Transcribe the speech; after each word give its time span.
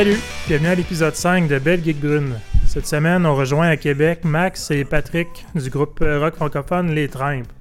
Salut, 0.00 0.18
bienvenue 0.48 0.68
à 0.68 0.74
l'épisode 0.74 1.14
5 1.14 1.46
de 1.46 1.58
Belle 1.58 1.84
Geek 1.84 2.00
Brune. 2.00 2.40
Cette 2.66 2.86
semaine, 2.86 3.26
on 3.26 3.34
rejoint 3.34 3.68
à 3.68 3.76
Québec 3.76 4.20
Max 4.24 4.70
et 4.70 4.86
Patrick 4.86 5.28
du 5.54 5.68
groupe 5.68 5.98
rock 6.00 6.36
francophone 6.36 6.94
Les 6.94 7.06
Trimpes. 7.06 7.52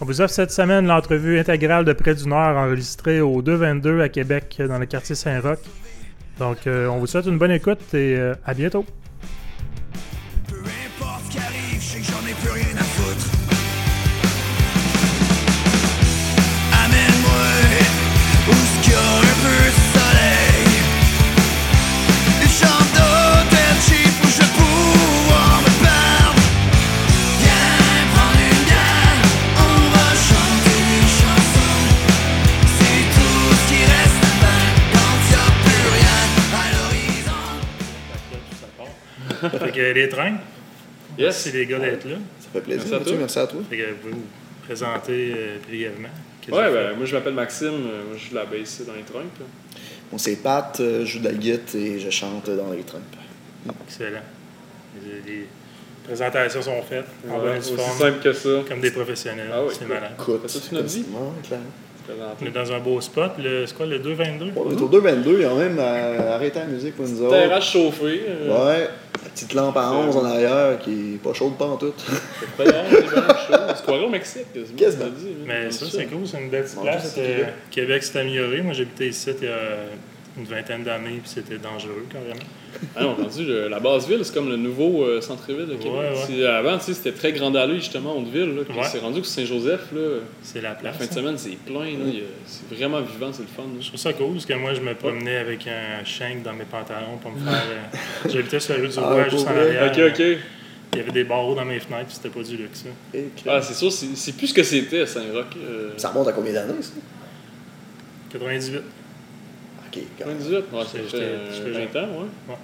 On 0.00 0.06
vous 0.06 0.22
offre 0.22 0.32
cette 0.32 0.50
semaine 0.50 0.86
l'entrevue 0.86 1.38
intégrale 1.38 1.84
de 1.84 1.92
près 1.92 2.14
d'une 2.14 2.32
heure 2.32 2.56
enregistrée 2.56 3.20
au 3.20 3.42
222 3.42 4.00
à 4.00 4.08
Québec 4.08 4.62
dans 4.66 4.78
le 4.78 4.86
quartier 4.86 5.14
Saint-Roch. 5.14 5.58
Donc, 6.38 6.66
euh, 6.66 6.86
on 6.86 7.00
vous 7.00 7.06
souhaite 7.06 7.26
une 7.26 7.36
bonne 7.36 7.50
écoute 7.50 7.92
et 7.92 8.16
euh, 8.16 8.34
à 8.46 8.54
bientôt. 8.54 8.86
Fait 39.50 39.72
que 39.72 39.92
les 39.92 40.08
trains, 40.08 40.36
Yes. 41.18 41.36
c'est 41.36 41.52
les 41.52 41.66
gars 41.66 41.78
d'être 41.78 42.08
là. 42.08 42.16
Ça 42.40 42.48
fait 42.52 42.60
plaisir. 42.60 42.82
Merci 42.84 42.94
à 42.94 42.98
Mathieu, 42.98 43.12
toi. 43.12 43.20
merci 43.20 43.38
à 43.38 43.46
toi. 43.46 43.60
Fait 43.68 43.76
que 43.76 43.82
vous 44.02 44.10
vous 44.16 44.22
présenter 44.66 45.32
euh, 45.36 45.56
brièvement. 45.68 46.08
Vous 46.48 46.56
ben, 46.56 46.96
moi 46.96 47.06
je 47.06 47.14
m'appelle 47.14 47.34
Maxime, 47.34 47.68
euh, 47.68 48.04
moi 48.08 48.16
je 48.16 48.24
joue 48.24 48.30
de 48.30 48.34
la 48.34 48.44
bass 48.46 48.60
ici 48.62 48.84
dans 48.84 48.94
les 48.94 49.02
trunks. 49.02 49.24
Bon, 50.10 50.18
c'est 50.18 50.36
Pat, 50.36 50.76
euh, 50.80 51.00
je 51.04 51.12
joue 51.12 51.18
de 51.20 51.24
la 51.24 51.34
guitare 51.34 51.76
et 51.80 51.98
je 52.00 52.10
chante 52.10 52.48
dans 52.50 52.70
les 52.72 52.78
faites? 52.78 53.00
Excellent. 53.86 54.20
Les, 55.04 55.32
les 55.32 55.46
présentations 56.04 56.62
sont 56.62 56.82
faites 56.82 57.06
en 57.30 57.34
Ouais, 57.36 57.40
bonne 57.40 57.58
aussi 57.58 57.74
forme, 57.76 57.98
simple 57.98 58.18
que 58.22 58.32
ça. 58.32 58.48
comme 58.68 58.80
des 58.80 58.90
professionnels. 58.90 59.50
Ah 59.52 59.62
oui, 59.62 59.68
c'est 59.72 59.84
cool. 59.84 59.88
malade. 59.94 60.12
Écoute, 60.18 60.42
notre 60.72 60.86
vie? 60.88 61.00
Ouais, 61.10 61.42
clairement. 61.46 61.64
C'est. 62.18 62.44
On 62.44 62.46
est 62.46 62.50
dans 62.50 62.72
un 62.72 62.78
beau 62.80 63.00
spot. 63.00 63.32
Le, 63.38 63.66
c'est 63.66 63.76
quoi, 63.76 63.86
le 63.86 63.98
222? 63.98 64.52
On 64.56 64.70
est 64.70 64.80
au 64.82 64.88
222, 64.88 65.40
ils 65.40 65.46
ont 65.46 65.56
même 65.56 65.76
euh, 65.78 66.34
arrêté 66.34 66.58
la 66.60 66.66
musique 66.66 66.96
pour 66.96 67.06
nous 67.06 67.22
autres. 67.22 67.36
Terrasse 67.38 67.64
chauffée. 67.64 68.22
euh, 68.28 68.48
Ouais, 68.48 68.88
la 69.24 69.28
petite 69.30 69.54
lampe 69.54 69.76
à 69.76 69.92
11 69.92 70.16
en 70.16 70.24
arrière 70.24 70.78
qui 70.78 71.14
est 71.14 71.22
pas 71.22 71.32
chaude 71.32 71.56
pas 71.56 71.66
en 71.66 71.76
tout. 71.76 71.92
C'est 71.98 72.50
pas 72.56 72.64
grave, 72.64 72.84
c'est 72.90 73.06
chaud. 73.06 73.62
Se 73.76 73.82
croirait 73.82 74.04
au 74.04 74.08
Mexique 74.10 74.52
te 74.98 75.04
le 75.04 75.10
dis, 75.10 75.24
là. 75.24 75.44
Mais 75.46 75.70
ça, 75.70 75.86
c'est 75.90 76.06
cool. 76.06 76.26
C'est 76.26 76.40
une 76.40 76.50
belle 76.50 76.64
petite 76.64 76.80
place. 76.82 77.12
c'est 77.14 77.20
Euh, 77.20 77.26
Québec. 77.36 77.54
Québec 77.70 78.02
s'est 78.02 78.18
amélioré. 78.18 78.60
Moi, 78.62 78.72
j'habitais 78.74 79.08
ici 79.08 79.30
il 79.40 79.44
y 79.48 79.50
a 79.50 79.56
une 80.38 80.44
vingtaine 80.44 80.82
d'années, 80.82 81.20
puis 81.22 81.30
c'était 81.34 81.58
dangereux, 81.58 82.06
carrément. 82.10 82.34
Ah 82.96 83.02
non, 83.02 83.14
rendu, 83.14 83.44
le- 83.44 83.68
la 83.68 83.80
base 83.80 84.08
ville, 84.08 84.24
c'est 84.24 84.32
comme 84.32 84.48
le 84.48 84.56
nouveau 84.56 85.04
euh, 85.04 85.20
centre-ville 85.20 85.66
de 85.66 85.74
Québec. 85.74 85.92
Ouais, 85.92 86.36
ouais. 86.40 86.46
Avant, 86.46 86.78
tu 86.78 86.84
sais, 86.86 86.94
c'était 86.94 87.12
très 87.12 87.32
Grande 87.32 87.54
Allée, 87.56 87.76
justement, 87.76 88.16
Haute-Ville. 88.16 88.54
là, 88.56 88.62
Puis 88.66 88.78
Ouais. 88.78 88.84
c'est 88.90 88.98
rendu 89.00 89.20
que 89.20 89.26
Saint-Joseph, 89.26 89.92
là, 89.94 90.20
C'est 90.42 90.62
la 90.62 90.70
la 90.70 90.74
place. 90.76 90.96
fin 90.96 91.04
de 91.04 91.10
hein. 91.10 91.14
semaine, 91.14 91.36
c'est 91.38 91.56
plein. 91.58 91.90
C'est 92.46 92.74
vraiment 92.74 93.00
vivant, 93.02 93.30
c'est 93.32 93.42
le 93.42 93.48
fun. 93.48 93.62
là. 93.64 93.80
Je 93.80 93.88
trouve 93.88 94.00
ça 94.00 94.12
cool 94.14 94.32
parce 94.32 94.46
que 94.46 94.54
moi, 94.54 94.72
je 94.72 94.80
me 94.80 94.94
promenais 94.94 95.36
avec 95.36 95.66
un 95.66 96.02
shank 96.04 96.42
dans 96.42 96.54
mes 96.54 96.64
pantalons 96.64 97.18
pour 97.20 97.30
me 97.32 97.38
faire. 97.38 97.62
euh, 97.68 98.28
J'habitais 98.30 98.58
sur 98.60 98.74
la 98.74 98.80
rue 98.80 98.88
du 98.88 98.94
Ah, 98.96 99.12
Roi, 99.12 99.28
juste 99.28 99.46
en 99.46 99.50
arrière. 99.50 99.92
Ok, 99.92 100.00
ok. 100.18 100.24
Il 100.94 100.98
y 100.98 101.00
avait 101.02 101.12
des 101.12 101.24
barreaux 101.24 101.54
dans 101.54 101.64
mes 101.66 101.78
fenêtres, 101.80 102.06
puis 102.06 102.16
c'était 102.16 102.28
pas 102.30 102.42
du 102.42 102.56
luxe. 102.56 102.84
que- 103.12 103.18
Ah, 103.48 103.60
c'est 103.60 103.74
sûr, 103.74 103.92
c'est 103.92 104.36
plus 104.36 104.46
ce 104.48 104.54
que 104.54 104.62
c'était 104.62 105.02
à 105.02 105.06
Saint-Roch. 105.06 105.46
euh, 105.58 105.90
Ça 105.98 106.08
remonte 106.08 106.28
à 106.28 106.32
combien 106.32 106.52
d'années, 106.54 106.80
ça? 106.80 106.92
98. 108.30 108.80
Ok, 109.94 110.02
quand 110.18 110.26
même. 110.26 110.38
98, 110.38 110.56
ouais, 110.72 110.82
ça 110.84 110.88
J'étais- 110.94 111.08
fait 111.08 111.16
euh, 111.22 111.52
j'étais 111.52 111.70
20 111.70 112.00
ans, 112.00 112.08
ouais. 112.08 112.26
Ouais. 112.48 112.56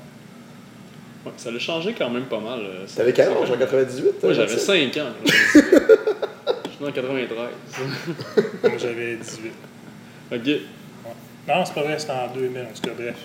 Ouais, 1.27 1.33
ça 1.37 1.51
l'a 1.51 1.59
changé 1.59 1.95
quand 1.99 2.09
même 2.11 2.25
pas 2.25 2.39
mal. 2.41 2.61
euh, 2.61 2.87
ça- 2.87 2.99
T'avais 2.99 3.13
quel 3.13 3.29
âge 3.29 3.51
en 3.51 3.57
98? 3.57 4.23
Moi, 4.23 4.33
j'avais 4.33 4.47
Mathieu? 4.55 4.59
5 4.59 4.97
ans. 4.97 5.11
Je 5.25 5.31
suis 5.33 5.61
né 6.81 6.89
en 6.89 6.93
93. 6.93 7.49
Moi, 8.63 8.73
j'avais 8.79 9.17
18. 9.17 9.53
ok. 10.33 10.39
Non, 11.49 11.65
c'est 11.65 11.75
pas 11.75 11.83
vrai, 11.83 11.99
c'était 11.99 12.13
en 12.13 12.29
2000, 12.35 12.61
en 12.61 12.65
tout 12.75 12.83
cas, 12.83 12.95
bref. 12.97 13.17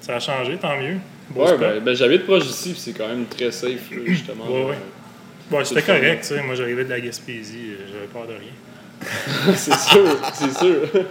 Ça 0.00 0.16
a 0.16 0.20
changé, 0.20 0.56
tant 0.56 0.76
mieux. 0.78 0.98
Beau 1.30 1.44
Ouais, 1.44 1.56
ben, 1.58 1.80
ben, 1.82 1.94
j'habite 1.96 2.24
proche 2.24 2.44
d'ici, 2.46 2.70
puis 2.72 2.78
c'est 2.80 2.92
quand 2.92 3.08
même 3.08 3.26
très 3.26 3.50
safe, 3.50 3.90
justement. 4.06 4.46
Ouais, 4.46 4.64
ouais. 4.66 4.78
Bon, 5.50 5.64
c'était 5.64 5.82
correct, 5.82 6.20
tu 6.22 6.28
sais. 6.28 6.42
Moi, 6.42 6.54
j'arrivais 6.54 6.84
de 6.84 6.90
la 6.90 7.00
Gaspésie, 7.00 7.70
euh, 7.72 7.86
j'avais 7.92 8.06
peur 8.06 8.26
de 8.26 8.34
rien. 8.34 8.52
c'est 9.56 9.74
sûr, 9.74 10.16
c'est 10.34 10.52
sûr. 10.58 10.80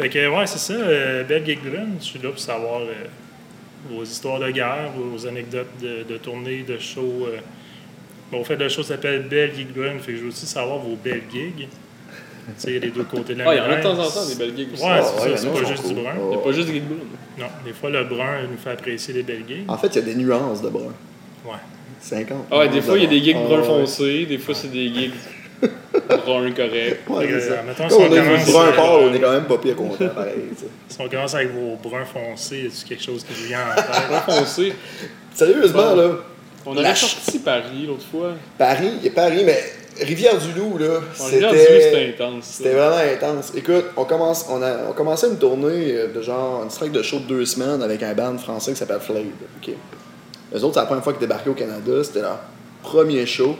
Fait 0.00 0.08
que, 0.08 0.28
ouais, 0.28 0.46
c'est 0.46 0.58
ça. 0.58 0.72
Euh, 0.74 1.24
Belle 1.24 1.44
Geek 1.44 1.62
Brune, 1.62 1.96
je 2.00 2.04
suis 2.04 2.18
là 2.18 2.30
pour 2.30 2.38
savoir 2.38 2.80
euh, 2.80 2.92
vos 3.90 4.02
histoires 4.02 4.38
de 4.40 4.50
guerre, 4.50 4.90
vos 4.96 5.26
anecdotes 5.26 5.68
de, 5.80 6.04
de 6.08 6.16
tournées, 6.18 6.62
de 6.66 6.78
shows. 6.78 7.26
Euh. 7.28 7.38
Bon, 8.32 8.40
au 8.40 8.44
fait, 8.44 8.56
le 8.56 8.68
show 8.68 8.82
s'appelle 8.82 9.22
Belle 9.28 9.52
Geek 9.54 9.72
Brune, 9.74 9.98
fait 10.00 10.12
que 10.12 10.18
je 10.18 10.22
veux 10.22 10.28
aussi 10.28 10.46
savoir 10.46 10.78
vos 10.78 10.96
belles 10.96 11.22
gigs. 11.32 11.66
Tu 11.68 12.52
sais, 12.56 12.68
il 12.70 12.74
y 12.74 12.76
a 12.78 12.80
les 12.80 12.90
deux 12.90 13.04
côtés 13.04 13.34
de 13.34 13.40
la 13.40 13.50
Ah, 13.50 13.54
il 13.54 13.58
y 13.58 13.60
en 13.60 13.64
a 13.70 13.76
de 13.76 13.82
temps 13.82 13.98
en 13.98 14.08
temps 14.10 14.26
des 14.26 14.34
belles 14.36 14.56
gigs 14.56 14.72
aussi. 14.72 14.82
Ouais, 14.82 14.88
Ah, 14.92 15.02
c'est 15.02 15.22
ouais, 15.22 15.30
ça, 15.30 15.36
c'est 15.36 15.46
non, 15.46 15.52
pas 15.54 15.64
juste 15.68 15.86
du 15.88 15.94
brun. 15.94 16.12
Il 16.18 16.28
n'y 16.28 16.34
a 16.34 16.38
pas 16.38 16.52
juste 16.52 16.68
des 16.70 16.80
brunes. 16.80 16.98
Non, 17.38 17.46
des 17.64 17.72
fois, 17.72 17.90
le 17.90 18.04
brun 18.04 18.42
nous 18.50 18.56
fait 18.56 18.70
apprécier 18.70 19.14
les 19.14 19.22
belles 19.22 19.44
gigs. 19.46 19.64
En 19.68 19.76
fait, 19.76 19.88
il 19.88 19.96
y 19.96 19.98
a 19.98 20.02
des 20.02 20.14
nuances 20.14 20.62
de 20.62 20.68
brun. 20.68 20.92
Ouais. 21.44 21.52
50. 22.00 22.46
Ah, 22.50 22.58
ouais, 22.58 22.68
des 22.68 22.80
fois, 22.80 22.96
il 22.96 23.04
y 23.04 23.06
a 23.06 23.10
des 23.10 23.20
gigs 23.22 23.36
Ah, 23.38 23.44
bruns 23.44 23.60
ouais. 23.60 23.66
foncés, 23.66 24.26
des 24.26 24.38
fois, 24.38 24.54
c'est 24.54 24.72
des 24.72 24.88
gigs 24.92 25.12
bruns 26.26 26.52
corrects. 26.52 26.98
Ouais, 27.08 27.26
Fait 27.26 27.32
que, 27.32 27.40
c'est 27.40 27.48
ça. 27.48 27.54
euh, 27.54 27.62
mettons, 27.66 27.88
si 27.88 27.94
on 27.94 28.00
on 28.00 28.04
a 28.04 28.08
du 28.08 28.14
commence, 28.16 28.50
brun 28.50 28.66
euh, 28.66 28.72
pâle, 28.72 28.86
on 29.10 29.14
est 29.14 29.20
quand 29.20 29.32
même 29.32 29.44
pas 29.44 29.58
pire 29.58 29.76
content, 29.76 30.08
pareil. 30.08 30.34
Si 30.88 30.96
on 31.00 31.08
commence 31.08 31.34
avec 31.34 31.50
vos 31.52 31.76
bruns 31.82 32.04
foncés, 32.04 32.62
y 32.62 32.66
a 32.66 32.88
quelque 32.88 33.02
chose 33.02 33.24
qui 33.24 33.46
vient 33.46 33.60
en 33.70 33.74
tête? 33.76 34.08
Brun 34.08 34.20
foncé. 34.20 34.72
Sérieusement, 35.34 35.94
Bon. 35.94 35.96
là, 35.96 36.10
On 36.66 36.76
avait 36.76 36.94
sorti 36.94 37.38
Paris 37.38 37.86
l'autre 37.86 38.04
fois. 38.10 38.32
Paris, 38.58 38.90
il 38.98 39.04
y 39.04 39.08
a 39.08 39.12
Paris, 39.12 39.42
mais 39.44 39.58
Rivière-du-Loup, 40.00 40.78
là, 40.78 41.00
c'était... 41.14 41.40
c'était 41.40 42.14
intense. 42.14 42.44
C'était 42.44 42.72
vraiment 42.72 42.96
intense. 42.96 43.52
Écoute, 43.56 43.84
on, 43.96 44.04
commence, 44.04 44.46
on, 44.48 44.62
a, 44.62 44.88
on 44.88 44.92
commençait 44.92 45.28
une 45.28 45.38
tournée 45.38 45.92
euh, 45.92 46.06
de 46.08 46.22
genre, 46.22 46.62
une 46.62 46.70
strike 46.70 46.92
de 46.92 47.02
show 47.02 47.18
de 47.18 47.24
deux 47.24 47.44
semaines 47.44 47.82
avec 47.82 48.02
un 48.02 48.14
band 48.14 48.38
français 48.38 48.72
qui 48.72 48.78
s'appelle 48.78 49.00
Flade. 49.00 49.26
OK. 49.62 49.74
Eux 50.54 50.64
autres, 50.64 50.74
c'est 50.74 50.80
la 50.80 50.86
première 50.86 51.04
fois 51.04 51.12
qu'ils 51.12 51.20
débarquaient 51.20 51.50
au 51.50 51.54
Canada. 51.54 51.92
C'était 52.02 52.22
leur 52.22 52.38
premier 52.82 53.26
show. 53.26 53.56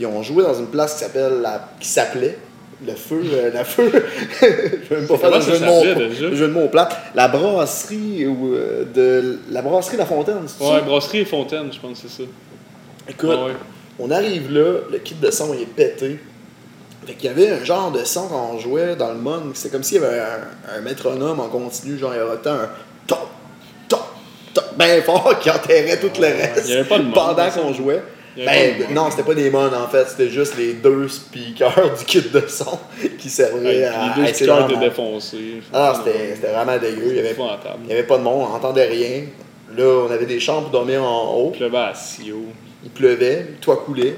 Puis 0.00 0.06
on 0.06 0.22
jouait 0.22 0.44
dans 0.44 0.54
une 0.54 0.68
place 0.68 0.94
qui 0.94 1.00
s'appelle 1.00 1.42
la, 1.42 1.68
qui 1.78 1.86
s'appelait 1.86 2.38
le 2.86 2.94
feu, 2.94 3.20
euh, 3.34 3.50
la 3.52 3.64
feu. 3.64 3.92
Je 4.40 4.46
vais 4.94 4.96
même 4.96 5.06
pas 5.06 5.18
faire 5.18 5.30
le 5.30 5.40
jeu 5.42 5.58
de 5.58 5.64
mots, 5.66 5.84
le 5.84 6.34
jeu 6.34 6.48
de 6.48 6.52
mots 6.54 6.68
plat. 6.68 6.88
La 7.14 7.28
brasserie 7.28 8.26
ou 8.26 8.54
euh, 8.54 8.86
de 8.86 9.40
la 9.50 9.60
brasserie 9.60 9.98
La 9.98 10.06
Fontaine. 10.06 10.44
c'est 10.46 10.64
Ouais, 10.64 10.80
brasserie 10.80 11.18
et 11.18 11.24
fontaine, 11.26 11.70
je 11.70 11.78
pense 11.78 12.00
que 12.00 12.08
c'est 12.08 12.22
ça. 12.22 12.28
Écoute, 13.10 13.28
Ah 13.30 13.44
ouais. 13.44 13.52
on 13.98 14.10
arrive 14.10 14.50
là, 14.50 14.78
le 14.90 14.96
kit 15.00 15.16
de 15.16 15.30
son 15.30 15.52
il 15.52 15.60
est 15.60 15.66
pété. 15.66 16.18
Fait 17.06 17.12
qu'il 17.12 17.26
y 17.26 17.28
avait 17.28 17.50
un 17.50 17.62
genre 17.62 17.90
de 17.92 18.02
son 18.02 18.26
quand 18.28 18.52
on 18.54 18.58
jouait 18.58 18.96
dans 18.96 19.08
le 19.12 19.18
mon, 19.18 19.50
c'est 19.52 19.70
comme 19.70 19.82
s'il 19.82 20.00
y 20.00 20.02
avait 20.02 20.18
un, 20.20 20.78
un 20.78 20.80
métronome 20.80 21.40
en 21.40 21.48
continu, 21.48 21.98
genre 21.98 22.14
il 22.14 22.20
y 22.20 22.22
aurait 22.22 22.36
autant 22.36 22.52
un 22.54 22.70
top, 23.06 23.28
top, 23.86 24.06
top, 24.54 24.64
bien 24.78 25.02
fort 25.02 25.38
qui 25.42 25.50
enterrait 25.50 25.98
tout 26.00 26.10
le 26.18 26.26
reste 26.26 26.62
Il 26.68 26.70
y 26.70 26.76
avait 26.78 26.88
pas 26.88 26.98
de 26.98 27.12
pendant 27.12 27.50
qu'on 27.50 27.74
jouait. 27.74 28.02
Il 28.36 28.44
Ben, 28.44 28.88
de 28.88 28.94
non, 28.94 29.10
c'était 29.10 29.22
pas 29.24 29.34
des 29.34 29.50
mon 29.50 29.66
en 29.66 29.88
fait, 29.88 30.06
c'était 30.08 30.28
juste 30.28 30.56
les 30.56 30.74
deux 30.74 31.08
speakers 31.08 31.94
du 31.98 32.04
kit 32.04 32.20
de 32.22 32.42
son 32.48 32.78
qui 33.18 33.28
servaient 33.28 33.84
à. 33.84 34.14
les 34.16 34.22
deux 34.22 34.28
à- 34.28 34.34
speakers 34.34 34.56
vraiment- 34.68 34.80
défoncés. 34.80 35.62
Ah, 35.72 35.92
c'était 36.04 36.48
vraiment 36.48 36.78
dégueu. 36.78 37.02
Il 37.08 37.16
y 37.16 37.18
avait, 37.18 37.36
il 37.88 38.04
pas 38.04 38.18
de 38.18 38.22
monde, 38.22 38.46
on 38.48 38.52
n'entendait 38.52 38.86
rien. 38.86 39.22
Là, 39.76 40.04
on 40.08 40.10
avait 40.10 40.26
des 40.26 40.40
chambres 40.40 40.62
pour 40.62 40.70
dormir 40.70 41.02
en 41.04 41.34
haut. 41.36 41.50
Puis 41.50 41.60
là-bas 41.60 41.88
à 41.88 41.94
Sio. 41.94 42.44
Il 42.84 42.90
pleuvait, 42.90 43.46
le 43.50 43.56
toit 43.60 43.76
coulait. 43.84 44.14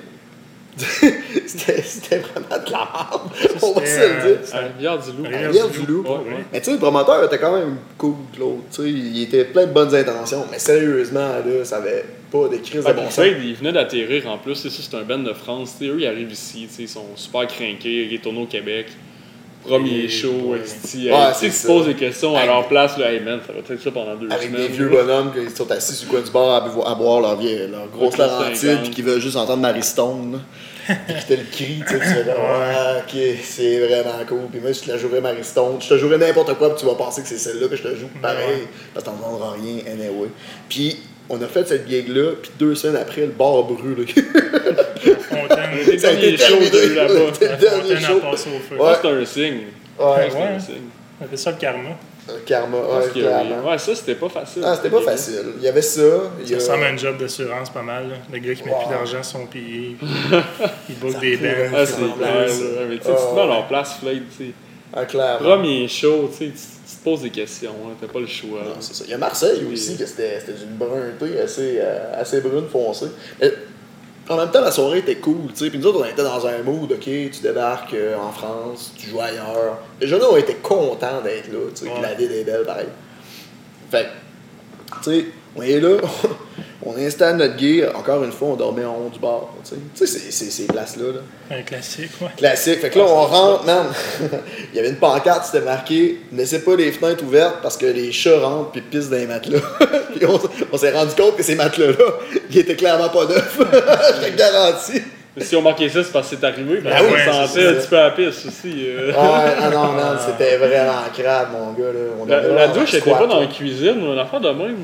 c'était 1.46 1.82
c'était 1.82 2.18
vraiment 2.18 2.46
de 2.64 2.70
la 2.72 2.78
merde. 2.78 3.30
On 3.62 3.72
va 3.72 3.86
se 3.86 4.00
le 4.00 4.34
dire. 4.36 4.54
À 4.54 4.58
Rivière-du-Loup. 4.60 5.22
Rivière- 5.24 5.46
Rivière-du-Loup. 5.48 6.02
Ouais, 6.02 6.10
ouais. 6.10 6.44
Mais 6.52 6.58
tu 6.60 6.64
sais, 6.66 6.72
le 6.72 6.78
promoteur 6.78 7.24
était 7.24 7.38
quand 7.38 7.54
même 7.56 7.76
cool, 7.98 8.14
Claude. 8.34 8.58
Tu 8.70 8.82
sais, 8.82 8.88
il 8.90 9.22
était 9.22 9.44
plein 9.44 9.66
de 9.66 9.72
bonnes 9.72 9.94
intentions. 9.94 10.46
Mais 10.50 10.58
sérieusement, 10.58 11.28
là, 11.28 11.64
ça 11.64 11.76
avait 11.76 12.04
pas 12.30 12.48
de 12.48 12.56
crise 12.56 12.84
de 12.84 12.92
bon 12.92 13.10
sens. 13.10 13.24
Il 13.26 13.54
venait 13.54 13.72
d'atterrir 13.72 14.26
en 14.28 14.38
plus. 14.38 14.54
C'est 14.54 14.70
ça, 14.70 14.82
c'est 14.90 14.96
un 14.96 15.02
band 15.02 15.18
de 15.18 15.32
France. 15.34 15.74
Tu 15.78 15.84
sais, 15.86 15.90
eux, 15.92 15.98
ils 16.00 16.06
arrivent 16.06 16.32
ici. 16.32 16.66
tu 16.68 16.74
sais, 16.74 16.82
Ils 16.84 16.88
sont 16.88 17.06
super 17.16 17.46
craqués. 17.46 18.08
Ils 18.10 18.20
tournent 18.20 18.38
au 18.38 18.46
Québec. 18.46 18.86
Premier 19.64 20.08
show. 20.08 20.54
esti, 20.62 21.10
Ouais, 21.10 21.16
c'est 21.34 21.48
tu 21.50 21.54
tu 21.60 21.66
poses 21.66 21.86
des 21.86 21.94
questions 21.94 22.34
à 22.34 22.38
Avec- 22.40 22.50
leur 22.50 22.68
place. 22.68 22.98
Là, 22.98 23.12
hey 23.12 23.20
man, 23.20 23.40
ça 23.46 23.52
va 23.52 23.60
être 23.60 23.80
ça 23.82 23.90
pendant 23.90 24.14
deux 24.16 24.30
Avec 24.30 24.48
semaines. 24.48 24.62
des 24.62 24.68
vieux 24.68 24.88
bonhommes 24.88 25.32
qui 25.32 25.54
sont 25.56 25.70
assis 25.70 25.94
sur 25.94 26.06
le 26.06 26.10
coin 26.12 26.20
du 26.22 26.30
bar 26.30 26.50
à, 26.64 26.68
boire- 26.68 26.88
à 26.88 26.94
boire 26.94 27.20
leur, 27.20 27.36
vieille, 27.38 27.68
leur 27.70 27.86
grosse 27.88 28.16
Laurentide 28.18 28.56
50. 28.56 28.80
puis 28.82 28.90
qui 28.90 29.02
veulent 29.02 29.20
juste 29.20 29.36
entendre 29.36 29.62
Marie 29.62 29.82
Stone. 29.82 30.32
là. 30.32 30.38
puis 31.06 31.14
qui 31.14 31.26
te 31.26 31.32
le 31.34 31.46
crie, 31.52 31.82
tu 31.86 31.94
sais, 31.94 32.00
tu 32.00 32.06
fais 32.06 32.24
comme, 32.24 32.42
ah, 32.44 32.94
ok, 32.98 33.20
c'est 33.44 33.78
vraiment 33.86 34.18
cool. 34.28 34.48
Puis 34.50 34.60
moi, 34.60 34.72
je 34.72 34.80
te 34.80 34.90
la 34.90 34.98
jouerais 34.98 35.20
Marie 35.20 35.44
Stone, 35.44 35.76
je 35.80 35.88
te 35.88 35.96
jouerais 35.96 36.18
n'importe 36.18 36.54
quoi, 36.54 36.70
puis 36.74 36.80
tu 36.80 36.86
vas 36.86 36.96
penser 36.96 37.22
que 37.22 37.28
c'est 37.28 37.38
celle-là 37.38 37.68
que 37.68 37.76
je 37.76 37.82
te 37.84 37.94
joue 37.94 38.08
pareil, 38.20 38.64
parce 38.92 39.04
que 39.06 39.10
t'entendras 39.10 39.52
rien, 39.52 39.76
anyway. 39.86 40.28
Puis 40.68 40.96
on 41.30 41.40
a 41.40 41.46
fait 41.46 41.68
cette 41.68 41.88
gig-là, 41.88 42.32
puis 42.42 42.50
deux 42.58 42.74
semaines 42.74 43.00
après, 43.00 43.20
le 43.22 43.28
bar 43.28 43.58
a 43.58 43.62
brûlé. 43.62 44.06
Fontaine. 45.36 45.70
Les 45.86 46.04
a 46.04 46.10
derniers 46.12 46.36
shows 46.36 46.46
terminé, 46.46 46.70
d'eux 46.70 46.94
là-bas. 46.94 47.14
C'était 47.32 47.46
le 47.56 47.64
La 47.64 47.70
Fontaine 47.70 48.04
a 48.04 48.30
passé 48.30 48.48
au 48.50 48.58
feu. 48.60 48.76
Ouais. 48.82 48.92
C'est 49.00 49.08
un 49.08 49.24
signe. 49.24 49.60
Ouais. 49.98 50.28
C'est 50.30 50.42
un 50.42 50.58
signe. 50.60 50.74
C'était 51.22 51.36
ça 51.36 51.50
le 51.50 51.56
karma. 51.56 51.90
Euh, 52.30 52.34
Karma, 52.46 52.76
ouais, 52.78 53.10
clairement. 53.12 53.68
ouais, 53.68 53.78
ça, 53.78 53.96
c'était 53.96 54.14
pas 54.14 54.28
facile. 54.28 54.62
Ah, 54.64 54.76
c'était 54.76 54.90
pas 54.90 55.00
facile. 55.02 55.42
Il 55.58 55.64
y 55.64 55.66
avait 55.68 55.82
ça. 55.82 56.02
Il 56.40 56.44
y 56.44 56.48
Ça 56.50 56.54
a... 56.54 56.58
ressemble 56.58 56.84
à 56.84 56.88
un 56.90 56.96
job 56.96 57.16
d'assurance 57.18 57.68
pas 57.70 57.82
mal. 57.82 58.10
là. 58.10 58.14
Le 58.32 58.38
gars 58.38 58.54
qui 58.54 58.62
met 58.62 58.70
Wow. 58.70 58.78
plus 58.82 58.90
d'argent 58.90 59.22
sont 59.24 59.46
payés. 59.46 59.96
Il 60.88 60.94
book 61.00 61.18
des 61.20 61.36
bands. 61.36 61.48
Ah, 61.76 61.84
c'est 61.84 61.96
clair. 61.96 62.46
Mais 62.88 62.98
tu 62.98 63.02
sais, 63.04 63.10
tu 63.10 63.16
te 63.16 63.34
mets 63.34 63.40
à 63.40 63.44
ouais. 63.44 63.46
leur 63.48 63.66
place, 63.66 63.96
Flake, 64.00 64.22
tu 64.38 64.44
sais. 64.44 64.50
Ah, 64.94 65.04
clairement. 65.04 65.38
Premier 65.48 65.88
show, 65.88 66.30
tu 66.30 66.44
sais, 66.46 66.50
tu 66.52 66.58
tu 66.92 66.98
te 66.98 67.04
poses 67.04 67.22
des 67.22 67.30
questions, 67.30 67.72
hein, 67.86 67.94
t'as 68.00 68.06
pas 68.06 68.20
le 68.20 68.26
choix. 68.26 68.60
Non, 68.64 68.74
c'est 68.80 68.94
ça. 68.94 69.04
Il 69.06 69.10
y 69.10 69.14
a 69.14 69.18
Marseille 69.18 69.62
aussi, 69.72 69.96
que 69.96 70.04
c'était 70.06 70.38
c'était 70.38 70.52
d'une 70.58 70.76
brunté 70.76 71.40
assez, 71.40 71.78
euh, 71.80 72.20
assez 72.20 72.40
brune 72.42 72.66
foncée. 72.70 73.06
Mais 73.40 73.50
en 74.32 74.36
même 74.36 74.50
temps, 74.50 74.60
la 74.60 74.70
soirée 74.70 74.98
était 74.98 75.16
cool, 75.16 75.48
tu 75.52 75.64
sais. 75.64 75.70
Puis 75.70 75.78
nous 75.78 75.86
autres, 75.86 76.00
on 76.00 76.04
était 76.04 76.22
dans 76.22 76.46
un 76.46 76.62
mood, 76.62 76.90
ok, 76.90 77.00
tu 77.00 77.42
débarques 77.42 77.94
euh, 77.94 78.16
en 78.16 78.32
France, 78.32 78.92
tu 78.96 79.10
joues 79.10 79.20
ailleurs. 79.20 79.78
Les 80.00 80.06
jeunes 80.06 80.22
ont 80.22 80.36
été 80.36 80.54
contents 80.54 81.20
d'être 81.22 81.52
là, 81.52 81.58
tu 81.74 81.84
sais. 81.84 81.92
Ouais. 81.92 82.00
La 82.00 82.14
ville 82.14 82.32
est 82.32 82.44
belle, 82.44 82.64
pareil. 82.64 82.88
Fait 83.90 84.08
tu 85.02 85.10
sais, 85.10 85.26
on 85.56 85.62
est 85.62 85.80
là, 85.80 85.96
on 86.84 86.96
installe 86.98 87.36
notre 87.36 87.58
gear. 87.58 87.90
Encore 87.96 88.22
une 88.24 88.32
fois, 88.32 88.48
on 88.48 88.56
dormait 88.56 88.84
en 88.84 88.94
haut 88.94 89.10
du 89.12 89.18
bar, 89.18 89.48
tu 89.64 89.76
sais. 89.94 90.06
C'est- 90.06 90.50
ces 90.50 90.64
places-là, 90.66 91.12
là. 91.14 91.56
Un 91.58 91.62
classique, 91.62 92.10
ouais. 92.20 92.28
Classique. 92.36 92.80
Fait 92.80 92.90
que 92.90 92.98
là, 92.98 93.04
on 93.06 93.22
rentre, 93.26 93.64
man. 93.64 93.86
Il 94.72 94.76
y 94.76 94.80
avait 94.80 94.88
une 94.88 94.96
pancarte, 94.96 95.46
c'était 95.46 95.64
marqué 95.64 96.18
Laissez 96.32 96.60
pas 96.60 96.74
les 96.76 96.90
fenêtres 96.92 97.22
ouvertes 97.24 97.58
parce 97.62 97.76
que 97.76 97.86
les 97.86 98.10
chats 98.12 98.40
rentrent 98.40 98.70
puis 98.72 98.80
pissent 98.80 99.10
dans 99.10 99.16
les 99.16 99.26
matelas. 99.26 99.60
puis 100.16 100.26
on, 100.26 100.40
on 100.72 100.76
s'est 100.78 100.90
rendu 100.92 101.14
compte 101.14 101.36
que 101.36 101.42
ces 101.42 101.54
matelas-là, 101.54 102.04
ils 102.50 102.58
étaient 102.58 102.76
clairement 102.76 103.08
pas 103.10 103.26
neufs. 103.26 103.58
Je 103.60 104.28
te 104.30 104.36
garantis. 104.36 105.02
Mais 105.34 105.44
si 105.44 105.56
on 105.56 105.62
manquait 105.62 105.88
ça, 105.88 106.04
c'est 106.04 106.12
parce 106.12 106.28
que 106.28 106.36
c'est 106.38 106.44
arrivé. 106.46 106.80
Ben, 106.82 106.92
Ah 106.94 107.00
on 107.02 107.06
oui, 107.12 107.18
sentait 107.24 107.48
c'est 107.54 107.66
un 107.68 107.72
petit 107.74 107.88
peu 107.88 107.98
à 107.98 108.02
la 108.04 108.10
piste 108.10 108.44
aussi. 108.46 108.84
euh. 108.86 109.12
Ah, 109.16 109.44
ah 109.62 109.70
non, 109.70 109.92
man, 109.92 110.18
c'était 110.26 110.58
vraiment 110.58 110.92
crade, 111.16 111.48
mon 111.52 111.72
gars. 111.72 111.90
Là. 111.90 112.00
On 112.20 112.26
La, 112.26 112.40
la 112.42 112.68
douche 112.68 112.90
était 112.92 113.00
squat, 113.00 113.20
pas 113.20 113.26
dans 113.26 113.40
la 113.40 113.46
cuisine, 113.46 114.02
ou 114.06 114.12
une 114.12 114.18
affaire 114.18 114.40
de 114.40 114.50
même? 114.50 114.76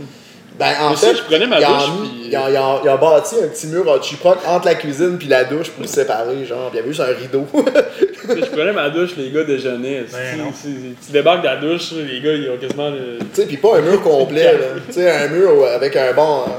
Ben, 0.58 0.72
en 0.80 0.90
Mais 0.90 0.96
fait, 0.96 1.14
je 1.14 1.22
prenais 1.22 1.46
ma 1.46 1.60
il 1.60 1.64
a 1.64 1.68
douche, 1.68 1.88
mis- 2.00 2.08
puis- 2.08 2.28
il, 2.30 2.36
a, 2.36 2.50
il 2.50 2.56
a- 2.56 2.80
il 2.82 2.88
a 2.88 2.96
bâti 2.96 3.36
un 3.44 3.46
petit 3.48 3.68
mur 3.68 3.88
en 3.88 4.02
chiproc 4.02 4.38
entre 4.46 4.66
la 4.66 4.74
cuisine 4.74 5.16
puis 5.16 5.28
la 5.28 5.44
douche 5.44 5.70
pour 5.70 5.82
le 5.82 5.88
séparer, 5.88 6.44
genre. 6.44 6.70
Puis 6.70 6.74
il 6.74 6.76
y 6.76 6.78
avait 6.80 6.88
juste 6.88 7.00
un 7.00 7.14
rideau. 7.20 7.46
Je 8.28 8.44
prenais 8.46 8.72
ma 8.72 8.90
douche, 8.90 9.10
les 9.16 9.30
gars 9.30 9.44
déjeunaient. 9.44 10.04
Ben 10.12 10.50
Si- 10.54 10.62
si- 10.62 10.94
tu 11.06 11.12
débarques 11.12 11.42
de 11.42 11.46
la 11.46 11.56
douche, 11.56 11.92
les 11.92 12.20
gars, 12.20 12.32
ils 12.32 12.50
ont 12.50 12.56
quasiment. 12.56 12.90
le- 12.90 13.18
Tu 13.20 13.26
sais, 13.34 13.46
puis 13.46 13.56
pas 13.58 13.76
un 13.76 13.82
mur 13.82 14.02
complet, 14.02 14.52
là. 14.52 14.58
Tu 14.88 14.94
sais, 14.94 15.10
un 15.10 15.28
mur 15.28 15.64
avec 15.74 15.94
un 15.96 16.12
bon. 16.12 16.42
euh, 16.42 16.50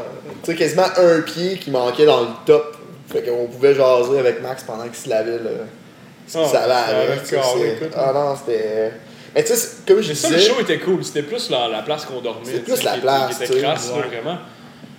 Tu 0.44 0.52
sais, 0.52 0.56
quasiment 0.56 0.88
un 0.98 1.20
pied 1.22 1.58
qui 1.58 1.70
manquait 1.70 2.06
dans 2.06 2.22
le 2.22 2.28
top. 2.46 2.78
Fait 3.12 3.22
qu'on 3.24 3.48
pouvait 3.48 3.74
jaser 3.76 4.18
avec 4.20 4.42
Max 4.42 4.64
pendant 4.64 4.84
qu'il 4.86 4.96
se 4.96 5.10
lavait, 5.10 5.32
là. 5.32 5.50
Ce 6.26 6.38
qu'il 6.38 6.48
savait 6.48 6.74
avec. 6.74 7.26
Ah 7.98 8.12
non, 8.14 8.36
c'était. 8.38 8.92
Mais 9.36 9.44
tu 9.44 9.54
sais, 9.54 9.68
comme 9.88 10.02
je 10.02 10.10
Mais 10.10 10.16
ça, 10.16 10.30
le 10.30 10.40
show 10.40 10.60
était 10.62 10.80
cool. 10.80 11.04
C'était 11.04 11.24
plus 11.24 11.50
la, 11.50 11.68
la 11.68 11.82
place 11.82 12.06
qu'on 12.06 12.22
dormait. 12.22 12.46
Sais, 12.46 12.60
plus 12.60 12.84
la 12.84 12.94
qui- 12.96 13.00
place, 13.02 13.38
Qui 13.38 13.44
était 13.44 13.62
crasse, 13.62 13.92
ouais. 13.96 14.08
vraiment. 14.08 14.38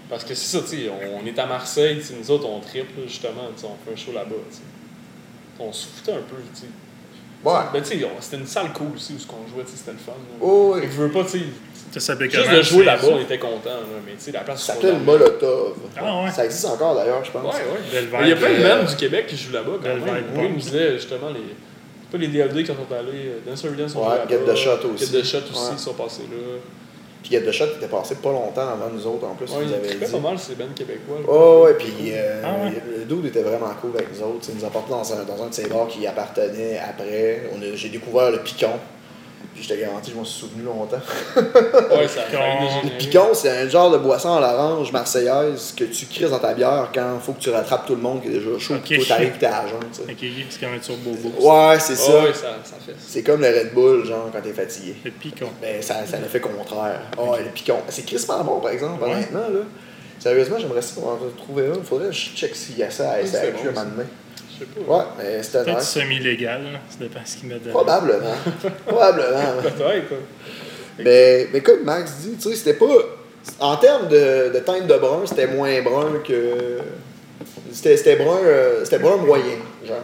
Parce 0.09 0.25
que 0.25 0.35
c'est 0.35 0.57
ça, 0.59 0.63
tu 0.69 0.77
sais, 0.77 0.91
on, 0.91 1.23
on 1.23 1.27
est 1.27 1.39
à 1.39 1.47
Marseille, 1.47 1.99
tu 1.99 2.05
sais, 2.05 2.15
nous 2.21 2.31
autres, 2.31 2.47
on 2.49 2.59
triple, 2.61 3.01
justement, 3.07 3.49
tu 3.55 3.63
sais, 3.63 3.67
on 3.69 3.77
fait 3.85 3.93
un 3.93 4.05
show 4.05 4.13
là-bas, 4.13 4.35
tu 4.51 4.57
sais. 4.57 4.63
On 5.59 5.73
se 5.73 5.87
foutait 5.87 6.13
un 6.13 6.23
peu, 6.29 6.37
tu 6.55 6.61
sais. 6.63 6.67
Ouais. 7.45 7.55
Ben, 7.73 7.83
tu 7.83 7.99
sais, 7.99 8.05
on- 8.05 8.21
c'était 8.21 8.37
une 8.39 8.47
salle 8.47 8.73
cool 8.73 8.89
aussi 8.97 9.15
où 9.15 9.19
ce 9.19 9.27
qu'on 9.27 9.47
jouait, 9.53 9.65
tu 9.65 9.71
sais, 9.71 9.77
c'était 9.79 9.93
le 9.93 9.99
fun. 9.99 10.13
Oh, 10.41 10.73
oui. 10.75 10.81
Et 10.85 10.87
je 10.91 10.97
veux 10.97 11.11
pas, 11.11 11.23
tu 11.25 11.31
sais, 11.31 11.39
juste 11.93 12.51
de 12.51 12.63
jouer 12.63 12.85
là-bas, 12.85 13.07
on 13.11 13.21
était 13.21 13.39
contents, 13.39 13.71
là, 13.71 13.99
mais 14.07 14.13
tu 14.13 14.19
sais, 14.21 14.33
la 14.33 14.41
place 14.41 14.63
Ça 14.63 14.75
où 14.75 14.79
on 14.79 14.81
s'appelle 14.83 14.99
Molotov. 15.01 15.75
Ah 15.97 16.23
ouais. 16.25 16.31
Ça 16.31 16.45
existe 16.45 16.65
encore 16.67 16.95
d'ailleurs, 16.97 17.25
je 17.25 17.31
pense. 17.31 17.55
Ouais, 17.55 17.61
Mais 17.93 18.23
Il 18.23 18.29
y 18.29 18.33
a 18.33 18.37
plein 18.37 18.51
de 18.51 18.55
euh, 18.65 18.83
bands 18.83 18.89
du 18.91 18.97
Québec 18.97 19.27
qui 19.29 19.37
jouent 19.37 19.53
là-bas, 19.53 19.73
quand 19.83 19.89
même. 19.89 20.25
Oui, 20.37 20.49
me 20.49 20.59
disaient, 20.59 20.93
justement, 20.95 21.31
les... 21.31 21.41
Pas 22.11 22.19
les 22.19 22.29
DLD 22.29 22.67
quand 22.67 22.75
sont 22.75 22.93
allés, 22.95 23.27
euh, 23.29 23.39
Dance 23.47 23.65
Ouais, 23.65 24.03
Get 24.29 24.39
the 24.47 24.55
Shot 24.57 24.79
aussi. 24.93 25.07
Get 25.07 25.21
the 25.21 25.25
Shot 25.25 25.39
aussi, 25.51 25.53
Ouais. 25.67 25.71
ils 25.75 25.79
sont 25.79 25.95
passés 25.95 26.23
là. 26.23 26.37
Puis 27.23 27.33
il 27.33 27.35
y 27.35 27.37
a 27.37 27.45
de 27.47 27.53
shot 27.53 27.67
qui 27.67 27.77
était 27.77 27.87
passé 27.89 28.15
pas 28.15 28.33
longtemps 28.33 28.63
avant 28.67 28.89
nous 28.91 29.07
autres 29.07 29.27
en 29.27 29.35
plus, 29.35 29.45
Ouais, 29.53 29.67
trippaient 29.87 30.07
dit. 30.07 30.11
pas 30.13 30.19
mal 30.21 30.39
ces 30.39 30.55
bands 30.55 30.65
québécois. 30.75 31.19
Oh, 31.29 31.65
ouais, 31.67 31.75
puis 31.75 32.13
euh, 32.15 32.43
Ah 32.43 32.65
ouais. 32.65 32.73
le 32.99 33.05
dude 33.05 33.27
était 33.27 33.43
vraiment 33.43 33.69
cool 33.79 33.91
avec 33.95 34.09
nous 34.17 34.23
autres. 34.27 34.47
Il 34.49 34.55
nous 34.59 34.65
a 34.65 34.71
porté 34.71 34.89
dans 34.91 35.13
un, 35.13 35.25
dans 35.25 35.43
un 35.45 35.49
de 35.49 35.55
ses 35.55 35.69
bars 35.69 35.87
qui 35.87 36.07
appartenait 36.07 36.79
après. 36.79 37.43
On 37.55 37.61
a- 37.61 37.75
J'ai 37.77 37.91
découvert 37.91 38.31
le 38.31 38.39
picon. 38.39 38.71
Puis 39.61 39.69
je 39.69 39.75
te 39.75 39.79
garantis, 39.79 40.11
je 40.13 40.17
m'en 40.17 40.25
suis 40.25 40.41
souvenu 40.41 40.63
longtemps. 40.63 40.97
Ouais, 41.37 42.09
ça 42.09 42.23
dégénérer. 42.31 42.97
Picon, 42.99 43.29
c'est 43.35 43.51
un 43.51 43.69
genre 43.69 43.91
de 43.91 43.99
boisson 43.99 44.33
à 44.35 44.41
l'orange 44.41 44.91
marseillaise 44.91 45.75
que 45.77 45.85
tu 45.85 46.07
crises 46.07 46.31
dans 46.31 46.39
ta 46.39 46.55
bière 46.55 46.89
quand 46.95 47.17
il 47.17 47.21
faut 47.21 47.33
que 47.33 47.41
tu 47.41 47.51
rattrapes 47.51 47.85
tout 47.87 47.95
le 47.95 48.01
monde 48.01 48.23
qui 48.23 48.29
est 48.29 48.33
déjà 48.39 48.59
chaud. 48.59 48.77
Puis 48.83 48.97
toi, 48.97 49.07
t'arrives, 49.09 49.37
t'es 49.39 49.45
à 49.47 49.67
jeun. 49.67 49.77
Ok, 50.09 50.17
c'est 50.49 50.61
comme 50.61 50.75
un 50.75 50.79
turbo 50.79 51.11
boost. 51.11 51.41
Ouais, 51.41 51.79
c'est 51.79 51.93
Ah 51.93 51.97
ça. 51.97 52.23
ouais, 52.23 52.33
ça, 52.33 52.57
ça 52.65 52.77
fait. 52.87 52.95
C'est 52.99 53.23
comme 53.23 53.43
le 53.43 53.49
Red 53.49 53.75
Bull, 53.75 54.07
genre, 54.07 54.31
quand 54.33 54.41
t'es 54.41 54.53
fatigué. 54.55 54.97
Le 55.05 55.11
picon. 55.11 55.49
Ben, 55.61 55.83
ça, 55.83 56.07
ça 56.07 56.17
l'effet 56.17 56.41
contraire. 56.41 57.03
Oh, 57.19 57.35
le 57.39 57.51
picon. 57.51 57.77
C'est 57.91 58.07
crispement 58.07 58.43
bon, 58.43 58.61
par 58.61 58.71
exemple, 58.71 59.05
Ouais. 59.05 59.13
honnêtement, 59.13 59.41
là. 59.41 59.61
Sérieusement, 60.19 60.57
j'aimerais 60.59 60.83
ça 60.83 61.01
en 61.01 61.19
trouver 61.37 61.67
un. 61.69 61.83
Faudrait 61.85 62.07
que 62.09 62.13
je 62.15 62.31
check 62.35 62.55
s'il 62.57 62.79
y 62.79 62.83
a 62.83 62.91
ça 62.91 63.11
à 63.13 63.17
Ouais, 63.19 63.27
SAQ 63.27 63.53
bon, 63.53 63.59
un 63.69 63.73
moment 63.73 63.97
donné. 63.97 64.09
Je 64.61 64.65
sais 64.81 64.87
pas. 64.87 64.99
Ouais, 64.99 65.05
mais 65.19 65.43
c'était 65.43 65.65
Peut-être 65.65 65.83
semi-légal, 65.83 66.61
ça 66.91 66.97
dépend 67.01 67.21
ce 67.25 67.37
qu'ils 67.37 67.49
mettent 67.49 67.63
dedans. 67.63 67.73
Probablement. 67.73 68.35
Probablement. 68.87 69.63
Peut-être, 69.63 70.09
quoi. 70.09 70.19
mais, 70.99 71.49
mais 71.53 71.61
comme 71.63 71.85
Max 71.85 72.13
dit, 72.19 72.37
tu 72.37 72.51
sais, 72.51 72.57
c'était 72.57 72.75
pas. 72.75 72.87
En 73.59 73.77
termes 73.77 74.09
de, 74.09 74.53
de 74.53 74.59
teinte 74.59 74.87
de 74.87 74.95
brun, 74.99 75.23
c'était 75.27 75.47
moins 75.47 75.81
brun 75.83 76.21
que. 76.27 76.79
C'était 77.73 77.97
c'était 77.97 78.17
brun, 78.17 78.39
euh, 78.45 78.85
c'était 78.85 78.99
brun 78.99 79.17
moyen. 79.17 79.57
Genre. 79.87 79.97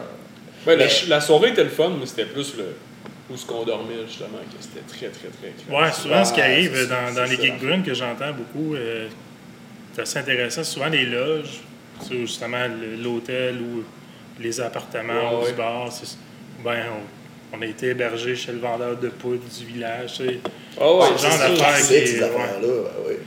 Ouais, 0.65 0.75
la, 0.75 0.85
Mais- 0.85 0.91
la 1.07 1.21
soirée 1.21 1.49
était 1.49 1.63
le 1.63 1.69
fun, 1.69 1.91
mais 1.99 2.05
c'était 2.05 2.25
plus 2.25 2.55
le. 2.57 2.65
Où 3.29 3.35
ce 3.35 3.45
qu'on 3.45 3.63
dormait, 3.65 3.95
justement, 4.07 4.37
que 4.39 4.55
c'était 4.61 4.85
très, 4.87 5.07
très, 5.09 5.27
très 5.27 5.49
clair. 5.65 5.81
Ouais, 5.81 5.91
souvent 5.91 6.23
ce 6.23 6.31
qui 6.33 6.39
arrive 6.41 6.87
dans, 6.87 7.13
dans 7.13 7.25
les 7.29 7.35
gigs 7.35 7.59
brunes 7.59 7.83
que 7.83 7.93
j'entends 7.93 8.31
beaucoup, 8.31 8.73
euh, 8.73 9.07
c'est 9.93 10.01
assez 10.03 10.19
intéressant. 10.19 10.63
Souvent 10.63 10.87
les 10.87 11.05
loges, 11.05 11.59
justement 12.09 12.65
l'hôtel 13.03 13.57
ou 13.61 13.83
les 14.39 14.59
appartements 14.61 15.13
Ouais, 15.31 15.35
ou 15.35 15.41
ouais. 15.43 15.51
du 15.51 15.57
bar, 15.57 15.91
c'est- 15.91 16.17
ben, 16.63 16.83
on, 17.53 17.57
on 17.57 17.61
a 17.61 17.65
été 17.65 17.87
hébergé 17.89 18.35
chez 18.35 18.51
le 18.51 18.59
vendeur 18.59 18.97
de 18.97 19.09
poudre 19.09 19.43
du 19.57 19.65
village. 19.65 20.21
Ah 20.79 20.93
ouais, 20.93 21.05
C'est 21.17 21.23
genre 21.23 21.31
c'est 21.31 21.37
d'affaire 21.55 21.75
ça. 21.75 21.77
qui- 21.77 21.83
C'est 21.83 22.05
ces 22.05 22.17
ouais. 22.19 22.23
affaires-là, 22.25 22.67
ouais, 22.67 23.07
ouais. 23.07 23.19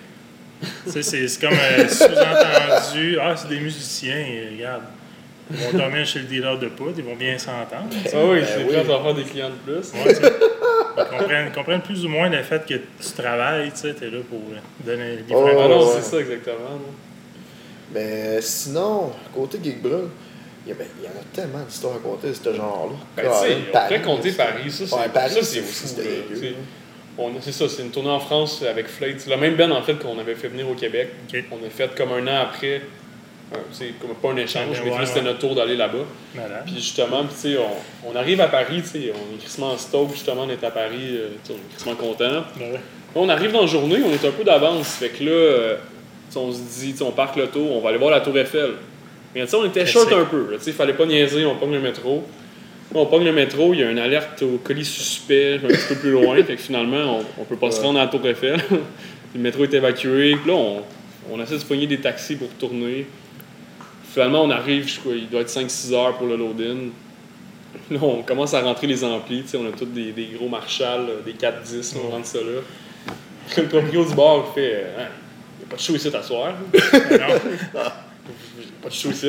Tu 0.84 0.90
sais, 0.92 1.02
c'est 1.02 1.26
c'est 1.28 1.40
comme 1.40 1.56
euh, 1.58 1.88
sous-entendu, 1.88 3.18
ah, 3.20 3.34
c'est 3.36 3.48
des 3.48 3.60
musiciens, 3.60 4.24
regarde. 4.54 4.82
Ils 5.52 5.56
vont 5.56 5.78
dormir 5.78 6.06
chez 6.06 6.20
le 6.20 6.26
dealer 6.26 6.58
de 6.58 6.68
poudre, 6.68 6.94
ils 6.98 7.04
vont 7.04 7.16
bien 7.16 7.36
s'entendre. 7.38 7.88
Ah 7.90 8.16
oui, 8.24 8.40
Ben 8.40 8.46
c'est 8.46 8.82
va 8.84 9.00
faire 9.02 9.14
des 9.14 9.22
clients 9.24 9.50
de 9.50 9.72
plus. 9.72 9.92
Ouais. 9.94 10.12
Ils 10.96 11.18
comprennent, 11.18 11.46
ils 11.48 11.52
comprennent 11.52 11.80
plus 11.80 12.04
ou 12.04 12.08
moins 12.08 12.28
le 12.28 12.42
fait 12.42 12.64
que 12.66 12.74
tu 12.74 13.12
travailles, 13.16 13.70
tu 13.72 13.78
sais, 13.78 13.94
t'es 13.94 14.10
là 14.10 14.18
pour 14.28 14.40
donner 14.84 15.16
des 15.16 15.34
Oh, 15.34 15.44
Ah 15.48 15.54
non, 15.68 15.80
ouais. 15.80 15.92
c'est 15.96 16.02
ça, 16.10 16.20
exactement. 16.20 16.56
là. 16.56 16.90
Mais 17.92 18.40
sinon, 18.42 19.12
côté 19.34 19.58
Geek 19.62 19.82
Brun, 19.82 20.08
il 20.70 20.76
y, 20.76 20.80
a- 20.80 20.84
ben, 20.84 20.86
il 21.00 21.04
y 21.04 21.08
en 21.08 21.10
a 21.10 21.24
tellement 21.32 21.64
d'histoires 21.64 21.96
à 21.96 21.98
compter 21.98 22.28
de 22.28 22.32
ce 22.34 22.54
genre-là. 22.54 22.96
Ben, 23.16 23.24
on 23.28 23.70
pourrait 23.78 24.02
compter 24.02 24.30
c'est- 24.30 24.36
Paris, 24.36 24.70
ça, 24.70 24.84
c'est 24.86 24.94
Ouais, 24.94 25.08
Paris, 25.12 25.30
ça, 25.34 25.42
c'est 25.42 25.62
ça, 27.52 27.68
c'est 27.68 27.82
une 27.82 27.90
tournée 27.90 28.08
en 28.10 28.20
France 28.20 28.62
avec 28.68 28.86
Flate. 28.88 29.16
C'est 29.20 29.30
la 29.30 29.36
même 29.36 29.54
band 29.56 29.70
en 29.72 29.82
fait 29.82 29.94
qu'on 29.98 30.18
avait 30.18 30.34
fait 30.34 30.48
venir 30.48 30.68
au 30.68 30.74
Québec. 30.74 31.10
On 31.50 31.66
a 31.66 31.70
fait 31.70 31.94
comme 31.94 32.12
un 32.12 32.26
an 32.26 32.42
après. 32.42 32.82
C'est 33.72 33.94
comme 34.00 34.14
pas 34.14 34.30
un 34.30 34.36
échange, 34.36 34.80
mais 34.84 34.92
ouais, 34.92 35.06
c'était 35.06 35.18
ouais. 35.20 35.24
notre 35.26 35.40
tour 35.40 35.56
d'aller 35.56 35.76
là-bas. 35.76 36.04
Puis 36.66 36.76
justement, 36.76 37.24
puis, 37.24 37.34
tu 37.34 37.52
sais, 37.54 37.58
on, 37.58 38.10
on 38.12 38.14
arrive 38.16 38.40
à 38.40 38.46
Paris, 38.46 38.80
tu 38.82 38.88
sais, 38.88 39.12
on 39.12 39.34
est 39.34 39.38
crissement 39.38 39.72
en 39.72 39.76
stock, 39.76 40.08
justement, 40.12 40.44
on 40.46 40.50
est 40.50 40.62
à 40.62 40.70
Paris, 40.70 41.16
euh, 41.16 41.30
on 41.48 41.54
est 41.54 41.74
crissement 41.74 41.94
content. 41.96 42.44
Ouais. 42.60 42.72
Là, 42.74 42.78
on 43.16 43.28
arrive 43.28 43.50
dans 43.50 43.62
la 43.62 43.66
journée, 43.66 43.98
on 44.06 44.10
est 44.12 44.24
un 44.24 44.30
peu 44.30 44.44
d'avance. 44.44 44.86
Fait 44.94 45.08
que 45.08 45.24
là, 45.24 45.30
euh, 45.32 45.76
on 46.36 46.52
se 46.52 46.58
dit, 46.60 46.94
on 47.02 47.10
parque 47.10 47.34
le 47.34 47.48
tour, 47.48 47.72
on 47.72 47.80
va 47.80 47.88
aller 47.88 47.98
voir 47.98 48.12
la 48.12 48.20
Tour 48.20 48.38
Eiffel. 48.38 48.74
Mais 49.34 49.42
tu 49.42 49.48
sais, 49.48 49.56
on 49.56 49.64
était 49.64 49.86
short 49.86 50.12
un 50.12 50.24
peu. 50.24 50.50
là, 50.50 50.58
Tu 50.58 50.64
sais, 50.64 50.70
il 50.70 50.76
fallait 50.76 50.94
pas 50.94 51.06
niaiser, 51.06 51.44
on 51.46 51.56
pogne 51.56 51.72
le 51.72 51.80
métro. 51.80 52.24
On 52.92 53.06
pogne 53.06 53.24
le 53.24 53.32
métro, 53.32 53.72
il 53.72 53.80
y 53.80 53.84
a 53.84 53.90
une 53.90 54.00
alerte 54.00 54.42
au 54.42 54.58
colis 54.58 54.84
suspect, 54.84 55.60
un 55.62 55.68
petit 55.68 55.86
peu 55.88 55.94
plus 55.94 56.10
loin. 56.10 56.42
Fait 56.44 56.56
que 56.56 56.62
finalement, 56.62 57.20
on, 57.20 57.42
on 57.42 57.44
peut 57.44 57.56
pas 57.56 57.70
se 57.70 57.80
rendre 57.80 58.00
à 58.00 58.04
la 58.04 58.08
Tour 58.08 58.26
Eiffel. 58.26 58.60
le 59.34 59.40
métro 59.40 59.62
est 59.64 59.74
évacué. 59.74 60.36
Puis 60.36 60.50
là, 60.50 60.54
on, 60.56 60.82
on 61.30 61.40
essaie 61.40 61.54
de 61.54 61.58
se 61.58 61.64
pogner 61.64 61.86
des 61.86 61.98
taxis 61.98 62.36
pour 62.36 62.48
tourner. 62.50 63.06
Finalement, 64.12 64.42
on 64.42 64.50
arrive, 64.50 64.88
je 64.88 64.98
crois, 64.98 65.12
il 65.14 65.28
doit 65.28 65.42
être 65.42 65.50
5-6 65.50 65.94
heures 65.94 66.16
pour 66.16 66.26
le 66.26 66.36
load-in. 66.36 66.88
Là, 67.92 67.98
on 68.02 68.22
commence 68.22 68.54
à 68.54 68.60
rentrer 68.60 68.88
les 68.88 69.04
amplis, 69.04 69.42
tu 69.42 69.48
sais, 69.48 69.56
on 69.56 69.66
a 69.66 69.70
tous 69.70 69.84
des, 69.84 70.10
des 70.10 70.26
gros 70.36 70.48
Marshall, 70.48 71.06
là, 71.06 71.12
des 71.24 71.34
4-10, 71.34 71.94
là, 71.94 72.00
on 72.04 72.10
rentre 72.10 72.26
ça 72.26 72.38
là. 72.38 72.60
Le 73.56 73.64
proprio 73.64 74.04
du 74.04 74.14
bar 74.14 74.44
il 74.48 74.54
fait 74.54 74.74
euh, 74.74 75.02
Hein, 75.02 75.08
y 75.60 75.64
a 75.64 75.70
pas 75.70 75.76
de 75.76 75.80
show 75.80 75.94
ici 75.94 76.08
à 76.12 76.22
soir. 76.22 76.54
Non. 77.74 77.80
Pas 78.82 78.88
de 78.88 78.94
show 78.94 79.10
ici, 79.10 79.26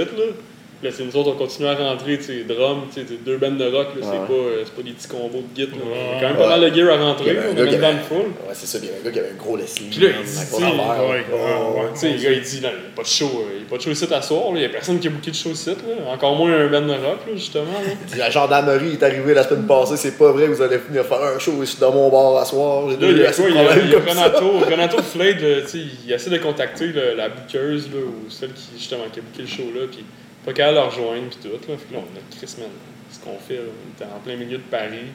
là. 0.84 0.90
C'est 0.92 1.04
nous 1.04 1.16
autres, 1.16 1.30
on 1.32 1.36
continue 1.38 1.68
à 1.68 1.76
rentrer, 1.76 2.18
tu 2.18 2.24
sais, 2.24 2.44
drum, 2.44 2.84
tu 2.94 3.02
sais, 3.02 3.08
deux 3.26 3.38
bandes 3.38 3.58
de 3.58 3.66
rock, 3.66 3.88
là, 4.00 4.06
Ouais. 4.06 4.12
c'est 4.12 4.28
pas, 4.28 4.34
euh, 4.40 4.62
c'est 4.66 4.74
pas 4.76 4.82
des 4.82 4.92
petits 4.92 5.08
combos 5.08 5.44
de 5.54 5.56
git, 5.56 5.68
là. 5.68 5.78
Ouais. 5.78 5.82
Il 5.94 6.14
y 6.14 6.18
a 6.18 6.22
quand 6.22 6.28
même 6.30 6.38
pas 6.38 6.48
mal 6.58 6.62
de 6.72 6.76
gear 6.76 6.94
à 6.94 7.04
rentrer, 7.04 7.38
on 7.52 7.56
full. 8.08 8.18
Ouais, 8.18 8.54
c'est 8.54 8.66
ça, 8.66 8.78
il 8.82 8.86
y 8.86 8.90
avait 8.90 9.00
un 9.00 9.04
gars 9.04 9.12
qui 9.12 9.20
avait 9.20 9.30
un 9.30 9.36
gros 9.44 9.58
lessive. 9.58 9.90
Puis 9.90 10.00
là, 10.00 10.10
il 10.20 10.26
dit, 10.26 10.36
gros 10.50 10.60
tu 10.60 10.64
sais, 10.66 10.72
affaire. 10.72 11.10
ouais. 11.10 11.26
Tu 11.94 12.00
sais, 12.00 12.10
le 12.14 12.24
gars, 12.24 12.32
il 12.32 12.42
dit, 12.42 12.62
non, 12.62 12.70
il 12.70 12.80
n'y 12.80 12.86
a 12.88 12.96
pas 12.96 13.02
de 13.04 13.08
show, 13.08 13.26
euh, 13.26 13.54
il 13.58 13.64
y 13.64 13.66
a 13.66 13.70
pas 13.70 13.78
de 13.78 13.82
show 13.82 13.92
ici 13.92 14.08
à 14.14 14.22
soir, 14.22 14.44
il 14.56 14.62
y 14.62 14.66
a 14.66 14.70
personne 14.70 15.00
qui 15.00 15.08
a 15.08 15.10
booké 15.12 15.32
de 15.32 15.36
show 15.36 15.50
ici, 15.50 15.70
là. 15.70 16.12
encore 16.14 16.36
moins 16.36 16.52
un 16.52 16.68
band 16.68 16.82
de 16.82 16.92
rock, 16.94 17.20
là, 17.28 17.34
justement. 17.36 17.64
Là. 17.66 17.92
La 18.18 18.30
gendarmerie 18.30 18.94
est 18.94 19.04
arrivée 19.04 19.34
la 19.34 19.44
semaine 19.44 19.66
passée, 19.68 19.98
c'est 19.98 20.18
pas 20.18 20.32
vrai, 20.32 20.48
vous 20.48 20.62
allez 20.62 20.78
venir 20.78 21.06
faire 21.06 21.22
un 21.22 21.40
show 21.40 21.62
ici 21.64 21.78
dans 21.80 21.92
mon 21.92 22.10
bar 22.10 22.38
à 22.38 22.46
soir. 22.46 22.90
J'ai 22.90 22.98
Là, 22.98 23.08
il 23.12 23.18
y 23.18 23.26
a 23.26 23.32
quoi? 23.32 23.46
Il 23.50 23.90
y 23.90 23.96
a. 23.96 24.00
Renato, 24.00 24.52
Renato 24.70 25.02
Flade, 25.02 25.40
là, 25.42 25.62
tu 25.62 25.68
sais, 25.68 25.78
il 26.06 26.12
essaie 26.12 26.30
de 26.30 26.38
contacter 26.38 26.92
la 27.16 27.30
bookeuse, 27.30 27.90
là, 27.94 28.00
ou 28.00 28.30
celle 28.30 28.52
qui, 28.54 28.64
justement, 28.78 29.04
qui 29.12 29.20
a 29.20 29.24
booké 29.24 29.42
le 29.44 29.48
show, 29.48 29.72
là, 29.74 29.82
puis 29.90 30.04
pas 30.46 30.54
qu'à 30.54 30.72
leur 30.72 30.90
rejoindre, 30.92 31.30
puis 31.30 31.40
tout, 31.42 31.50
là. 31.50 31.78
Fait 31.78 31.86
que 31.88 31.94
là, 31.94 32.00
on 32.00 32.18
a 32.18 32.38
Chris, 32.38 32.56
man, 32.60 32.70
ce 33.12 33.20
qu'on 33.20 33.38
fait, 33.38 33.56
là, 33.56 33.62
on 33.68 33.92
était 33.96 34.12
en 34.12 34.20
plein 34.20 34.36
milieu 34.36 34.58
de 34.58 34.64
Paris, 34.64 35.08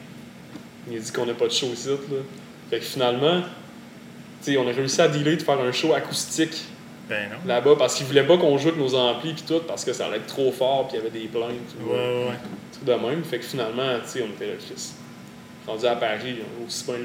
il 0.89 0.97
a 0.97 0.99
dit 0.99 1.11
qu'on 1.11 1.25
n'a 1.25 1.33
pas 1.33 1.47
de 1.47 1.51
show 1.51 1.67
ici, 1.67 1.89
là. 1.89 1.95
Fait 2.69 2.79
que 2.79 2.85
finalement, 2.85 3.41
tu 4.43 4.51
sais, 4.53 4.57
on 4.57 4.67
a 4.67 4.71
réussi 4.71 5.01
à 5.01 5.07
dealer 5.07 5.37
de 5.37 5.41
faire 5.41 5.59
un 5.59 5.71
show 5.71 5.93
acoustique 5.93 6.65
Ben 7.09 7.29
là-bas, 7.45 7.75
parce 7.77 7.95
qu'ils 7.95 8.05
voulaient 8.05 8.25
pas 8.27 8.37
qu'on 8.37 8.57
joue 8.57 8.69
avec 8.69 8.79
nos 8.79 8.93
amplis, 8.95 9.33
puis 9.33 9.43
tout, 9.47 9.61
parce 9.67 9.83
que 9.85 9.93
ça 9.93 10.05
allait 10.07 10.17
être 10.17 10.27
trop 10.27 10.51
fort, 10.51 10.87
puis 10.87 10.97
il 10.97 11.03
y 11.03 11.07
avait 11.07 11.19
des 11.19 11.27
plaintes, 11.27 11.51
ou, 11.81 11.91
Ouais, 11.91 11.95
ouais, 11.97 12.25
ouais. 12.29 12.35
tout 12.77 12.85
de 12.85 12.93
même. 12.93 13.23
Fait 13.23 13.39
que 13.39 13.45
finalement, 13.45 13.99
tu 14.03 14.09
sais, 14.09 14.21
on 14.23 14.27
était 14.33 14.47
là, 14.47 14.53
Chris. 14.59 14.91
Rendu 15.65 15.85
à 15.85 15.95
Paris, 15.95 16.37
aussi 16.65 16.85
bien 16.85 16.95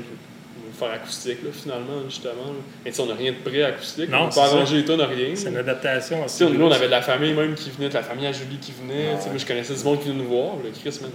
faire 0.84 0.94
acoustique, 0.94 1.38
là, 1.44 1.50
finalement, 1.52 2.02
justement. 2.08 2.32
là. 2.32 2.60
Mais 2.84 3.00
on 3.00 3.06
n'a 3.06 3.14
rien 3.14 3.32
de 3.32 3.48
prêt 3.48 3.62
acoustique. 3.62 4.10
Non, 4.10 4.24
on 4.24 4.28
peut 4.28 4.40
arranger 4.40 4.76
les 4.76 4.84
tonnes, 4.84 5.00
rien. 5.00 5.28
C'est 5.34 5.48
une 5.48 5.56
adaptation 5.56 6.24
aussi. 6.24 6.44
nous, 6.44 6.64
on 6.66 6.70
avait 6.70 6.86
de 6.86 6.90
la 6.90 7.02
famille 7.02 7.32
même 7.32 7.54
qui 7.54 7.70
venait, 7.70 7.88
de 7.88 7.94
la 7.94 8.02
famille 8.02 8.26
à 8.26 8.32
Julie 8.32 8.58
qui 8.60 8.72
venait. 8.72 9.10
Ah 9.12 9.16
Tu 9.16 9.20
sais, 9.20 9.24
ouais. 9.24 9.30
Moi, 9.30 9.38
je 9.38 9.46
connaissais 9.46 9.74
du 9.74 9.84
monde 9.84 10.00
qui 10.00 10.08
venait 10.08 10.22
nous 10.22 10.28
voir. 10.28 10.54
Le 10.62 10.70
Chris, 10.70 10.98
man, 11.02 11.10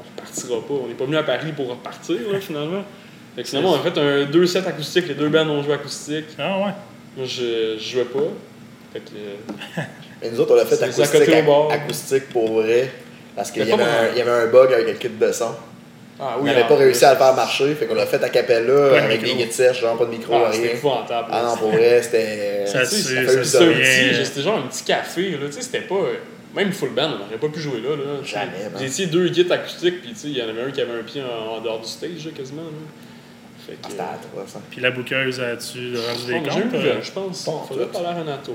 on 0.00 0.02
repartira 0.20 0.60
pas. 0.66 0.74
On 0.84 0.88
n'est 0.88 0.94
pas 0.94 1.04
venu 1.04 1.16
à 1.16 1.22
Paris 1.22 1.52
pour 1.54 1.68
repartir, 1.68 2.16
là, 2.32 2.40
finalement. 2.40 2.82
Fait 3.36 3.42
que 3.42 3.48
finalement, 3.48 3.72
on 3.72 3.76
a 3.76 3.78
fait 3.90 3.98
un, 3.98 4.24
deux 4.26 4.46
sets 4.46 4.66
acoustiques. 4.66 5.08
Les 5.08 5.14
deux 5.14 5.28
bands 5.28 5.46
ont 5.48 5.62
joué 5.62 5.74
acoustique. 5.74 6.26
Ah 6.38 6.58
ouais. 6.58 6.72
Moi, 7.16 7.26
je, 7.26 7.76
je 7.78 7.90
jouais 7.92 8.04
pas. 8.04 8.20
Fait 8.92 9.00
que, 9.00 9.10
euh, 9.16 9.82
Mais 10.22 10.30
nous 10.30 10.40
autres, 10.40 10.52
on 10.52 10.56
l'a 10.56 10.64
fait 10.66 10.80
acoustique, 10.82 11.10
côté 11.10 11.40
au 11.40 11.44
bord. 11.44 11.72
acoustique 11.72 12.28
pour 12.28 12.52
vrai. 12.62 12.90
Parce 13.36 13.50
qu'il 13.50 13.64
y, 13.64 13.68
y 13.68 13.72
avait 13.72 14.30
un 14.30 14.46
bug 14.46 14.72
avec 14.72 14.86
le 14.86 14.92
kit 14.94 15.08
de 15.08 15.32
son. 15.32 15.50
Ah, 16.20 16.36
on 16.38 16.42
oui, 16.42 16.50
n'avait 16.50 16.62
en 16.62 16.66
pas 16.68 16.76
réussi 16.76 17.00
plus. 17.00 17.06
à 17.06 17.12
le 17.12 17.18
faire 17.18 17.34
marcher, 17.34 17.74
fait 17.74 17.86
qu'on 17.86 17.94
l'a 17.94 18.06
fait 18.06 18.22
à 18.22 18.28
capella 18.28 18.96
avec 19.04 19.20
micro. 19.22 19.36
des 19.36 19.42
guides 19.44 19.52
sèches, 19.52 19.80
genre 19.80 19.96
pas 19.98 20.04
de 20.04 20.10
micro, 20.10 20.32
Ah, 20.34 20.50
rien. 20.50 20.52
c'était 20.60 20.74
épouvantable. 20.76 21.28
Ah 21.32 21.42
non, 21.44 21.56
pour 21.56 21.70
vrai, 21.70 22.00
c'était. 22.02 22.66
Ça 22.66 22.84
ça 22.84 22.86
ça 22.86 23.44
C'était 23.44 23.64
un 23.64 23.68
rien. 23.68 24.12
petit, 24.12 24.26
c'était 24.26 24.40
genre 24.42 24.58
un 24.58 24.68
petit 24.68 24.84
café, 24.84 25.30
là, 25.32 25.38
tu 25.46 25.52
sais, 25.52 25.62
c'était 25.62 25.80
pas... 25.80 25.96
Même 26.54 26.70
full 26.72 26.90
band, 26.90 27.06
on 27.16 27.24
n'aurait 27.24 27.36
pas 27.40 27.48
pu 27.48 27.58
jouer 27.58 27.80
là, 27.80 27.96
là. 27.96 28.22
Jamais. 28.24 28.52
J'ai 28.78 28.84
essayé 28.84 29.08
deux 29.08 29.28
guides 29.28 29.50
acoustiques, 29.50 30.02
puis 30.02 30.10
tu 30.12 30.16
sais, 30.16 30.28
il 30.28 30.38
y 30.38 30.42
en 30.42 30.48
avait 30.48 30.62
un 30.62 30.70
qui 30.70 30.80
avait 30.80 30.92
un 31.00 31.02
pied 31.02 31.20
en, 31.20 31.56
en 31.56 31.60
dehors 31.60 31.80
du 31.80 31.88
stage, 31.88 32.24
là, 32.26 32.30
quasiment, 32.36 32.62
là. 32.62 32.68
Fait 33.66 33.72
que... 33.72 33.78
Ah, 33.82 33.88
C'était 33.90 34.02
atroce, 34.02 34.54
hein. 34.56 34.60
Puis 34.70 34.80
la 34.80 34.90
bouqueuse 34.92 35.40
a-tu 35.40 35.94
rendu 35.96 36.26
des 36.28 36.34
on 36.34 36.42
comptes? 36.42 36.74
euh? 36.74 36.94
je 37.02 37.10
pense. 37.10 37.42
Pas 37.44 37.50
en 37.50 37.64
Faudrait 37.64 37.86
tout. 37.86 37.90
parler 37.92 38.08
à 38.08 38.12
Renato. 38.20 38.52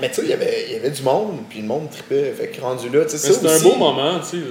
Mais 0.00 0.08
tu 0.08 0.14
sais, 0.14 0.22
il 0.22 0.28
y 0.30 0.32
avait- 0.32 0.64
il 0.68 0.72
y 0.72 0.76
avait 0.76 0.90
du 0.90 1.02
monde, 1.02 1.40
puis 1.50 1.60
le 1.60 1.66
monde 1.66 1.90
tripait. 1.90 2.32
Fait 2.32 2.46
que 2.48 2.58
rendu 2.62 2.88
là, 2.88 3.04
tu 3.04 3.18
sais, 3.18 3.32
C'était 3.32 3.48
un 3.50 3.60
beau 3.60 3.74
moment, 3.74 4.18
tu 4.20 4.38
sais, 4.38 4.44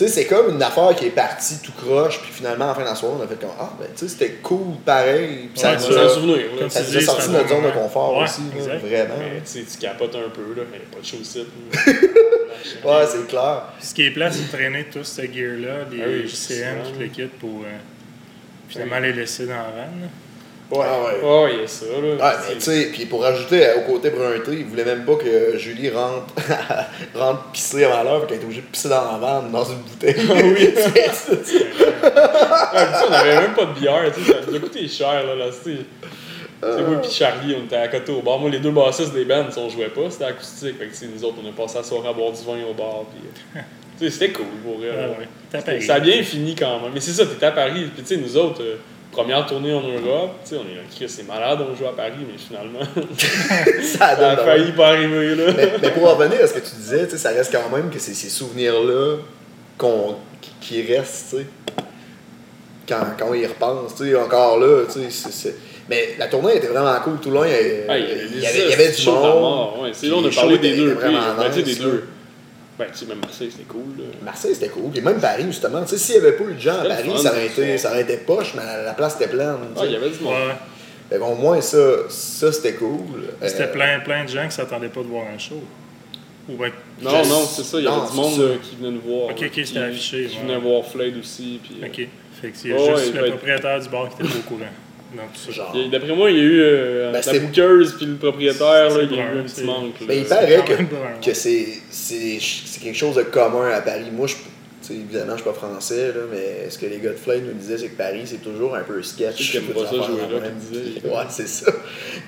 Tu 0.00 0.06
sais, 0.06 0.12
c'est 0.14 0.24
comme 0.24 0.54
une 0.54 0.62
affaire 0.62 0.94
qui 0.96 1.08
est 1.08 1.10
partie 1.10 1.58
tout 1.62 1.72
croche, 1.72 2.22
puis 2.22 2.32
finalement, 2.32 2.64
à 2.64 2.68
la 2.68 2.74
fin 2.74 2.80
de 2.80 2.86
la 2.86 2.94
soirée, 2.94 3.16
on 3.20 3.22
a 3.22 3.26
fait 3.28 3.38
comme 3.38 3.50
Ah, 3.60 3.70
ben, 3.78 3.86
tu 3.94 3.98
sais, 3.98 4.08
c'était 4.08 4.30
cool, 4.42 4.76
pareil. 4.82 5.50
Puis 5.52 5.60
ça 5.60 5.72
Ouais, 5.72 5.76
nous 5.76 5.98
a- 5.98 6.00
un 6.04 6.08
souvenir, 6.08 6.36
là. 6.58 6.70
Ça 6.70 6.80
nous 6.82 6.96
a 6.96 7.00
sorti 7.02 7.28
de 7.28 7.32
notre 7.34 7.48
zone 7.50 7.64
de 7.64 7.70
confort 7.70 8.16
Ouais, 8.16 8.24
aussi, 8.24 8.40
là, 8.66 8.78
vraiment. 8.78 9.14
Mais 9.18 9.42
tu 9.44 9.78
capotes 9.78 10.14
un 10.14 10.30
peu, 10.30 10.54
là, 10.58 10.62
mais 10.72 10.78
pas 10.78 11.00
de 11.00 11.04
site. 11.04 11.48
Ouais, 12.84 13.04
c'est 13.10 13.26
clair. 13.26 13.64
Puis 13.78 13.86
ce 13.88 13.94
qui 13.94 14.02
est 14.06 14.10
plat, 14.10 14.30
c'est 14.30 14.46
de 14.46 14.48
traîner 14.56 14.84
tout 14.90 15.04
ce 15.04 15.20
gear-là, 15.22 15.84
les 15.90 16.02
Ah 16.02 16.06
oui, 16.08 16.28
JCM, 16.28 16.78
c'est 16.84 16.92
tout 16.92 16.98
le 17.00 17.06
kit 17.08 17.24
pour 17.38 17.62
euh, 17.64 17.76
finalement 18.68 18.98
les 19.00 19.12
laisser 19.12 19.44
dans 19.46 19.54
la 19.54 19.62
vanne. 19.62 20.08
Ouais, 20.70 20.86
Ah 20.86 21.00
ouais. 21.02 21.44
Ouais, 21.44 21.50
il 21.54 21.60
y 21.60 21.64
a 21.64 21.66
ça, 21.66 21.86
là. 21.86 22.14
Ouais, 22.14 22.36
mais 22.48 22.54
tu 22.54 22.60
sais, 22.60 22.90
puis 22.92 23.06
pour 23.06 23.22
rajouter 23.22 23.66
euh, 23.66 23.78
au 23.78 23.90
côté 23.92 24.10
brunté, 24.10 24.52
il 24.52 24.64
voulait 24.66 24.84
même 24.84 25.04
pas 25.04 25.16
que 25.16 25.58
Julie 25.58 25.90
rentre, 25.90 26.32
rentre 27.14 27.50
pisser 27.52 27.84
avant 27.84 28.04
l'heure, 28.04 28.26
qu'elle 28.26 28.36
était 28.36 28.44
obligée 28.44 28.60
de 28.62 28.66
pisser 28.66 28.88
dans 28.88 29.10
la 29.12 29.18
vanne, 29.18 29.50
dans 29.50 29.64
une 29.64 29.78
bouteille. 29.78 30.14
Ah 30.28 30.32
oui, 30.42 30.50
Ouais, 30.62 30.76
tu 30.76 31.48
sais, 31.48 31.64
on 33.08 33.12
avait 33.12 33.40
même 33.40 33.54
pas 33.54 33.64
de 33.64 33.78
bière, 33.78 34.12
tu 34.14 34.22
sais, 34.22 34.32
ça 34.32 34.38
nous 34.46 34.54
a 34.54 34.58
coûté 34.60 34.88
cher, 34.88 35.26
là, 35.26 35.34
là, 35.34 35.46
tu 35.48 35.72
sais. 35.72 35.78
Tu 36.62 36.68
sais, 36.76 36.82
moi 36.82 37.00
pis 37.00 37.10
Charlie, 37.10 37.56
on 37.58 37.64
était 37.64 37.76
à 37.76 37.88
côté 37.88 38.12
au 38.12 38.20
bar. 38.20 38.38
Moi, 38.38 38.50
les 38.50 38.58
deux 38.58 38.70
bassistes 38.70 39.14
des 39.14 39.24
bands, 39.24 39.46
on 39.56 39.68
jouait 39.70 39.88
pas, 39.88 40.10
c'était 40.10 40.26
acoustique. 40.26 40.78
Fait 40.78 40.86
que, 40.86 40.90
tu 40.90 40.96
sais, 40.96 41.06
nous 41.06 41.24
autres, 41.24 41.36
on 41.42 41.48
a 41.48 41.52
passé 41.52 41.78
la 41.78 41.84
soirée 41.84 42.08
à 42.08 42.12
boire 42.12 42.32
du 42.32 42.44
vin 42.44 42.62
au 42.70 42.74
bar, 42.74 43.04
pis... 43.10 43.56
euh, 43.56 43.60
Tu 43.98 44.04
sais, 44.06 44.10
c'était 44.12 44.32
cool, 44.32 44.46
pour 44.64 44.78
vrai. 44.78 44.88
Ah 44.92 45.08
ouais. 45.18 45.60
Paris. 45.62 45.82
Ça 45.82 45.94
a 45.94 46.00
bien 46.00 46.22
fini 46.22 46.54
quand 46.54 46.80
même. 46.80 46.90
Mais 46.94 47.00
c'est 47.00 47.12
ça, 47.12 47.24
t'étais 47.26 47.46
à 47.46 47.52
Paris. 47.52 47.88
Puis, 47.94 48.02
tu 48.02 48.14
sais, 48.14 48.16
nous 48.20 48.36
autres, 48.36 48.62
euh, 48.62 48.76
première 49.12 49.44
tournée 49.46 49.72
en 49.72 49.80
Europe, 49.82 50.30
tu 50.44 50.50
sais, 50.50 50.56
on 50.56 50.62
est 50.70 50.74
là, 50.76 50.82
Chris, 50.94 51.08
c'est 51.08 51.26
malade, 51.26 51.58
on 51.60 51.74
joue 51.74 51.86
à 51.86 51.96
Paris, 51.96 52.12
mais 52.20 52.38
finalement, 52.38 52.80
ça 53.82 54.16
ça 54.16 54.30
a 54.30 54.36
failli 54.36 54.72
pas 54.72 54.88
arriver, 54.88 55.34
là. 55.34 55.52
mais, 55.56 55.72
mais 55.82 55.90
pour 55.90 56.08
revenir 56.16 56.40
à 56.42 56.46
ce 56.46 56.54
que 56.54 56.60
tu 56.60 56.74
disais, 56.76 57.04
tu 57.06 57.12
sais, 57.12 57.18
ça 57.18 57.30
reste 57.30 57.52
quand 57.52 57.74
même 57.76 57.90
que 57.90 57.98
c'est 57.98 58.14
ces 58.14 58.28
souvenirs-là 58.28 59.16
qu'on, 59.78 60.16
qui, 60.60 60.82
restent, 60.94 61.30
tu 61.30 61.36
sais. 61.38 61.46
Quand, 62.88 63.04
quand 63.18 63.26
on 63.30 63.34
y 63.34 63.46
repense, 63.46 63.94
tu 63.96 64.04
sais, 64.10 64.14
encore 64.16 64.58
là, 64.58 64.84
tu 64.86 65.00
sais, 65.00 65.06
c'est- 65.10 65.32
c'est- 65.32 65.56
Mais 65.88 66.14
la 66.18 66.28
tournée 66.28 66.56
était 66.56 66.68
vraiment 66.68 66.94
cool 67.02 67.18
tout 67.20 67.30
le 67.30 67.34
long. 67.36 67.44
Il 67.44 67.50
y 67.50 67.54
avait, 67.54 67.86
Ah, 67.88 67.98
il 67.98 68.04
y 68.40 68.46
avait, 68.46 68.58
il 68.64 68.70
y 68.70 68.72
avait 68.74 68.90
du 68.92 69.06
monde. 69.06 69.82
Ouais, 69.82 69.90
c'est 69.92 70.06
là, 70.06 70.14
on 70.16 70.24
a 70.24 70.28
Puis 70.28 70.36
parlé 70.36 70.58
des 70.58 70.76
deux. 70.76 70.94
puis, 70.94 71.00
vraiment 71.10 71.20
tu 71.48 71.52
sais, 71.52 71.62
des 71.62 71.70
nice, 71.72 71.78
deux. 71.80 72.04
Ben, 72.80 72.86
tu 72.92 72.98
sais, 73.00 73.06
même 73.06 73.18
Marseille, 73.20 73.50
c'était 73.50 73.64
cool, 73.64 73.82
là. 73.98 74.04
Marseille, 74.24 74.54
c'était 74.54 74.68
cool. 74.70 74.90
Puis 74.90 75.02
même 75.02 75.20
Paris, 75.20 75.44
justement. 75.46 75.82
Tu 75.82 75.90
sais, 75.90 75.98
s'il 75.98 76.14
n'y 76.20 76.26
avait 76.26 76.36
pas 76.36 76.44
eu 76.44 76.54
de 76.54 76.60
gens 76.60 76.78
à 76.78 76.82
C'était 76.82 76.88
Paris, 76.96 77.10
fun, 77.10 77.16
ça 77.18 77.30
aurait, 77.32 77.46
été, 77.46 77.78
ça 77.78 77.90
aurait 77.90 78.00
été 78.02 78.16
poche, 78.16 78.54
mais 78.56 78.64
la, 78.64 78.82
la 78.82 78.94
place 78.94 79.16
était 79.16 79.28
pleine. 79.28 79.56
Ah, 79.76 79.82
il 79.84 79.92
y 79.92 79.96
avait 79.96 80.08
du 80.10 80.18
monde. 80.20 80.32
Ouais. 80.32 80.54
Fait 81.10 81.18
qu'au 81.18 81.34
moins, 81.34 81.60
ça, 81.60 81.78
ça 82.08 82.50
c'était 82.52 82.72
cool. 82.74 83.00
C'était 83.42 83.64
Euh, 83.64 83.72
plein, 83.72 84.00
plein 84.00 84.24
de 84.24 84.28
gens 84.30 84.46
qui 84.48 84.54
s'attendaient 84.54 84.88
pas 84.88 85.00
de 85.02 85.08
voir 85.08 85.24
un 85.26 85.38
show. 85.38 85.62
Ou 86.48 86.56
ben, 86.56 86.70
Non, 87.02 87.12
non, 87.26 87.44
c'est 87.46 87.64
ça, 87.64 87.78
il 87.78 87.84
y 87.84 87.86
avait 87.86 87.96
non, 87.98 88.06
du 88.10 88.16
monde 88.16 88.40
euh, 88.40 88.56
qui 88.62 88.76
venait 88.76 88.90
nous 88.92 89.00
voir. 89.02 89.24
Ok, 89.30 89.42
ok, 89.42 89.50
qui- 89.50 89.66
c'était 89.66 89.80
affiché, 89.80 90.26
Qui 90.26 90.36
ouais. 90.38 90.42
venait 90.44 90.58
voir 90.58 90.84
Flade 90.86 91.16
aussi. 91.20 91.60
Puis, 91.62 91.76
euh, 91.82 91.86
ok. 91.86 92.08
Fait 92.40 92.48
que 92.50 92.56
c'est 92.56 92.72
Ouais, 92.72 92.78
juste 92.96 93.12
ouais, 93.14 93.20
le 93.20 93.26
être- 93.26 93.30
propriétaire 93.36 93.80
du 93.80 93.88
bar 93.90 94.08
qui 94.08 94.22
était 94.22 94.32
pas 94.32 94.38
au 94.38 94.42
courant. 94.48 94.70
Donc, 95.16 95.32
tout 95.32 95.52
ça. 95.52 95.72
Genre. 95.72 95.76
D'après 95.90 96.14
moi, 96.14 96.30
il 96.30 96.36
y 96.36 96.40
a 96.40 96.42
eu 96.44 96.60
euh, 96.62 97.12
Ben, 97.12 97.22
la 97.26 97.38
bouqueuse 97.40 97.94
puis 97.96 98.06
le 98.06 98.14
propriétaire, 98.16 98.90
là, 98.90 99.02
il 99.02 99.12
y 99.16 99.20
a 99.20 99.34
eu 99.34 99.38
un 99.40 99.42
petit 99.42 99.64
manque. 99.64 100.00
là. 100.00 100.06
Mais 100.08 100.18
il 100.18 100.22
C'est 100.24 100.28
paraît 100.28 100.64
que, 100.64 101.24
que 101.26 101.34
c'est, 101.34 101.66
c'est, 101.90 102.38
c'est 102.40 102.80
quelque 102.80 102.96
chose 102.96 103.16
de 103.16 103.22
commun 103.24 103.70
à 103.70 103.80
Paris. 103.80 104.04
Moi, 104.12 104.28
je, 104.28 104.34
tu 104.34 104.40
sais, 104.82 104.94
évidemment, 104.94 105.32
je 105.32 105.42
suis 105.42 105.50
pas 105.50 105.52
français, 105.52 106.08
là, 106.08 106.20
mais 106.30 106.70
ce 106.70 106.78
que 106.78 106.86
les 106.86 106.98
gars 106.98 107.10
de 107.10 107.16
Flame 107.16 107.42
nous 107.44 107.52
disaient, 107.54 107.78
c'est 107.78 107.88
que 107.88 107.96
Paris, 107.96 108.22
c'est 108.24 108.42
toujours 108.42 108.74
un 108.76 108.82
peu 108.82 109.02
sketch. 109.02 109.52
Toutes 109.52 109.74
pas 109.74 109.86
ça 109.86 109.96
jouer 109.96 110.20
là, 110.32 110.48
disaient. 110.48 111.08
Ouais, 111.08 111.24
c'est 111.28 111.48
ça. 111.48 111.72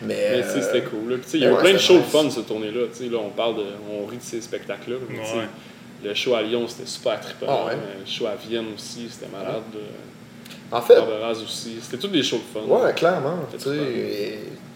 Mais, 0.02 0.08
Mais 0.08 0.42
euh, 0.42 0.60
c'était 0.60 0.82
cool. 0.82 1.10
Là. 1.10 1.16
Puis, 1.18 1.24
tu 1.24 1.30
sais, 1.30 1.38
il 1.38 1.42
y 1.44 1.46
a 1.46 1.50
eu 1.50 1.52
ouais, 1.52 1.60
plein 1.60 1.72
de 1.74 1.78
shows 1.78 1.98
de 1.98 2.02
fun 2.02 2.28
cette 2.30 2.46
tournée-là. 2.48 2.86
Tu 2.96 3.04
sais, 3.04 3.10
là, 3.10 3.18
on 3.24 3.30
parle 3.30 3.56
de. 3.58 3.64
On 3.90 4.06
rit 4.06 4.16
de 4.16 4.22
ces 4.22 4.40
spectacles-là. 4.40 4.96
Ouais. 4.96 5.44
Le 6.04 6.14
show 6.14 6.34
à 6.34 6.42
Lyon, 6.42 6.66
c'était 6.66 6.88
super 6.88 7.20
trippant. 7.20 7.46
Ah 7.48 7.66
ouais. 7.66 7.72
Euh, 7.74 8.00
Le 8.04 8.10
show 8.10 8.26
à 8.26 8.34
Vienne 8.34 8.66
aussi, 8.74 9.06
c'était 9.08 9.30
malade. 9.30 9.62
là. 9.72 9.80
En 10.72 10.80
fait, 10.80 10.96
aussi. 11.42 11.78
C'était 11.82 11.98
tous 11.98 12.08
des 12.08 12.22
shows 12.22 12.38
de 12.54 12.60
fun. 12.60 12.66
Ouais, 12.66 12.92
clairement. 12.94 13.36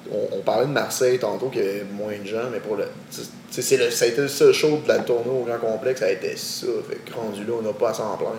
On, 0.09 0.37
on 0.37 0.41
parlait 0.43 0.67
de 0.67 0.71
Marseille 0.73 1.19
tantôt, 1.19 1.49
qu'il 1.49 1.63
y 1.65 1.69
avait 1.69 1.85
moins 1.93 2.13
de 2.23 2.27
gens, 2.29 2.49
mais 2.53 2.61
pour 2.61 2.77
le. 2.77 2.85
c'est 3.11 3.63
ça 3.91 4.05
a 4.05 4.09
été 4.09 4.21
le 4.21 4.29
seul 4.29 4.53
show 4.53 4.79
de 4.85 4.87
la 4.89 4.99
tournée 5.01 5.31
au 5.31 5.43
grand 5.45 5.59
complexe, 5.59 5.99
ça 5.99 6.07
a 6.07 6.11
été 6.11 6.37
ça. 6.37 6.67
Fait 6.89 6.97
que 6.97 7.13
rendu 7.13 7.41
là, 7.45 7.55
on 7.59 7.63
n'a 7.63 7.73
pas 7.73 7.91
à 7.91 7.95
s'en 7.95 8.17
plaindre. 8.17 8.37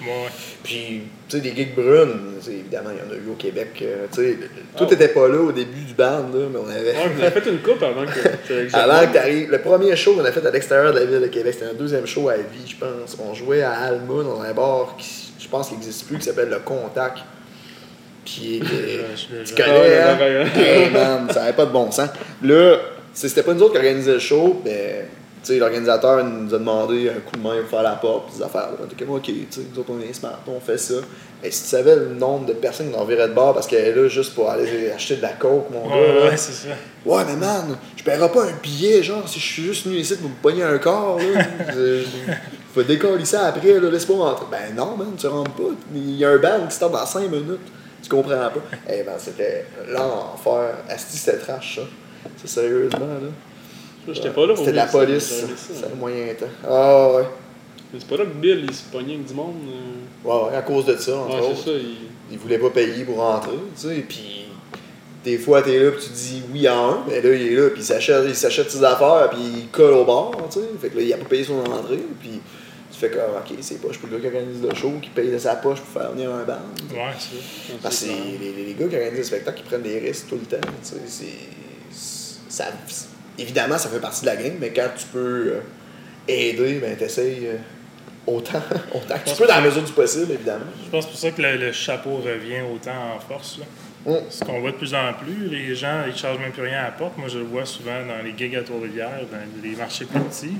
Ouais. 0.00 0.26
Puis, 0.64 1.02
tu 1.28 1.36
sais, 1.36 1.40
des 1.40 1.54
gigs 1.54 1.76
brunes, 1.76 2.34
évidemment, 2.48 2.90
il 2.90 2.98
y 2.98 3.08
en 3.08 3.12
a 3.12 3.16
eu 3.16 3.30
au 3.30 3.36
Québec. 3.36 3.68
euh, 3.82 4.06
sais, 4.10 4.36
tout 4.76 4.86
Ah. 4.90 4.92
était 4.92 5.06
pas 5.08 5.28
là 5.28 5.38
au 5.38 5.52
début 5.52 5.82
du 5.84 5.94
band, 5.94 6.24
là, 6.34 6.46
mais 6.50 6.58
on 6.58 6.68
avait. 6.68 6.96
Ouais, 6.96 7.08
vous 7.14 7.22
avez 7.22 7.40
fait 7.40 7.48
une 7.48 7.60
coupe 7.62 7.80
avant 7.84 8.06
que. 8.06 8.10
que- 8.48 8.74
Avant 8.76 9.06
que 9.06 9.12
t'arrives, 9.12 9.50
le 9.52 9.60
premier 9.60 9.94
show 9.94 10.14
qu'on 10.16 10.24
a 10.24 10.32
fait 10.32 10.44
à 10.44 10.50
l'extérieur 10.50 10.92
de 10.92 10.98
la 10.98 11.04
ville 11.04 11.20
de 11.20 11.28
Québec, 11.28 11.54
c'était 11.54 11.70
un 11.70 11.74
deuxième 11.74 12.06
show 12.08 12.28
à 12.28 12.36
vie, 12.38 12.66
je 12.66 12.74
pense. 12.74 13.16
On 13.24 13.34
jouait 13.34 13.62
à 13.62 13.70
Alma 13.70 14.24
dans 14.24 14.40
un 14.40 14.52
bar 14.52 14.96
qui, 14.98 15.23
je 15.44 15.48
pense 15.48 15.68
qu'il 15.68 15.76
n'existe 15.76 16.06
plus, 16.06 16.18
qui 16.18 16.24
s'appelle 16.24 16.48
Le 16.48 16.58
Contact. 16.60 17.18
Qui 18.24 18.56
est. 18.56 18.60
tu 19.44 19.54
connais, 19.54 19.98
hein? 19.98 20.46
Hey, 20.56 20.90
man, 20.90 21.28
ça 21.30 21.40
n'avait 21.40 21.52
pas 21.52 21.66
de 21.66 21.70
bon 21.70 21.90
sens. 21.90 22.08
Là, 22.42 22.78
c'était 23.12 23.42
pas 23.42 23.52
nous 23.52 23.62
autres 23.62 23.72
qui 23.72 23.78
organisaient 23.78 24.14
le 24.14 24.18
show, 24.18 24.62
mais 24.64 24.72
sais, 24.72 25.08
l'organisateur 25.50 26.24
nous 26.24 26.54
a 26.54 26.58
demandé 26.58 27.08
un 27.08 27.20
coup 27.20 27.36
de 27.36 27.42
main 27.42 27.60
pour 27.60 27.70
faire 27.70 27.82
la 27.82 27.96
porte, 27.96 28.30
pis 28.30 28.38
des 28.38 28.42
affaires. 28.42 28.68
On 28.80 28.86
était 28.86 29.04
comme, 29.04 29.14
ok, 29.14 29.24
tu 29.24 29.46
sais, 29.50 29.60
nous 29.72 29.80
autres 29.80 29.90
on 29.92 30.00
est 30.00 30.12
smart, 30.12 30.40
on 30.46 30.60
fait 30.60 30.78
ça. 30.78 30.94
Et 31.42 31.50
si 31.50 31.64
tu 31.64 31.68
savais 31.68 31.96
le 31.96 32.14
nombre 32.14 32.46
de 32.46 32.54
personnes 32.54 32.90
qui 32.90 32.96
enverraient 32.96 33.28
de 33.28 33.34
bar 33.34 33.52
parce 33.52 33.66
qu'elle 33.66 33.84
est 33.84 33.94
là 33.94 34.08
juste 34.08 34.34
pour 34.34 34.48
aller 34.48 34.90
acheter 34.90 35.16
de 35.16 35.22
la 35.22 35.32
coke, 35.32 35.70
mon 35.70 35.88
gars. 35.88 36.30
Ouais, 36.30 36.36
c'est 36.36 36.52
ça. 36.52 36.68
Ouais, 37.04 37.22
mais 37.26 37.36
man, 37.36 37.76
je 37.96 38.02
paierai 38.02 38.30
pas 38.30 38.44
un 38.44 38.52
billet, 38.62 39.02
genre, 39.02 39.28
si 39.28 39.38
je 39.38 39.44
suis 39.44 39.62
juste 39.62 39.86
venu 39.86 39.96
ici 39.96 40.16
pour 40.16 40.30
me 40.30 40.34
pogner 40.36 40.62
un 40.62 40.78
corps, 40.78 41.18
là. 41.18 41.44
Faut 42.74 42.82
décoller 42.82 43.24
ça 43.24 43.46
après, 43.46 43.78
là, 43.78 43.88
laisse-moi 43.88 44.30
rentrer. 44.30 44.46
Ben 44.50 44.74
non, 44.74 44.96
man, 44.96 45.12
tu 45.16 45.26
rentres 45.28 45.52
pas. 45.52 45.62
Il 45.94 46.16
y 46.16 46.24
a 46.24 46.30
un 46.30 46.38
band 46.38 46.66
qui 46.68 46.74
start 46.74 46.90
dans 46.90 47.06
5 47.06 47.30
minutes. 47.30 47.60
Tu 48.02 48.08
comprends 48.08 48.32
pas. 48.32 48.78
Eh 48.88 49.02
ben, 49.04 49.12
c'était 49.16 49.66
l'enfer. 49.88 50.74
Asti, 50.88 51.16
c'était 51.16 51.38
trash, 51.38 51.76
ça. 51.76 51.82
C'est 52.36 52.48
sérieusement, 52.48 53.06
là. 53.06 53.28
J'étais 54.12 54.30
pas 54.30 54.42
là 54.42 54.48
pour 54.48 54.58
C'était 54.58 54.72
de 54.72 54.76
la 54.76 54.86
police. 54.86 55.44
Ça 55.72 55.86
a 55.86 55.94
moyen 55.94 56.34
temps. 56.34 56.46
Ah 56.68 57.12
ouais. 57.16 57.24
Mais 57.92 58.00
c'est 58.00 58.08
pas 58.08 58.16
là 58.16 58.24
que 58.24 58.34
Bill, 58.34 58.64
il 58.68 58.74
se 58.74 58.82
pognait 58.84 59.14
avec 59.14 59.26
du 59.26 59.34
monde. 59.34 59.54
euh. 59.68 60.28
Ouais, 60.28 60.50
ouais, 60.50 60.56
à 60.56 60.62
cause 60.62 60.84
de 60.86 60.96
ça, 60.96 61.16
entre 61.16 61.34
Ouais, 61.36 61.40
autres. 61.46 61.56
c'est 61.64 61.70
ça. 61.70 61.76
Il... 61.78 61.96
il 62.32 62.38
voulait 62.38 62.58
pas 62.58 62.70
payer 62.70 63.04
pour 63.04 63.16
rentrer, 63.18 63.52
tu 63.78 63.88
sais, 63.88 64.04
puis 64.08 64.46
des 65.22 65.38
fois 65.38 65.62
t'es 65.62 65.78
là 65.78 65.90
puis 65.90 66.04
tu 66.06 66.12
dis 66.12 66.42
oui 66.52 66.66
à 66.66 66.76
un, 66.78 67.04
mais 67.08 67.20
là 67.22 67.34
il 67.34 67.46
est 67.52 67.54
là 67.56 67.70
puis 67.70 67.80
il 67.80 67.84
s'achète, 67.84 68.24
il 68.26 68.34
s'achète 68.34 68.70
ses 68.70 68.82
affaires 68.84 69.30
puis 69.30 69.40
il 69.40 69.68
colle 69.68 69.94
au 69.94 70.04
bar, 70.04 70.32
tu 70.50 70.58
sais, 70.60 70.66
fait 70.80 70.88
que 70.90 70.96
là 70.98 71.02
il 71.02 71.12
a 71.12 71.16
pas 71.18 71.24
payé 71.26 71.44
son 71.44 71.58
entrée, 71.60 71.98
puis 72.20 72.40
tu 72.92 72.98
fais 72.98 73.08
comme 73.10 73.20
ok 73.38 73.56
c'est 73.60 73.80
pas, 73.80 73.88
je 73.92 73.98
peux 73.98 74.06
le 74.08 74.18
gars 74.18 74.28
qui 74.30 74.36
organise 74.36 74.62
le 74.62 74.74
show 74.74 74.92
qui 75.00 75.08
paye 75.10 75.30
de 75.30 75.38
sa 75.38 75.54
poche 75.56 75.80
pour 75.80 76.02
faire 76.02 76.10
venir 76.12 76.30
un 76.30 76.42
band. 76.44 76.54
Ouais, 76.92 77.12
c'est 77.18 77.80
Parce 77.82 78.00
que 78.00 78.06
c'est- 78.06 78.38
les, 78.40 78.64
les- 78.66 78.74
gars 78.74 78.86
qui 78.88 78.96
organisent 78.96 79.16
des 79.18 79.24
spectacles 79.24 79.56
qui 79.58 79.62
prennent 79.64 79.82
des 79.82 79.98
risques 79.98 80.26
tout 80.28 80.36
le 80.36 80.42
temps, 80.46 80.66
tu 80.82 80.88
sais, 80.90 80.96
c'est 81.08 81.98
ça, 82.48 82.64
évidemment 83.38 83.78
ça 83.78 83.88
fait 83.88 84.00
partie 84.00 84.22
de 84.22 84.26
la 84.26 84.36
game, 84.36 84.54
mais 84.60 84.70
quand 84.70 84.88
tu 84.96 85.06
peux 85.06 85.52
euh, 85.54 85.60
aider, 86.28 86.78
ben 86.80 86.96
t'essayes 86.96 87.46
euh, 87.46 87.56
autant, 88.26 88.62
autant 88.94 89.18
que 89.18 89.30
tu 89.30 89.36
peux 89.36 89.46
dans 89.46 89.56
la 89.56 89.60
mesure 89.62 89.82
du 89.82 89.92
possible 89.92 90.32
évidemment. 90.32 90.66
Je 90.84 90.90
pense 90.90 91.06
pour 91.06 91.16
ça 91.16 91.30
que 91.30 91.42
le, 91.42 91.56
le 91.56 91.72
chapeau 91.72 92.16
revient 92.16 92.62
autant 92.72 93.14
en 93.16 93.20
force. 93.20 93.58
Là. 93.58 93.64
Mm. 94.06 94.16
Ce 94.30 94.44
qu'on 94.44 94.60
voit 94.60 94.72
de 94.72 94.76
plus 94.76 94.94
en 94.94 95.12
plus, 95.14 95.48
les 95.48 95.74
gens, 95.74 96.02
ils 96.06 96.12
ne 96.12 96.16
chargent 96.16 96.38
même 96.38 96.52
plus 96.52 96.62
rien 96.62 96.80
à 96.80 96.84
la 96.84 96.90
porte. 96.92 97.16
Moi, 97.16 97.28
je 97.28 97.38
le 97.38 97.44
vois 97.44 97.64
souvent 97.64 98.04
dans 98.06 98.22
les 98.22 98.34
gigs 98.36 98.54
à 98.56 98.62
Trois-Rivières, 98.62 99.22
dans 99.30 99.62
les 99.62 99.76
marchés 99.76 100.04
plus 100.04 100.20
petits. 100.20 100.56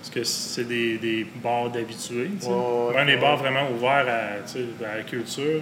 Parce 0.00 0.10
que 0.10 0.24
c'est 0.24 0.64
des, 0.64 0.96
des 0.96 1.26
bars 1.42 1.70
d'habitués. 1.70 2.30
Ouais, 2.42 2.48
ouais, 2.48 2.94
Même 2.94 3.08
les 3.08 3.14
ouais. 3.14 3.20
bars 3.20 3.36
vraiment 3.36 3.70
ouverts 3.70 4.06
à, 4.08 4.86
à 4.86 4.96
la 4.98 5.02
culture, 5.02 5.60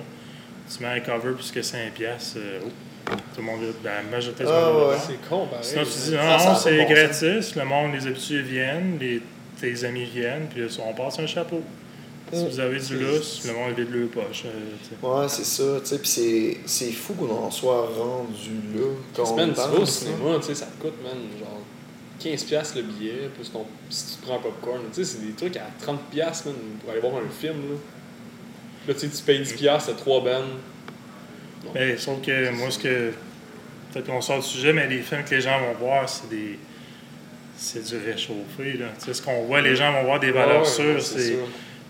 tu 0.70 0.82
mets 0.82 0.88
un 0.90 1.00
cover 1.00 1.32
plus 1.32 1.50
que 1.50 1.60
5$. 1.60 1.90
piastres, 1.92 2.36
euh, 2.38 2.60
oh, 2.64 2.70
tout 3.06 3.38
le 3.38 3.42
monde 3.42 3.60
la 3.84 4.02
majorité 4.02 4.44
du 4.44 4.50
Ah, 4.52 4.72
monde. 4.72 4.94
C'est 5.06 5.28
con, 5.28 5.46
pareil. 5.46 5.64
Sinon, 5.64 5.82
tu 5.84 6.10
dis, 6.10 6.16
non, 6.16 6.54
c'est 6.56 6.84
gratis, 6.84 7.54
le 7.56 7.64
monde, 7.64 7.92
les 7.94 8.06
habitués 8.06 8.42
viennent, 8.42 8.98
les, 9.00 9.22
tes 9.60 9.84
amis 9.84 10.04
viennent, 10.04 10.46
puis 10.48 10.62
on 10.84 10.92
passe 10.94 11.18
un 11.18 11.26
chapeau. 11.26 11.62
Si 12.32 12.44
vous 12.44 12.58
avez 12.58 12.80
du 12.80 12.98
lousse, 12.98 13.46
le 13.46 13.52
monde 13.52 13.74
vide 13.76 13.88
le 13.90 14.06
poche. 14.06 14.44
euh. 14.46 15.06
Ouais, 15.22 15.28
c'est 15.28 15.44
ça, 15.44 15.78
tu 15.80 15.86
sais, 15.86 15.98
pis 16.00 16.08
c'est, 16.08 16.56
c'est 16.66 16.90
fou 16.90 17.14
qu'on 17.14 17.30
en 17.30 17.50
soit 17.52 17.86
rendu 17.96 18.50
là. 18.74 18.86
Quand 19.14 19.36
Man, 19.36 19.50
on 19.50 19.52
tu 19.54 19.60
vas 19.60 19.78
au 19.78 19.82
hein. 19.82 19.86
cinéma, 19.86 20.36
tu 20.40 20.46
sais, 20.46 20.54
ça 20.56 20.66
te 20.66 20.82
coûte, 20.82 20.94
man, 21.04 21.12
genre 21.38 21.60
15$ 22.20 22.74
le 22.76 22.82
billet, 22.82 23.30
plus 23.32 23.48
ton, 23.52 23.64
si 23.88 24.16
tu 24.16 24.22
prends 24.26 24.36
un 24.36 24.40
popcorn. 24.40 24.80
Tu 24.92 25.04
sais, 25.04 25.12
c'est 25.18 25.24
des 25.24 25.34
trucs 25.34 25.56
à 25.56 25.68
30$, 25.80 26.46
man, 26.46 26.54
pour 26.80 26.90
aller 26.90 27.00
voir 27.00 27.12
un 27.14 27.30
film, 27.30 27.54
là. 27.70 27.76
Là, 28.88 28.94
tu 28.94 29.00
sais, 29.00 29.08
tu 29.08 29.22
payes 29.22 29.42
10$, 29.42 29.86
t'as 29.86 29.92
3 29.92 30.20
bands. 30.24 30.30
Mais 31.74 31.96
sauf 31.96 32.20
que 32.22 32.50
moi, 32.50 32.70
ce 32.70 32.78
que. 32.78 33.12
Peut-être 33.92 34.06
qu'on 34.06 34.20
sort 34.20 34.40
du 34.40 34.46
sujet, 34.46 34.72
mais 34.72 34.86
les 34.88 35.00
films 35.00 35.24
que 35.24 35.34
les 35.34 35.40
gens 35.40 35.58
vont 35.58 35.72
voir, 35.74 36.08
c'est 36.08 36.28
des. 36.28 36.58
C'est 37.56 37.82
du 37.84 37.96
réchauffé, 38.04 38.74
là. 38.78 38.86
Tu 38.98 39.06
sais, 39.06 39.14
ce 39.14 39.22
qu'on 39.22 39.44
voit, 39.44 39.62
les 39.62 39.74
gens 39.76 39.90
vont 39.92 40.04
voir 40.04 40.20
des 40.20 40.30
valeurs 40.30 40.60
Ouais, 40.60 40.64
sûres, 40.68 40.96
ouais, 40.96 41.36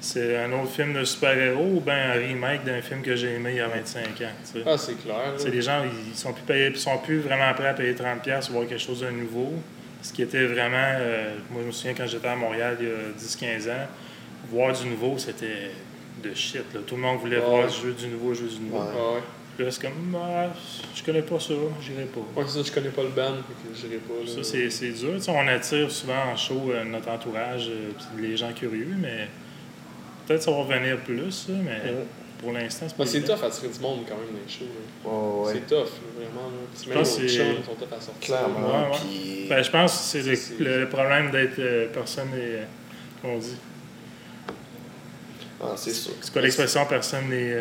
c'est. 0.01 0.37
un 0.37 0.53
autre 0.53 0.71
film 0.71 0.93
de 0.95 1.03
super-héros 1.05 1.79
ou 1.79 1.81
bien 1.81 2.11
un 2.11 2.13
remake 2.13 2.65
d'un 2.65 2.81
film 2.81 3.03
que 3.03 3.17
j'ai 3.17 3.35
aimé 3.35 3.51
il 3.53 3.57
y 3.57 3.61
a 3.61 3.67
25 3.67 4.01
ans. 4.05 4.05
tu 4.21 4.23
sais. 4.45 4.59
Ah, 4.65 4.79
c'est 4.79 4.95
clair. 5.03 5.17
Tu 5.37 5.43
sais, 5.43 5.51
les 5.51 5.63
gens, 5.63 5.83
ils 6.09 6.17
sont 6.17 6.33
plus, 6.33 6.43
payés, 6.45 6.69
ils 6.69 6.77
sont 6.77 6.99
plus 6.99 7.19
vraiment 7.19 7.53
prêts 7.55 7.67
à 7.69 7.75
payer 7.75 7.95
30$ 7.95 8.47
pour 8.47 8.57
voir 8.57 8.69
quelque 8.69 8.79
chose 8.81 9.01
de 9.01 9.11
nouveau. 9.11 9.55
Ce 10.03 10.13
qui 10.13 10.23
était 10.23 10.45
vraiment. 10.47 10.77
euh, 11.01 11.35
moi, 11.51 11.63
je 11.63 11.67
me 11.67 11.73
souviens 11.73 11.95
quand 11.95 12.07
j'étais 12.07 12.29
à 12.29 12.37
Montréal 12.37 12.77
il 12.81 12.87
y 12.87 12.91
a 12.91 13.59
10-15 13.59 13.69
ans, 13.71 13.87
voir 14.53 14.73
du 14.73 14.87
nouveau, 14.89 15.19
c'était 15.19 15.73
de 16.23 16.33
shit. 16.33 16.63
là. 16.75 16.81
Tout 16.87 16.95
le 16.95 17.03
monde 17.03 17.19
voulait 17.19 17.39
Ouais. 17.39 17.45
voir 17.45 17.67
du 17.67 17.75
jeu 17.77 17.93
du 17.93 18.07
nouveau, 18.07 18.35
jeu 18.35 18.47
du 18.47 18.61
nouveau. 18.61 18.79
Ouais. 18.85 19.21
Puis 19.57 19.65
là, 19.65 19.71
c'est 19.71 19.81
comme, 19.83 20.15
ah, 20.23 20.49
je 20.95 21.03
connais 21.03 21.23
pas 21.23 21.41
ça, 21.41 21.55
j'irai 21.81 22.05
pas. 22.05 22.21
Ouais, 22.21 22.47
c'est 22.47 22.59
ça, 22.59 22.63
je 22.67 22.73
connais 22.73 22.91
pas 22.91 23.03
le 23.03 23.09
band, 23.09 23.37
que 23.37 23.75
j'irai 23.75 23.97
pas. 23.97 24.13
Là. 24.25 24.31
Ça, 24.31 24.43
c'est 24.45 24.69
c'est 24.69 24.91
dur. 24.91 25.15
Tu 25.17 25.23
sais, 25.23 25.31
on 25.31 25.49
attire 25.49 25.91
souvent 25.91 26.25
en 26.33 26.37
show 26.37 26.71
euh, 26.73 26.85
notre 26.85 27.09
entourage, 27.11 27.69
euh, 27.71 27.91
puis 28.15 28.29
les 28.29 28.37
gens 28.37 28.53
curieux, 28.53 28.95
mais 28.99 29.29
peut-être 30.27 30.43
ça 30.43 30.51
va 30.51 30.59
revenir 30.59 30.99
plus, 30.99 31.31
ça, 31.33 31.53
mais 31.53 31.71
Ouais. 31.91 32.05
pour 32.39 32.53
l'instant, 32.53 32.85
c'est 32.87 32.97
pas 32.99 33.07
c'est 33.07 33.23
tough 33.23 33.43
à 33.43 33.49
tirer 33.49 33.69
du 33.73 33.81
monde 33.81 34.01
quand 34.07 34.17
même 34.17 34.27
dans 34.27 34.45
les 34.47 34.53
shows. 34.53 34.67
Ouais, 35.07 35.47
ouais. 35.47 35.53
C'est 35.55 35.75
tough, 35.75 35.89
vraiment. 36.19 36.51
Même 36.51 36.99
pense 36.99 37.17
que 37.17 37.27
c'est- 37.29 37.39
sont 37.65 37.75
tough 37.75 37.97
à 37.97 38.01
sortir. 38.03 38.21
Clairement. 38.21 38.69
Ouais, 38.69 38.91
ouais. 38.91 38.99
Puis, 39.09 39.47
Ben, 39.49 39.63
je 39.63 39.71
pense 39.71 39.93
que 39.93 39.99
c'est 40.03 40.23
le, 40.23 40.35
C'est- 40.37 40.59
le 40.61 40.87
problème 40.91 41.31
d'être 41.31 41.59
euh, 41.61 41.87
personne 41.95 42.29
n'est. 42.31 42.67
Comment 43.23 43.35
on 43.37 43.39
dit 43.39 43.57
ah, 45.63 45.73
c'est 45.77 45.93
sûr. 45.95 46.13
C'est 46.21 46.31
quoi 46.31 46.43
l'expression 46.43 46.85
personne 46.85 47.31
n'est. 47.31 47.55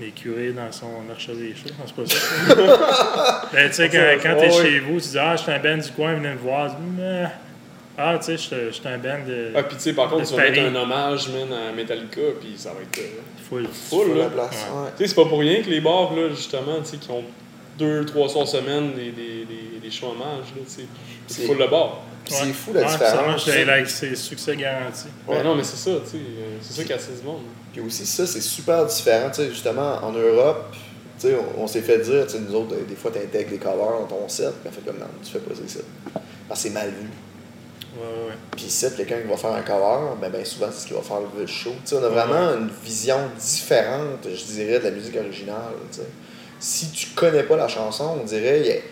N'est 0.00 0.10
curé 0.10 0.52
dans 0.52 0.70
son 0.72 1.08
archevêché? 1.10 1.64
Non, 1.78 1.84
c'est 1.86 1.94
pas 1.94 2.06
ça. 2.06 3.46
ben, 3.52 3.68
tu 3.68 3.74
sais, 3.74 3.88
quand, 3.88 4.04
quand 4.22 4.36
t'es 4.38 4.46
ouais. 4.54 4.62
chez 4.62 4.78
vous, 4.80 5.00
tu 5.00 5.08
dis 5.08 5.18
Ah, 5.18 5.36
je 5.36 5.42
suis 5.42 5.52
un 5.52 5.58
band 5.58 5.76
du 5.78 5.90
coin, 5.92 6.14
venez 6.14 6.30
me 6.30 6.38
voir. 6.38 6.70
Mais, 6.96 7.24
Ah, 7.96 8.16
tu 8.18 8.24
sais, 8.24 8.32
je 8.36 8.70
suis- 8.72 8.88
un 8.88 8.98
band 8.98 9.24
de. 9.26 9.52
Ah, 9.54 9.62
puis 9.62 9.76
tu 9.76 9.82
sais, 9.82 9.92
par 9.92 10.08
contre, 10.10 10.26
tu 10.28 10.34
vas 10.34 10.50
mettre 10.50 10.60
un 10.62 10.74
hommage, 10.74 11.28
man, 11.28 11.48
à 11.52 11.72
Metallica, 11.72 12.20
puis 12.40 12.54
ça 12.56 12.70
va 12.70 12.80
être. 12.82 12.98
euh, 12.98 13.20
Full. 13.48 13.66
full, 13.66 14.06
Faut 14.08 14.14
là. 14.14 14.24
la 14.24 14.30
place. 14.30 14.66
Ouais. 14.72 14.80
Ouais. 14.82 14.88
Tu 14.96 15.02
sais, 15.04 15.08
c'est 15.10 15.14
pas 15.22 15.26
pour 15.28 15.38
rien 15.40 15.62
que 15.62 15.70
les 15.70 15.80
bars, 15.80 16.12
là, 16.14 16.28
justement, 16.30 16.78
tu 16.82 16.90
sais, 16.90 16.96
qui 16.96 17.10
ont 17.10 17.22
deux, 17.78 18.04
trois 18.06 18.28
soirs 18.28 18.48
semaine 18.48 18.92
des, 18.94 19.10
des, 19.12 19.44
des, 19.44 19.78
des 19.82 19.90
shows 19.90 20.08
hommages, 20.08 20.48
là, 20.56 20.62
tu 20.66 20.70
sais. 20.70 20.82
C'est- 21.26 21.42
C'est 21.42 21.46
full 21.46 21.58
le 21.58 21.66
bar. 21.68 22.02
Puis 22.24 22.34
c'est 22.34 22.52
fou 22.52 22.72
la 22.72 22.80
Ouais, 22.82 22.88
Ça 22.88 22.92
différence. 22.94 23.46
marche, 23.46 23.86
c'est 23.88 24.16
succès 24.16 24.56
garanti. 24.56 25.04
Ouais. 25.28 25.36
Ouais. 25.36 25.42
non, 25.44 25.54
mais 25.54 25.64
c'est 25.64 25.76
ça, 25.76 25.90
tu 26.04 26.10
sais. 26.12 26.16
euh, 26.16 26.56
C'est 26.62 26.72
ça 26.74 26.84
qui 26.84 26.92
attire 26.92 27.14
du 27.20 27.26
monde. 27.26 27.42
Puis 27.72 27.80
aussi, 27.82 28.06
ça, 28.06 28.26
c'est 28.26 28.40
super 28.40 28.86
différent. 28.86 29.28
Tu 29.30 29.42
sais, 29.42 29.50
justement, 29.50 29.98
en 30.02 30.12
Europe, 30.12 30.74
tu 31.20 31.28
sais, 31.28 31.34
on, 31.58 31.62
on 31.62 31.66
s'est 31.66 31.82
fait 31.82 31.98
dire, 31.98 32.26
tu 32.26 32.32
sais, 32.32 32.38
nous 32.40 32.54
autres, 32.54 32.74
des 32.88 32.94
fois, 32.96 33.10
tu 33.10 33.18
intègres 33.18 33.50
des 33.50 33.58
covers 33.58 34.00
dans 34.00 34.06
ton 34.06 34.28
set, 34.28 34.52
puis 34.62 34.70
on 34.70 34.72
fait 34.72 34.84
comme, 34.90 34.98
non, 35.00 35.06
tu 35.22 35.30
fais 35.30 35.38
pas 35.40 35.54
ça. 35.54 35.80
Parce 36.48 36.62
que 36.62 36.68
c'est 36.68 36.74
mal 36.74 36.88
vu. 36.88 37.08
Ouais, 37.96 38.28
ouais. 38.28 38.34
Puis 38.56 38.64
ici, 38.66 38.86
quelqu'un 38.96 39.20
qui 39.20 39.28
va 39.28 39.36
faire 39.36 39.52
un 39.52 39.62
cover, 39.62 40.16
ben, 40.20 40.30
ben 40.30 40.44
souvent, 40.44 40.66
c'est 40.72 40.80
ce 40.80 40.86
qu'il 40.86 40.96
va 40.96 41.02
faire 41.02 41.20
le 41.38 41.46
show. 41.46 41.70
Tu 41.84 41.90
sais, 41.90 41.96
on 41.96 42.04
a 42.04 42.08
vraiment 42.08 42.54
une 42.58 42.70
vision 42.84 43.18
différente, 43.38 44.24
je 44.24 44.44
dirais, 44.52 44.78
de 44.80 44.84
la 44.84 44.90
musique 44.90 45.16
originale. 45.16 45.72
tu 45.92 45.98
sais. 45.98 46.06
Si 46.58 46.90
tu 46.90 47.08
connais 47.10 47.42
pas 47.42 47.56
la 47.56 47.68
chanson, 47.68 48.18
on 48.20 48.24
dirait. 48.24 48.82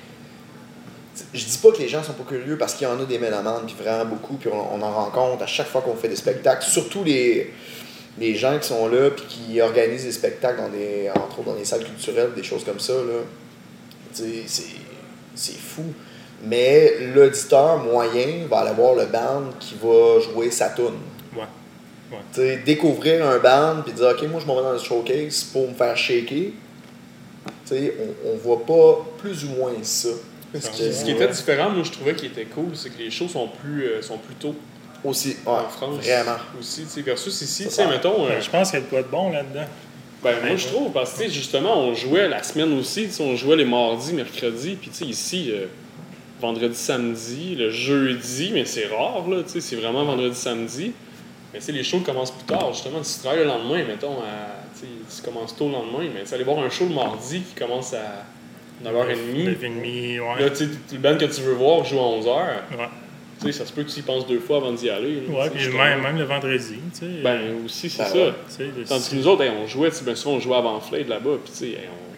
Je 1.35 1.45
dis 1.45 1.59
pas 1.59 1.71
que 1.73 1.79
les 1.79 1.89
gens 1.89 2.03
sont 2.03 2.15
pas 2.15 2.25
curieux 2.25 2.57
parce 2.57 2.75
qu'il 2.75 2.87
y 2.87 2.91
en 2.91 2.99
a 3.01 3.05
des 3.05 3.19
mélomanes, 3.19 3.63
puis 3.67 3.75
vraiment 3.79 4.05
beaucoup, 4.07 4.35
puis 4.35 4.49
on, 4.53 4.75
on 4.75 4.83
en 4.83 4.91
rencontre 4.91 5.43
à 5.43 5.47
chaque 5.47 5.67
fois 5.69 5.83
qu'on 5.83 5.95
fait 5.95 6.09
des 6.09 6.17
spectacles, 6.17 6.65
surtout 6.65 7.05
les, 7.05 7.53
les 8.19 8.35
gens 8.35 8.59
qui 8.59 8.69
sont 8.69 8.89
là, 8.89 9.11
puis 9.11 9.25
qui 9.29 9.61
organisent 9.61 10.05
des 10.05 10.13
spectacles, 10.13 10.59
dans 10.63 10.69
des, 10.71 11.11
entre 11.15 11.41
autres 11.41 11.51
dans 11.51 11.55
des 11.57 11.65
salles 11.67 11.85
culturelles, 11.85 12.31
des 12.35 12.43
choses 12.43 12.65
comme 12.65 12.81
ça. 12.81 12.95
Là. 12.95 13.21
C'est- 14.13 14.45
c'est 15.35 15.57
fou. 15.59 15.85
Mais 16.45 16.95
l'auditeur 17.15 17.79
moyen 17.79 18.47
va 18.51 18.59
aller 18.61 18.75
voir 18.75 18.95
le 18.95 19.07
band 19.07 19.45
qui 19.61 19.75
va 19.83 20.19
jouer 20.21 20.51
sa 20.51 20.71
tune. 20.71 20.99
Ouais. 21.37 22.59
Découvrir 22.67 23.27
un 23.27 23.39
band 23.39 23.83
puis 23.83 23.93
dire 23.95 24.09
ok 24.09 24.29
moi 24.29 24.41
je 24.41 24.47
m'en 24.47 24.57
vais 24.57 24.63
dans 24.63 24.73
le 24.73 24.79
showcase 24.79 25.45
pour 25.45 25.69
me 25.69 25.75
faire 25.75 25.97
shaker. 25.97 26.51
On, 27.71 28.31
on 28.33 28.37
voit 28.37 28.67
pas 28.67 29.07
plus 29.19 29.45
ou 29.45 29.51
moins 29.51 29.73
ça. 29.83 30.09
Ce 30.61 31.05
qui 31.05 31.11
était 31.13 31.29
différent, 31.29 31.71
moi, 31.71 31.83
je 31.85 31.91
trouvais 31.93 32.15
qui 32.15 32.27
était 32.27 32.45
cool, 32.45 32.71
c'est 32.75 32.91
que 32.91 32.99
les 32.99 33.11
shows 33.11 33.29
sont 33.29 33.49
plus, 33.49 33.87
euh, 33.87 34.03
sont 34.03 34.19
plus 34.19 34.35
tôt 34.35 34.55
Aussi, 35.05 35.37
ouais, 35.47 35.53
en 35.53 35.69
France. 35.69 35.97
vraiment. 36.05 36.37
Aussi, 36.61 36.83
tu 36.83 36.89
sais, 36.89 37.03
versus 37.03 37.41
ici, 37.41 37.65
tu 37.65 37.71
sais, 37.71 37.87
mettons. 37.87 38.27
euh, 38.27 38.29
Ben, 38.31 38.41
je 38.43 38.51
pense 38.51 38.71
qu'il 38.71 38.81
y 38.81 38.83
a 38.83 38.85
de 38.85 38.91
quoi 38.91 39.03
de 39.03 39.09
bon 39.09 39.31
là-dedans. 39.31 39.65
Ben, 40.23 40.37
moi, 40.47 40.57
je 40.57 40.67
trouve, 40.69 40.93
parce 40.93 41.13
que, 41.15 41.19
tu 41.19 41.25
sais, 41.25 41.31
justement, 41.31 41.77
on 41.81 41.95
jouait 41.95 42.29
la 42.29 42.43
semaine 42.43 42.79
aussi, 42.79 43.05
tu 43.07 43.13
sais, 43.13 43.23
on 43.23 43.35
jouait 43.35 43.57
les 43.57 43.65
mardis, 43.65 44.13
mercredis, 44.13 44.77
puis, 44.81 44.91
tu 44.91 44.97
sais, 44.99 45.05
ici, 45.07 45.51
euh, 45.51 45.67
vendredi, 46.41 46.77
samedi, 46.77 47.55
le 47.57 47.71
jeudi, 47.71 48.51
mais 48.53 48.65
c'est 48.65 48.87
rare, 48.87 49.27
là, 49.29 49.43
tu 49.43 49.49
sais, 49.51 49.61
c'est 49.61 49.77
vraiment 49.77 50.05
vendredi, 50.05 50.37
samedi. 50.37 50.93
Mais, 51.53 51.59
tu 51.61 51.67
sais, 51.67 51.73
les 51.73 51.83
shows 51.83 52.01
commencent 52.01 52.31
plus 52.31 52.45
tard, 52.47 52.73
justement. 52.73 53.03
Si 53.03 53.15
tu 53.17 53.21
travailles 53.23 53.41
le 53.41 53.47
lendemain, 53.47 53.85
mettons, 53.85 54.19
à, 54.21 54.63
tu 54.79 54.87
sais, 54.87 55.23
tu 55.23 55.29
commences 55.31 55.57
tôt 55.57 55.67
le 55.67 55.73
lendemain, 55.73 56.09
mais 56.15 56.23
tu 56.25 56.35
aller 56.35 56.45
voir 56.45 56.59
un 56.61 56.71
show 56.71 56.85
le 56.87 56.95
mardi 56.95 57.41
qui 57.41 57.55
commence 57.55 57.93
à 57.95 58.25
9h30. 58.85 59.59
9h30, 59.59 60.21
ouais. 60.21 60.21
Là, 60.41 60.51
tu 60.51 60.57
sais, 60.57 60.69
le 60.93 60.99
band 60.99 61.17
que 61.17 61.25
tu 61.25 61.41
veux 61.43 61.53
voir 61.55 61.85
joue 61.85 61.99
à 61.99 62.03
11h. 62.03 62.27
Ouais, 62.79 62.89
Tu 63.41 63.47
sais, 63.47 63.53
ça 63.53 63.67
se 63.67 63.73
peut 63.73 63.83
que 63.83 63.91
tu 63.91 64.01
y 64.01 64.03
penses 64.03 64.27
deux 64.27 64.41
fois 64.41 64.59
avant 64.59 64.73
d'y 64.73 64.89
aller. 64.91 65.23
ouais 65.29 65.51
puis 65.51 65.69
même, 65.69 66.03
même 66.03 66.19
le 66.19 66.25
vendredi, 66.25 66.77
tu 66.93 66.99
sais. 67.01 67.07
Ben, 67.23 67.41
aussi, 67.65 67.91
c'est 67.91 68.03
Ben 68.03 68.35
ça. 68.49 68.65
Tandis 68.89 69.11
que 69.11 69.17
nous 69.17 69.27
autres, 69.29 69.43
hey, 69.43 69.51
on 69.51 69.67
jouait, 69.67 69.91
tu 69.91 69.97
sais, 69.97 70.05
ben 70.05 70.15
souvent 70.15 70.37
on 70.37 70.41
jouait 70.41 70.57
avant 70.57 70.81
Flade 70.81 71.09
là-bas, 71.09 71.39
puis 71.45 71.53
tu 71.53 71.59
sais, 71.59 71.67
hey, 71.67 71.89
on... 71.89 72.12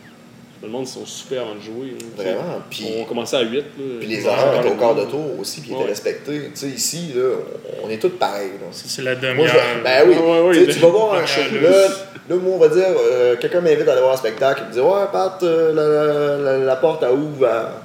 demande 0.65 0.87
s'ils 0.87 1.01
sont 1.01 1.07
super 1.07 1.43
avant 1.43 1.55
de 1.55 1.61
jouer. 1.61 1.91
là, 1.93 2.07
sais. 2.17 2.23
Vraiment. 2.25 2.63
Puis, 2.71 2.87
On 3.01 3.05
commençait 3.05 3.37
à 3.37 3.43
8. 3.43 3.57
Là, 3.57 3.63
puis 4.01 4.09
les 4.09 4.23
Ouais, 4.23 4.29
horaires 4.29 4.57
étaient 4.61 4.69
au 4.69 4.73
ouais. 4.73 4.79
quart 4.79 4.95
de 4.95 5.05
tour 5.05 5.41
aussi, 5.41 5.61
puis 5.61 5.71
ils 5.71 5.75
Ouais. 5.75 5.81
étaient 5.83 5.91
respectés. 5.91 6.41
Tu 6.55 6.61
sais, 6.61 6.67
ici, 6.69 7.13
là, 7.15 7.37
on, 7.85 7.89
est 7.91 7.99
tous 7.99 8.09
pareils. 8.11 8.51
C'est 8.73 9.03
la 9.03 9.15
demi-heure. 9.15 9.49
je- 9.49 9.83
ben 9.85 10.09
oui, 10.09 10.15
Ouais, 10.17 10.41
ouais, 10.41 10.53
Tu 10.55 10.61
sais, 10.61 10.67
ouais. 10.67 10.73
tu 10.75 10.81
vas 10.81 10.89
voir 10.89 11.15
un 11.15 11.21
Ouais, 11.21 11.27
show. 11.27 11.41
là, 11.63 11.89
Là, 12.27 12.37
moi, 12.37 12.55
on 12.55 12.59
va 12.59 12.69
dire, 12.69 12.87
euh, 12.89 13.37
quelqu'un 13.37 13.61
m'invite 13.61 13.87
à 13.87 13.93
aller 13.93 14.01
voir 14.01 14.15
un 14.15 14.17
spectacle. 14.17 14.63
Il 14.65 14.69
me 14.69 14.73
dit 14.73 14.81
Ouais, 14.81 15.05
Pat, 15.13 15.43
euh, 15.43 15.75
la, 15.75 16.43
la- 16.47 16.59
la- 16.59 16.65
la 16.65 16.77
porte 16.77 17.03
à 17.03 17.13
ouvre 17.13 17.47
à, 17.47 17.83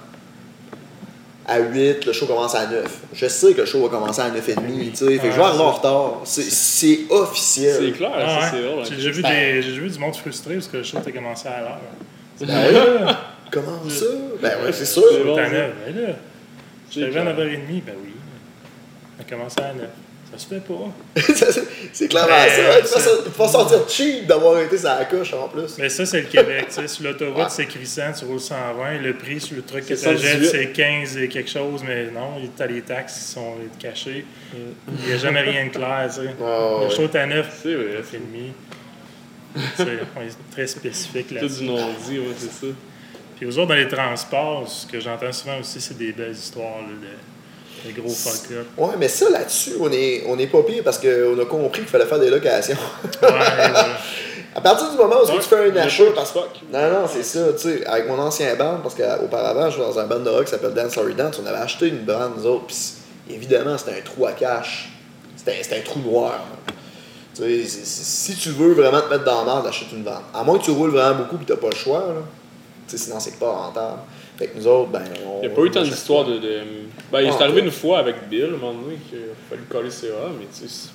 à 1.45 1.59
8, 1.59 2.05
le 2.05 2.13
show 2.13 2.25
commence 2.25 2.55
à 2.55 2.67
9. 2.67 2.99
Je 3.11 3.27
sais 3.27 3.53
que 3.53 3.61
le 3.61 3.65
show 3.65 3.81
va 3.81 3.89
commencer 3.89 4.21
à 4.21 4.29
9h30, 4.29 4.91
tu 4.91 4.95
sais. 4.95 5.05
Fait 5.05 5.17
que 5.17 5.23
je 5.23 5.35
vais 5.35 5.39
Ouais, 5.39 5.43
arriver 5.45 5.63
en 5.63 5.71
retard. 5.71 6.21
C'est- 6.23 6.43
C'est 6.43 6.99
C'est 7.09 7.13
officiel. 7.13 7.91
clair, 7.93 8.11
Ah, 8.15 8.19
ça, 8.19 8.55
ouais. 8.55 8.61
c'est 8.61 8.61
vrai. 8.75 8.83
J'ai 8.89 8.95
déjà 8.95 9.11
vu, 9.11 9.21
des- 9.23 9.61
j'ai 9.61 9.69
déjà 9.71 9.81
vu 9.81 9.89
du 9.89 9.99
monde 9.99 10.15
frustré 10.15 10.53
parce 10.53 10.67
que 10.67 10.77
le 10.77 10.83
show 10.83 10.99
était 10.99 11.11
commencé 11.11 11.47
à 11.49 11.59
l'heure. 11.61 11.79
Ben 12.45 12.71
là, 12.71 13.21
comment 13.51 13.89
ça? 13.89 14.05
Ben 14.41 14.51
ouais, 14.63 14.71
c'est 14.71 14.85
sûr. 14.85 15.03
C'est 15.11 15.23
bon, 15.23 15.35
ben 15.35 15.51
là. 15.51 16.13
Je 16.91 17.01
à 17.03 17.07
9h30, 17.09 17.83
ben 17.85 17.93
oui. 18.03 18.13
On 19.17 19.21
a 19.21 19.23
commencé 19.29 19.59
à 19.61 19.73
9. 19.73 19.85
Ça 20.31 20.37
se 20.37 20.47
fait 20.47 20.59
pas. 20.61 20.73
C'est- 21.33 21.63
c'est 21.93 22.07
clairement 22.07 22.29
Ben, 22.29 22.49
ça. 22.49 22.81
Tu 22.81 22.93
vas 22.93 22.99
c'est- 22.99 23.37
vas 23.37 23.47
sortir 23.47 23.79
cheap 23.89 24.27
d'avoir 24.27 24.59
été 24.59 24.77
sur 24.77 24.87
la 24.89 25.05
couche 25.05 25.33
en 25.33 25.47
plus. 25.47 25.75
Mais 25.79 25.89
ça, 25.89 26.05
c'est 26.05 26.21
le 26.21 26.27
Québec. 26.27 26.65
tu 26.69 26.75
sais. 26.75 26.87
Sur 26.87 27.05
l'autoroute, 27.05 27.37
Ouais. 27.37 27.43
c'est 27.49 27.65
crissant, 27.65 28.11
tu 28.17 28.25
roules 28.25 28.39
120. 28.39 28.99
Le 29.01 29.13
prix 29.15 29.39
sur 29.39 29.55
le 29.55 29.63
truc 29.63 29.85
que 29.87 29.95
C'est 29.95 30.09
tu 30.09 30.15
achètes, 30.15 30.43
118. 30.43 30.49
c'est 30.51 30.67
15 30.71 31.17
et 31.17 31.27
quelque 31.29 31.49
chose, 31.49 31.81
mais 31.85 32.05
non, 32.11 32.35
tu 32.55 32.61
as 32.63 32.67
les 32.67 32.81
taxes 32.81 33.15
qui 33.17 33.23
sont 33.33 33.55
cachées. 33.79 34.23
Il 34.55 35.07
n'y 35.07 35.13
a 35.13 35.17
jamais 35.17 35.41
rien 35.41 35.65
de 35.65 35.71
clair. 35.71 36.07
tu 36.09 36.15
sais. 36.21 36.21
Mm. 36.21 36.43
Ouais, 36.43 36.85
Le 36.85 36.89
show 36.95 37.03
est 37.03 37.15
à 37.15 37.25
9, 37.25 37.59
C'est 37.63 37.73
vrai. 37.73 37.85
et 38.13 38.17
demi. 38.17 38.51
On 39.57 40.21
est 40.21 40.51
très 40.51 40.67
spécifique 40.67 41.27
Tout 41.29 41.35
là-dessus. 41.35 41.59
du 41.63 41.67
non-dit, 41.69 42.19
ouais, 42.19 42.35
c'est 42.37 42.51
ça. 42.67 42.73
Puis 43.37 43.47
aux 43.47 43.57
autres, 43.57 43.69
dans 43.69 43.75
les 43.75 43.87
transports, 43.87 44.67
ce 44.67 44.85
que 44.85 44.99
j'entends 44.99 45.31
souvent 45.31 45.59
aussi, 45.59 45.79
c'est 45.79 45.97
des 45.97 46.11
belles 46.11 46.33
histoires 46.33 46.81
là, 46.81 47.87
de, 47.87 47.89
de 47.89 47.99
gros 48.01 48.09
fuck-up. 48.09 48.67
Ouais, 48.77 48.95
mais 48.99 49.07
ça 49.07 49.29
là-dessus, 49.29 49.73
on 49.79 49.91
est, 49.91 50.23
on 50.27 50.37
est 50.37 50.47
pas 50.47 50.61
pire 50.63 50.83
parce 50.83 50.97
qu'on 50.99 51.39
a 51.39 51.45
compris 51.45 51.81
qu'il 51.81 51.89
fallait 51.89 52.05
faire 52.05 52.19
des 52.19 52.29
locations. 52.29 52.75
Ouais, 53.21 53.27
ouais. 53.29 53.35
à 54.55 54.61
partir 54.61 54.91
du 54.91 54.97
moment 54.97 55.15
où 55.23 55.25
Ouais, 55.25 55.37
tu 55.37 55.43
fais 55.43 55.71
un 55.71 55.75
achat, 55.77 56.03
parce 56.13 56.31
fuck. 56.31 56.49
Non, 56.71 56.89
non, 56.91 57.07
c'est 57.07 57.23
ça, 57.23 57.53
tu 57.53 57.59
sais, 57.69 57.85
avec 57.85 58.07
mon 58.09 58.19
ancien 58.19 58.55
band, 58.55 58.79
parce 58.83 58.95
qu'auparavant, 58.95 59.69
je 59.69 59.77
jouais 59.77 59.85
dans 59.85 59.99
un 59.99 60.05
band 60.05 60.19
de 60.19 60.29
rock 60.29 60.45
qui 60.45 60.51
s'appelle 60.51 60.73
Dance 60.73 60.93
Sorry 60.93 61.13
Dance, 61.15 61.39
on 61.41 61.45
avait 61.47 61.57
acheté 61.59 61.87
une 61.87 61.99
bande, 62.03 62.33
nous 62.37 62.45
autres, 62.45 62.65
puis 62.67 62.75
évidemment, 63.29 63.77
c'était 63.77 63.97
un 63.97 64.01
trou 64.03 64.25
à 64.25 64.33
cash. 64.33 64.89
C'était 65.37 65.63
c'était 65.63 65.77
un 65.77 65.81
trou 65.81 65.99
noir. 66.01 66.45
Si 67.47 68.35
tu 68.35 68.49
veux 68.49 68.73
vraiment 68.73 69.01
te 69.01 69.09
mettre 69.09 69.23
dans 69.23 69.45
merde, 69.45 69.65
achète 69.67 69.91
une 69.91 70.03
bande. 70.03 70.21
À 70.33 70.43
moins 70.43 70.57
que 70.59 70.63
tu 70.65 70.71
roules 70.71 70.91
vraiment 70.91 71.15
beaucoup 71.15 71.37
et 71.41 71.45
tu 71.45 71.51
n'as 71.51 71.57
pas 71.57 71.69
le 71.69 71.75
choix, 71.75 71.99
là. 71.99 72.21
Tu 72.87 72.97
sais, 72.97 73.03
sinon, 73.05 73.19
c'est 73.19 73.37
pas 73.39 73.51
rentable. 73.51 73.99
Fait 74.37 74.47
que 74.47 74.57
nous 74.57 74.67
autres, 74.67 74.89
ben, 74.89 75.03
on. 75.25 75.41
Il 75.43 75.47
n'y 75.47 75.53
a 75.53 75.55
pas 75.55 75.61
eu 75.61 75.71
tant 75.71 75.81
d'histoires 75.83 76.25
de. 76.25 76.37
de... 76.37 76.61
Ben, 77.11 77.21
il 77.21 77.29
Ah, 77.29 77.37
est 77.39 77.43
arrivé 77.43 77.61
une 77.61 77.71
fois 77.71 77.99
avec 77.99 78.27
Bill, 78.29 78.43
à 78.43 78.47
un 78.47 78.49
moment 78.51 78.73
donné, 78.73 78.95
qu'il 79.09 79.19
a 79.19 79.21
fallu 79.49 79.61
coller 79.69 79.91
CA, 79.91 80.07
mais 80.39 80.45
tu 80.53 80.67
sais. 80.67 80.89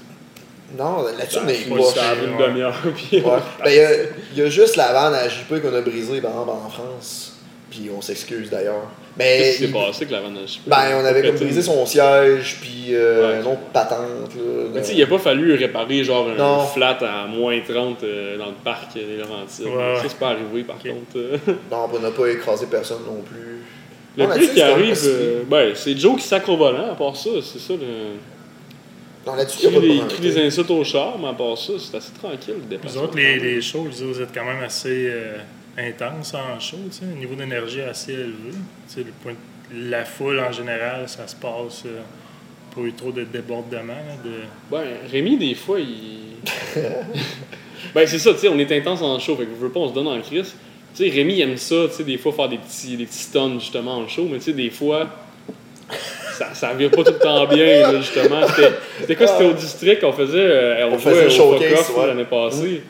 Non, 0.77 1.03
là-dessus, 1.03 1.39
on 1.45 1.49
est 1.49 1.63
une 1.65 2.37
demi-heure, 2.39 2.75
puis. 2.97 3.21
Ouais. 3.21 3.31
Ben, 3.63 3.71
il 3.71 3.75
y 3.77 3.81
a- 3.81 4.03
il 4.33 4.39
y, 4.39 4.43
a 4.43 4.49
juste 4.49 4.77
la 4.77 4.93
vanne 4.93 5.15
à 5.15 5.29
JP 5.29 5.61
qu'on 5.63 5.75
a 5.75 5.81
brisée, 5.83 6.21
par 6.21 6.31
exemple, 6.33 6.51
en 6.51 6.69
France. 6.69 7.33
Puis 7.71 7.91
on 7.97 8.01
s'excuse 8.01 8.51
d'ailleurs. 8.51 8.89
Mais. 9.17 9.39
Qu'est-ce 9.39 9.57
qui 9.59 9.67
s'est 9.67 9.73
passé 9.73 9.97
avec 10.03 10.11
la 10.11 10.21
vanne 10.21 10.37
à? 10.39 10.41
Ben, 10.67 11.01
on 11.01 11.05
avait 11.05 11.23
comme 11.23 11.37
brisé 11.37 11.63
son 11.63 11.87
siège, 11.87 12.57
puis 12.61 12.87
euh, 12.91 13.31
Ouais. 13.35 13.41
une 13.41 13.47
autre 13.47 13.61
patente. 13.73 14.35
Là, 14.35 14.43
Mais 14.75 14.81
tu 14.81 14.87
sais, 14.89 14.93
il 14.95 15.01
n'a 15.01 15.07
pas 15.07 15.19
fallu 15.19 15.55
réparer 15.55 16.03
genre 16.03 16.29
un 16.29 16.35
Non. 16.35 16.67
flat 16.67 16.99
à 17.03 17.27
moins 17.27 17.59
30 17.61 18.03
euh, 18.03 18.37
dans 18.39 18.47
le 18.47 18.53
parc 18.65 18.95
des 18.95 19.17
Laurentides. 19.19 19.67
Ouais, 19.67 19.97
Ça, 20.03 20.09
c'est 20.09 20.19
pas 20.19 20.31
arrivé 20.31 20.65
par 20.65 20.77
contre. 20.79 21.17
euh. 21.17 21.37
Non, 21.71 21.89
on 21.93 21.99
n'a 22.01 22.11
pas 22.11 22.27
écrasé 22.29 22.67
personne 22.71 23.05
non 23.07 23.23
plus. 23.23 23.63
Le 24.17 24.27
plus 24.33 24.49
qui 24.53 24.63
arrive, 24.63 24.97
euh, 25.07 25.43
ben, 25.49 25.73
c'est 25.75 25.97
Joe 25.99 26.17
qui 26.21 26.27
sacre 26.27 26.49
au 26.51 26.57
volant, 26.57 26.93
à 26.93 26.95
part 26.95 27.17
ça, 27.17 27.31
c'est 27.43 27.59
ça. 27.59 27.73
Le... 27.75 28.15
Non, 29.27 29.35
là-dessus, 29.37 29.59
il 29.63 29.73
Il 29.73 29.81
n'y 29.91 29.97
a 29.97 30.03
pas 30.03 30.05
de 30.05 30.11
crie 30.11 30.21
des, 30.23 30.39
insultes 30.47 30.71
au 30.71 30.85
char, 30.85 31.17
mais 31.19 31.29
à 31.29 31.33
part 31.33 31.57
ça, 31.57 31.73
c'est 31.79 31.97
assez 31.97 32.13
tranquille 32.13 32.55
le 32.71 32.77
Vous 32.77 32.99
autres, 32.99 33.17
les, 33.17 33.39
les 33.39 33.61
shows, 33.63 33.87
vous 33.91 34.21
êtes 34.21 34.33
quand 34.35 34.45
même 34.45 34.63
assez 34.63 35.09
euh, 35.09 35.37
intense 35.79 36.35
en 36.35 36.59
show, 36.61 36.77
tu 36.91 36.99
sais, 36.99 37.05
un 37.05 37.19
niveau 37.19 37.35
d'énergie 37.35 37.81
assez 37.81 38.13
élevé. 38.13 38.51
Tu 38.89 38.95
sais, 38.95 39.01
le 39.01 39.13
point 39.23 39.33
de- 39.33 39.91
la 39.91 40.05
foule 40.05 40.39
en 40.41 40.53
général, 40.53 41.09
ça 41.09 41.27
se 41.27 41.35
passe 41.35 41.83
euh, 41.87 42.01
pas 42.75 42.81
eu 42.83 42.93
trop 42.93 43.11
de 43.13 43.25
débordements. 43.25 43.95
de... 44.25 44.31
Ben, 44.71 44.85
Rémi, 45.11 45.37
des 45.37 45.55
fois, 45.55 45.79
il. 45.81 46.37
ben, 47.95 48.07
c'est 48.07 48.19
ça, 48.19 48.33
tu 48.35 48.41
sais, 48.41 48.49
on 48.49 48.59
est 48.59 48.71
intense 48.73 49.03
en 49.03 49.19
show, 49.19 49.37
fait 49.37 49.45
que 49.45 49.51
je 49.59 49.65
veux 49.65 49.71
pas, 49.71 49.81
on 49.81 49.89
se 49.89 49.95
donne 49.95 50.09
en 50.09 50.21
crise. 50.21 50.55
Tu 50.95 51.05
sais, 51.05 51.11
Rémi 51.15 51.35
il 51.35 51.41
aime 51.41 51.57
ça, 51.57 51.75
tu 51.89 51.95
sais, 51.97 52.05
des 52.05 52.19
fois 52.19 52.33
faire 52.33 52.49
des 52.49 52.59
petits, 52.59 52.97
des 52.97 53.07
petits 53.07 53.19
stuns 53.25 53.59
justement 53.59 53.97
en 53.97 54.07
show, 54.09 54.29
mais 54.31 54.39
tu 54.39 54.45
sais, 54.45 54.53
des 54.53 54.71
fois, 54.71 55.09
ça, 56.39 56.55
ça 56.55 56.73
vire 56.75 56.91
pas 56.91 57.03
tout 57.05 57.13
le 57.13 57.19
temps 57.19 57.47
bien, 57.47 57.81
là, 57.93 57.97
justement. 58.01 58.47
C'était- 58.47 59.17
quoi, 59.17 59.27
c'était 59.27 59.45
au 59.45 59.53
district, 59.55 60.05
on 60.05 60.13
faisait, 60.13 60.39
euh, 60.39 60.87
on, 60.89 60.95
On 60.95 60.99
jouait 60.99 61.13
faisait 61.15 61.25
au 61.25 61.27
un 61.27 61.59
showcase, 61.59 61.91
ouais. 61.97 62.07
l'année 62.07 62.25
passée. 62.25 62.83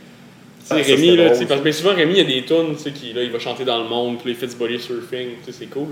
Sais, 0.64 0.74
Ah, 0.79 0.83
Rémi, 0.83 1.14
là, 1.16 1.24
drôle, 1.27 1.33
tu 1.35 1.38
sais, 1.42 1.46
parce 1.46 1.61
que 1.61 1.64
ben, 1.64 1.72
souvent, 1.74 1.94
Rémi, 1.94 2.14
il 2.14 2.18
y 2.18 2.20
a 2.20 2.40
des 2.40 2.46
tunes, 2.46 2.74
tu 2.77 2.83
sais, 2.85 2.90
qui, 2.90 3.12
là, 3.12 3.22
il 3.22 3.31
va 3.31 3.38
chanter 3.38 3.64
dans 3.66 3.79
le 3.83 3.85
monde, 3.88 4.18
puis 4.20 4.31
les 4.31 4.35
fait 4.35 4.46
du 4.46 4.57
body 4.57 4.79
surfing, 4.81 5.29
tu 5.44 5.53
sais, 5.53 5.59
c'est 5.59 5.66
cool. 5.66 5.88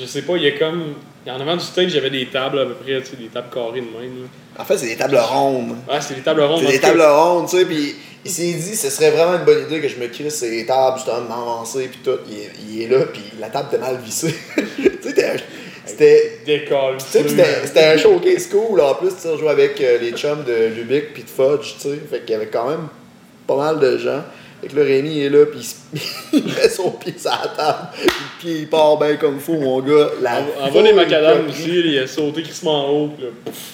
Je 0.00 0.06
sais 0.06 0.22
pas, 0.22 0.36
il 0.36 0.44
y 0.44 0.46
a 0.46 0.52
comme. 0.52 0.94
En 1.26 1.40
avant 1.40 1.56
du 1.56 1.64
stage, 1.64 1.86
il 1.88 1.94
y 1.94 1.98
avait 1.98 2.08
des 2.10 2.26
tables 2.26 2.58
à 2.60 2.64
peu 2.66 2.74
près, 2.74 3.00
tu 3.02 3.10
sais, 3.10 3.16
des 3.16 3.26
tables 3.26 3.48
carrées 3.52 3.80
de 3.80 3.86
même. 3.86 4.22
là. 4.22 4.62
En 4.62 4.64
fait, 4.64 4.78
c'est 4.78 4.86
des 4.86 4.96
tables 4.96 5.16
rondes. 5.18 5.76
Ah, 5.88 6.00
c'est 6.00 6.14
des 6.14 6.20
tables 6.22 6.40
rondes. 6.42 6.62
C'est 6.64 6.72
des 6.72 6.78
tables 6.80 7.02
rondes, 7.02 7.48
tu 7.48 7.58
sais, 7.58 7.64
puis 7.66 7.94
il 8.24 8.30
s'est 8.30 8.52
dit, 8.52 8.76
ce 8.76 8.88
serait 8.88 9.10
vraiment 9.10 9.38
une 9.38 9.44
bonne 9.44 9.64
idée 9.66 9.80
que 9.80 9.88
je 9.88 9.96
me 9.96 10.06
crisse 10.06 10.36
ces 10.36 10.64
tables, 10.64 10.96
justement, 10.98 11.22
m'avancer, 11.22 11.88
puis 11.88 11.98
tout. 12.04 12.18
Il 12.30 12.38
est, 12.38 12.50
il 12.70 12.82
est 12.82 12.88
là, 12.88 13.04
puis 13.12 13.22
la 13.40 13.48
table 13.48 13.68
était 13.72 13.78
mal 13.82 13.98
vissée. 14.02 14.34
tu 14.56 14.82
sais, 14.84 14.90
c'était- 15.02 15.36
c'était. 15.84 16.38
Décolle. 16.46 16.96
Un 17.94 17.98
showcase 17.98 18.46
cool. 18.46 18.80
En 18.80 18.94
plus, 18.94 19.08
tu 19.10 19.14
sais, 19.22 19.28
on 19.28 19.36
jouait 19.38 19.50
avec 19.50 19.80
euh, 19.80 19.98
les 19.98 20.12
chums 20.12 20.44
de 20.44 20.68
Lubick 20.76 21.12
puis 21.14 21.24
de 21.24 21.28
Fudge, 21.28 21.74
tu 21.80 21.88
sais. 21.88 21.98
Fait 22.10 22.20
qu'il 22.20 22.30
y 22.30 22.34
avait 22.34 22.46
quand 22.46 22.68
même 22.70 22.88
pas 23.48 23.56
mal 23.56 23.80
de 23.80 23.98
gens. 23.98 24.22
Fait 24.60 24.66
que 24.68 24.76
là, 24.76 24.82
Rémi 24.84 25.20
est 25.20 25.30
là, 25.30 25.46
puis 25.46 25.60
il, 26.32 26.44
met 26.44 26.68
son 26.68 26.90
pied 26.90 27.14
sur 27.16 27.30
la 27.30 27.48
table. 27.56 27.88
Puis 27.94 28.04
le 28.06 28.40
pied, 28.40 28.60
il 28.62 28.68
part 28.68 28.96
bien 28.98 29.16
comme 29.16 29.38
fou, 29.38 29.54
mon 29.54 29.80
gars. 29.80 30.08
La 30.20 30.40
En, 30.60 30.68
en 30.68 30.70
bas 30.72 30.82
des 30.82 30.92
macadam 30.92 31.46
aussi, 31.48 31.70
il 31.70 31.98
a 31.98 32.06
sauté 32.08 32.42
crissement 32.42 32.86
en 32.86 32.90
haut. 32.90 33.08
puis 33.16 33.24
là, 33.26 33.30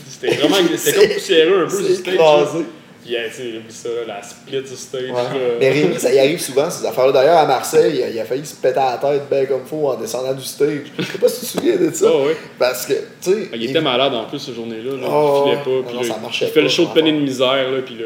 C'était 0.08 0.34
vraiment 0.36 0.56
c'était 0.76 0.98
comme 0.98 1.08
poussiéreux 1.14 1.64
un 1.66 1.70
peu 1.70 1.82
stage. 1.94 2.14
écrasé. 2.14 2.58
Puis 3.02 3.12
tu 3.12 3.34
sais, 3.34 3.48
il 3.48 3.56
a 3.56 3.58
vu 3.60 3.64
ça, 3.68 3.88
la 4.06 4.22
split 4.22 4.60
du 4.62 4.76
stage. 4.76 5.02
Ouais. 5.10 5.56
Mais 5.60 5.70
Rémi, 5.70 5.98
ça 5.98 6.12
y 6.12 6.18
arrive 6.18 6.40
souvent, 6.40 6.68
ces 6.70 6.86
affaires-là. 6.86 7.12
D'ailleurs, 7.12 7.36
à 7.38 7.46
Marseille, 7.46 7.94
il 7.96 8.02
a, 8.02 8.08
il 8.10 8.20
a 8.20 8.24
failli 8.26 8.44
se 8.46 8.54
péter 8.54 8.76
la 8.80 8.98
tête 8.98 9.22
bien 9.30 9.44
comme 9.46 9.64
fou 9.66 9.86
en 9.88 9.94
descendant 9.94 10.32
du 10.34 10.44
stage. 10.44 10.80
Je 10.98 11.02
sais 11.04 11.18
pas 11.18 11.28
si 11.28 11.40
tu 11.40 11.46
te 11.46 11.58
souviens 11.60 11.76
de 11.76 11.90
ça. 11.94 12.06
Ah 12.10 12.26
ouais. 12.26 12.36
Parce 12.58 12.84
que, 12.86 12.92
tu 12.92 13.00
sais. 13.32 13.48
Ah, 13.52 13.56
Il 13.56 13.70
était 13.70 13.80
malade 13.82 14.14
en 14.14 14.24
plus 14.24 14.38
cette 14.38 14.54
journée-là. 14.54 14.96
Là. 15.00 15.08
Oh, 15.10 15.44
il 15.46 15.50
filait 15.50 15.64
pas. 15.64 15.70
non, 15.70 15.82
Puis 15.82 15.94
non, 15.96 16.00
là, 16.02 16.08
ça 16.08 16.18
marchait 16.20 16.46
il 16.46 16.52
fait 16.52 16.62
le 16.62 16.68
show 16.68 16.84
de 16.86 16.92
peine 16.92 17.06
et 17.06 17.12
de 17.12 17.18
misère. 17.20 17.70
Là, 17.70 17.78
puis 17.84 17.94
là. 17.96 18.04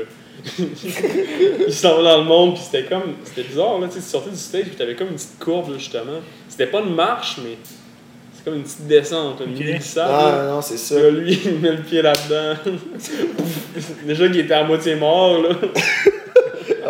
Il 0.59 1.73
s'en 1.73 1.97
va 1.97 2.03
dans 2.03 2.19
le 2.19 2.25
monde. 2.25 2.55
Puis 2.55 2.63
c'était 2.65 2.85
comme. 2.85 3.15
C'était 3.25 3.43
bizarre. 3.43 3.79
Là, 3.79 3.89
tu 3.89 3.95
sais, 3.95 4.01
tu 4.01 4.07
sortais 4.07 4.31
du 4.31 4.37
stage. 4.37 4.65
Puis 4.65 4.77
t'avais 4.77 4.95
comme 4.95 5.09
une 5.09 5.15
petite 5.15 5.39
courbe, 5.39 5.71
là, 5.73 5.79
justement. 5.79 6.21
C'était 6.49 6.67
pas 6.67 6.81
une 6.81 6.95
marche, 6.95 7.39
mais. 7.45 7.57
C'est 8.37 8.45
comme 8.45 8.55
une 8.55 8.63
petite 8.63 8.87
descente. 8.87 9.41
Une 9.45 9.53
Ok. 9.53 9.59
mini 9.59 9.73
glissade. 9.73 10.09
Ah, 10.11 10.33
là. 10.37 10.49
non, 10.51 10.63
c'est 10.63 10.77
ça. 10.79 10.95
Là, 11.01 11.11
lui, 11.11 11.39
il 11.45 11.59
met 11.59 11.73
le 11.73 11.83
pied 11.83 12.03
là-dedans. 12.03 12.55
Déjà 14.07 14.27
qu'il 14.29 14.41
était 14.41 14.55
à 14.55 14.65
moitié 14.65 14.95
mort, 14.95 15.43
là. 15.43 15.51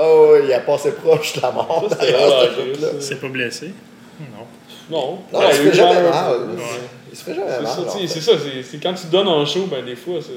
Oh, 0.01 0.37
il 0.45 0.53
a 0.53 0.61
passé 0.61 0.93
proche 0.93 1.33
de 1.35 1.41
la 1.43 1.51
mort. 1.51 1.89
C'est 3.01 3.21
pas 3.21 3.29
blessé? 3.29 3.73
Non. 4.21 4.27
Non. 4.97 5.19
Non, 5.33 5.39
Ouais, 5.41 5.47
il 5.51 5.57
se 5.57 5.63
fait 5.63 5.75
jamais 5.77 6.03
mal. 6.09 6.37
Ouais. 6.57 6.63
Il 7.11 7.19
se 7.19 7.25
fait 7.25 7.35
jamais 7.35 7.51
C'est 7.51 7.63
mal. 7.63 8.09
c'est 8.09 8.21
ça. 8.21 8.33
c'est- 8.39 8.63
C'est 8.63 8.79
quand 8.81 8.95
tu 8.95 9.09
donnes 9.09 9.27
en 9.27 9.45
show, 9.45 9.67
ben 9.69 9.85
des 9.85 9.97
fois, 9.97 10.21
c'est. 10.21 10.29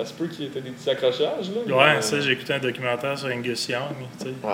Ça 0.00 0.06
se 0.06 0.14
peut 0.14 0.26
qu'il 0.28 0.44
y 0.44 0.46
ait 0.46 0.60
des 0.60 0.70
petits 0.70 0.88
accrochages, 0.90 1.50
là. 1.66 1.76
Ouais, 1.76 1.94
mais- 1.96 2.02
ça, 2.02 2.20
j'ai 2.20 2.32
écouté 2.32 2.54
un 2.54 2.58
documentaire 2.58 3.18
sur 3.18 3.28
Angus 3.28 3.68
Young, 3.68 3.82
tu 4.18 4.24
sais. 4.24 4.30
Ouais. 4.42 4.52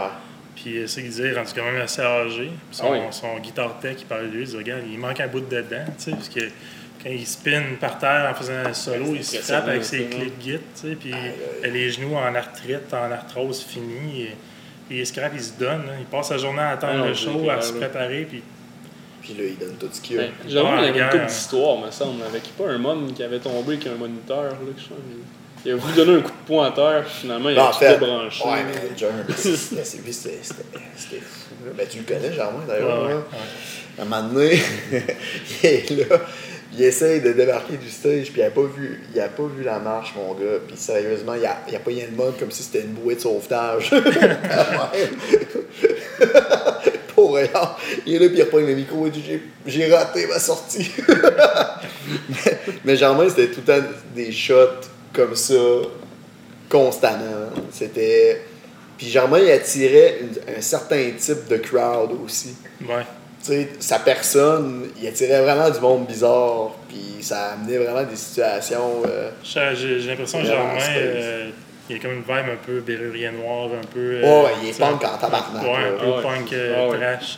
Puis 0.56 0.78
euh, 0.78 0.87
c'est 0.87 1.02
qu'il 1.02 1.11
disait, 1.11 1.28
il 1.28 1.32
est 1.35 1.38
rendu 1.38 1.50
quand 1.54 1.64
même 1.64 1.80
assez 1.80 2.02
âgé. 2.02 2.46
Puis 2.46 2.52
son, 2.76 2.87
Ah 2.87 2.92
oui. 2.92 2.98
son 3.11 3.38
guitare 3.38 3.78
tech, 3.78 3.96
il 4.00 4.06
parlait 4.06 4.26
de 4.28 4.32
lui, 4.32 4.42
il 4.42 4.48
dit, 4.48 4.56
regarde, 4.56 4.82
il 4.90 4.98
manque 4.98 5.20
un 5.20 5.28
bout 5.28 5.40
de 5.40 5.54
dedans, 5.54 5.85
tu 5.98 6.04
sais, 6.04 6.11
parce 6.12 6.28
que 6.30 6.40
quand 6.40 7.11
il 7.11 7.26
spin 7.26 7.62
par 7.80 7.98
terre 7.98 8.28
en 8.30 8.35
faisant 8.35 8.54
un 8.64 8.72
solo, 8.72 9.14
il 9.14 9.22
se 9.22 9.37
frappe 9.37 9.68
avec 9.68 9.85
ses 9.85 10.04
clics 10.06 10.32
git, 10.40 10.52
tu 10.52 10.61
sais, 10.74 10.96
puis 10.96 11.12
les 11.62 11.90
genoux 11.90 12.16
en 12.16 12.35
arthrite, 12.35 12.92
en 12.92 13.12
arthrose 13.12 13.62
finie, 13.62 14.22
et, 14.22 14.37
puis 14.88 14.98
il 15.00 15.06
scrape, 15.06 15.32
il 15.35 15.42
se 15.42 15.52
donne, 15.59 15.87
là. 15.87 15.92
il 15.98 16.06
passe 16.06 16.28
sa 16.28 16.38
journée 16.38 16.62
à 16.62 16.70
attendre 16.70 17.02
Ah 17.04 17.09
le 17.09 17.14
show, 17.14 17.50
à 17.50 17.61
se 17.61 17.72
préparer, 17.74 18.24
puis 18.24 18.42
Puis 19.20 19.35
là, 19.35 19.44
il 19.44 19.59
donne 19.59 19.74
tout 19.78 19.88
ce 19.92 20.00
qu'il 20.00 20.18
a. 20.20 20.22
Ben, 20.22 20.30
J'avoue, 20.48 20.68
il 20.78 20.85
y 20.85 20.88
avait 20.88 20.92
Ouais, 21.00 21.04
une 21.04 21.11
couple 21.11 21.26
d'histoires, 21.26 21.78
me 21.85 21.90
semble, 21.90 22.22
avec 22.22 22.44
pas 22.56 22.68
un 22.70 22.78
mon 22.78 23.09
qui 23.09 23.22
avait 23.22 23.40
tombé 23.40 23.74
avec 23.74 23.87
un 23.88 23.96
moniteur, 23.96 24.44
là, 24.44 24.50
que 24.74 24.80
je 24.80 24.85
sais, 24.85 24.90
mais- 24.90 25.22
Il 25.66 25.72
a 25.72 25.76
voulu 25.76 25.92
donner 25.94 26.14
un 26.14 26.20
coup 26.20 26.31
de 26.31 26.46
poing 26.46 26.68
à 26.68 26.70
terre, 26.70 27.02
puis 27.05 27.12
finalement, 27.22 27.48
il 27.50 27.57
Non, 27.57 27.62
a 27.62 27.64
en 27.68 27.72
tout 27.72 27.79
fait, 27.81 27.98
débranché. 27.98 28.44
ouais, 28.44 28.50
mais 28.66 28.88
lui, 28.88 28.94
c'était 30.12 30.38
c'était- 30.42 31.20
fou. 31.20 31.55
Ben, 31.76 31.87
tu 31.90 31.98
le 31.98 32.05
connais, 32.05 32.33
Germain, 32.33 32.61
d'ailleurs. 32.68 33.02
Ouais, 33.02 33.09
ouais, 33.09 33.14
là. 33.14 33.20
À 33.98 34.02
un 34.02 34.05
moment 34.05 34.22
donné, 34.33 34.52
il 35.64 35.68
est 35.68 35.90
là, 36.09 36.20
il 36.72 36.83
essaye 36.85 37.20
de 37.20 37.33
débarquer 37.33 37.79
du 37.79 37.90
stage, 37.90 38.31
puis 38.31 38.40
il 38.42 38.44
a 38.44 38.50
pas 38.50 38.62
vu, 38.62 39.02
il 39.12 39.20
a 39.20 39.26
pas 39.29 39.42
vu 39.44 39.64
la 39.64 39.81
marche, 39.81 40.14
mon 40.16 40.35
gars. 40.35 40.59
Puis 40.68 40.76
sérieusement, 40.76 41.35
il 41.35 41.44
a, 41.44 41.57
il 41.68 41.74
a 41.74 41.81
pas 41.81 41.90
eu 41.90 41.96
le 42.09 42.16
mode 42.16 42.38
comme 42.38 42.52
si 42.52 42.62
c'était 42.62 42.83
une 42.83 42.92
bouée 42.92 43.16
de 43.16 43.20
sauvetage. 43.20 43.90
Pour 47.14 47.35
rien. 47.35 47.48
Il 48.05 48.14
est 48.14 48.18
là, 48.18 48.29
puis 48.29 48.37
il 48.38 48.42
reprend 48.42 48.59
le 48.59 48.74
micro 48.74 49.07
et 49.07 49.11
dit 49.11 49.22
J'ai- 49.26 49.42
J'ai 49.66 49.92
raté 49.92 50.26
ma 50.26 50.38
sortie. 50.38 50.90
mais, 52.29 52.59
mais 52.85 52.96
Germain, 52.96 53.29
c'était 53.29 53.48
tout 53.48 53.62
le 53.66 53.81
temps 53.81 53.87
des 54.14 54.31
shots 54.31 54.55
comme 55.16 55.35
ça, 55.35 55.55
constamment. 56.68 57.50
C'était. 57.70 58.42
Puis 58.98 59.09
Germain, 59.09 59.38
il 59.40 59.50
attirait 59.50 60.20
une- 60.22 60.57
un 60.57 60.61
certain 60.61 61.11
type 61.18 61.48
de 61.48 61.59
crowd 61.59 62.11
aussi 62.24 62.55
ouais. 62.88 63.02
tu 63.44 63.52
sais, 63.52 63.68
sa 63.79 63.98
personne, 63.98 64.88
il 64.98 65.07
attirait 65.07 65.42
vraiment 65.42 65.68
du 65.68 65.79
monde 65.81 66.07
bizarre, 66.07 66.70
puis 66.88 67.22
ça 67.22 67.52
amenait 67.52 67.76
vraiment 67.76 68.09
des 68.09 68.16
situations. 68.16 69.02
euh, 69.07 69.31
J'ai 69.44 69.98
l'impression 69.98 70.40
que 70.40 70.46
Germain, 70.46 70.79
euh, 70.96 71.50
il 71.90 71.96
y 71.96 71.98
a 71.98 72.02
comme 72.02 72.12
une 72.12 72.22
vibe 72.22 72.31
un 72.52 72.64
peu 72.64 72.81
bérurier 72.81 73.31
noir, 73.33 73.66
un 73.66 73.87
peu... 73.92 74.20
euh, 74.24 74.42
Ouais, 74.44 74.50
il 74.62 74.70
est 74.70 74.79
punk 74.79 75.05
en 75.05 75.18
tabarnak, 75.18 75.62
Ouais, 75.62 75.68
un 75.94 76.02
peu 76.02 76.11
Ouais. 76.16 76.22
punk 76.22 76.52
euh, 76.55 76.88
ouais. 76.90 76.96
trash. 76.98 77.37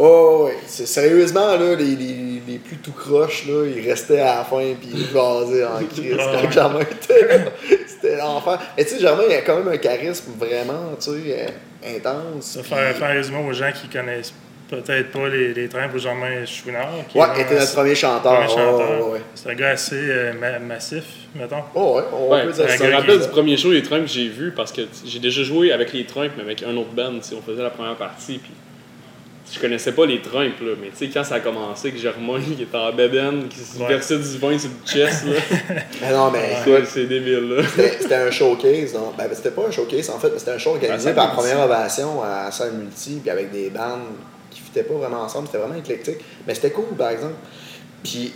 Oh, 0.00 0.44
ouais, 0.46 0.56
c'est 0.66 0.86
sérieusement, 0.86 1.56
là, 1.56 1.74
les, 1.74 1.96
les, 1.96 2.40
les 2.46 2.58
plus 2.58 2.76
tout 2.76 2.92
croches, 2.92 3.46
là, 3.48 3.64
ils 3.66 3.88
restaient 3.88 4.20
à 4.20 4.36
la 4.36 4.44
fin 4.44 4.74
puis 4.80 4.90
ils 4.92 5.06
jasaient 5.12 5.64
en 5.64 5.84
crise 5.92 6.16
Ah 6.20 6.36
quand. 6.42 6.50
Germain 6.52 6.80
était 6.80 7.26
là. 7.38 7.44
C'était 7.86 8.16
l'enfer. 8.16 8.60
Mais 8.76 8.84
tu 8.84 8.90
sais, 8.94 9.00
Germain, 9.00 9.24
il 9.28 9.34
a 9.34 9.40
quand 9.42 9.56
même 9.58 9.68
un 9.68 9.76
charisme 9.76 10.32
vraiment, 10.38 10.92
tu 11.00 11.10
sais, 11.10 11.48
euh, 11.84 11.96
intense. 11.96 12.44
Ça 12.44 12.60
puis- 12.60 12.68
faire, 12.70 12.96
faire 12.96 13.08
résumer 13.10 13.44
aux 13.48 13.52
gens 13.52 13.72
qui 13.72 13.88
connaissent 13.88 14.32
peut-être 14.70 15.10
pas 15.10 15.28
les, 15.28 15.52
les 15.54 15.68
trains 15.68 15.88
pour 15.88 15.98
Germain 15.98 16.44
Chouinard. 16.46 16.90
qui 17.08 17.18
Ouais, 17.18 17.26
il 17.34 17.40
était 17.40 17.58
notre 17.58 17.74
premier 17.74 17.94
chanteur. 17.96 18.34
premier 18.34 18.46
ouais, 18.46 18.54
chanteur. 18.54 19.06
ouais, 19.08 19.12
ouais. 19.14 19.20
C'est 19.34 19.50
un 19.50 19.54
gars 19.54 19.70
assez 19.70 19.96
euh, 19.96 20.32
ma- 20.38 20.58
massif, 20.60 21.04
mettons. 21.34 21.56
Oh, 21.74 21.96
ouais, 21.96 22.02
on 22.12 22.30
Ouais, 22.30 22.44
peut 22.44 22.50
je 22.50 22.54
dire 22.62 22.64
un 22.66 22.76
ça. 22.76 22.84
me 22.84 22.90
gars 22.90 22.98
rappelle 22.98 23.20
du 23.20 23.28
premier 23.28 23.56
show 23.56 23.72
des 23.72 23.82
Trumps 23.82 24.02
que 24.04 24.10
j'ai 24.12 24.28
vu 24.28 24.52
parce 24.52 24.70
que 24.70 24.82
j'ai 25.04 25.18
déjà 25.18 25.42
joué 25.42 25.72
avec 25.72 25.92
les 25.92 26.04
Trumps, 26.04 26.30
mais 26.36 26.42
avec 26.44 26.62
un 26.62 26.76
autre 26.76 26.90
band. 26.92 27.14
On 27.36 27.42
faisait 27.42 27.62
la 27.64 27.70
première 27.70 27.96
partie. 27.96 28.38
Puis 28.38 28.52
je 29.50 29.58
connaissais 29.60 29.92
pas 29.92 30.04
les 30.06 30.20
Trumps, 30.20 30.60
là, 30.60 30.72
mais 30.80 30.88
tu 30.88 30.96
sais, 31.06 31.08
quand 31.08 31.24
ça 31.24 31.36
a 31.36 31.40
commencé, 31.40 31.90
que 31.90 31.98
Germain 31.98 32.40
qui 32.40 32.62
était 32.62 32.76
en 32.76 32.92
bedaine, 32.92 33.48
qui 33.48 33.58
se 33.60 33.78
Ouais. 33.78 33.88
versait 33.88 34.18
du 34.18 34.38
vin 34.38 34.58
sur 34.58 34.68
le 34.70 34.86
chest, 34.90 35.24
là, 35.26 35.40
Mais 36.02 36.12
non, 36.12 36.30
mais 36.30 36.52
écoute, 36.60 36.72
ouais, 36.72 36.84
c'est 36.86 37.04
débile. 37.06 37.48
Là. 37.56 37.62
C'était 38.00 38.14
un 38.14 38.30
showcase. 38.30 38.92
Donc, 38.92 39.16
ben, 39.16 39.28
c'était 39.32 39.50
pas 39.52 39.66
un 39.66 39.70
showcase 39.70 40.10
en 40.10 40.18
fait, 40.18 40.30
mais 40.32 40.38
c'était 40.38 40.50
un 40.52 40.58
show 40.58 40.70
organisé 40.70 41.12
par 41.12 41.32
première 41.32 41.60
ovation 41.64 42.22
à 42.22 42.50
salle 42.50 42.72
multi, 42.72 43.20
puis 43.22 43.30
avec 43.30 43.50
des 43.50 43.70
bandes 43.70 44.00
qui 44.50 44.60
fitaient 44.60 44.82
pas 44.82 44.94
vraiment 44.94 45.22
ensemble. 45.22 45.46
C'était 45.46 45.58
vraiment 45.58 45.78
éclectique. 45.78 46.18
Mais 46.46 46.54
c'était 46.54 46.70
cool 46.70 46.94
par 46.96 47.10
exemple. 47.10 47.34
Puis, 48.02 48.32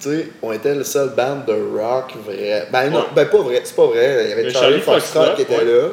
tu 0.00 0.08
sais, 0.10 0.28
on 0.42 0.52
était 0.52 0.74
le 0.74 0.84
seul 0.84 1.10
band 1.10 1.42
de 1.46 1.54
rock 1.78 2.12
vrai. 2.24 2.68
Ben 2.70 2.90
non, 2.90 2.98
Ouais. 3.00 3.04
ben 3.14 3.26
pas 3.26 3.38
vrai, 3.38 3.60
c'est 3.64 3.74
pas 3.76 3.86
vrai. 3.86 4.24
Il 4.24 4.28
y 4.30 4.32
avait 4.32 4.42
Mais 4.44 4.50
Charlie 4.50 4.80
Charlie 4.80 4.80
Foxtrot 4.80 5.20
Foxtrot, 5.24 5.36
qui 5.36 5.42
était 5.42 5.56
ouais. 5.58 5.64
là. 5.64 5.88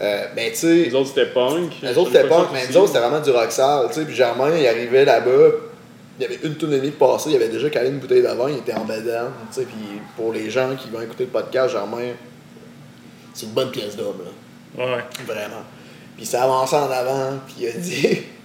Euh, 0.00 0.26
ben 0.34 0.50
tu 0.50 0.56
sais. 0.58 0.74
Les 0.74 0.94
autres 0.94 1.08
c'était 1.08 1.26
punk. 1.26 1.72
Les 1.82 1.96
autres 1.96 2.10
c'était 2.12 2.28
punk, 2.28 2.48
mais 2.52 2.66
nous 2.68 2.76
autres 2.76 2.88
c'était 2.88 3.00
vraiment 3.00 3.20
du 3.20 3.30
rock 3.30 3.50
sale, 3.50 3.86
tu 3.88 3.94
sais. 3.94 4.04
Puis 4.04 4.14
Germain, 4.14 4.50
il 4.56 4.66
arrivait 4.66 5.04
là-bas, 5.04 5.48
il 6.18 6.22
y 6.22 6.26
avait 6.26 6.38
une 6.42 6.54
tonne 6.56 6.74
et 6.74 6.78
demie 6.78 6.90
de 6.90 6.96
passé, 6.96 7.30
il 7.30 7.36
avait 7.36 7.48
déjà 7.48 7.70
calé 7.70 7.88
une 7.88 7.98
bouteille 7.98 8.22
de 8.22 8.28
vin, 8.28 8.50
il 8.50 8.58
était 8.58 8.74
en 8.74 8.84
bedaine, 8.84 9.30
tu 9.50 9.60
sais. 9.60 9.62
Puis 9.62 10.00
pour 10.16 10.32
les 10.32 10.50
gens 10.50 10.74
qui 10.76 10.90
vont 10.90 11.00
écouter 11.00 11.24
le 11.24 11.30
podcast, 11.30 11.72
Germain, 11.72 12.12
c'est 13.32 13.46
une 13.46 13.52
bonne 13.52 13.70
pièce 13.70 13.96
d'homme, 13.96 14.20
là. 14.24 14.84
Ouais. 14.84 15.04
Vraiment. 15.26 15.64
Puis 16.14 16.24
il 16.24 16.26
s'est 16.26 16.36
avancé 16.36 16.76
en 16.76 16.90
avant, 16.90 17.32
puis 17.46 17.54
il 17.60 17.68
a 17.68 17.72
dit 17.72 18.22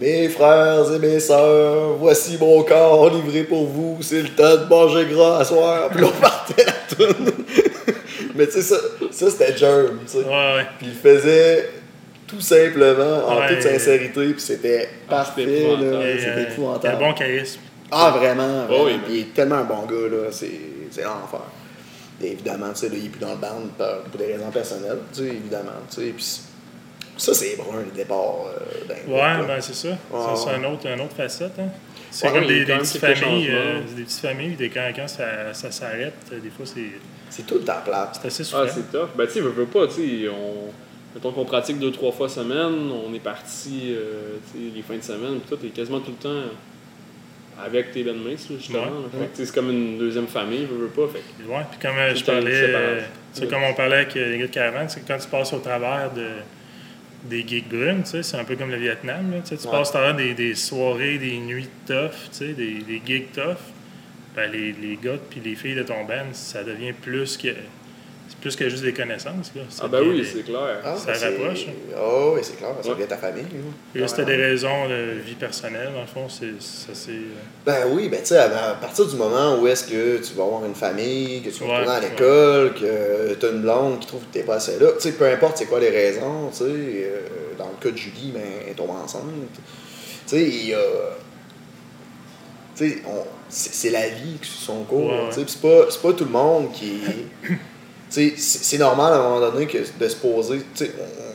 Mes 0.00 0.28
frères 0.28 0.92
et 0.92 0.98
mes 0.98 1.18
sœurs, 1.18 1.94
voici 1.98 2.36
mon 2.38 2.62
corps 2.62 3.08
livré 3.08 3.44
pour 3.44 3.66
vous, 3.66 3.98
c'est 4.02 4.20
le 4.20 4.28
temps 4.28 4.56
de 4.56 4.68
manger 4.68 5.06
gras 5.06 5.38
à 5.38 5.44
soir. 5.44 5.88
Puis 5.90 6.04
on 6.04 6.10
partait 6.10 6.66
la 6.66 6.72
toune. 6.94 7.32
Mais 8.36 8.46
tu 8.46 8.52
sais, 8.52 8.62
ça, 8.62 8.76
ça 9.10 9.30
c'était 9.30 9.56
Germ, 9.56 9.98
tu 10.06 10.12
sais. 10.12 10.18
Ouais, 10.18 10.24
ouais. 10.24 10.66
Puis 10.78 10.88
il 10.88 10.88
le 10.88 10.94
faisait 10.94 11.70
tout 12.26 12.40
simplement, 12.40 13.26
en 13.28 13.38
Ouais. 13.40 13.48
toute 13.48 13.62
sincérité, 13.62 14.32
puis 14.32 14.40
c'était 14.40 14.88
Ah, 15.08 15.10
parfait, 15.16 15.42
c'était 15.44 15.60
épouvantable. 15.62 15.92
là. 15.92 16.18
C'était 16.18 16.30
a 16.30 16.40
épouvantable. 16.40 16.94
un 16.94 16.98
bon 17.08 17.14
charisme. 17.14 17.60
Ah, 17.90 18.14
vraiment, 18.18 18.66
vraiment. 18.66 18.84
oui, 18.84 18.98
Puis 19.04 19.14
il 19.14 19.20
est 19.20 19.34
tellement 19.34 19.56
un 19.56 19.64
bon 19.64 19.86
gars, 19.86 20.08
là. 20.10 20.28
C'est, 20.32 20.50
c'est 20.90 21.02
l'enfer. 21.04 21.40
Et 22.22 22.32
évidemment, 22.32 22.70
tu 22.70 22.80
sais, 22.80 22.88
là, 22.88 22.94
il 22.98 23.06
est 23.06 23.08
plus 23.10 23.20
dans 23.20 23.30
le 23.30 23.36
band 23.36 23.62
pour 24.10 24.18
des 24.18 24.26
raisons 24.32 24.50
personnelles, 24.50 24.98
tu 25.12 25.20
sais, 25.22 25.26
évidemment. 25.28 25.70
Tu 25.88 25.96
sais, 26.00 26.12
puis 26.16 26.40
ça, 27.18 27.32
c'est 27.34 27.56
brun, 27.56 27.82
le 27.84 27.94
départ 27.94 28.46
euh, 28.48 28.88
d'un 28.88 28.94
groupe, 28.94 29.08
Ouais, 29.14 29.20
là. 29.20 29.42
ben 29.46 29.60
c'est 29.60 29.74
ça. 29.74 29.88
Ça, 29.90 29.96
c'est 30.34 30.46
ouais. 30.48 30.54
un 30.66 30.72
autre, 30.72 30.86
une 30.86 31.00
autre 31.00 31.14
facette. 31.16 31.52
Hein. 31.60 31.68
C'est 32.18 32.28
Ouais, 32.28 32.32
comme 32.32 32.46
des, 32.46 32.64
petites 32.64 32.98
familles. 32.98 33.48
euh, 33.50 33.80
des 33.94 34.02
petites 34.04 34.20
familles, 34.20 34.54
des, 34.56 34.70
quand, 34.70 34.90
quand 34.96 35.06
ça, 35.08 35.52
ça 35.52 35.70
s'arrête, 35.70 36.14
euh, 36.32 36.38
des 36.40 36.48
fois, 36.50 36.64
c'est 36.64 36.80
C'est 37.28 37.46
tout 37.46 37.56
le 37.56 37.60
temps 37.60 37.80
plate. 37.84 38.18
c'est 38.22 38.28
assez 38.28 38.42
Ah, 38.42 38.66
souffrant. 38.66 38.74
c'est 38.74 38.90
tough. 38.98 39.08
Ben, 39.16 39.26
tu 39.26 39.32
sais, 39.34 39.40
veux, 39.40 39.50
veux 39.50 39.66
pas, 39.66 39.86
tu 39.86 39.94
sais, 39.94 40.28
on. 40.28 40.72
Mettons 41.14 41.32
qu'on 41.32 41.44
pratique 41.44 41.78
deux, 41.78 41.90
trois 41.92 42.12
fois 42.12 42.28
semaine, 42.28 42.90
on 42.90 43.12
est 43.14 43.18
parti, 43.20 43.88
euh, 43.94 44.36
tu 44.52 44.58
sais, 44.58 44.64
les 44.74 44.82
fins 44.82 44.96
de 44.96 45.02
semaine, 45.02 45.40
pis 45.40 45.48
tout, 45.48 45.56
t'es 45.56 45.68
quasiment 45.68 46.00
tout 46.00 46.10
le 46.12 46.16
temps 46.22 46.42
avec 47.62 47.90
tes 47.92 48.02
bandmates, 48.04 48.38
justement. 48.58 48.80
Ouais. 48.82 49.28
sais, 49.34 49.44
c'est 49.46 49.54
comme 49.54 49.70
une 49.70 49.98
deuxième 49.98 50.26
famille, 50.26 50.66
veux, 50.66 50.76
veux 50.76 50.88
pas. 50.88 51.08
Fait 51.12 51.22
Ouais, 51.50 51.62
puis 51.70 51.78
comme 51.80 51.96
euh, 51.98 52.14
je 52.14 52.24
parlais, 52.24 52.50
euh, 52.54 53.00
tu 53.34 53.40
sais, 53.40 53.44
Ouais. 53.46 53.50
comme 53.50 53.62
on 53.62 53.74
parlait 53.74 53.96
avec 53.96 54.14
les 54.14 54.38
gars 54.38 54.46
de 54.46 54.50
Caravane, 54.52 54.88
c'est 54.88 55.00
que 55.00 55.08
quand 55.08 55.18
tu 55.18 55.28
passes 55.28 55.52
au 55.52 55.58
travers 55.58 56.10
de, 56.14 56.26
des 57.28 57.44
tu 58.04 58.10
sais, 58.10 58.22
c'est 58.22 58.36
un 58.36 58.44
peu 58.44 58.56
comme 58.56 58.70
le 58.70 58.76
Vietnam, 58.78 59.30
là, 59.32 59.38
tu 59.42 59.50
Ouais. 59.66 59.72
passes 59.72 59.90
travers 59.90 60.14
des, 60.16 60.34
des 60.34 60.54
soirées, 60.54 61.18
des 61.18 61.38
nuits 61.38 61.68
tough, 61.86 62.30
des, 62.40 62.52
des 62.82 63.02
gigs 63.04 63.32
tough, 63.32 63.56
ben 64.34 64.50
les, 64.50 64.72
les 64.72 64.96
gars 65.02 65.16
puis 65.30 65.40
les 65.44 65.54
filles 65.54 65.74
de 65.74 65.82
ton 65.82 66.04
band, 66.04 66.32
ça 66.32 66.62
devient 66.64 66.92
plus 66.92 67.36
que 67.36 67.48
c'est 68.28 68.38
plus 68.38 68.56
que 68.56 68.68
juste 68.68 68.82
des 68.82 68.92
connaissances, 68.92 69.52
là. 69.54 69.62
Ah, 69.82 69.88
ben 69.88 70.00
oui, 70.02 70.18
des- 70.20 70.24
c'est 70.24 70.42
clair. 70.44 70.80
Ah, 70.84 70.96
Ça 70.96 71.12
ben, 71.12 71.38
rapproche, 71.38 71.66
Oh, 72.00 72.32
oui, 72.34 72.40
c'est 72.42 72.56
clair, 72.56 72.70
ça 72.82 72.88
Ouais. 72.88 72.94
devient 72.94 73.06
ta 73.08 73.16
famille. 73.16 73.44
Et 73.94 73.98
là, 73.98 74.08
c'était 74.08 74.22
Ouais. 74.22 74.36
des 74.36 74.42
raisons 74.42 74.88
de 74.88 75.18
vie 75.24 75.34
personnelle, 75.34 75.90
dans 75.94 76.00
le 76.02 76.06
fond, 76.06 76.28
c'est 76.28 76.60
ça 76.60 76.88
c'est... 76.92 77.10
euh, 77.12 77.34
Ben 77.64 77.86
oui, 77.90 78.08
ben 78.08 78.20
tu 78.20 78.26
sais, 78.26 78.38
à 78.38 78.48
partir 78.80 79.06
du 79.06 79.16
moment 79.16 79.58
où 79.60 79.66
est-ce 79.66 79.84
que 79.84 80.18
tu 80.18 80.34
vas 80.34 80.44
avoir 80.44 80.64
une 80.64 80.74
famille, 80.74 81.42
que 81.42 81.50
tu 81.50 81.60
vas 81.64 81.66
Ouais, 81.66 81.76
retourner 81.78 81.96
à 81.96 82.00
ouais. 82.00 82.10
l'école, 82.10 82.74
que 82.74 83.34
tu 83.34 83.46
as 83.46 83.48
une 83.50 83.62
blonde 83.62 84.00
qui 84.00 84.06
trouve 84.06 84.20
que 84.22 84.32
t'es 84.32 84.42
pas 84.42 84.56
assez 84.56 84.78
là, 84.78 84.88
tu 84.92 85.00
sais, 85.00 85.12
peu 85.12 85.26
importe 85.26 85.58
c'est 85.58 85.66
quoi 85.66 85.80
les 85.80 85.90
raisons, 85.90 86.48
tu 86.50 86.58
sais, 86.58 86.64
euh, 86.66 87.20
dans 87.58 87.68
le 87.68 87.82
cas 87.82 87.90
de 87.90 87.96
Julie, 87.96 88.32
ben, 88.34 88.42
elle 88.68 88.74
tombe 88.74 88.90
enceinte. 88.90 89.22
Tu 89.54 89.60
sais, 90.26 90.42
il 90.42 90.66
y 90.68 90.74
a. 90.74 90.78
Tu 92.76 92.90
sais, 92.90 93.02
on- 93.06 93.24
c'est 93.48 93.90
la 93.90 94.08
vie 94.08 94.38
qui 94.42 94.48
suit 94.50 94.64
son 94.64 94.82
cours. 94.84 95.06
Ouais, 95.06 95.18
ouais. 95.28 95.28
tu 95.34 95.40
C'est 95.46 95.60
pas, 95.62 95.86
c'est 95.88 96.02
pas 96.02 96.12
tout 96.12 96.24
le 96.24 96.30
monde 96.30 96.72
qui. 96.72 97.00
C'est 98.08 98.78
normal 98.78 99.12
à 99.12 99.16
un 99.16 99.22
moment 99.22 99.40
donné 99.50 99.66
que 99.66 99.78
de 99.78 100.08
se 100.08 100.16
poser. 100.16 100.58
tu 100.74 100.84
sais, 100.86 100.92
on- 101.00 101.26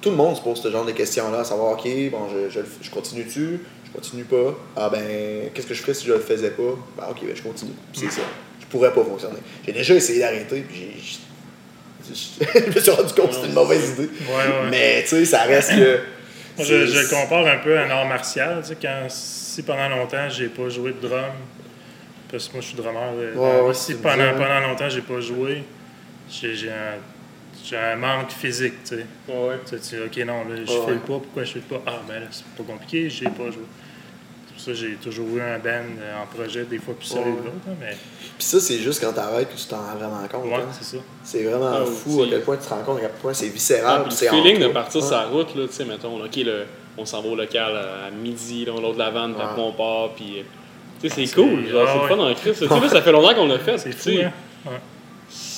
tout 0.00 0.10
le 0.10 0.16
monde 0.16 0.36
se 0.36 0.40
pose 0.42 0.62
ce 0.62 0.70
genre 0.70 0.84
de 0.84 0.92
questions-là, 0.92 1.40
à 1.40 1.44
savoir, 1.44 1.72
OK, 1.72 1.84
bon, 2.12 2.28
je, 2.32 2.48
je, 2.50 2.60
je 2.82 2.90
continue-tu, 2.90 3.60
je 3.86 3.90
continue 3.92 4.22
pas. 4.24 4.56
Ah 4.76 4.88
ben, 4.88 5.50
qu'est-ce 5.52 5.66
que 5.66 5.74
je 5.74 5.80
ferais 5.82 5.94
si 5.94 6.06
je 6.06 6.12
le 6.12 6.20
faisais 6.20 6.50
pas? 6.50 6.62
Ben, 6.96 7.04
OK, 7.10 7.18
ben, 7.22 7.34
je 7.34 7.42
continue. 7.42 7.72
C'est 7.92 8.10
ça. 8.10 8.20
Je 8.60 8.66
pourrais 8.66 8.92
pas 8.94 9.02
fonctionner. 9.02 9.38
J'ai 9.66 9.72
déjà 9.72 9.94
essayé 9.94 10.20
d'arrêter, 10.20 10.60
puis 10.68 11.18
Je 12.08 12.74
me 12.74 12.80
suis 12.80 12.90
rendu 12.90 13.12
compte 13.12 13.28
que 13.30 13.34
c'était 13.34 13.48
une 13.48 13.54
mauvaise 13.54 13.90
idée. 13.90 14.02
Ouais, 14.20 14.34
ouais. 14.36 14.70
Mais, 14.70 15.02
tu 15.02 15.08
sais, 15.08 15.24
ça 15.24 15.42
reste 15.42 15.70
que. 15.70 16.00
Je, 16.60 17.10
compare 17.10 17.46
un 17.46 17.58
peu 17.58 17.76
à 17.78 17.82
un 17.84 17.90
art 17.90 18.06
martial. 18.06 18.60
Tu 18.62 18.68
sais, 18.68 18.76
quand, 18.80 19.06
si 19.08 19.62
pendant 19.62 19.88
longtemps, 19.88 20.28
j'ai 20.28 20.46
pas 20.48 20.68
joué 20.68 20.92
de 21.00 21.06
drum, 21.06 21.20
parce 22.30 22.48
que 22.48 22.52
moi, 22.54 22.62
je 22.62 22.66
suis 22.68 22.76
drummer. 22.76 23.00
euh, 23.16 23.62
Ouais, 23.62 23.74
si 23.74 23.94
pendant, 23.94 24.32
pendant 24.32 24.60
longtemps, 24.60 24.88
j'ai 24.88 25.02
pas 25.02 25.20
joué, 25.20 25.62
j'ai 26.30 26.54
j'ai 26.54 26.70
un, 26.70 26.96
j'ai 27.64 27.76
un 27.76 27.96
manque 27.96 28.30
physique. 28.30 28.74
Tu 28.84 28.96
sais. 28.96 29.06
Ouais, 29.28 29.48
ouais. 29.48 29.58
Tu 29.66 29.78
sais, 29.78 29.96
tu 29.96 29.96
dis, 29.96 30.02
OK, 30.22 30.26
non, 30.26 30.44
là, 30.48 30.56
je 30.56 30.60
Ouais, 30.60 30.66
file 30.66 30.92
ouais. 30.94 30.98
pas. 30.98 31.06
Pourquoi 31.06 31.44
je 31.44 31.52
file 31.52 31.62
pas? 31.62 31.80
Ah, 31.86 32.00
ben 32.06 32.20
là, 32.20 32.26
c'est 32.30 32.44
pas 32.44 32.62
compliqué, 32.72 33.08
j'ai 33.10 33.24
pas 33.26 33.50
joué. 33.50 33.64
C'est 34.46 34.54
pour 34.54 34.62
ça 34.62 34.70
que 34.72 34.88
j'ai 34.88 34.94
toujours 34.96 35.28
eu 35.36 35.40
un 35.40 35.58
band 35.58 35.70
euh, 36.00 36.22
en 36.22 36.26
projet, 36.26 36.64
des 36.64 36.78
fois 36.78 36.94
plus 36.94 37.06
sérieux 37.06 37.26
Ouais, 37.30 37.36
que 37.38 37.42
d'autres. 37.44 37.56
hein, 37.70 37.74
Mais 37.80 37.96
Puis 38.36 38.46
ça, 38.46 38.58
c'est 38.60 38.78
juste 38.78 39.00
quand 39.00 39.12
t'arrêtes 39.12 39.54
que 39.54 39.56
tu 39.60 39.66
t'en 39.66 39.76
rends 39.76 39.94
vraiment 39.96 40.26
compte. 40.28 40.44
ouais, 40.46 40.54
hein. 40.56 40.68
c'est 40.72 40.96
ça. 40.96 41.02
C'est 41.22 41.44
vraiment 41.44 41.70
Ah, 41.82 41.84
fou 41.86 42.22
à 42.22 42.26
quel 42.28 42.42
point 42.42 42.56
tu 42.56 42.64
te 42.64 42.68
rends 42.74 42.82
compte, 42.82 42.98
à 42.98 43.02
quel 43.02 43.10
point 43.10 43.32
c'est 43.34 43.46
Ah, 43.46 43.52
viscéral. 43.52 43.98
puis 44.02 44.08
puis 44.08 44.16
c'est 44.16 44.24
le 44.26 44.30
feeling 44.42 44.64
en 44.64 44.68
de 44.68 44.72
partir 44.72 45.00
Ouais. 45.00 45.06
sur 45.06 45.16
la 45.16 45.26
route, 45.26 45.54
là, 45.54 45.66
tu 45.68 45.72
sais, 45.72 45.84
mettons, 45.84 46.18
là, 46.18 46.24
OK, 46.24 46.36
le- 46.36 46.66
on 46.96 47.04
s'en 47.04 47.22
va 47.22 47.28
au 47.28 47.36
local 47.36 47.76
à 47.76 48.10
midi, 48.10 48.64
là, 48.64 48.72
l'autre 48.72 48.94
de 48.94 48.98
la 48.98 49.06
après 49.06 49.22
Ouais. 49.24 49.34
on 49.58 49.72
part, 49.72 50.10
puis. 50.16 50.40
euh, 50.40 50.42
Tu 51.00 51.08
sais, 51.08 51.14
c'est 51.14 51.26
C'est- 51.26 51.34
cool, 51.36 51.68
genre, 51.68 51.84
ah 51.86 51.90
c'est 51.92 51.94
le 51.94 52.02
ouais. 52.02 52.08
fun 52.08 52.30
en 52.30 52.34
Christ. 52.34 52.58
Tu 52.68 52.68
sais, 52.80 52.88
ça 52.88 53.02
fait 53.02 53.12
longtemps 53.12 53.32
qu'on 53.36 53.46
l'a 53.46 53.60
fait. 53.60 53.78
C'est 53.78 53.92
fou, 53.92 54.10
tu 54.10 54.16
sais, 54.16 54.24
hein? 54.24 54.32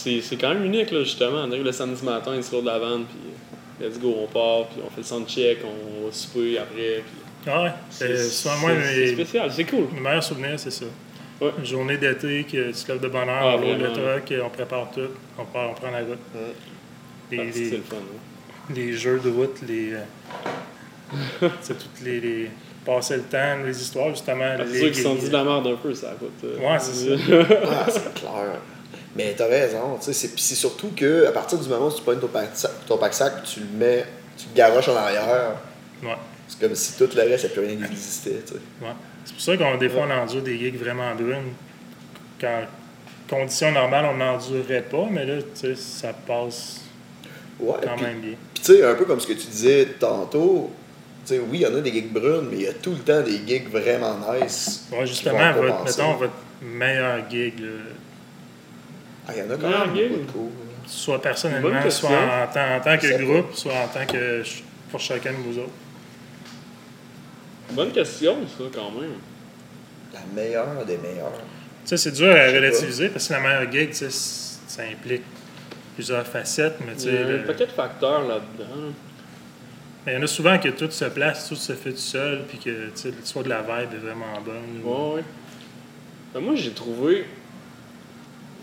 C'est 0.03 0.21
c'est 0.23 0.37
quand 0.37 0.51
même 0.55 0.65
unique, 0.65 0.91
là, 0.91 1.03
justement. 1.03 1.43
On 1.45 1.51
arrive 1.53 1.65
le 1.65 1.73
samedi 1.73 2.03
matin, 2.05 2.41
sur 2.43 2.55
l'autre 2.57 2.67
de 2.67 2.71
la 2.71 2.79
vanne, 2.79 3.05
puis 3.05 3.87
let's 3.87 3.99
go, 3.99 4.15
on 4.23 4.27
part, 4.27 4.67
puis 4.69 4.81
on 4.85 4.91
fait 4.91 4.99
le 4.99 5.03
soundcheck, 5.05 5.59
on 5.65 6.07
va 6.07 6.13
souper 6.13 6.59
après. 6.59 7.03
Puis 7.43 7.51
Ah 7.53 7.63
ouais, 7.65 7.71
c'est 7.91 8.09
mes, 8.09 9.07
spécial, 9.13 9.51
c'est 9.53 9.65
cool. 9.65 9.87
mes 9.95 10.01
meilleurs 10.01 10.23
souvenirs, 10.25 10.59
c'est 10.59 10.71
ça. 10.71 10.85
Ouais. 11.41 11.51
Une 11.59 11.65
journée 11.67 11.97
d'été, 11.97 12.45
que 12.45 12.71
tu 12.71 12.85
te 12.85 12.93
lèves 12.93 13.01
de 13.01 13.09
bonne 13.09 13.29
heure, 13.29 13.43
Ah, 13.43 13.57
on 13.57 13.63
roule 13.63 13.77
le 13.79 13.93
truck, 13.93 14.35
on 14.45 14.51
prépare 14.51 14.91
tout, 14.95 15.01
on, 15.39 15.45
part, 15.47 15.71
on 15.71 15.75
prend 15.75 15.91
la 15.91 16.01
route. 16.01 16.19
Ouais. 16.35 16.41
Les, 17.31 17.39
Ah, 17.39 17.43
les- 17.55 17.71
le 17.71 17.83
fun. 17.83 17.97
hein. 17.97 18.73
les 18.75 18.93
jeux 18.93 19.21
de 19.25 19.31
route, 19.31 19.57
les. 19.69 19.93
euh, 19.95 21.49
c'est 21.61 21.79
toutes 21.79 22.01
les, 22.05 22.21
les. 22.21 22.51
Passer 22.85 23.17
le 23.17 23.23
temps, 23.25 23.59
les 23.67 23.79
histoires, 23.81 24.09
justement. 24.11 24.43
Ah, 24.59 24.65
les 24.65 24.73
c'est 24.73 24.87
qu'ils 24.87 24.95
se 24.97 25.03
sont 25.03 25.15
dit 25.15 25.29
de 25.29 25.33
la 25.35 25.45
merde 25.45 25.67
un 25.67 25.77
peu, 25.77 25.93
ça 25.95 26.15
route. 26.19 26.31
euh. 26.45 26.59
Ouais, 26.59 26.79
c'est 26.79 26.95
ça. 26.95 27.15
Ah, 27.71 27.87
c'est 27.91 28.15
clair. 28.15 28.61
Mais 29.17 29.35
t'as 29.37 29.47
raison, 29.49 29.97
tu 29.99 30.13
sais, 30.13 30.29
c'est- 30.37 30.55
surtout 30.55 30.91
que 30.97 31.27
à 31.27 31.33
partir 31.33 31.59
du 31.59 31.69
moment 31.69 31.89
où 31.89 31.93
tu 31.93 32.03
prends 32.03 32.15
ton 32.15 32.29
pack-sac, 32.29 32.71
ton 32.87 32.97
pack-sac, 32.97 33.43
tu 33.43 33.61
le 33.61 33.67
mets, 33.77 34.05
tu 34.37 34.47
le 34.53 34.57
garoches 34.57 34.89
en 34.89 34.97
arrière, 34.97 35.57
Ouais, 36.03 36.15
c'est 36.49 36.61
comme 36.61 36.75
si 36.77 36.93
tout 36.97 37.09
le 37.15 37.23
reste, 37.23 37.45
il 37.45 37.51
plus 37.51 37.67
rien 37.67 37.77
qui 37.77 37.85
existait, 37.93 38.41
tu 38.47 38.53
sais. 38.55 38.61
ouais. 38.83 38.93
C'est 39.25 39.33
pour 39.35 39.43
ça 39.43 39.57
qu'on 39.57 39.77
des 39.77 39.89
fois 39.89 40.07
on 40.09 40.11
endure 40.11 40.43
des 40.43 40.57
gigs 40.59 40.79
vraiment 40.79 41.15
brunes. 41.15 41.53
Quand 42.41 42.63
conditions 43.29 43.71
normales, 43.73 44.07
on 44.07 44.17
n'endurerait 44.17 44.83
pas, 44.83 45.07
mais 45.11 45.27
là, 45.27 45.35
tu 45.43 45.49
sais, 45.55 45.75
ça 45.77 46.13
passe 46.13 46.81
Ouais, 47.59 47.75
quand 47.83 48.01
même 48.01 48.21
bien. 48.21 48.35
puis 48.55 48.63
tu 48.63 48.73
sais, 48.75 48.85
un 48.85 48.95
peu 48.95 49.05
comme 49.05 49.21
ce 49.21 49.27
que 49.27 49.33
tu 49.35 49.47
disais 49.49 49.87
tantôt, 49.99 50.71
tu 51.27 51.35
sais, 51.35 51.39
oui, 51.41 51.59
il 51.59 51.61
y 51.63 51.67
en 51.67 51.75
a 51.77 51.81
des 51.81 51.93
gigs 51.93 52.13
brunes, 52.13 52.49
mais 52.51 52.57
il 52.59 52.63
y 52.63 52.69
a 52.69 52.73
tout 52.73 52.93
le 52.93 52.99
temps 52.99 53.21
des 53.23 53.41
gigs 53.47 53.69
vraiment 53.71 54.17
nice. 54.41 54.87
Ouais, 54.93 55.05
justement, 55.07 55.53
votre, 55.53 55.85
mettons, 55.85 56.15
votre 56.15 56.33
meilleur 56.63 57.29
gig, 57.29 57.59
là, 57.61 57.69
Ah, 59.31 59.37
il 59.37 59.45
y 59.45 59.47
en 59.47 59.51
a 59.51 59.57
quand 59.57 59.69
même 59.87 59.95
gig? 59.97 60.09
beaucoup 60.11 60.25
de 60.27 60.31
cool. 60.33 60.51
soit 60.87 61.23
personnellement, 61.23 61.91
soit 61.91 62.11
en, 62.11 62.53
tant- 62.53 62.77
en 62.77 62.81
tant 62.81 62.99
sais 63.01 63.17
que 63.17 63.23
groupe, 63.25 63.55
soit 63.55 63.73
en 63.75 63.87
tant 63.89 64.07
que 64.07 64.43
pour 64.91 64.99
chacun 65.01 65.31
de 65.33 65.37
vous 65.37 65.59
autres. 65.59 65.71
Bonne 67.73 67.93
question, 67.93 68.37
ça, 68.47 68.65
quand 68.75 68.91
même. 69.01 69.13
la 70.13 70.21
meilleure 70.35 70.85
des 70.85 70.99
meilleures. 70.99 71.31
Tu 71.85 71.91
sais, 71.91 71.97
c'est 71.97 72.11
dur 72.13 72.31
à 72.31 72.35
sais 72.35 72.47
pas. 72.47 72.57
relativiser 72.59 73.09
parce 73.09 73.29
que 73.29 73.33
la 73.35 73.41
meilleure 73.41 73.71
gig, 73.73 73.91
tu 73.91 73.95
sais, 73.97 74.11
ça 74.11 74.83
implique 74.83 75.23
plusieurs 75.95 76.27
facettes, 76.27 76.79
mais 76.85 76.95
tu 76.95 77.03
Il 77.09 77.15
y 77.15 77.17
sais, 77.17 77.23
a 77.23 77.27
un 77.27 77.29
le- 77.29 77.45
paquet 77.45 77.67
de 77.67 77.71
facteurs 77.73 78.27
là-dedans. 78.27 78.93
mais 80.05 80.13
il 80.13 80.17
y 80.17 80.19
en 80.19 80.23
a 80.25 80.27
souvent 80.27 80.59
que 80.59 80.69
tout 80.71 80.91
se 80.91 81.05
place, 81.05 81.49
tout 81.49 81.55
se 81.57 81.73
fait 81.75 81.91
tout 81.93 81.97
seul, 81.99 82.43
puis 82.49 82.59
que 82.59 82.87
tu 82.87 82.91
sais, 82.97 83.11
l'histoire 83.17 83.45
de 83.45 83.51
la 83.51 83.61
vibe 83.63 83.93
est 83.95 83.99
vraiment 84.05 84.41
bonne. 84.45 84.83
Ouais, 84.83 85.15
ouais. 85.17 85.25
Ben, 86.35 86.41
moi, 86.41 86.55
j'ai 86.57 86.73
trouvé 86.73 87.25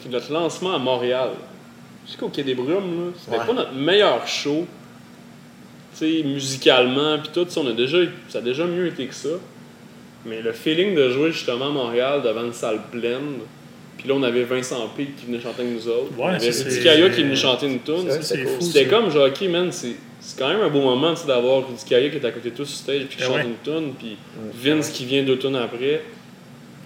que 0.03 0.10
notre 0.10 0.31
lancement 0.31 0.75
à 0.75 0.79
Montréal, 0.79 1.29
jusqu'au 2.05 2.29
Quai 2.29 2.43
des 2.43 2.55
Brumes, 2.55 3.05
là, 3.07 3.12
c'était 3.17 3.38
Ouais. 3.38 3.45
pas 3.45 3.53
notre 3.53 3.73
meilleur 3.73 4.27
show. 4.27 4.65
Tu 5.97 6.17
sais, 6.19 6.23
musicalement, 6.23 7.17
puis 7.19 7.29
tout, 7.33 7.47
on 7.60 7.67
a 7.67 7.71
déjà, 7.73 7.97
ça 8.29 8.38
a 8.39 8.41
déjà 8.41 8.65
mieux 8.65 8.88
été 8.88 9.05
que 9.07 9.15
ça. 9.15 9.29
Mais 10.25 10.41
le 10.41 10.51
feeling 10.51 10.93
de 10.95 11.10
jouer 11.10 11.31
justement 11.31 11.67
à 11.67 11.71
Montréal 11.71 12.21
devant 12.23 12.43
une 12.45 12.53
salle 12.53 12.81
pleine, 12.91 13.39
puis 13.97 14.07
là, 14.07 14.13
on 14.15 14.23
avait 14.23 14.43
Vincent 14.43 14.88
P 14.95 15.07
qui 15.17 15.25
venait 15.25 15.39
chanter 15.41 15.62
avec 15.63 15.73
nous 15.73 15.88
autres. 15.88 16.12
Ouais, 16.17 16.23
on 16.25 16.27
avait 16.27 16.39
qui 17.15 17.23
venait 17.23 17.36
chanter 17.36 17.65
une 17.67 17.79
tune. 17.79 18.12
C'était 18.21 18.43
cool. 18.43 18.51
fou. 18.53 18.62
C'était 18.62 18.83
ça. 18.83 18.89
comme 18.91 19.10
genre, 19.12 19.27
ok, 19.27 19.41
man, 19.49 19.71
c'est 19.71 19.95
c'est 20.19 20.38
quand 20.38 20.49
même 20.49 20.62
un 20.62 20.69
beau 20.69 20.81
moment 20.81 21.13
d'avoir 21.25 21.67
Rudy 21.67 21.83
Kaya 21.88 22.10
qui 22.10 22.17
est 22.17 22.25
à 22.25 22.31
côté 22.31 22.49
de 22.49 22.55
toi 22.55 22.65
sur 22.65 22.75
stage, 22.77 23.05
puis 23.05 23.17
qui 23.17 23.23
Ah 23.23 23.27
chante 23.27 23.36
ouais. 23.38 23.43
une 23.45 23.55
tune, 23.63 23.93
puis. 23.97 24.17
Vince 24.53 24.89
qui 24.89 25.05
vient 25.05 25.23
deux 25.23 25.38
tunes 25.38 25.55
après. 25.55 26.01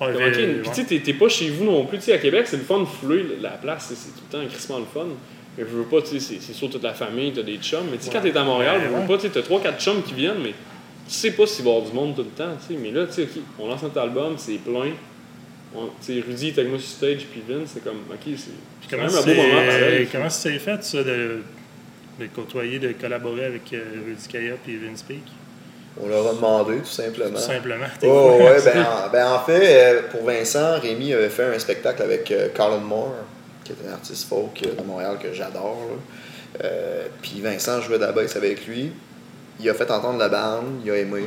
Ouais, 0.02 0.14
Comme, 0.14 0.32
Puis 0.32 0.70
tu 0.70 0.74
sais, 0.74 0.84
t'es- 0.86 1.00
t'es 1.00 1.14
pas 1.14 1.30
chez 1.30 1.50
vous 1.50 1.64
non 1.66 1.86
plus. 1.86 1.98
Tu 2.00 2.06
sais, 2.06 2.14
à 2.14 2.18
Québec, 2.18 2.46
c'est 2.48 2.58
le 2.58 2.64
fun 2.64 2.80
de 2.80 2.86
fouler 2.86 3.24
la 3.42 3.52
place. 3.52 3.94
c'est- 3.94 4.12
tout 4.12 4.24
le 4.32 4.40
temps 4.44 4.48
crissement 4.50 4.80
le 4.80 4.86
fun. 4.86 5.06
Mais 5.58 5.64
je 5.70 5.76
veux 5.76 5.84
pas, 5.84 6.02
tu 6.02 6.20
sais, 6.20 6.38
c'est- 6.40 6.54
sûr 6.54 6.70
toute 6.70 6.82
la 6.84 6.94
famille, 6.94 7.32
t'as 7.34 7.44
des 7.44 7.58
chums. 7.58 7.86
Mais 7.92 7.98
tu 7.98 8.06
sais, 8.06 8.10
quand 8.12 8.22
t'es 8.22 8.36
à 8.36 8.44
Montréal, 8.44 8.78
Ouais, 8.78 8.84
je 8.86 8.90
veux 8.90 9.00
ouais. 9.02 9.08
pas, 9.08 9.16
tu 9.18 9.22
sais, 9.24 9.30
t'as 9.30 9.42
3-4 9.42 9.80
chums 9.82 10.02
qui 10.02 10.14
viennent, 10.14 10.40
mais 10.42 10.52
tu 11.08 11.14
sais 11.14 11.32
pas 11.32 11.46
s'il 11.46 11.66
va 11.66 11.72
y 11.72 11.74
avoir 11.76 11.90
du 11.90 11.96
monde 11.96 12.16
tout 12.16 12.24
le 12.24 12.30
temps. 12.30 12.56
tu 12.68 12.74
sais. 12.74 12.80
Mais 12.82 12.92
là, 12.92 13.06
tu 13.06 13.14
sais, 13.14 13.24
ok, 13.24 13.30
on 13.60 13.68
lance 13.68 13.84
notre 13.84 14.00
album, 14.00 14.36
c'est 14.38 14.58
plein. 14.60 14.92
On- 15.76 15.86
Tu 16.06 16.14
sais, 16.16 16.24
Rudy 16.28 16.48
est 16.50 16.58
avec 16.60 16.70
moi 16.70 16.80
sur 16.80 16.90
stage, 16.90 17.26
puis 17.32 17.42
Vince, 17.48 17.72
c'est 17.74 17.84
comme, 17.84 18.00
ok, 18.10 18.18
c'est 18.26 18.36
c'est 18.36 18.50
quand 18.90 18.98
Comment 18.98 19.04
même 19.04 19.16
un 19.18 19.22
beau 19.26 19.34
moment 19.42 19.66
pareil. 19.68 20.08
comment 20.12 20.30
ça 20.30 20.50
s'est 20.50 20.60
fait, 20.60 20.84
ça, 20.84 21.04
de, 21.04 21.38
de 22.20 22.26
côtoyer, 22.36 22.80
de 22.80 22.92
collaborer 22.94 23.46
avec 23.46 23.72
euh, 23.74 23.84
Rudy 24.06 24.28
Kaya 24.28 24.56
et 24.68 24.76
Vince 24.78 25.04
Peak? 25.04 25.22
On 26.00 26.08
leur 26.08 26.28
a 26.30 26.34
demandé, 26.34 26.78
tout 26.78 26.86
simplement. 26.86 27.38
Tout 27.40 27.46
simplement. 27.46 27.86
Oh, 28.04 28.38
ouais, 28.40 28.62
ben, 28.64 28.86
en- 28.86 29.10
ben, 29.12 29.28
en 29.34 29.40
fait, 29.40 29.62
euh, 29.64 30.02
pour 30.10 30.24
Vincent, 30.26 30.80
Rémi 30.80 31.14
avait 31.14 31.30
fait 31.30 31.44
un 31.54 31.60
spectacle 31.60 32.02
avec 32.04 32.30
euh, 32.32 32.48
Colin 32.56 32.78
Moore, 32.78 33.16
qui 33.64 33.74
est 33.74 33.90
un 33.90 33.94
artiste 33.94 34.28
folk 34.30 34.62
euh, 34.66 34.82
de 34.82 34.88
Montréal 34.88 35.18
que 35.22 35.34
j'adore. 35.34 35.78
Euh, 36.64 37.08
Puis 37.22 37.42
Vincent 37.42 37.82
jouait 37.82 37.98
de 38.00 38.06
la 38.06 38.12
basse 38.14 38.36
avec 38.36 38.66
lui. 38.68 38.92
Il 39.60 39.70
a 39.70 39.74
fait 39.74 39.90
entendre 39.92 40.18
la 40.20 40.30
bande, 40.30 40.82
il 40.84 40.92
a 40.92 40.98
aimé. 40.98 41.26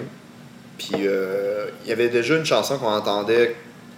Puis 0.79 1.07
euh, 1.07 1.67
il 1.85 1.91
y 1.91 1.93
avait 1.93 2.09
déjà 2.09 2.35
une 2.37 2.45
chanson 2.47 2.79
qu'on 2.79 2.89
entendait, 2.93 3.55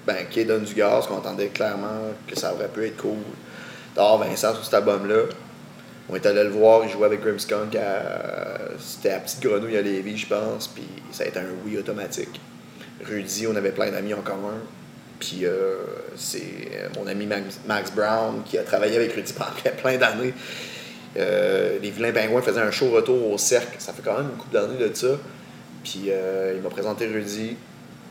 ben, 0.07 0.17
qui 0.31 0.45
donne 0.45 0.65
du 0.65 0.75
gaz, 0.75 1.07
qu'on 1.07 1.17
entendait 1.17 1.47
clairement 1.49 2.11
que 2.29 2.39
ça 2.39 2.53
aurait 2.53 2.69
pu 2.69 2.87
être 2.87 2.97
cool 2.99 3.17
d'avoir 3.95 4.19
Vincent 4.19 4.53
sur 4.55 4.65
cet 4.65 4.75
album-là. 4.75 5.23
On 6.09 6.15
est 6.15 6.25
allé 6.25 6.45
le 6.45 6.51
voir, 6.51 6.85
il 6.85 6.91
jouait 6.91 7.07
avec 7.07 7.21
Grimmskunk 7.21 7.75
à. 7.75 8.59
C'était 8.79 9.11
à 9.11 9.19
Petite 9.19 9.41
Grenouille 9.41 9.77
à 9.77 9.83
Lévis, 9.83 10.19
je 10.19 10.27
pense, 10.27 10.69
puis 10.69 10.85
ça 11.11 11.25
a 11.25 11.27
été 11.27 11.39
un 11.39 11.47
oui 11.65 11.77
automatique. 11.79 12.41
Rudy, 13.05 13.47
on 13.47 13.57
avait 13.57 13.73
plein 13.73 13.91
d'amis 13.91 14.15
en 14.15 14.23
commun. 14.23 14.61
Puis 15.19 15.41
euh, 15.45 15.77
c'est 16.15 16.39
euh, 16.75 16.89
mon 16.97 17.07
ami 17.07 17.27
Max, 17.27 17.93
Brown 17.93 18.43
qui 18.45 18.59
a 18.59 18.63
travaillé 18.63 18.97
avec 18.97 19.13
Rudy 19.15 19.33
pendant 19.33 19.77
plein 19.83 19.97
d'années. 19.97 20.35
Euh, 21.17 21.79
les 21.81 21.91
Vilains 21.91 22.13
Pingouins 22.13 22.43
faisaient 22.43 22.61
un 22.61 22.71
show 22.71 22.91
retour 22.91 23.33
au 23.33 23.39
cercle, 23.39 23.77
ça 23.79 23.95
fait 23.95 24.03
quand 24.03 24.19
même 24.19 24.29
une 24.31 24.37
couple 24.37 24.53
d'années 24.53 24.79
de 24.79 24.95
ça. 24.95 25.19
Puis 25.83 26.11
il 26.55 26.63
m'a 26.63 26.69
présenté 26.69 27.07
Rudy, 27.07 27.57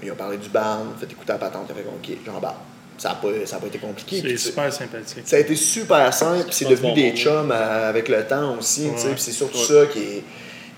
il 0.02 0.10
a 0.10 0.16
parlé 0.16 0.38
du 0.38 0.50
band, 0.50 0.86
fait 0.98 1.12
écouter 1.12 1.34
la 1.34 1.38
patente, 1.38 1.68
il 1.70 1.72
a 1.74 1.76
fait 1.76 1.88
OK, 1.88 2.18
j'embarque. 2.26 2.56
Ça 2.98 3.10
n'a 3.10 3.16
pas, 3.16 3.28
ça 3.46 3.58
a 3.58 3.60
pas 3.60 3.68
été 3.68 3.78
compliqué. 3.78 4.22
C'est 4.22 4.38
super 4.38 4.72
sympathique. 4.72 5.24
ça 5.26 5.36
a 5.36 5.40
été 5.40 5.56
super 5.56 6.14
simple, 6.14 6.46
puis 6.46 6.54
c'est 6.56 6.66
devenu 6.70 6.90
bon 6.90 6.96
des 6.96 7.12
chums 7.12 7.52
euh, 7.52 7.90
avec 7.90 8.08
le 8.08 8.26
temps 8.26 8.58
aussi, 8.58 8.90
tu 8.94 8.98
sais, 9.02 9.08
Ouais. 9.08 9.14
puis 9.14 9.22
c'est 9.22 9.32
surtout 9.32 9.58
Ouais. 9.58 9.64
ça 9.66 9.86
qui 9.92 10.00
est, 10.00 10.24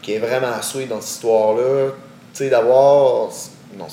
qui 0.02 0.14
est 0.14 0.20
vraiment 0.20 0.60
sweet 0.62 0.88
dans 0.90 1.00
cette 1.00 1.12
histoire-là. 1.16 1.92
Tu 2.34 2.44
sais, 2.44 2.50
d'avoir. 2.50 3.30
Non, 3.78 3.86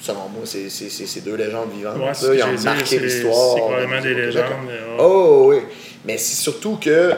selon 0.00 0.28
moi, 0.28 0.42
c'est 0.44 0.68
c'est- 0.68 0.88
c'est- 0.88 1.06
c'est 1.06 1.20
deux 1.20 1.34
légendes 1.36 1.70
vivantes. 1.74 1.96
Ouais, 1.96 2.36
Ils 2.36 2.42
ont 2.44 2.62
marqué 2.64 2.98
l'histoire. 2.98 3.54
C'est 3.54 3.60
probablement 3.60 3.98
de- 4.00 4.02
des 4.08 4.14
légendes. 4.14 4.44
Oh 4.98 5.46
oui, 5.48 5.58
mais 6.04 6.18
c'est 6.18 6.34
surtout 6.40 6.76
que 6.80 7.12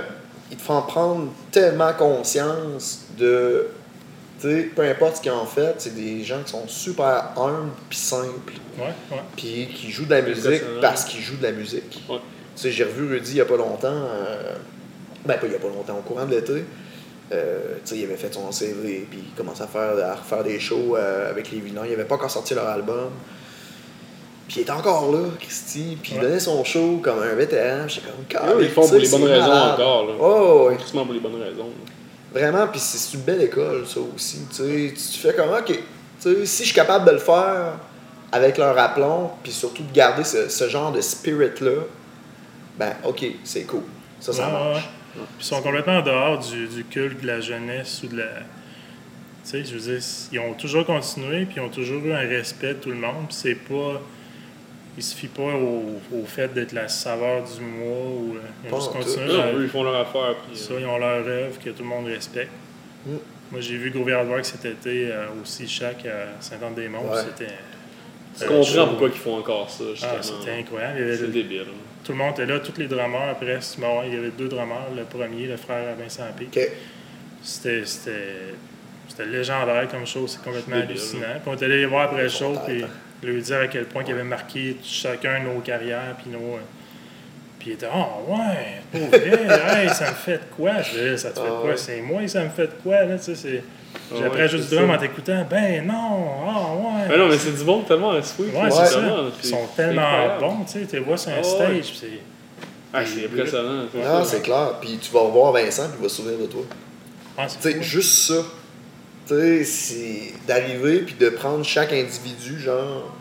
ils 0.50 0.56
te 0.56 0.62
font 0.62 0.82
prendre 0.82 1.28
tellement 1.50 1.92
conscience 1.94 3.00
de. 3.18 3.66
Sais, 4.44 4.68
peu 4.76 4.82
importe 4.82 5.16
ce 5.16 5.22
qu'ils 5.22 5.32
ont 5.32 5.46
fait, 5.46 5.76
c'est 5.78 5.94
des 5.94 6.22
gens 6.22 6.42
qui 6.44 6.50
sont 6.50 6.68
super 6.68 7.30
humbles 7.34 7.70
puis 7.88 7.96
simples 7.96 8.52
puis 9.36 9.68
qui 9.74 9.90
joue 9.90 10.04
de 10.04 10.10
la 10.10 10.20
musique 10.20 10.60
parce 10.82 11.06
qu'il 11.06 11.22
joue 11.22 11.38
de 11.38 11.44
la 11.44 11.52
musique. 11.52 12.02
Ouais. 12.10 12.18
Tu 12.54 12.62
sais, 12.62 12.70
j'ai 12.70 12.84
revu 12.84 13.08
Rudy 13.08 13.30
il 13.30 13.34
n'y 13.36 13.40
a 13.40 13.46
pas 13.46 13.56
longtemps, 13.56 13.88
euh, 13.88 14.52
ben 15.24 15.38
pas 15.38 15.46
il 15.46 15.48
n'y 15.48 15.56
a 15.56 15.58
pas 15.58 15.68
longtemps, 15.68 15.96
au 15.98 16.02
courant 16.02 16.26
de 16.26 16.32
l'été. 16.32 16.62
Euh, 17.32 17.76
tu 17.76 17.80
sais, 17.84 17.96
il 17.96 18.04
avait 18.04 18.16
fait 18.16 18.34
son 18.34 18.52
CV, 18.52 19.06
puis 19.10 19.20
il 19.28 19.34
commençait 19.34 19.62
à, 19.62 19.66
faire, 19.66 19.96
à 20.04 20.14
refaire 20.14 20.44
des 20.44 20.60
shows 20.60 20.94
euh, 20.94 21.30
avec 21.30 21.50
les 21.50 21.60
Vilains. 21.60 21.86
Il 21.86 21.92
n'avait 21.92 22.04
pas 22.04 22.16
encore 22.16 22.30
sorti 22.30 22.54
leur 22.54 22.68
album. 22.68 23.12
Puis 24.46 24.58
il 24.58 24.60
était 24.60 24.72
encore 24.72 25.10
là, 25.10 25.20
Christy, 25.40 25.96
puis 26.02 26.12
il 26.16 26.20
donnait 26.20 26.38
son 26.38 26.62
show 26.64 27.00
comme 27.02 27.20
un 27.22 27.34
vétéran. 27.34 27.88
J'étais 27.88 28.08
comme, 28.30 28.46
Ouais, 28.46 28.54
ils 28.58 28.64
le 28.64 28.68
font 28.68 28.86
pour 28.86 28.98
les 28.98 29.08
bonnes 29.08 29.24
raisons 29.24 29.48
malade. 29.48 29.72
encore, 29.72 30.06
là. 30.06 30.12
Oh. 30.20 30.70
Crissement 30.78 31.06
pour 31.06 31.14
les 31.14 31.20
bonnes 31.20 31.40
raisons. 31.42 31.70
Vraiment, 32.34 32.66
puis 32.66 32.80
c'est 32.80 33.14
une 33.16 33.22
belle 33.22 33.42
école, 33.42 33.86
ça 33.86 34.00
aussi. 34.14 34.40
Tu 34.50 34.56
sais, 34.56 34.94
tu 35.12 35.18
fais 35.20 35.34
comme, 35.34 35.50
OK, 35.50 35.78
si 36.18 36.62
je 36.62 36.64
suis 36.66 36.74
capable 36.74 37.06
de 37.06 37.12
le 37.12 37.18
faire 37.18 37.78
avec 38.32 38.58
leur 38.58 38.76
aplomb, 38.76 39.30
puis 39.42 39.52
surtout 39.52 39.84
de 39.84 39.92
garder 39.92 40.24
ce, 40.24 40.48
ce 40.48 40.68
genre 40.68 40.90
de 40.90 41.00
spirit-là, 41.00 41.82
ben, 42.76 42.92
OK, 43.04 43.24
c'est 43.44 43.62
cool. 43.62 43.82
Ça, 44.18 44.32
ça 44.32 44.46
Ouais, 44.46 44.52
marche. 44.52 44.76
ouais. 45.16 45.22
Ils 45.38 45.44
sont 45.44 45.62
complètement 45.62 45.98
en 45.98 46.02
dehors 46.02 46.38
du, 46.40 46.66
du 46.66 46.84
culte 46.84 47.20
de 47.20 47.26
la 47.28 47.40
jeunesse 47.40 48.02
ou 48.02 48.08
de 48.08 48.16
la. 48.18 48.24
Tu 49.44 49.50
sais, 49.50 49.64
je 49.64 49.74
veux 49.76 49.92
dire, 49.92 50.02
ils 50.32 50.40
ont 50.40 50.54
toujours 50.54 50.84
continué, 50.84 51.44
puis 51.44 51.56
ils 51.58 51.60
ont 51.60 51.68
toujours 51.68 52.02
eu 52.04 52.12
un 52.12 52.26
respect 52.26 52.74
de 52.74 52.78
tout 52.80 52.88
le 52.90 52.96
monde, 52.96 53.26
puis 53.28 53.36
c'est 53.40 53.54
pas. 53.54 54.00
Il 54.96 55.02
suffit 55.02 55.26
pas 55.28 55.42
au, 55.42 56.00
au 56.12 56.24
fait 56.24 56.52
d'être 56.54 56.72
la 56.72 56.86
saveur 56.88 57.42
du 57.42 57.60
mois 57.62 58.06
ou. 58.06 58.36
euh, 58.36 58.40
Ils 58.68 58.72
ont 58.72 58.76
juste 58.80 58.92
continué. 58.92 59.26
Non, 59.26 59.34
leur- 59.34 59.56
eux, 59.56 59.62
ils 59.64 59.68
font 59.68 59.82
leur 59.82 59.96
affaire. 59.96 60.36
Puis, 60.48 60.56
Ça, 60.56 60.74
ils 60.78 60.86
ont 60.86 60.98
leur 60.98 61.26
œuvre 61.26 61.58
que 61.58 61.70
tout 61.70 61.82
le 61.82 61.88
monde 61.88 62.06
respecte. 62.06 62.52
Mm. 63.06 63.16
Moi, 63.50 63.60
j'ai 63.60 63.76
vu 63.76 63.92
Hardwork 64.12 64.44
cet 64.44 64.64
été 64.64 65.08
euh, 65.10 65.26
aussi 65.42 65.66
chaque 65.68 66.06
à 66.06 66.40
Saint-Anne-des-Monts. 66.40 67.10
Ouais. 67.12 67.22
C'était. 67.24 67.52
tu 68.38 68.44
euh, 68.44 68.48
comprends 68.48 68.88
pourquoi 68.88 69.08
ils 69.08 69.14
font 69.14 69.36
encore 69.38 69.68
ça, 69.68 69.84
Ah, 70.02 70.22
c'était 70.22 70.52
incroyable. 70.60 70.94
Il 70.98 71.00
y 71.00 71.04
avait 71.04 71.16
c'est 71.16 71.22
le- 71.22 71.28
débile. 71.32 71.64
tout 72.04 72.12
le 72.12 72.18
monde 72.18 72.32
était 72.32 72.46
là, 72.46 72.60
tous 72.60 72.78
les 72.78 72.86
drummers 72.86 73.34
presque. 73.40 73.78
Bon, 73.80 74.02
il 74.06 74.14
y 74.14 74.16
avait 74.16 74.30
deux 74.30 74.48
drummers. 74.48 74.90
Le 74.96 75.02
premier, 75.04 75.46
le 75.46 75.56
frère 75.56 75.90
à 75.90 75.94
Vincent 76.00 76.22
P. 76.38 76.46
OK. 76.46 76.68
C'était, 77.42 77.84
c'était, 77.84 78.54
c'était 79.08 79.26
légendaire 79.26 79.86
comme 79.90 80.06
show, 80.06 80.26
c'est 80.26 80.40
complètement 80.42 80.76
hallucinant. 80.76 81.26
Puis 81.42 81.52
on 81.52 81.54
est 81.56 81.62
allé 81.64 81.78
les 81.78 81.86
voir 81.86 82.04
après 82.04 82.22
le 82.22 82.28
Ils 82.28 82.30
show, 82.30 82.54
puis 82.66 82.80
têtes, 82.80 82.90
lui 83.24 83.42
dire 83.42 83.58
à 83.60 83.66
quel 83.68 83.84
point 83.86 84.02
il 84.06 84.12
avait 84.12 84.22
marqué 84.24 84.76
chacun 84.82 85.40
nos 85.40 85.60
carrières, 85.60 86.16
puis 86.22 86.30
nos. 86.30 86.38
euh, 86.54 86.58
Puis 87.58 87.70
il 87.70 87.72
était, 87.74 87.86
oh 87.94 88.32
ouais, 88.32 88.82
pour 88.92 89.08
vrai, 89.08 89.82
hey, 89.84 89.88
ça 89.90 90.10
me 90.10 90.14
fait 90.14 90.38
de 90.38 90.54
quoi? 90.56 90.82
Je 90.82 91.12
dis, 91.14 91.18
ça 91.18 91.30
te 91.30 91.40
fait 91.40 91.46
de 91.46 91.50
Ah 91.52 91.58
quoi? 91.60 91.70
ouais. 91.70 91.76
C'est 91.76 92.00
moi, 92.00 92.26
ça 92.28 92.42
me 92.44 92.50
fait 92.50 92.66
de 92.66 92.72
quoi? 92.82 93.04
Là, 93.04 93.16
tu 93.18 93.24
sais, 93.24 93.34
c'est... 93.34 93.62
Ah 94.12 94.14
J'ai 94.18 94.24
appris 94.24 94.40
ouais, 94.42 94.48
jouer 94.48 94.58
du 94.60 94.66
c'est 94.66 94.76
drum 94.76 94.90
en 94.90 94.98
t'écoutant, 94.98 95.46
ben 95.48 95.86
non, 95.86 96.26
ah 96.46 96.74
ouais. 96.76 97.08
Mais 97.08 97.16
non, 97.16 97.28
mais 97.28 97.38
c'est 97.38 97.56
du 97.56 97.64
monde 97.64 97.86
tellement 97.86 98.20
sweet. 98.22 98.52
Ouais, 98.52 98.70
c'est 98.70 98.86
ça. 98.86 99.00
Ils 99.00 99.32
c'est- 99.40 99.48
sont 99.50 99.68
c'est 99.74 99.82
tellement 99.82 100.38
bons, 100.40 100.64
tu 100.64 100.72
sais, 100.80 100.86
tu 100.86 100.96
les 100.96 101.02
vois 101.02 101.16
sur 101.16 101.30
un 101.30 101.36
ouais. 101.36 101.42
stage, 101.44 101.92
c'est. 101.98 102.20
Ah, 102.92 103.02
c'est 103.06 103.24
impressionnant. 103.24 103.84
c'est 103.92 103.98
Non, 104.02 104.24
c'est 104.24 104.42
clair. 104.42 104.74
Puis 104.80 104.98
tu 105.00 105.10
vas 105.12 105.20
revoir 105.20 105.52
Vincent, 105.52 105.84
puis 105.88 105.96
il 105.98 106.02
va 106.02 106.08
se 106.08 106.16
souvenir 106.16 106.38
de 106.38 106.46
toi. 106.46 106.62
Ah, 107.38 107.46
c'est 107.48 107.58
Tu 107.60 107.70
sais, 107.70 107.74
fou. 107.76 107.82
juste 107.82 108.14
ça. 108.28 108.34
Tu 109.26 109.34
sais, 109.34 109.64
c'est 109.64 110.32
d'arriver, 110.46 111.00
puis 111.00 111.14
de 111.14 111.30
prendre 111.30 111.64
chaque 111.64 111.92
individu, 111.92 112.60
genre. 112.60 113.14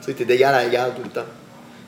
Tu 0.00 0.06
sais, 0.06 0.14
t'es 0.14 0.24
d'égal 0.24 0.54
à 0.54 0.66
égal 0.66 0.92
tout 0.94 1.02
le 1.02 1.10
temps. 1.10 1.26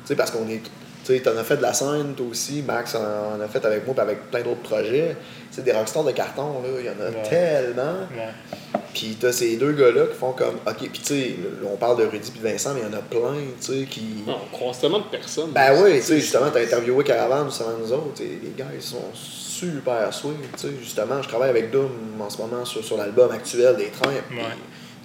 Tu 0.02 0.08
sais, 0.08 0.16
parce 0.16 0.30
qu'on 0.30 0.48
est. 0.48 0.62
Tu 1.10 1.16
sais, 1.16 1.22
t'en 1.22 1.36
as 1.36 1.44
fait 1.44 1.56
de 1.56 1.62
la 1.62 1.72
scène, 1.72 2.14
toi 2.16 2.26
aussi. 2.30 2.62
Max 2.62 2.94
en 2.94 3.00
en 3.36 3.40
a 3.40 3.48
fait 3.48 3.64
avec 3.64 3.84
moi, 3.84 3.94
puis 3.94 4.02
avec 4.02 4.30
plein 4.30 4.42
d'autres 4.42 4.62
projets. 4.62 5.16
C'est 5.50 5.64
des 5.64 5.72
rockstars 5.72 6.04
de 6.04 6.12
carton, 6.12 6.62
là. 6.62 6.68
Il 6.78 6.86
y 6.86 6.88
en 6.88 6.92
a 7.04 7.10
Ouais. 7.10 7.28
tellement. 7.28 8.00
Ouais. 8.14 8.78
Puis 8.94 9.16
t'as 9.20 9.32
ces 9.32 9.56
deux 9.56 9.72
gars-là 9.72 10.06
qui 10.06 10.14
font 10.16 10.32
comme. 10.32 10.56
Ok, 10.66 10.76
puis 10.78 10.88
tu 10.90 11.04
sais, 11.06 11.36
on 11.64 11.76
parle 11.76 11.98
de 11.98 12.04
Rudy 12.04 12.30
puis 12.30 12.40
de 12.40 12.48
Vincent, 12.48 12.74
mais 12.74 12.80
il 12.86 12.92
y 12.92 12.94
en 12.94 12.98
a 12.98 13.02
plein, 13.02 13.40
tu 13.60 13.66
sais, 13.80 13.86
qui. 13.86 14.22
Non, 14.26 14.36
on 14.44 14.56
croise 14.56 14.78
tellement 14.78 14.98
de 15.00 15.04
personnes. 15.04 15.50
Ben 15.52 15.82
oui, 15.82 15.96
tu 15.96 16.02
sais, 16.02 16.20
justement, 16.20 16.50
t'as 16.52 16.62
interviewé 16.62 17.02
Caravan 17.02 17.46
juste 17.48 17.60
avant 17.62 17.78
nous 17.78 17.92
autres, 17.92 18.20
et 18.22 18.38
les 18.42 18.52
gars, 18.56 18.66
ils 18.74 18.82
sont 18.82 19.04
super 19.14 20.12
sweet, 20.12 20.34
tu 20.56 20.68
sais, 20.68 20.72
justement, 20.80 21.20
je 21.22 21.28
travaille 21.28 21.50
avec 21.50 21.70
Doom 21.70 21.90
en 22.20 22.30
ce 22.30 22.38
moment 22.38 22.64
sur, 22.64 22.84
sur 22.84 22.96
l'album 22.96 23.30
actuel 23.32 23.76
des 23.76 23.88
trains, 23.90 24.10
Ouais. 24.10 24.42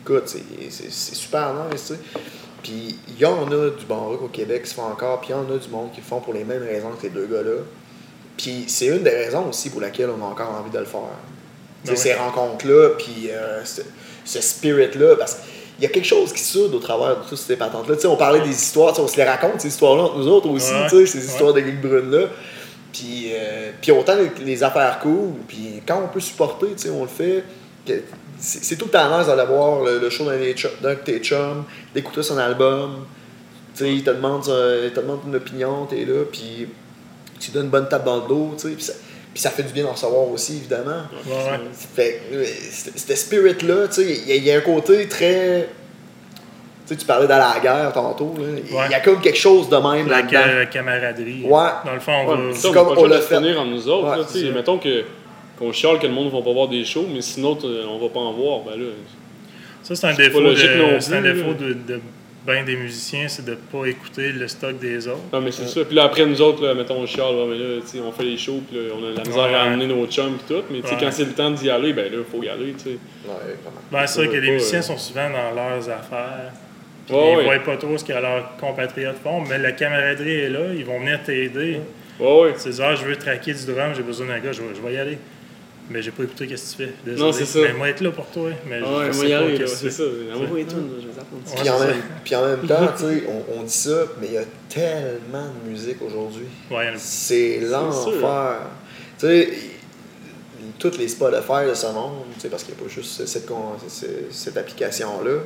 écoute, 0.01 0.23
c'est- 0.27 0.39
c'est 0.69 0.91
c'est 0.91 1.15
super 1.15 1.53
nice, 1.71 1.87
tu 1.87 1.93
sais. 1.95 1.99
Puis 2.65 2.97
il 3.09 3.19
y 3.19 3.25
en 3.25 3.45
a 3.51 3.69
du 3.69 3.85
bon 3.87 4.07
rock 4.09 4.23
au 4.23 4.27
Québec 4.27 4.63
qui 4.63 4.69
se 4.71 4.73
font 4.73 4.85
encore, 4.91 5.21
puis 5.21 5.29
il 5.29 5.33
y 5.33 5.35
en 5.35 5.43
a 5.55 5.57
du 5.59 5.69
monde 5.69 5.91
qui 5.91 6.01
le 6.01 6.05
font 6.07 6.19
pour 6.19 6.33
les 6.33 6.43
mêmes 6.43 6.63
raisons 6.63 6.89
que 6.89 7.01
ces 7.03 7.09
deux 7.09 7.27
gars-là. 7.27 7.61
Puis 8.37 8.65
c'est 8.67 8.87
une 8.87 9.03
des 9.03 9.11
raisons 9.11 9.49
aussi 9.49 9.69
pour 9.69 9.81
laquelle 9.81 10.09
on 10.09 10.23
a 10.25 10.27
encore 10.27 10.49
envie 10.59 10.71
de 10.71 10.79
le 10.79 10.85
faire. 10.85 11.01
Ben 11.85 11.95
ces 11.95 12.15
rencontres-là, 12.15 12.89
puis 12.97 13.29
euh, 13.29 13.63
ce, 13.63 13.81
ce 14.25 14.41
spirit-là, 14.41 15.15
parce 15.15 15.37
il 15.77 15.83
y 15.83 15.85
a 15.85 15.89
quelque 15.89 16.07
chose 16.07 16.33
qui 16.33 16.41
soude 16.41 16.73
au 16.73 16.79
travers 16.79 17.17
de 17.21 17.29
toutes 17.29 17.37
ces 17.37 17.55
patentes-là. 17.55 17.95
On 18.09 18.15
parlait 18.15 18.39
des 18.41 18.49
histoires, 18.49 18.97
on 18.99 19.07
se 19.07 19.17
les 19.17 19.25
raconte, 19.25 19.61
ces 19.61 19.67
histoires-là, 19.67 20.03
entre 20.05 20.17
nous 20.17 20.27
autres 20.27 20.49
aussi, 20.49 20.71
Ouais. 20.73 20.89
ces 21.05 21.19
Ouais. 21.19 21.23
histoires 21.23 21.53
de 21.53 21.59
geek 21.59 21.81
brune-là. 21.81 22.27
Puis, 22.91 23.27
euh, 23.33 23.71
puis 23.79 23.91
autant 23.91 24.15
les, 24.15 24.31
les 24.43 24.63
affaires 24.63 24.99
cool, 25.01 25.33
puis 25.47 25.81
quand 25.85 26.01
on 26.03 26.07
peut 26.07 26.21
supporter, 26.21 26.69
on 26.91 27.03
le 27.03 27.07
fait. 27.09 27.43
C'est 28.37 28.75
tout 28.77 28.85
le 28.85 28.91
temps 28.91 29.17
nice 29.17 29.27
d'aller 29.27 29.45
voir 29.45 29.81
le, 29.83 29.99
le 29.99 30.09
show 30.09 30.25
d'un 30.25 30.37
de 30.37 30.99
tes 30.99 31.19
chums, 31.19 31.63
d'écouter 31.93 32.21
son 32.23 32.37
album. 32.37 33.05
Tu 33.75 33.83
sais, 33.83 33.93
il 33.93 34.03
te 34.03 34.09
demande, 34.11 34.47
euh, 34.49 34.83
il 34.87 34.93
te 34.93 34.99
demande 34.99 35.19
une 35.27 35.35
opinion, 35.35 35.85
t'es 35.85 36.05
là, 36.05 36.23
puis 36.31 36.67
tu 37.39 37.51
donnes 37.51 37.65
une 37.65 37.69
bonne 37.71 37.87
tape 37.89 38.05
dans 38.05 38.17
le 38.21 38.27
dos, 38.27 38.51
tu 38.57 38.69
sais, 38.69 38.93
puis 39.33 39.41
ça, 39.41 39.49
fait 39.49 39.63
du 39.63 39.73
bien 39.73 39.83
d'en 39.83 39.91
recevoir 39.91 40.29
aussi, 40.31 40.57
évidemment. 40.57 41.03
Ouais. 41.27 41.59
Fait 41.95 42.21
euh, 42.31 42.45
cette 42.95 43.17
spirit-là, 43.17 43.87
tu 43.89 43.93
sais, 43.95 44.03
il 44.25 44.29
y, 44.29 44.31
a- 44.31 44.35
il 44.35 44.43
y 44.45 44.51
a 44.51 44.57
un 44.57 44.61
côté 44.61 45.07
très. 45.09 45.67
Tu 46.87 46.93
sais, 46.93 46.95
tu 46.97 47.05
parlais 47.05 47.27
d'aller 47.27 47.43
à 47.43 47.55
la 47.55 47.59
guerre 47.59 47.91
tantôt, 47.93 48.33
là. 48.37 48.45
Il 48.69 48.73
Ouais. 48.73 48.89
y 48.89 48.93
a 48.93 48.99
comme 49.01 49.19
quelque 49.19 49.37
chose 49.39 49.67
de 49.69 49.75
même 49.75 50.07
La 50.07 50.21
camaraderie. 50.67 51.43
Ouais. 51.43 51.69
Dans 51.83 51.93
le 51.93 51.99
fond, 51.99 52.13
on 52.13 52.29
Ouais, 52.29 52.35
va. 52.49 52.53
c'est 52.53 52.61
ça, 52.61 52.69
on 52.69 52.73
comme 52.73 52.97
on 52.97 53.05
l'a 53.07 53.21
fait. 53.21 53.35
en 53.57 53.65
nous 53.65 53.89
autres. 53.89 54.09
Ouais, 54.35 54.43
là, 54.47 54.51
mettons 54.53 54.77
que 54.77 55.03
qu'on 55.57 55.71
chiale 55.71 55.99
que 55.99 56.07
le 56.07 56.13
monde 56.13 56.25
ne 56.25 56.31
va 56.31 56.41
pas 56.41 56.53
voir 56.53 56.67
des 56.67 56.83
shows, 56.85 57.07
mais 57.13 57.21
sinon 57.21 57.57
euh, 57.63 57.85
on 57.89 57.97
va 57.97 58.09
pas 58.09 58.19
en 58.19 58.33
voir. 58.33 58.61
Ben 58.65 58.79
là, 58.79 58.87
Ça, 59.83 59.95
c'est 59.95 60.07
un 60.07 60.13
C'est 60.13 60.23
défaut, 60.23 60.41
de, 60.41 60.55
c'est 60.99 61.13
un 61.15 61.21
défaut 61.21 61.53
de, 61.53 61.73
de 61.73 61.99
ben 62.45 62.63
des 62.63 62.75
musiciens, 62.75 63.27
c'est 63.27 63.43
de 63.43 63.51
ne 63.51 63.55
pas 63.55 63.87
écouter 63.87 64.31
le 64.31 64.47
stock 64.47 64.77
des 64.77 65.07
autres. 65.07 65.17
non, 65.33 65.41
mais 65.41 65.51
c'est 65.51 65.67
ça. 65.67 65.83
Puis 65.83 65.95
là, 65.95 66.03
après, 66.03 66.25
nous 66.27 66.39
autres, 66.43 66.63
là, 66.63 66.75
mettons, 66.75 66.97
on 66.97 67.07
chiale, 67.07 67.33
mais 67.49 67.57
là, 67.57 67.81
on 68.07 68.11
fait 68.11 68.23
les 68.23 68.37
shows, 68.37 68.61
puis 68.69 68.77
là, 68.77 68.93
on 68.95 69.03
a 69.03 69.11
la 69.17 69.23
misère 69.23 69.45
Ouais. 69.47 69.55
à 69.55 69.61
amener 69.63 69.87
nos 69.87 70.05
chums, 70.05 70.37
puis 70.45 70.55
tout. 70.55 70.63
Mais 70.69 70.77
Ouais. 70.83 70.97
quand 70.99 71.09
c'est 71.11 71.25
le 71.25 71.31
temps 71.31 71.49
d'y 71.49 71.69
aller, 71.71 71.91
ben 71.93 72.11
là, 72.11 72.19
il 72.19 72.23
faut 72.31 72.43
y 72.43 72.49
aller, 72.49 72.73
tu 72.73 72.83
sais. 72.83 72.89
Ouais, 72.89 72.97
vraiment. 73.63 73.81
Ben, 73.91 74.05
c'est 74.05 74.19
vrai 74.25 74.35
que 74.35 74.41
les 74.41 74.51
musiciens 74.51 74.77
euh, 74.79 74.83
sont 74.83 74.97
souvent 74.97 75.27
dans 75.29 75.55
leurs 75.55 75.89
affaires. 75.89 76.51
Puis 77.07 77.15
ils 77.15 77.35
ouais. 77.37 77.43
voient 77.45 77.59
pas 77.59 77.77
trop 77.77 77.97
ce 77.97 78.03
que 78.05 78.13
leurs 78.13 78.57
compatriotes 78.57 79.17
font, 79.23 79.41
mais 79.41 79.57
la 79.57 79.71
camaraderie 79.71 80.35
est 80.41 80.49
là, 80.49 80.71
ils 80.75 80.85
vont 80.85 80.99
venir 80.99 81.21
t'aider. 81.23 81.79
Ouais, 82.19 82.41
ouais. 82.41 82.53
Tu 82.53 82.71
sais, 82.71 82.83
ah, 82.83 82.93
je 82.95 83.05
veux 83.05 83.15
traquer 83.15 83.53
du 83.53 83.65
drum, 83.65 83.91
j'ai 83.95 84.03
besoin 84.03 84.27
d'un 84.27 84.39
gars, 84.39 84.51
je 84.51 84.61
vais, 84.61 84.75
je 84.75 84.81
vais 84.87 84.93
y 84.93 84.97
aller. 84.97 85.17
Mais 85.89 86.01
j'ai 86.01 86.11
pas 86.11 86.23
écouté 86.23 86.47
qu'est-ce 86.47 86.75
que 86.77 86.83
tu 86.83 86.87
fais. 86.89 86.93
Désolé. 87.05 87.21
Non, 87.21 87.31
c'est 87.31 87.45
ça. 87.45 87.59
Mais 87.61 87.73
moi, 87.73 87.89
être 87.89 88.01
là 88.01 88.11
pour 88.11 88.25
toi. 88.27 88.49
Mais 88.67 88.79
je- 88.79 88.85
Ouais, 88.85 88.89
je 89.11 89.17
moi, 89.17 89.25
sais 89.27 89.29
pas 89.51 89.57
qu'est-ce 89.57 89.83
que 89.83 89.89
c'est 89.89 89.91
ça. 89.91 90.03
Envoie-moi 90.33 90.57
les 90.57 90.65
tunes, 90.65 90.89
je 90.99 91.05
vais 91.07 91.13
les 91.13 91.19
apprendre. 91.19 91.43
Ouais, 91.45 91.55
Puis, 91.61 91.69
en 91.69 91.79
même, 91.79 91.89
ça. 91.89 91.95
puis 92.23 92.35
en 92.35 92.45
même 92.47 92.67
temps, 92.67 92.87
tu 92.97 93.03
sais, 93.03 93.23
on, 93.29 93.59
on 93.59 93.63
dit 93.63 93.71
ça, 93.73 93.97
mais 94.19 94.27
il 94.27 94.33
y 94.33 94.37
a 94.37 94.43
tellement 94.69 95.45
de 95.63 95.69
musique 95.69 96.01
aujourd'hui. 96.01 96.45
Ouais, 96.71 96.93
C'est 96.97 97.59
l'enfer. 97.61 98.59
Tu 99.19 99.27
sais, 99.27 99.49
toutes 100.79 100.97
les 100.97 101.07
Spotify 101.07 101.67
de 101.69 101.73
ce 101.73 101.87
monde, 101.87 102.23
tu 102.33 102.39
sais, 102.41 102.49
parce 102.49 102.63
qu'il 102.63 102.73
n'y 102.73 102.81
a 102.81 102.83
pas 102.83 102.89
juste 102.89 103.25
cette, 103.25 103.45
con- 103.45 103.73
cette, 103.87 104.33
cette 104.33 104.57
application-là, 104.57 105.39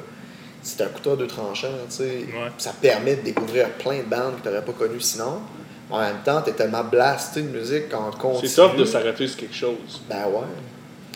c'est 0.62 0.82
un 0.82 0.88
couteau 0.88 1.12
à 1.12 1.16
deux 1.18 1.28
tranchants, 1.28 1.68
tu 1.90 1.96
sais. 1.98 2.04
Ouais. 2.04 2.50
Ça 2.58 2.74
permet 2.82 3.16
de 3.18 3.22
découvrir 3.22 3.70
plein 3.72 3.98
de 4.00 4.04
bandes 4.04 4.38
que 4.38 4.42
tu 4.44 4.48
n'aurais 4.50 4.66
pas 4.66 4.72
connues 4.74 5.00
sinon. 5.02 5.42
En 5.90 6.00
même 6.00 6.18
temps, 6.24 6.42
tu 6.42 6.52
es 6.52 6.54
tellement 6.54 6.84
blasté 6.84 7.42
de 7.42 7.48
musique 7.48 7.90
quand 7.90 8.10
on 8.10 8.18
continue. 8.18 8.48
C'est 8.48 8.62
tough 8.62 8.76
de 8.78 8.86
s'arrêter 8.86 9.28
sur 9.28 9.38
quelque 9.40 9.56
chose. 9.56 10.02
Ben 10.10 10.26
ouais. 10.28 10.46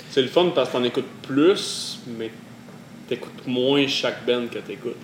C'est 0.10 0.22
le 0.22 0.28
fun 0.28 0.52
parce 0.54 0.70
que 0.70 0.74
t'en 0.74 0.84
écoutes 0.84 1.10
plus, 1.28 2.00
mais 2.18 2.32
t'écoutes 3.08 3.46
moins 3.48 3.86
chaque 3.88 4.26
band 4.26 4.48
que 4.52 4.60
t'écoutes. 4.60 4.96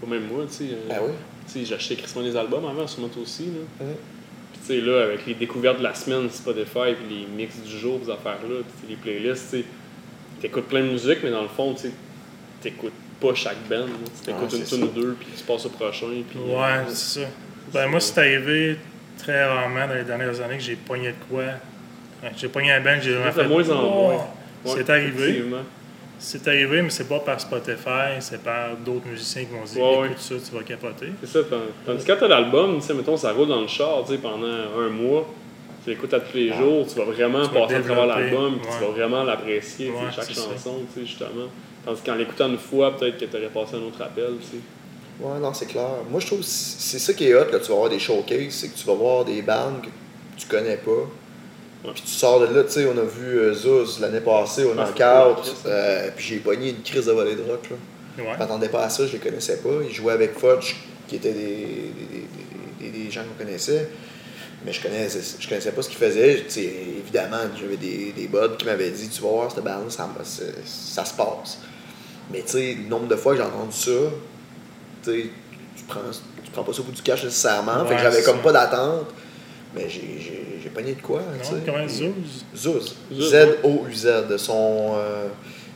Pas 0.00 0.06
même 0.06 0.26
moi, 0.26 0.44
tu 0.48 0.52
sais. 0.54 0.64
euh, 0.72 0.88
Ben 0.88 0.98
oui. 1.04 1.12
tu 1.46 1.52
sais, 1.60 1.64
J'achetais 1.64 1.96
Christmas 1.96 2.22
des 2.22 2.36
albums 2.36 2.64
avant, 2.66 2.86
sûrement 2.86 3.08
toi 3.08 3.22
aussi. 3.22 3.44
Là. 3.46 3.84
Mhm. 3.86 3.94
Puis 4.52 4.60
tu 4.60 4.66
sais, 4.66 4.80
là, 4.80 5.02
avec 5.04 5.26
les 5.26 5.34
découvertes 5.34 5.78
de 5.78 5.82
la 5.82 5.94
semaine, 5.94 6.28
Spotify, 6.30 6.94
puis 6.94 7.16
les 7.20 7.26
mix 7.26 7.56
du 7.60 7.78
jour, 7.78 8.00
ces 8.04 8.10
affaires-là, 8.10 8.60
puis 8.80 8.88
les 8.90 8.96
playlists, 8.96 9.50
tu 9.50 9.58
sais, 9.60 9.64
t'écoutes 10.42 10.66
plein 10.66 10.80
de 10.82 10.88
musique, 10.90 11.18
mais 11.24 11.30
dans 11.30 11.42
le 11.42 11.48
fond, 11.48 11.72
tu 11.74 11.82
sais, 11.82 11.90
t'écoutes 12.60 12.92
pas 13.20 13.34
chaque 13.34 13.66
band. 13.68 13.76
là. 13.86 13.86
Tu 14.18 14.26
t'écoutes 14.26 14.52
Ouais, 14.52 14.58
une 14.58 14.64
c'est 14.66 14.76
tune 14.76 14.84
ou 14.84 14.88
deux, 14.88 15.16
puis 15.18 15.28
tu 15.36 15.42
passes 15.44 15.64
au 15.66 15.70
prochain. 15.70 16.06
Puis, 16.28 16.38
Ouais, 16.38 16.54
euh, 16.54 16.84
c'est 16.88 17.20
ça. 17.22 17.26
Ben, 17.72 17.86
moi, 17.88 17.98
c'est 18.00 18.18
arrivé 18.18 18.76
très 19.26 19.44
rarement 19.44 19.86
dans 19.88 19.94
les 19.94 20.04
dernières 20.04 20.40
années 20.40 20.56
que 20.56 20.62
j'ai 20.62 20.76
pogné 20.76 21.08
de 21.08 21.14
quoi. 21.28 21.42
J'ai 22.36 22.48
pogné 22.48 22.72
un 22.72 22.80
band, 22.80 22.98
j'ai 23.00 23.14
vraiment 23.14 23.32
fait. 23.32 23.46
moins 23.48 23.70
en 23.70 23.84
Oh! 23.84 24.20
Ouais, 24.64 24.72
C'est 24.76 24.90
arrivé. 24.90 25.42
C'est 26.18 26.48
arrivé, 26.48 26.80
mais 26.80 26.88
c'est 26.90 27.06
pas 27.08 27.18
par 27.20 27.38
Spotify, 27.38 28.16
c'est 28.20 28.42
par 28.42 28.74
d'autres 28.84 29.06
musiciens 29.06 29.44
qui 29.44 29.52
m'ont 29.52 29.64
dit 29.64 29.78
Ouais, 29.78 30.06
écoute 30.06 30.18
ça, 30.18 30.34
tu 30.48 30.56
vas 30.56 30.62
capoter. 30.62 31.08
C'est 31.22 31.28
ça. 31.30 31.38
tand- 31.40 31.60
Tandis 31.84 32.04
que 32.04 32.12
quand 32.12 32.18
t'as 32.20 32.28
l'album, 32.28 32.80
mettons, 32.96 33.16
ça 33.18 33.32
roule 33.32 33.48
dans 33.48 33.60
le 33.60 33.66
char, 33.66 34.02
pendant 34.22 34.46
un 34.46 34.88
mois. 34.88 35.28
Tu 35.84 35.90
l'écoutes 35.90 36.14
à 36.14 36.20
tous 36.20 36.36
les 36.36 36.52
jours, 36.52 36.86
tu 36.86 36.98
vas 36.98 37.04
vraiment 37.04 37.46
Tu 37.46 37.54
passer 37.54 37.74
à 37.76 37.80
travers 37.80 38.06
l'album, 38.06 38.58
tu 38.60 38.84
vas 38.84 38.90
vraiment 38.92 39.22
l'apprécier, 39.24 39.92
chaque 40.14 40.24
chanson, 40.30 40.80
justement. 40.98 41.48
Tandis 41.84 42.00
qu'en 42.04 42.14
l'écoutant 42.16 42.48
une 42.48 42.58
fois, 42.58 42.96
peut-être 42.96 43.18
que 43.18 43.26
t'aurais 43.26 43.46
passé 43.48 43.76
un 43.76 43.82
autre 43.86 44.02
appel, 44.02 44.32
tu 44.40 44.46
sais. 44.46 44.62
Ouais, 45.20 45.38
non, 45.40 45.52
c'est 45.54 45.66
clair. 45.66 45.88
Moi, 46.10 46.20
je 46.20 46.26
trouve 46.26 46.40
que 46.40 46.44
c'est 46.46 46.98
ça 46.98 47.12
qui 47.14 47.28
est 47.28 47.34
hot 47.34 47.46
quand 47.50 47.58
tu 47.58 47.68
vas 47.70 47.74
voir 47.76 47.88
des 47.88 47.98
showcases, 47.98 48.50
c'est 48.52 48.68
que 48.68 48.76
tu 48.78 48.86
vas 48.86 48.94
voir 48.94 49.24
des 49.24 49.40
bandes 49.42 49.80
que 49.82 49.88
tu 50.36 50.46
connais 50.46 50.76
pas. 50.76 50.90
Ouais. 50.90 51.92
Puis 51.94 52.02
tu 52.02 52.10
sors 52.12 52.40
de 52.40 52.46
là, 52.46 52.64
tu 52.64 52.72
sais, 52.72 52.86
on 52.86 52.98
a 52.98 53.02
vu 53.04 53.38
euh, 53.38 53.54
Zuz 53.54 53.98
l'année 54.00 54.20
passée 54.20 54.64
au 54.64 54.72
Ah, 54.72 54.84
Knockout, 54.84 55.54
euh, 55.66 56.10
puis 56.16 56.24
j'ai 56.26 56.36
pogné 56.38 56.70
une 56.70 56.82
crise 56.82 57.06
de 57.06 57.12
volée 57.12 57.34
de 57.36 57.42
rock. 57.42 57.70
Là. 57.70 57.76
Ouais. 58.24 58.30
Je 58.34 58.38
m'attendais 58.38 58.68
pas 58.68 58.84
à 58.84 58.88
ça, 58.90 59.06
je 59.06 59.12
les 59.12 59.18
connaissais 59.18 59.58
pas. 59.58 59.68
Ils 59.88 59.94
jouaient 59.94 60.12
avec 60.14 60.38
Fudge, 60.38 60.74
qui 61.08 61.16
étaient 61.16 61.32
des, 61.32 61.40
des, 61.40 62.86
des- 62.88 62.90
des- 62.90 63.04
des 63.04 63.10
gens 63.10 63.22
qu'on 63.22 63.42
connaissait. 63.44 63.88
Mais 64.64 64.72
je 64.72 64.82
connaissais, 64.82 65.20
je 65.38 65.48
connaissais 65.48 65.70
pas 65.72 65.82
ce 65.82 65.88
qu'ils 65.88 65.98
faisaient. 65.98 66.42
Tu 66.44 66.50
sais, 66.50 66.72
évidemment, 67.02 67.36
j'avais 67.58 67.76
des, 67.76 68.12
des 68.16 68.26
buds 68.26 68.56
qui 68.58 68.66
m'avaient 68.66 68.90
dit 68.90 69.08
Tu 69.08 69.22
vas 69.22 69.28
voir, 69.28 69.50
cette 69.50 69.62
bande 69.64 69.90
ça, 69.90 70.08
c'est- 70.24 70.66
ça 70.66 71.04
se 71.04 71.14
passe. 71.14 71.58
Mais 72.32 72.40
tu 72.42 72.52
sais, 72.52 72.76
le 72.82 72.88
nombre 72.88 73.06
de 73.06 73.16
fois 73.16 73.32
que 73.32 73.38
j'ai 73.38 73.44
entendu 73.46 73.76
ça, 73.76 73.90
tu 75.12 75.84
prends, 75.88 76.00
tu 76.44 76.50
prends 76.50 76.62
pas 76.64 76.72
ça 76.72 76.80
au 76.80 76.84
bout 76.84 76.92
du 76.92 77.02
cash 77.02 77.24
nécessairement. 77.24 77.84
fait 77.84 77.90
Ouais, 77.90 77.96
que 77.96 78.02
j'avais 78.02 78.22
comme 78.22 78.36
ça. 78.38 78.42
pas 78.42 78.52
d'attente. 78.52 79.06
Mais 79.74 79.88
j'ai- 79.88 80.18
j'ai 80.18 80.42
j'ai 80.62 80.70
pogné 80.70 80.94
de 80.94 81.02
quoi. 81.02 81.20
Non, 81.20 81.60
comment 81.66 81.86
Zouz. 81.88 82.44
Zuz, 82.56 82.96
Z-O-U-Z. 83.12 84.08
Ils 84.30 84.38
sont, 84.38 84.94
euh, 84.96 85.26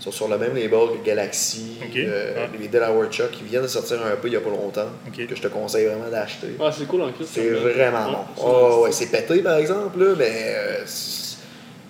sont 0.01 0.11
sur 0.11 0.27
le 0.29 0.39
même 0.39 0.55
label 0.55 0.71
que 0.99 1.05
Galaxy, 1.07 1.77
euh, 1.97 2.35
Ah. 2.37 2.57
les 2.59 2.69
Delaware 2.69 3.11
Chuck. 3.11 3.31
Ils 3.41 3.47
viennent 3.49 3.63
de 3.63 3.67
sortir 3.69 3.99
un 4.05 4.17
peu 4.17 4.29
il 4.29 4.35
y 4.35 4.37
a 4.37 4.41
pas 4.41 4.49
longtemps. 4.51 4.89
Que 5.15 5.37
je 5.37 5.41
te 5.43 5.49
conseille 5.49 5.87
vraiment 5.87 6.09
d'acheter. 6.11 6.57
Ah, 6.61 6.71
c'est 6.77 6.87
cool 6.87 7.03
en 7.03 7.13
Christ. 7.13 7.31
C'est 7.35 7.51
vraiment 7.51 8.07
ouais, 8.07 8.13
bon. 8.13 8.19
c'est 8.37 8.43
Oh, 8.45 8.81
ouais, 8.85 8.93
c'est 8.93 9.07
pété 9.07 9.43
par 9.43 9.57
exemple, 9.59 10.03
là, 10.03 10.15
mais 10.19 10.33
euh, 10.57 10.85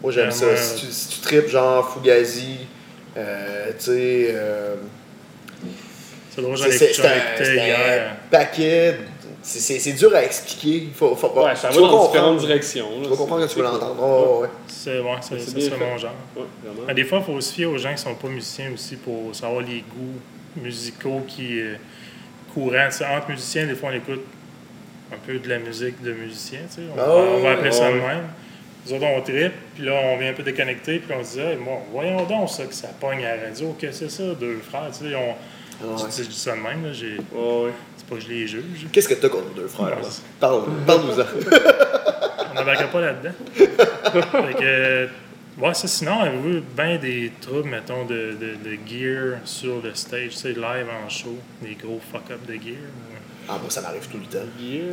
moi 0.02 0.10
j'aime 0.12 0.26
Ouais, 0.26 0.30
ça. 0.32 0.46
ouais, 0.46 0.56
Si, 0.56 0.86
tu, 0.86 0.92
si 0.92 1.08
tu 1.08 1.20
tripes 1.20 1.48
genre 1.48 1.88
Fugazi, 1.94 2.56
euh, 3.16 3.66
tu 3.78 3.84
sais. 3.84 4.28
euh, 4.34 4.74
C'est 5.64 5.66
drôle, 5.66 5.68
j'en 5.68 5.68
c'est 5.68 5.68
ai 5.70 5.78
c'est- 5.96 6.28
écouté 6.28 6.29
c'est 6.29 6.29
un 6.29 6.29
un, 6.48 6.54
écouté 6.54 7.44
c'est 7.44 7.54
hier. 7.54 8.10
un 8.12 8.30
paquet. 8.30 8.94
c'est- 9.42 9.58
C'est 9.60 9.78
c'est 9.78 9.92
dur 9.92 10.14
à 10.14 10.22
expliquer. 10.22 10.88
Faut, 10.94 11.14
faut, 11.16 11.28
Ouais, 11.28 11.54
ça 11.56 11.68
tu 11.68 11.74
va 11.76 11.80
dans 11.80 11.88
comprendre. 11.88 12.08
différentes 12.12 12.38
directions. 12.38 12.90
là, 12.90 13.04
Tu 13.04 13.08
vas 13.10 13.16
comprendre 13.16 13.42
c'est- 13.48 13.54
tu 13.54 13.60
veux 13.60 13.66
c'est 13.66 13.72
l'entendre. 13.72 13.96
Oh. 14.02 14.44
C'est 14.66 14.98
ouais, 15.00 15.10
c'est- 15.20 15.38
C'est 15.38 15.44
ça 15.46 15.60
serait 15.60 15.78
fait. 15.78 15.84
mon 15.90 15.96
genre. 15.98 16.10
Ouais. 16.36 16.42
Ah, 16.88 16.94
Des 16.94 17.04
fois, 17.04 17.18
il 17.18 17.24
faut 17.34 17.40
se 17.40 17.52
fier 17.54 17.66
aux 17.66 17.78
gens 17.78 17.92
qui 17.94 18.02
sont 18.02 18.14
pas 18.14 18.28
musiciens 18.28 18.70
aussi 18.74 18.96
pour 18.96 19.34
savoir 19.34 19.62
les 19.62 19.80
goûts 19.80 20.20
musicaux 20.62 21.22
qui 21.26 21.60
euh, 21.60 21.74
courants. 22.54 22.88
Tu 22.90 22.96
sais, 22.98 23.06
entre 23.06 23.30
musiciens, 23.30 23.66
des 23.66 23.74
fois, 23.74 23.90
on 23.92 23.96
écoute 23.96 24.24
un 25.12 25.16
peu 25.26 25.38
de 25.38 25.48
la 25.48 25.58
musique 25.58 26.00
de 26.02 26.12
musiciens. 26.12 26.60
tu 26.68 26.76
sais. 26.76 26.82
On, 26.94 27.00
Ah 27.00 27.06
va- 27.06 27.14
on 27.14 27.40
va 27.40 27.50
appeler 27.52 27.72
ça 27.72 27.88
de 27.88 27.94
ouais. 27.94 28.00
même. 28.06 28.24
Nous 28.86 28.94
autres, 28.94 29.04
on 29.04 29.20
tripe, 29.20 29.52
puis 29.74 29.84
là, 29.84 29.92
on 30.04 30.16
vient 30.16 30.30
un 30.30 30.32
peu 30.32 30.42
déconnecter, 30.42 31.00
puis 31.00 31.14
on 31.18 31.22
se 31.22 31.32
dit, 31.34 31.40
hey, 31.40 31.56
moi, 31.56 31.82
voyons 31.92 32.24
donc 32.24 32.48
ça, 32.48 32.64
que 32.64 32.74
ça 32.74 32.88
pogne 32.98 33.24
à 33.24 33.36
la 33.36 33.42
radio. 33.48 33.76
que 33.78 33.92
c'est 33.92 34.10
ça, 34.10 34.22
deux 34.38 34.58
frères? 34.68 34.88
Tu 34.90 35.08
sais, 35.10 35.14
on, 35.14 35.34
Je, 35.82 35.86
ouais. 35.86 36.08
dis- 36.10 36.22
je 36.24 36.28
dis 36.28 36.36
ça 36.38 36.52
de 36.56 36.60
même, 36.60 36.84
là, 36.84 36.92
j'ai- 36.92 37.16
Ouais, 37.32 37.64
ouais. 37.64 37.72
c'est 37.96 38.06
pas 38.06 38.14
que 38.16 38.20
je 38.22 38.28
les 38.28 38.46
juge. 38.46 38.86
Qu'est-ce 38.92 39.08
que 39.08 39.14
t'as 39.14 39.28
contre 39.28 39.48
nos 39.48 39.62
deux 39.62 39.68
frères? 39.68 39.86
Ouais, 39.96 40.02
là? 40.02 40.08
c'est- 40.10 40.22
Parle, 40.38 40.62
parle-nous-en. 40.86 41.24
On 42.50 42.54
n'embarquera 42.54 42.88
pas 42.88 43.00
là-dedans. 43.00 43.34
fait 43.54 44.54
que, 44.54 44.62
euh, 44.62 45.06
ouais, 45.58 45.74
ça, 45.74 45.86
sinon, 45.88 46.20
avez-vous 46.20 46.60
bien 46.76 46.98
des 46.98 47.32
troubles, 47.40 47.68
mettons, 47.70 48.04
de, 48.04 48.32
de, 48.32 48.56
de 48.68 48.78
gear 48.86 49.38
sur 49.44 49.80
le 49.82 49.94
stage, 49.94 50.30
tu 50.30 50.36
sais, 50.36 50.48
live 50.52 50.86
en 51.04 51.08
show, 51.08 51.36
des 51.62 51.74
gros 51.76 52.00
fuck-up 52.12 52.40
de 52.46 52.54
gear? 52.54 52.76
Ah, 53.48 53.56
moi, 53.60 53.70
ça 53.70 53.80
m'arrive 53.80 54.06
tout 54.08 54.18
le 54.18 54.24
temps. 54.26 54.44
Gear. 54.60 54.84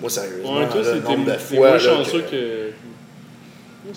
Moi, 0.00 0.08
sérieusement, 0.10 0.58
Ouais, 0.58 0.68
toi, 0.68 0.80
là, 0.82 0.88
le 0.88 0.94
c'était 1.00 1.08
nombre 1.16 1.32
de 1.32 1.38
fois 1.38 1.56
moins 1.58 1.70
là, 1.72 1.78
chanceux 1.78 2.20
que 2.22 2.30
que. 2.30 2.67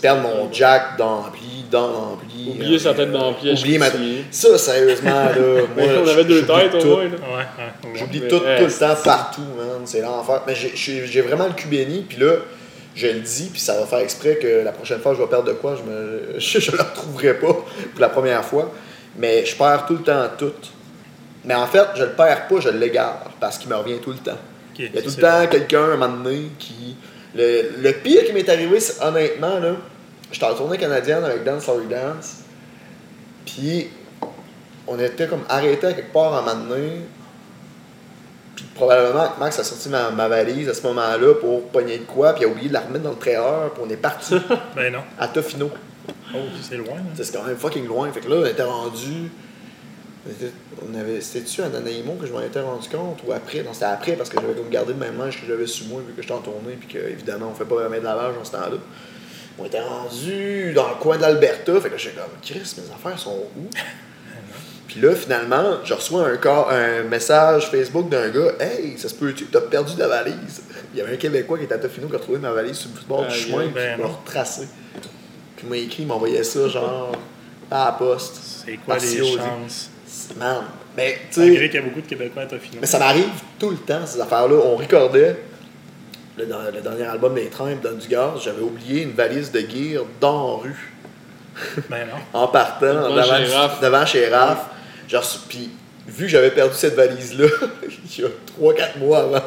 Perdre 0.01 0.21
mon 0.21 0.51
jack 0.51 0.97
d'ampli, 0.97 1.65
dans 1.71 1.87
l'ampli. 1.87 2.49
Oublier 2.49 2.75
euh, 2.75 2.79
sa 2.79 2.93
tête 2.93 3.11
d'ampli 3.11 3.49
à 3.49 3.53
Oublier 3.53 3.77
ma. 3.77 3.87
Ça, 4.31 4.57
sérieusement, 4.57 5.09
là, 5.09 5.31
moi, 5.75 5.85
on 6.03 6.07
avait 6.07 6.23
deux 6.25 6.41
j'oublie 6.45 6.61
têtes 6.61 6.75
au 6.75 6.79
tout. 6.81 6.87
moins. 6.87 7.03
là. 7.03 7.09
Ouais, 7.09 7.15
ouais. 7.37 7.91
ouais. 7.91 7.99
J'oublie 7.99 8.19
tout, 8.21 8.39
tout 8.39 8.65
le 8.65 8.79
temps, 8.79 8.95
partout, 9.03 9.41
man. 9.57 9.81
C'est 9.85 10.01
l'enfer. 10.01 10.41
Mais 10.47 10.53
j'ai- 10.55 11.21
vraiment 11.21 11.47
le 11.47 11.53
cul 11.53 11.67
béni, 11.67 12.05
puis 12.07 12.17
là, 12.19 12.33
je 12.95 13.07
le 13.07 13.19
dis, 13.19 13.49
puis 13.51 13.61
ça 13.61 13.79
va 13.79 13.85
faire 13.85 13.99
exprès 13.99 14.35
que 14.35 14.63
la 14.65 14.71
prochaine 14.71 14.99
fois 14.99 15.13
que 15.13 15.17
je 15.19 15.23
vais 15.23 15.29
perdre 15.29 15.47
de 15.47 15.53
quoi, 15.53 15.75
je 15.75 15.89
me 15.89 16.35
je, 16.39 16.59
je 16.59 16.71
le 16.71 16.77
retrouverai 16.79 17.35
pas 17.35 17.47
pour 17.53 17.65
la 17.99 18.09
première 18.09 18.43
fois. 18.45 18.71
Mais 19.17 19.45
je 19.45 19.55
perds 19.55 19.85
tout 19.87 19.93
le 19.95 20.03
temps 20.03 20.23
tout. 20.37 20.51
Mais 21.43 21.55
en 21.55 21.65
fait, 21.67 21.85
je 21.95 22.03
le 22.03 22.11
perds 22.11 22.47
pas, 22.47 22.59
je 22.59 22.69
l'égare, 22.69 23.23
parce 23.39 23.57
qu'il 23.57 23.69
me 23.69 23.75
revient 23.75 23.97
tout 23.99 24.11
le 24.11 24.17
temps. 24.17 24.37
Il 24.77 24.85
y 24.85 24.97
a 24.97 25.01
tout 25.01 25.09
le 25.15 25.21
temps 25.21 25.47
quelqu'un, 25.49 25.83
un 25.83 25.97
moment 25.97 26.17
donné, 26.23 26.43
qui. 26.59 26.95
Le, 27.35 27.81
le 27.81 27.91
pire 27.93 28.25
qui 28.25 28.33
m'est 28.33 28.47
arrivé, 28.49 28.79
c'est 28.79 29.01
honnêtement, 29.03 29.59
là, 29.59 29.75
j'étais 30.31 30.45
en 30.45 30.53
tournée 30.55 30.77
canadienne 30.77 31.23
avec 31.23 31.43
Dance 31.43 31.63
Sorry 31.65 31.85
Dance. 31.87 32.39
Puis, 33.45 33.89
on 34.87 34.99
était 34.99 35.27
comme 35.27 35.43
arrêté 35.47 35.87
à 35.87 35.93
quelque 35.93 36.11
part 36.11 36.33
à 36.33 36.39
un 36.39 36.41
moment 36.55 36.67
donné. 36.69 37.01
Puis 38.55 38.65
probablement 38.75 39.29
que 39.29 39.39
Max 39.39 39.59
a 39.59 39.63
sorti 39.63 39.89
ma, 39.89 40.11
ma 40.11 40.27
valise 40.27 40.67
à 40.69 40.73
ce 40.73 40.81
moment-là 40.87 41.35
pour 41.35 41.69
pogner 41.69 41.99
de 41.99 42.03
quoi, 42.03 42.33
puis 42.33 42.43
il 42.43 42.45
a 42.45 42.49
oublié 42.49 42.67
de 42.67 42.73
la 42.73 42.81
remettre 42.81 43.03
dans 43.05 43.11
le 43.11 43.15
trailer, 43.17 43.71
puis 43.73 43.83
on 43.85 43.89
est 43.89 43.95
parti 43.97 44.35
Ben 44.75 44.91
non. 44.91 44.99
à 45.17 45.27
Tofino. 45.29 45.69
Oh, 46.35 46.37
c'est 46.61 46.77
loin. 46.77 46.97
hein. 46.97 47.13
C'est 47.15 47.33
quand 47.33 47.43
même 47.43 47.57
fucking 47.57 47.87
loin. 47.87 48.11
Fait 48.11 48.19
que 48.19 48.29
là, 48.29 48.37
on 48.37 48.45
était 48.45 48.63
rendu. 48.63 49.31
On 50.25 50.99
avait. 50.99 51.21
C'était-tu 51.21 51.61
à 51.61 51.69
Nanaimo 51.69 52.13
que 52.13 52.27
je 52.27 52.33
m'en 52.33 52.41
étais 52.41 52.61
rendu 52.61 52.87
compte 52.89 53.19
ou 53.25 53.31
après? 53.31 53.63
Non, 53.63 53.73
c'était 53.73 53.85
après 53.85 54.13
parce 54.13 54.29
que 54.29 54.39
j'avais 54.39 54.53
comme 54.53 54.69
gardé 54.69 54.93
le 54.93 54.99
même 54.99 55.17
linge 55.17 55.41
que 55.41 55.47
j'avais 55.47 55.67
sur 55.67 55.87
moi 55.87 56.01
vu 56.05 56.13
que 56.13 56.21
j'étais 56.21 56.33
en 56.33 56.39
tournée 56.39 56.77
puis 56.79 56.87
que 56.87 56.97
évidemment 56.99 57.49
on 57.51 57.55
fait 57.55 57.65
pas 57.65 57.75
vraiment 57.75 57.97
de 57.97 58.03
lavage 58.03 58.35
dans 58.35 58.43
ce 58.43 58.51
temps-là. 58.51 58.77
On 59.59 59.65
était 59.65 59.81
rendu 59.81 60.73
dans 60.73 60.89
le 60.89 60.95
coin 60.95 61.17
de 61.17 61.21
l'Alberta. 61.21 61.79
Fait 61.81 61.89
que 61.89 61.97
j'étais 61.97 62.15
comme 62.15 62.29
Chris, 62.41 62.75
mes 62.77 62.93
affaires 62.93 63.19
sont 63.19 63.45
où? 63.57 63.69
Puis 64.87 64.99
là, 64.99 65.15
finalement, 65.15 65.77
je 65.85 65.93
reçois 65.93 66.27
un, 66.27 66.35
corps, 66.35 66.69
un 66.69 67.03
message 67.03 67.71
Facebook 67.71 68.09
d'un 68.09 68.27
gars 68.27 68.51
Hey, 68.59 68.97
ça 68.97 69.07
se 69.07 69.15
peut-tu 69.15 69.45
que 69.45 69.53
t'as 69.53 69.61
perdu 69.61 69.95
ta 69.95 70.05
valise? 70.05 70.63
Il 70.93 70.99
y 70.99 71.01
avait 71.01 71.13
un 71.13 71.17
Québécois 71.17 71.57
qui 71.57 71.63
était 71.63 71.75
à 71.75 71.77
Tofino 71.77 72.09
qui 72.09 72.15
a 72.17 72.19
trouvé 72.19 72.39
ma 72.39 72.51
valise 72.51 72.75
sur 72.75 72.89
le 72.93 73.07
bord 73.07 73.25
du 73.25 73.33
Aïe, 73.33 73.39
chemin 73.39 73.61
puis 73.63 73.73
ben 73.73 73.95
il 73.97 74.03
m'a 74.03 74.09
retracé. 74.09 74.67
Puis 75.55 75.65
il 75.65 75.69
m'a 75.69 75.77
écrit, 75.77 76.03
il 76.03 76.07
m'a 76.07 76.15
envoyé 76.15 76.43
ça 76.43 76.67
genre 76.67 77.13
à 77.71 77.85
la 77.85 77.91
poste. 77.93 78.35
C'est 78.65 78.75
quoi 78.77 78.95
Par 78.95 79.05
les 79.05 79.17
chances? 79.17 79.90
Man, 80.37 80.63
mais 80.97 81.17
tu 81.31 81.39
Malgré 81.39 81.57
sais, 81.59 81.69
qu'il 81.69 81.79
y 81.79 81.83
a 81.83 81.85
beaucoup 81.87 82.01
de 82.01 82.07
Québécois 82.07 82.43
à 82.43 82.45
mais 82.79 82.87
ça 82.87 82.99
m'arrive 82.99 83.29
tout 83.59 83.69
le 83.69 83.77
temps, 83.77 84.05
ces 84.05 84.19
affaires-là. 84.19 84.55
On 84.63 84.75
recordait 84.75 85.35
le, 86.37 86.45
le 86.73 86.81
dernier 86.81 87.03
album 87.05 87.35
des 87.35 87.47
Trains 87.47 87.75
dans 87.81 87.93
du 87.93 88.07
gaz, 88.07 88.41
j'avais 88.43 88.61
oublié 88.61 89.03
une 89.03 89.11
valise 89.13 89.51
de 89.51 89.59
gear 89.59 90.03
dans 90.19 90.57
la 90.57 90.63
rue. 90.63 90.93
Ben 91.89 92.07
non. 92.07 92.39
en 92.39 92.47
partant, 92.47 92.85
Devant 92.93 93.15
devant, 93.15 93.23
chez 93.37 93.53
Raph. 93.53 93.81
devant 93.81 94.05
chez 94.05 94.27
Raph. 94.29 94.65
Reçu- 95.09 95.39
Puis, 95.49 95.69
vu 96.07 96.25
que 96.25 96.31
j'avais 96.31 96.51
perdu 96.51 96.73
cette 96.75 96.95
valise-là, 96.95 97.47
il 98.17 98.23
y 98.23 98.25
a 98.25 98.29
3-4 98.59 98.99
mois 98.99 99.19
avant, 99.19 99.41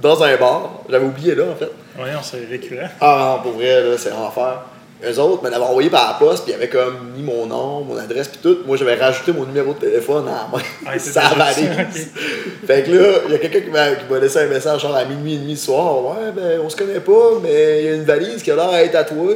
dans 0.00 0.22
un 0.22 0.36
bar, 0.36 0.82
j'avais 0.88 1.04
oublié 1.04 1.34
là, 1.34 1.44
en 1.52 1.56
fait. 1.56 1.70
Voyons, 1.96 2.20
c'est 2.22 2.44
récurrent. 2.48 2.88
Ah 3.00 3.34
non, 3.36 3.42
pour 3.42 3.52
vrai, 3.58 3.82
là, 3.82 3.96
c'est 3.98 4.10
l'enfer. 4.10 4.60
Eux 5.04 5.18
autres 5.18 5.44
me 5.44 5.50
l'avaient 5.50 5.64
envoyé 5.64 5.90
par 5.90 6.08
la 6.08 6.14
poste, 6.14 6.44
puis 6.44 6.52
ils 6.52 6.54
avaient 6.54 6.70
comme 6.70 7.12
mis 7.14 7.22
mon 7.22 7.44
nom, 7.46 7.82
mon 7.82 7.96
adresse, 7.98 8.28
puis 8.28 8.38
tout. 8.42 8.58
Moi, 8.66 8.78
j'avais 8.78 8.94
rajouté 8.94 9.32
mon 9.32 9.44
numéro 9.44 9.74
de 9.74 9.78
téléphone 9.78 10.26
à 10.26 10.30
la 10.30 10.48
main. 10.50 10.64
Ah, 10.86 10.98
c'était 10.98 11.12
ça 11.20 11.30
ça, 11.30 11.52
Fait 12.66 12.82
que 12.82 12.90
là, 12.90 13.18
il 13.26 13.32
y 13.32 13.34
a 13.34 13.38
quelqu'un 13.38 13.60
qui 13.60 13.70
m'a 13.70 13.94
qui 13.94 14.10
m'a 14.10 14.18
laissé 14.18 14.38
un 14.38 14.46
message 14.46 14.80
genre 14.80 14.96
à 14.96 15.04
minuit 15.04 15.34
et 15.34 15.38
demi 15.38 15.52
le 15.52 15.58
soir. 15.58 16.02
Ouais, 16.02 16.32
ben, 16.34 16.60
on 16.64 16.70
se 16.70 16.76
connaît 16.76 17.00
pas, 17.00 17.38
mais 17.42 17.80
il 17.82 17.84
y 17.84 17.88
a 17.88 17.94
une 17.94 18.04
valise 18.04 18.42
qui 18.42 18.50
a 18.50 18.56
l'air 18.56 18.70
d'être 18.70 18.94
à 18.94 19.04
toi. 19.04 19.34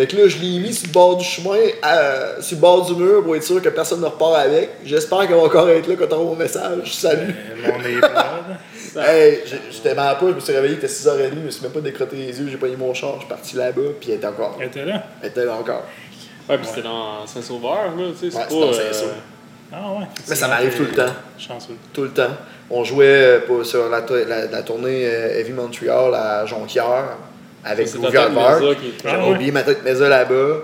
Fait 0.00 0.06
que 0.06 0.16
là, 0.16 0.28
je 0.28 0.38
l'ai 0.38 0.60
mis 0.60 0.72
sur 0.72 0.86
le 0.88 0.92
bord 0.94 1.16
du 1.18 1.24
chemin, 1.24 1.58
à- 1.82 2.40
sur 2.40 2.56
le 2.56 2.60
bord 2.62 2.86
du 2.86 2.94
mur, 2.94 3.22
pour 3.22 3.36
être 3.36 3.42
sûr 3.44 3.60
que 3.60 3.68
personne 3.68 4.00
ne 4.00 4.06
repart 4.06 4.34
avec. 4.36 4.70
J'espère 4.82 5.20
qu'elle 5.28 5.36
va 5.36 5.42
encore 5.42 5.68
être 5.68 5.86
là 5.86 5.94
quand 5.98 6.06
t'auras 6.06 6.24
mon 6.24 6.36
message. 6.36 6.94
Salut. 6.94 7.34
Euh, 7.64 7.68
Mon 7.72 7.84
épreuve. 7.84 8.56
Hey, 8.96 9.40
j'étais 9.70 9.94
mal 9.94 10.18
pas, 10.18 10.26
je 10.30 10.34
me 10.34 10.40
suis 10.40 10.52
réveillé, 10.52 10.74
il 10.74 10.78
était 10.78 10.88
6h30, 10.88 11.30
je 11.34 11.38
me 11.46 11.50
suis 11.50 11.62
même 11.62 11.70
pas 11.70 11.80
décroté 11.80 12.16
les 12.16 12.40
yeux, 12.40 12.48
j'ai 12.50 12.56
pas 12.56 12.66
eu 12.66 12.76
mon 12.76 12.92
char, 12.92 13.12
je 13.16 13.18
suis 13.20 13.28
parti 13.28 13.54
là-bas, 13.54 13.82
puis 14.00 14.10
elle 14.10 14.16
était 14.16 14.26
encore. 14.26 14.56
Elle 14.58 14.66
était 14.66 14.84
là? 14.84 15.04
Elle 15.22 15.28
était 15.28 15.44
là 15.44 15.54
encore. 15.54 15.84
Ouais, 16.48 16.56
puis 16.58 16.66
c'était 16.66 16.82
dans 16.82 17.24
Saint-Sauveur, 17.24 17.94
là, 17.96 18.04
tu 18.18 18.30
sais, 18.30 18.36
c'est 18.36 18.52
Ouais, 18.54 18.60
dans 18.62 18.68
euh, 18.68 18.72
Saint-Sauveur. 18.72 19.14
Ah 19.72 19.76
ouais. 19.96 20.06
Mais 20.28 20.34
ça 20.34 20.48
m'arrive 20.48 20.74
tout 20.76 20.82
le 20.82 20.90
temps. 20.92 21.12
Chanceux. 21.38 21.74
Tout 21.92 22.02
le 22.02 22.10
temps. 22.10 22.30
On 22.68 22.82
jouait 22.82 23.06
euh, 23.06 23.40
pour- 23.46 23.64
sur 23.64 23.88
la- 23.88 24.00
la 24.00 24.62
tournée 24.64 25.06
euh, 25.06 25.38
Heavy 25.38 25.52
Montreal 25.52 26.12
à 26.12 26.44
Jonquière 26.46 27.16
avec 27.64 27.86
est- 28.72 28.92
Ah 29.04 29.10
J'avais 29.10 29.22
ouais. 29.24 29.30
oublié 29.34 29.52
ma 29.52 29.62
tête 29.62 29.82
Mesa 29.84 30.08
là-bas. 30.08 30.56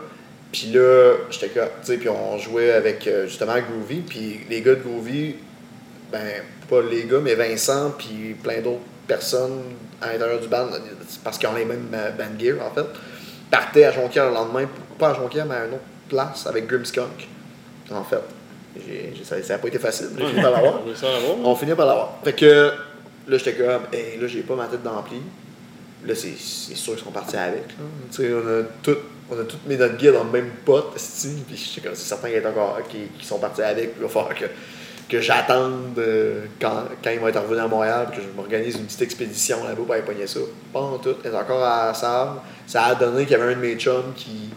Puis 0.52 0.68
là, 0.72 1.12
j'étais 1.30 1.48
comme, 1.48 1.68
tu 1.80 1.86
sais, 1.92 1.96
puis 1.98 2.08
on 2.08 2.38
jouait 2.38 2.72
avec 2.72 3.06
euh, 3.06 3.26
justement 3.26 3.54
Groovy. 3.54 4.00
Puis 4.00 4.40
les 4.48 4.62
gars 4.62 4.74
de 4.74 4.80
Groovy, 4.80 5.36
ben, 6.10 6.20
pas 6.70 6.80
les 6.88 7.04
gars, 7.04 7.18
mais 7.22 7.34
Vincent, 7.34 7.92
puis 7.98 8.34
plein 8.42 8.60
d'autres 8.60 8.80
personnes 9.06 9.62
à 10.00 10.12
l'intérieur 10.12 10.40
du 10.40 10.48
band, 10.48 10.66
parce 11.24 11.36
qu'ils 11.38 11.48
ont 11.48 11.54
les 11.54 11.64
mêmes 11.64 11.88
euh, 11.94 12.10
band 12.12 12.38
gear 12.38 12.56
en 12.64 12.70
fait, 12.74 12.86
partaient 13.50 13.84
à 13.84 13.92
Jonquière 13.92 14.26
le 14.28 14.34
lendemain, 14.34 14.66
pas 14.98 15.10
à 15.10 15.14
Jonquière, 15.14 15.46
mais 15.46 15.54
à 15.56 15.64
une 15.66 15.74
autre 15.74 15.82
place 16.08 16.46
avec 16.46 16.66
Grimskunk, 16.66 17.28
en 17.92 18.04
fait. 18.04 18.20
J'ai- 18.86 19.12
j'ai- 19.16 19.24
ça 19.24 19.36
n'a 19.54 19.58
pas 19.58 19.68
été 19.68 19.78
facile, 19.78 20.08
j'ai 20.18 20.26
fini 20.26 20.42
par 20.42 20.50
l'avoir. 20.52 20.80
On 21.44 21.54
finit 21.56 21.74
par 21.74 21.86
l'avoir. 21.86 22.18
Fait 22.24 22.34
que 22.34 22.70
là, 23.26 23.38
j'étais 23.38 23.54
comme, 23.54 23.82
hey, 23.92 24.18
là, 24.20 24.26
j'ai 24.26 24.42
pas 24.42 24.54
ma 24.54 24.66
tête 24.66 24.82
d'ampli. 24.82 25.16
Là, 26.06 26.14
c'est 26.14 26.36
sûr 26.36 26.94
qu'ils 26.94 27.04
sont 27.04 27.10
partis 27.10 27.36
avec. 27.36 27.64
on 28.18 28.48
a 28.48 28.62
tout. 28.82 28.96
On 29.28 29.40
a 29.40 29.42
toutes 29.42 29.66
mes 29.66 29.76
notes 29.76 29.96
guides 29.96 30.12
dans 30.12 30.22
le 30.22 30.30
même 30.30 30.50
pot, 30.64 30.92
puis 30.92 31.00
c'est 31.00 31.96
certain 31.96 32.28
qu'ils 32.88 33.08
qui 33.18 33.26
sont 33.26 33.40
partis 33.40 33.62
avec, 33.62 33.94
il 33.96 34.02
va 34.02 34.08
falloir 34.08 34.32
que, 34.32 34.44
que 35.08 35.20
j'attende 35.20 35.98
euh, 35.98 36.44
quand, 36.60 36.84
quand 37.02 37.10
ils 37.10 37.18
vont 37.18 37.26
être 37.26 37.42
revenus 37.42 37.60
à 37.60 37.66
Montréal, 37.66 38.06
que 38.14 38.22
je 38.22 38.28
m'organise 38.36 38.76
une 38.76 38.84
petite 38.84 39.02
expédition 39.02 39.64
là-bas 39.64 39.82
pour 39.84 39.92
aller 39.92 40.04
pogner 40.04 40.28
ça. 40.28 40.38
Pas 40.72 40.78
en 40.78 40.98
tout, 40.98 41.16
est 41.24 41.34
encore 41.34 41.64
à 41.64 41.92
Sable. 41.92 42.38
Ça 42.68 42.84
a 42.84 42.94
donné 42.94 43.24
qu'il 43.24 43.36
y 43.36 43.40
avait 43.40 43.52
un 43.52 43.56
de 43.56 43.60
mes 43.60 43.74
chums 43.74 44.12
qui, 44.14 44.50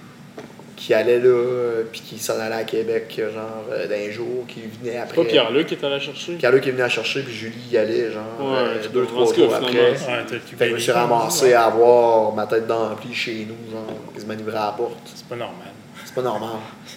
qui 0.80 0.93
allait 0.93 1.19
là, 1.19 1.25
euh, 1.27 1.84
puis 1.91 1.99
qui 1.99 2.17
s'en 2.19 2.39
allait 2.39 2.55
à 2.55 2.63
Québec, 2.63 3.13
euh, 3.19 3.34
genre, 3.34 3.65
euh, 3.69 3.86
d'un 3.86 4.09
jour, 4.11 4.45
qui 4.47 4.61
venait 4.61 4.93
C'est 4.93 4.97
après. 4.97 5.15
pas 5.23 5.30
Pierre-Luc 5.30 5.67
qui 5.67 5.73
est 5.73 5.84
allé 5.84 5.95
la 5.95 5.99
chercher? 5.99 6.34
Pierre-Luc 6.36 6.65
est 6.65 6.71
venu 6.71 6.80
la 6.82 6.88
chercher, 6.88 7.21
puis 7.21 7.34
Julie 7.34 7.67
y 7.69 7.77
allait, 7.77 8.09
genre, 8.13 8.23
Ouais, 8.39 8.57
euh, 8.59 8.88
deux, 8.93 9.05
trois 9.05 9.25
jours 9.34 9.53
après. 9.53 9.71
Ouais, 9.73 9.95
Fait 9.95 10.39
que 10.57 10.69
je 10.69 10.73
me 10.75 10.80
suis 10.80 10.91
ramassé 10.93 11.51
à 11.53 11.65
avoir 11.65 12.34
ma 12.34 12.45
tête 12.47 12.65
d'ampli 12.65 13.13
chez 13.13 13.45
nous, 13.45 13.69
genre, 13.71 13.86
quasiment 14.13 14.34
livré 14.36 14.55
à 14.57 14.67
la 14.67 14.71
porte. 14.71 14.95
C'est 15.13 15.25
pas 15.25 15.36
normal. 15.36 15.67
C'est 16.05 16.15
pas 16.15 16.21
normal. 16.21 16.49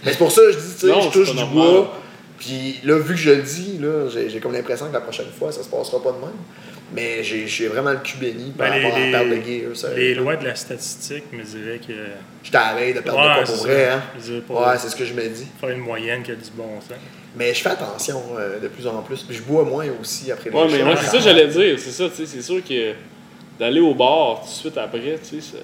Mais 0.04 0.12
c'est 0.12 0.18
pour 0.18 0.30
ça 0.30 0.42
que 0.42 0.52
je 0.52 0.58
dis, 0.58 0.74
tu 0.78 0.86
sais, 0.86 1.00
je 1.02 1.08
touche 1.10 1.34
du 1.34 1.44
bois, 1.46 1.92
puis 2.38 2.78
là, 2.84 2.98
vu 2.98 3.14
que 3.14 3.20
je 3.20 3.30
le 3.32 3.42
dis, 3.42 3.78
là, 3.80 4.08
j'ai 4.08 4.30
j'ai 4.30 4.38
comme 4.38 4.52
l'impression 4.52 4.86
que 4.86 4.92
la 4.92 5.00
prochaine 5.00 5.26
fois, 5.36 5.50
ça 5.50 5.64
se 5.64 5.68
passera 5.68 6.00
pas 6.00 6.12
de 6.12 6.18
même. 6.18 6.30
Mais 6.94 7.22
j'ai 7.24 7.46
j'ai 7.46 7.68
vraiment 7.68 7.92
le 7.92 7.98
cul 7.98 8.18
béni 8.18 8.50
par 8.50 8.68
Ben, 8.68 8.74
les- 8.78 8.84
rapport 8.84 8.96
à 8.96 9.00
la 9.00 9.06
les- 9.06 9.12
perte 9.12 9.46
de 9.46 9.50
gear. 9.66 9.76
ça. 9.76 9.94
Les 9.94 10.14
lois 10.14 10.36
de 10.36 10.44
la 10.44 10.54
statistique 10.54 11.24
me 11.32 11.42
diraient 11.42 11.78
que. 11.78 11.92
J'étais 12.42 12.56
à 12.58 12.74
la 12.74 12.80
veille 12.80 12.94
de 12.94 13.00
perdre 13.00 13.20
de 13.22 13.28
Ouais, 13.40 13.46
c'est 13.46 13.52
pour 13.54 13.62
vrai, 13.66 13.88
hein. 13.88 14.02
Ouais, 14.50 14.78
c'est 14.78 14.88
ce 14.88 14.96
que 14.96 15.04
je 15.04 15.14
me 15.14 15.26
dis. 15.28 15.46
Faire 15.60 15.70
une 15.70 15.78
moyenne 15.80 16.22
qui 16.22 16.32
a 16.32 16.34
du 16.34 16.50
bon 16.54 16.80
sens. 16.80 16.98
Mais 17.36 17.54
je 17.54 17.62
fais 17.62 17.70
attention 17.70 18.20
euh, 18.38 18.60
de 18.60 18.68
plus 18.68 18.86
en 18.86 19.00
plus. 19.02 19.22
Puis 19.22 19.36
je 19.36 19.42
bois 19.42 19.64
moins 19.64 19.86
aussi 20.00 20.30
après 20.30 20.50
les 20.50 20.56
Ouais, 20.56 20.66
mais 20.70 20.82
moi, 20.84 20.96
c'est 20.96 21.06
ça 21.06 21.16
que 21.16 21.22
j'allais 21.24 21.46
dire. 21.48 21.78
C'est 21.78 21.90
ça, 21.90 22.08
tu 22.10 22.16
sais, 22.16 22.26
c'est 22.26 22.42
sûr 22.42 22.62
que 22.62 22.92
d'aller 23.58 23.80
au 23.80 23.94
bar 23.94 24.40
tout 24.42 24.46
de 24.48 24.52
suite 24.52 24.76
après, 24.78 25.18
tu 25.26 25.40
sais, 25.40 25.56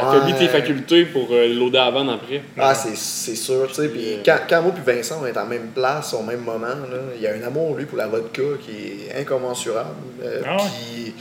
ça, 0.00 0.08
affaiblit 0.10 0.32
Ouais. 0.32 0.38
tes 0.38 0.48
facultés 0.48 1.04
pour 1.06 1.28
euh, 1.30 1.70
à 1.74 1.90
vendre 1.90 2.12
après. 2.12 2.42
Ah, 2.58 2.74
c'est 2.74 2.96
c'est 2.96 3.34
sûr, 3.36 3.66
tu 3.68 3.74
sais. 3.74 3.88
Puis 3.88 4.14
Euh. 4.14 4.16
quand, 4.24 4.38
quand 4.48 4.62
moi 4.62 4.72
puis 4.72 4.94
Vincent, 4.94 5.20
on 5.22 5.26
est 5.26 5.36
en 5.36 5.46
même 5.46 5.68
place, 5.74 6.12
au 6.14 6.22
même 6.22 6.40
moment, 6.40 6.66
là, 6.66 6.98
il 7.16 7.22
y 7.22 7.26
a 7.26 7.34
un 7.34 7.42
amour, 7.42 7.76
lui, 7.76 7.84
pour 7.86 7.98
la 7.98 8.06
vodka 8.08 8.42
qui 8.60 9.06
est 9.10 9.20
incommensurable. 9.20 9.90
Euh, 10.22 10.42
Ah? 10.46 10.56
Puis, 10.58 11.14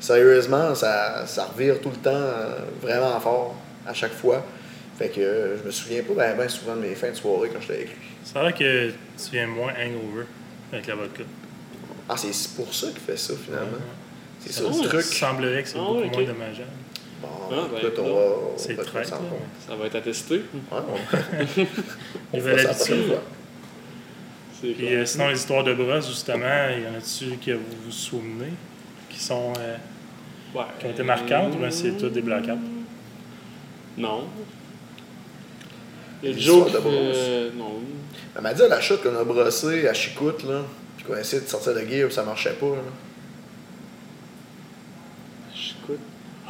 sérieusement, 0.00 0.74
ça, 0.74 1.24
ça 1.26 1.44
revire 1.46 1.80
tout 1.80 1.90
le 1.90 1.96
temps 1.96 2.10
euh, 2.10 2.56
vraiment 2.82 3.18
fort, 3.20 3.54
à 3.86 3.92
chaque 3.94 4.12
fois. 4.14 4.44
Fait 4.98 5.08
que 5.08 5.20
euh, 5.20 5.56
je 5.58 5.64
me 5.64 5.70
souviens 5.70 6.02
pas 6.02 6.14
ben, 6.14 6.36
ben 6.36 6.48
souvent 6.48 6.74
de 6.74 6.80
mes 6.80 6.94
fins 6.94 7.10
de 7.10 7.14
soirée 7.14 7.50
quand 7.52 7.60
j'étais 7.60 7.74
avec 7.74 7.88
lui. 7.90 8.08
C'est 8.24 8.38
vrai 8.38 8.52
que 8.52 8.88
tu 8.90 9.30
viens 9.32 9.46
moins 9.46 9.70
hangover 9.72 10.26
avec 10.72 10.86
la 10.88 10.94
vodka. 10.96 11.22
Ah, 12.08 12.14
c'est 12.16 12.54
pour 12.56 12.74
ça 12.74 12.88
qu'il 12.88 12.98
fait 13.00 13.16
ça, 13.16 13.34
finalement. 13.44 13.78
C'est 14.40 14.52
ça 14.52 14.62
le 14.64 14.88
truc. 14.88 15.04
Il 15.10 15.16
semblerait 15.16 15.62
que 15.62 15.68
c'est 15.68 15.76
Ah 15.78 15.80
beaucoup 15.82 15.98
moins 16.00 16.08
dommageable. 16.24 16.68
Bon, 17.20 17.28
Ah, 17.50 17.66
ben, 17.70 17.78
écoute, 17.78 17.98
on 17.98 18.14
va. 18.14 18.20
on 18.54 18.58
ça 18.58 19.74
va 19.76 19.86
être 19.86 19.96
attesté. 19.96 20.36
Ouais, 20.36 20.42
on, 20.72 22.36
on 22.36 22.40
ça 22.40 22.54
la 22.54 22.74
fois. 22.74 23.22
Puis 24.60 24.94
euh, 24.94 25.06
sinon, 25.06 25.28
les 25.28 25.36
histoires 25.38 25.64
de 25.64 25.74
brosse, 25.74 26.08
justement, 26.08 26.68
il 26.76 26.82
y 26.82 26.86
en 26.86 26.94
a-tu 26.98 27.36
que 27.38 27.52
vous 27.52 27.76
vous 27.86 27.92
souvenez 27.92 28.52
qui 29.10 29.18
sont 29.20 29.52
euh, 29.58 29.76
Ouais. 30.54 30.62
qui 30.80 30.86
ont 30.86 30.90
été 30.90 31.02
marquantes 31.02 31.54
ou 31.54 31.58
bien 31.58 31.70
c'est 31.70 31.92
tout 31.96 32.08
des 32.08 32.22
blackouts? 32.22 32.58
Non. 33.98 34.24
Il 36.22 36.30
y 36.30 36.32
a 36.32 36.36
histoires 36.38 36.70
de 36.70 36.78
brosse. 36.78 36.94
euh, 37.16 37.50
non. 37.56 37.80
Elle 38.36 38.42
m'a 38.42 38.54
dit 38.54 38.62
à 38.62 38.68
la 38.68 38.80
chute 38.80 39.02
qu'on 39.02 39.16
a 39.16 39.24
brossé 39.24 39.86
à 39.88 39.94
Chicoute, 39.94 40.44
là, 40.44 40.62
puis 40.96 41.04
qu'on 41.06 41.16
essayait 41.16 41.42
de 41.42 41.48
sortir 41.48 41.74
de 41.74 41.80
gear, 41.80 42.10
ça 42.12 42.22
marchait 42.22 42.52
pas. 42.54 42.66
Là. 42.66 42.82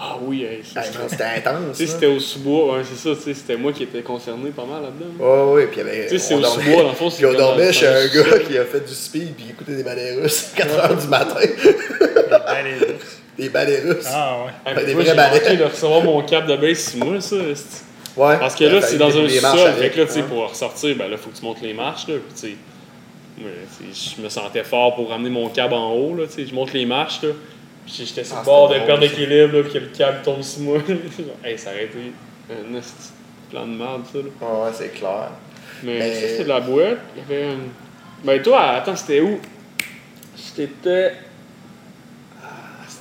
Ah 0.01 0.16
oui, 0.22 0.44
hey, 0.44 0.61
ça, 0.64 0.82
Hey, 0.84 0.90
c'était- 1.09 1.24
intense. 1.24 1.76
Tu 1.76 1.78
sais, 1.78 1.84
là. 1.86 1.90
c'était 1.92 2.07
au 2.07 2.20
sous-bois, 2.20 2.74
ouais, 2.76 2.82
c'est 2.84 2.96
ça, 2.96 3.16
tu 3.16 3.22
sais, 3.22 3.34
c'était 3.34 3.57
moi 3.57 3.72
qui 3.72 3.82
étais 3.82 4.01
concerné 4.03 4.51
pas 4.51 4.64
mal 4.64 4.82
là-dedans. 4.82 5.12
Ouais, 5.18 5.53
ouais, 5.55 5.66
puis 5.66 5.80
il 5.80 5.86
y 5.86 5.90
avait. 5.90 6.03
Tu 6.07 6.11
sais, 6.11 6.18
c'est 6.18 6.34
au 6.34 6.44
sous-bois, 6.44 6.82
dans 6.84 6.88
le 6.90 6.94
fond, 6.94 7.11
c'est 7.11 7.16
Puis 7.16 7.26
on 7.26 7.38
dormait 7.38 7.72
chez 7.72 7.86
un 7.88 8.07
gars 8.07 8.38
qui 8.46 8.57
a 8.59 8.64
fait 8.64 8.80
du 8.86 8.94
speed, 8.94 9.34
puis 9.34 9.46
il 9.49 9.51
écoutait 9.51 9.74
des 9.74 9.82
balais 9.82 10.14
russes 10.14 10.53
à 10.55 10.57
4 10.57 10.76
h 10.94 11.01
du 11.03 11.09
matin. 11.09 11.34
Ben, 12.30 12.64
les 12.64 12.86
russes. 12.86 13.18
Des 13.36 13.49
balais 13.49 13.80
russes. 13.80 14.07
Ah 14.09 14.36
ouais. 14.46 14.53
Ah, 14.64 14.74
Des 14.74 14.94
vrais 14.94 15.05
j'ai 15.05 15.14
balais. 15.14 15.40
manqué 15.40 15.57
de 15.57 15.64
recevoir 15.64 16.03
mon 16.03 16.22
cap 16.22 16.46
de 16.46 16.57
base 16.57 16.78
sur 16.90 17.05
moi, 17.05 17.20
ça. 17.20 17.36
c'est- 17.55 17.84
Ouais. 18.16 18.36
Parce 18.38 18.55
que 18.57 18.64
là, 18.64 18.78
a 18.78 18.80
c'est 18.82 18.96
fallu 18.96 18.99
dans 18.99 19.18
un 19.18 19.22
des 19.24 19.28
sous-sol. 19.30 19.59
avec, 19.61 19.78
Fait 19.82 19.90
que 19.90 19.99
là, 20.01 20.07
tu 20.07 20.12
sais, 20.12 20.22
pour 20.22 20.49
ressortir, 20.49 20.96
ben 20.96 21.09
là, 21.09 21.16
faut 21.16 21.30
que 21.30 21.36
tu 21.36 21.44
montes 21.44 21.61
les 21.62 21.72
marches, 21.74 22.09
là. 22.09 22.14
Puis, 22.14 22.34
tu 22.40 22.57
sais, 23.92 24.16
je 24.16 24.22
me 24.22 24.28
sentais 24.28 24.64
fort 24.64 24.94
pour 24.96 25.11
ramener 25.11 25.30
mon 25.30 25.49
câble 25.49 25.74
en 25.74 25.92
haut, 25.92 26.14
là. 26.16 26.26
Tu 26.26 26.32
sais, 26.34 26.46
je 26.46 26.55
monte 26.55 26.72
les 26.72 26.84
marches, 26.86 27.22
là. 27.22 27.30
J'étais 27.91 28.24
sur 28.24 28.36
Ah, 28.36 28.41
le 28.41 28.45
bord 28.45 28.68
de 28.68 28.74
perdre 28.80 29.07
puis 29.62 29.72
que 29.72 29.78
le 29.78 29.86
câble 29.86 30.22
tombe 30.22 30.43
sur 30.43 30.61
moi. 30.62 30.78
hey, 31.45 31.59
ça 31.59 31.70
aurait 31.70 31.84
été 31.86 31.99
un 32.51 32.80
plan 33.51 33.66
de 33.66 33.72
merde, 33.72 34.03
ça, 34.12 34.18
là. 34.18 34.24
Ouais, 34.24 34.64
ouais, 34.64 34.70
c'est 34.74 34.89
clair. 34.91 35.30
Mais, 35.82 35.99
Mais- 35.99 36.14
ça, 36.14 36.28
c'était 36.28 36.45
de 36.45 36.49
la 36.49 36.61
boîte. 36.61 36.99
Il 37.16 37.20
y 37.20 37.24
avait 37.36 37.53
une- 37.55 37.68
Ben, 38.24 38.43
toi, 38.43 38.62
attends, 38.72 38.97
c'était 38.97 39.20
où? 39.20 39.39
C'était. 40.36 41.12
Ah, 42.43 42.47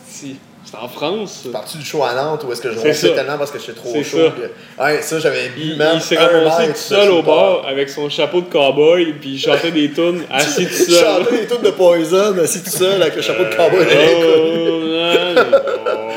si. 0.07 0.37
C'était 0.67 0.79
en 0.83 0.87
France. 0.89 1.47
Parti 1.49 1.77
du 1.77 1.85
show 1.85 2.03
à 2.03 2.13
Nantes 2.13 2.43
où 2.45 2.51
est-ce 2.51 2.61
que 2.61 2.69
je 2.73 2.77
C'est 2.77 2.87
ronflais 2.89 3.15
tellement 3.15 3.37
parce 3.37 3.51
que 3.51 3.57
j'étais 3.59 3.71
trop 3.71 3.89
C'est 3.93 4.03
chaud. 4.03 4.17
ça. 4.17 4.31
que- 4.31 4.83
Ouais, 4.83 5.01
ça, 5.01 5.17
j'avais 5.19 5.47
bu, 5.55 5.61
Il, 5.61 5.81
il 5.95 6.01
s'est 6.01 6.17
un 6.17 6.27
ramassé 6.27 6.67
tout 6.67 6.75
seul 6.75 7.07
de 7.07 7.11
au 7.13 7.21
bar 7.21 7.65
avec 7.65 7.89
son 7.89 8.09
chapeau 8.09 8.41
de 8.41 8.47
cowboy, 8.51 9.13
puis 9.13 9.35
il 9.35 9.39
chantait 9.39 9.71
des 9.71 9.91
tunes 9.91 10.23
assis 10.31 10.65
tout 10.67 10.73
seul. 10.73 11.05
chantais 11.23 11.37
des 11.39 11.47
trucs 11.47 11.63
de 11.63 11.69
Poison, 11.71 12.37
assis 12.43 12.61
tout 12.63 12.69
seul 12.69 13.01
avec 13.01 13.15
le 13.15 13.21
chapeau 13.21 13.45
de 13.45 13.55
cowboy 13.55 13.85
de 13.85 13.89
l'école. 13.89 15.61
Oh, 15.87 16.11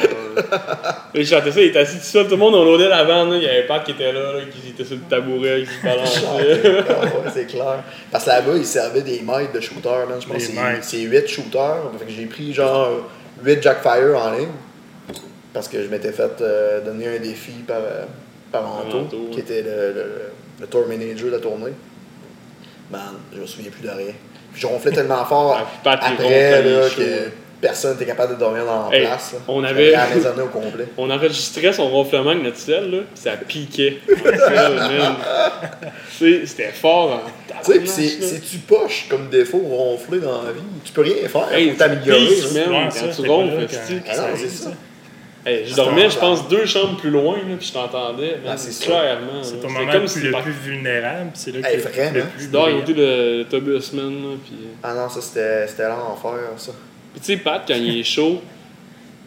Il 1.14 1.26
chantait 1.26 1.52
ça, 1.52 1.60
il 1.60 1.66
était 1.68 1.78
assis 1.80 1.98
tout 1.98 2.04
seul, 2.04 2.24
tout 2.24 2.30
le 2.32 2.36
monde 2.38 2.54
on 2.56 2.64
loadait 2.64 2.88
la 2.88 3.04
vanne, 3.04 3.30
là. 3.30 3.36
il 3.36 3.42
y 3.42 3.46
avait 3.48 3.66
Pat 3.66 3.84
qui 3.84 3.92
était 3.92 4.12
là, 4.12 4.32
là, 4.32 4.40
qui 4.50 4.70
était 4.70 4.84
sur 4.84 4.96
le 4.96 5.02
tabouret, 5.08 5.62
qui 5.62 5.74
se 5.74 5.82
balançait. 5.84 6.84
C'est 7.34 7.46
clair. 7.46 7.84
Parce 8.10 8.24
que 8.24 8.30
là-bas, 8.30 8.52
ils 8.56 8.66
servaient 8.66 9.02
des 9.02 9.20
maîtres 9.20 9.52
de 9.52 9.60
shooters. 9.60 10.06
Je 10.20 10.26
pense 10.26 10.36
que 10.36 10.40
c'est- 10.42 10.52
maîtres. 10.54 10.82
c'est 10.84 10.98
8 10.98 11.28
shooters. 11.28 11.76
Fait 11.98 12.04
que 12.06 12.10
j'ai 12.12 12.26
pris 12.26 12.52
genre 12.52 12.88
8 13.44 13.62
Jackfire 13.62 14.16
en 14.16 14.30
ligne. 14.32 14.48
Parce 15.52 15.68
que 15.68 15.82
je 15.82 15.88
m'étais 15.88 16.12
fait 16.12 16.30
euh, 16.40 16.80
donner 16.80 17.16
un 17.16 17.18
défi 17.18 17.52
par, 17.66 17.78
euh, 17.78 18.04
par 18.52 18.64
Anto, 18.66 18.98
Anto, 19.00 19.16
ouais. 19.16 19.30
qui 19.32 19.40
était 19.40 19.62
le, 19.62 19.92
le, 19.92 20.04
le 20.60 20.66
tour 20.66 20.86
manager 20.86 21.26
de 21.26 21.32
la 21.32 21.38
tournée. 21.40 21.72
Man, 22.90 23.00
je 23.34 23.40
me 23.40 23.46
souviens 23.46 23.70
plus 23.70 23.82
de 23.82 23.90
rien. 23.90 24.12
Puis 24.52 24.60
je 24.62 24.66
ronflais 24.66 24.92
tellement 24.92 25.24
fort 25.24 25.58
Ah, 25.84 25.92
après 25.92 26.62
là, 26.62 26.88
que. 26.88 27.30
Personne 27.60 27.92
n'était 27.92 28.06
capable 28.06 28.34
de 28.34 28.38
dormir 28.40 28.64
dans 28.64 28.88
la 28.90 28.96
Hey, 28.96 29.02
place. 29.06 29.32
là. 29.34 29.38
on 29.48 29.62
avait- 29.64 29.94
au 30.42 30.46
complet. 30.46 30.86
On 30.98 31.10
enregistrait 31.10 31.72
son 31.72 31.88
ronflement 31.88 32.30
avec 32.30 32.42
notre 32.42 32.56
sel, 32.58 32.90
là, 32.90 32.98
pis 33.14 33.20
ça 33.20 33.32
piquait. 33.36 33.98
C'était 36.18 36.72
fort. 36.72 37.12
Hein. 37.26 37.30
Tu 37.64 37.86
sais, 37.86 38.08
c'est-tu 38.20 38.58
poche 38.58 39.06
comme 39.08 39.28
défaut 39.28 39.58
ronfler 39.58 40.20
dans 40.20 40.42
la 40.42 40.52
vie? 40.52 40.60
Tu 40.84 40.92
peux 40.92 41.02
rien 41.02 41.28
faire 41.28 41.52
Hey, 41.52 41.68
pour 41.70 41.78
t'améliorer. 41.78 42.26
quand 42.66 42.90
ça, 42.90 43.08
tu 43.08 43.28
ronfles, 43.28 43.66
Ah 44.08 44.16
non, 44.16 44.22
c'est 44.36 44.48
ça. 44.48 44.70
Hey, 45.46 45.64
je 45.66 45.74
dormais, 45.74 46.10
je 46.10 46.18
pense, 46.18 46.46
deux 46.48 46.66
chambres 46.66 46.98
plus 46.98 47.08
loin, 47.08 47.36
là, 47.36 47.56
puis 47.58 47.66
je 47.68 47.72
t'entendais. 47.72 48.36
Ah, 48.46 48.58
c'est 48.58 48.72
ça. 48.72 48.84
clairement. 48.84 49.42
C'est 49.42 49.58
ton 49.58 49.70
moment 49.70 49.90
comme 49.90 50.02
le 50.02 50.06
si 50.06 50.18
plus, 50.18 50.26
le 50.26 50.32
par- 50.32 50.42
plus 50.42 50.52
vulnérable, 50.52 51.30
c'est 51.32 51.52
là 51.52 51.66
Hey, 51.66 51.78
que 51.78 51.88
vraiment? 51.88 52.10
le 52.14 52.20
plus 52.24 52.44
Tu 52.44 52.50
dors 52.50 52.70
côté 52.70 52.92
de 52.92 53.38
l'autobus, 53.38 53.92
man, 53.94 54.36
puis... 54.44 54.54
Ah 54.82 54.92
non, 54.92 55.08
ça 55.08 55.22
c'était 55.22 55.66
c'était 55.66 55.88
l'enfer, 55.88 56.32
ça. 56.58 56.72
Puis 57.12 57.20
tu 57.20 57.26
sais, 57.26 57.36
Pat, 57.38 57.62
quand 57.66 57.74
il 57.74 57.98
est 57.98 58.04
chaud, 58.04 58.40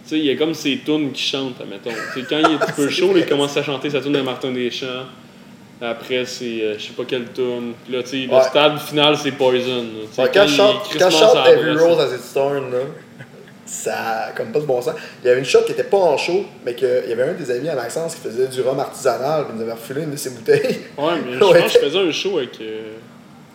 tu 0.04 0.10
sais, 0.10 0.18
il 0.20 0.26
y 0.26 0.32
a 0.32 0.36
comme 0.36 0.54
ses 0.54 0.80
tunes 0.86 1.12
qui 1.12 1.22
chantent, 1.24 1.60
admettons. 1.62 1.92
Tu 2.14 2.22
sais, 2.22 2.26
quand 2.30 2.38
il 2.40 2.52
est 2.52 2.56
un 2.56 2.58
petit 2.58 2.72
peu 2.74 2.90
chaud, 2.90 3.14
là, 3.14 3.20
il 3.20 3.26
commence 3.26 3.56
à 3.58 3.64
chanter 3.64 3.90
sa 3.90 4.02
tune 4.02 4.14
de 4.14 4.22
Martin 4.22 4.52
Deschamps. 4.52 5.06
Après, 5.82 6.24
c'est 6.26 6.62
euh, 6.62 6.76
je 6.78 6.84
sais 6.84 6.94
pas 6.94 7.04
quelle 7.06 7.32
tune. 7.34 7.74
Puis 7.84 7.94
là, 7.94 8.04
tu 8.04 8.10
sais, 8.10 8.18
le 8.28 8.34
Ouais. 8.34 8.44
stade 8.44 8.80
final, 8.80 9.18
c'est 9.18 9.32
Poison. 9.32 9.86
Ouais, 10.18 10.30
quand 10.34 10.48
je 10.48 10.56
chante, 10.56 10.76
quand 10.98 11.10
chante 11.10 11.36
Every 11.48 11.76
Rose 11.78 12.00
as 12.00 12.16
It's 12.16 12.32
Torn, 12.34 12.72
là, 12.72 12.78
ça 13.66 13.96
a 14.28 14.32
comme 14.32 14.52
pas 14.52 14.60
de 14.60 14.66
bon 14.66 14.82
sens. 14.82 14.94
Il 15.24 15.28
y 15.28 15.30
avait 15.30 15.40
une 15.40 15.46
shot 15.46 15.64
qui 15.66 15.72
était 15.74 15.84
pas 15.84 15.98
en 15.98 16.16
show, 16.18 16.46
mais 16.66 16.74
qu'il 16.76 16.88
y 17.10 17.12
avait 17.12 17.24
un 17.24 17.34
des 17.34 17.50
amis 17.52 17.68
à 17.70 17.76
Maxence 17.76 18.16
qui 18.16 18.22
faisait 18.22 18.48
du 18.48 18.62
rhum 18.62 18.80
artisanal, 18.80 19.44
puis 19.46 19.54
il 19.54 19.58
nous 19.58 19.64
avait 19.64 19.74
refilé 19.74 20.04
une 20.04 20.12
de 20.12 20.16
ses 20.16 20.30
bouteilles. 20.30 20.80
Ouais, 20.98 21.14
mais 21.26 21.34
je 21.34 21.40
pense 21.40 21.54
que 21.58 21.70
je 21.70 21.86
faisais 21.86 22.00
un 22.00 22.12
show 22.12 22.38
avec. 22.38 22.62
Euh, 22.62 22.94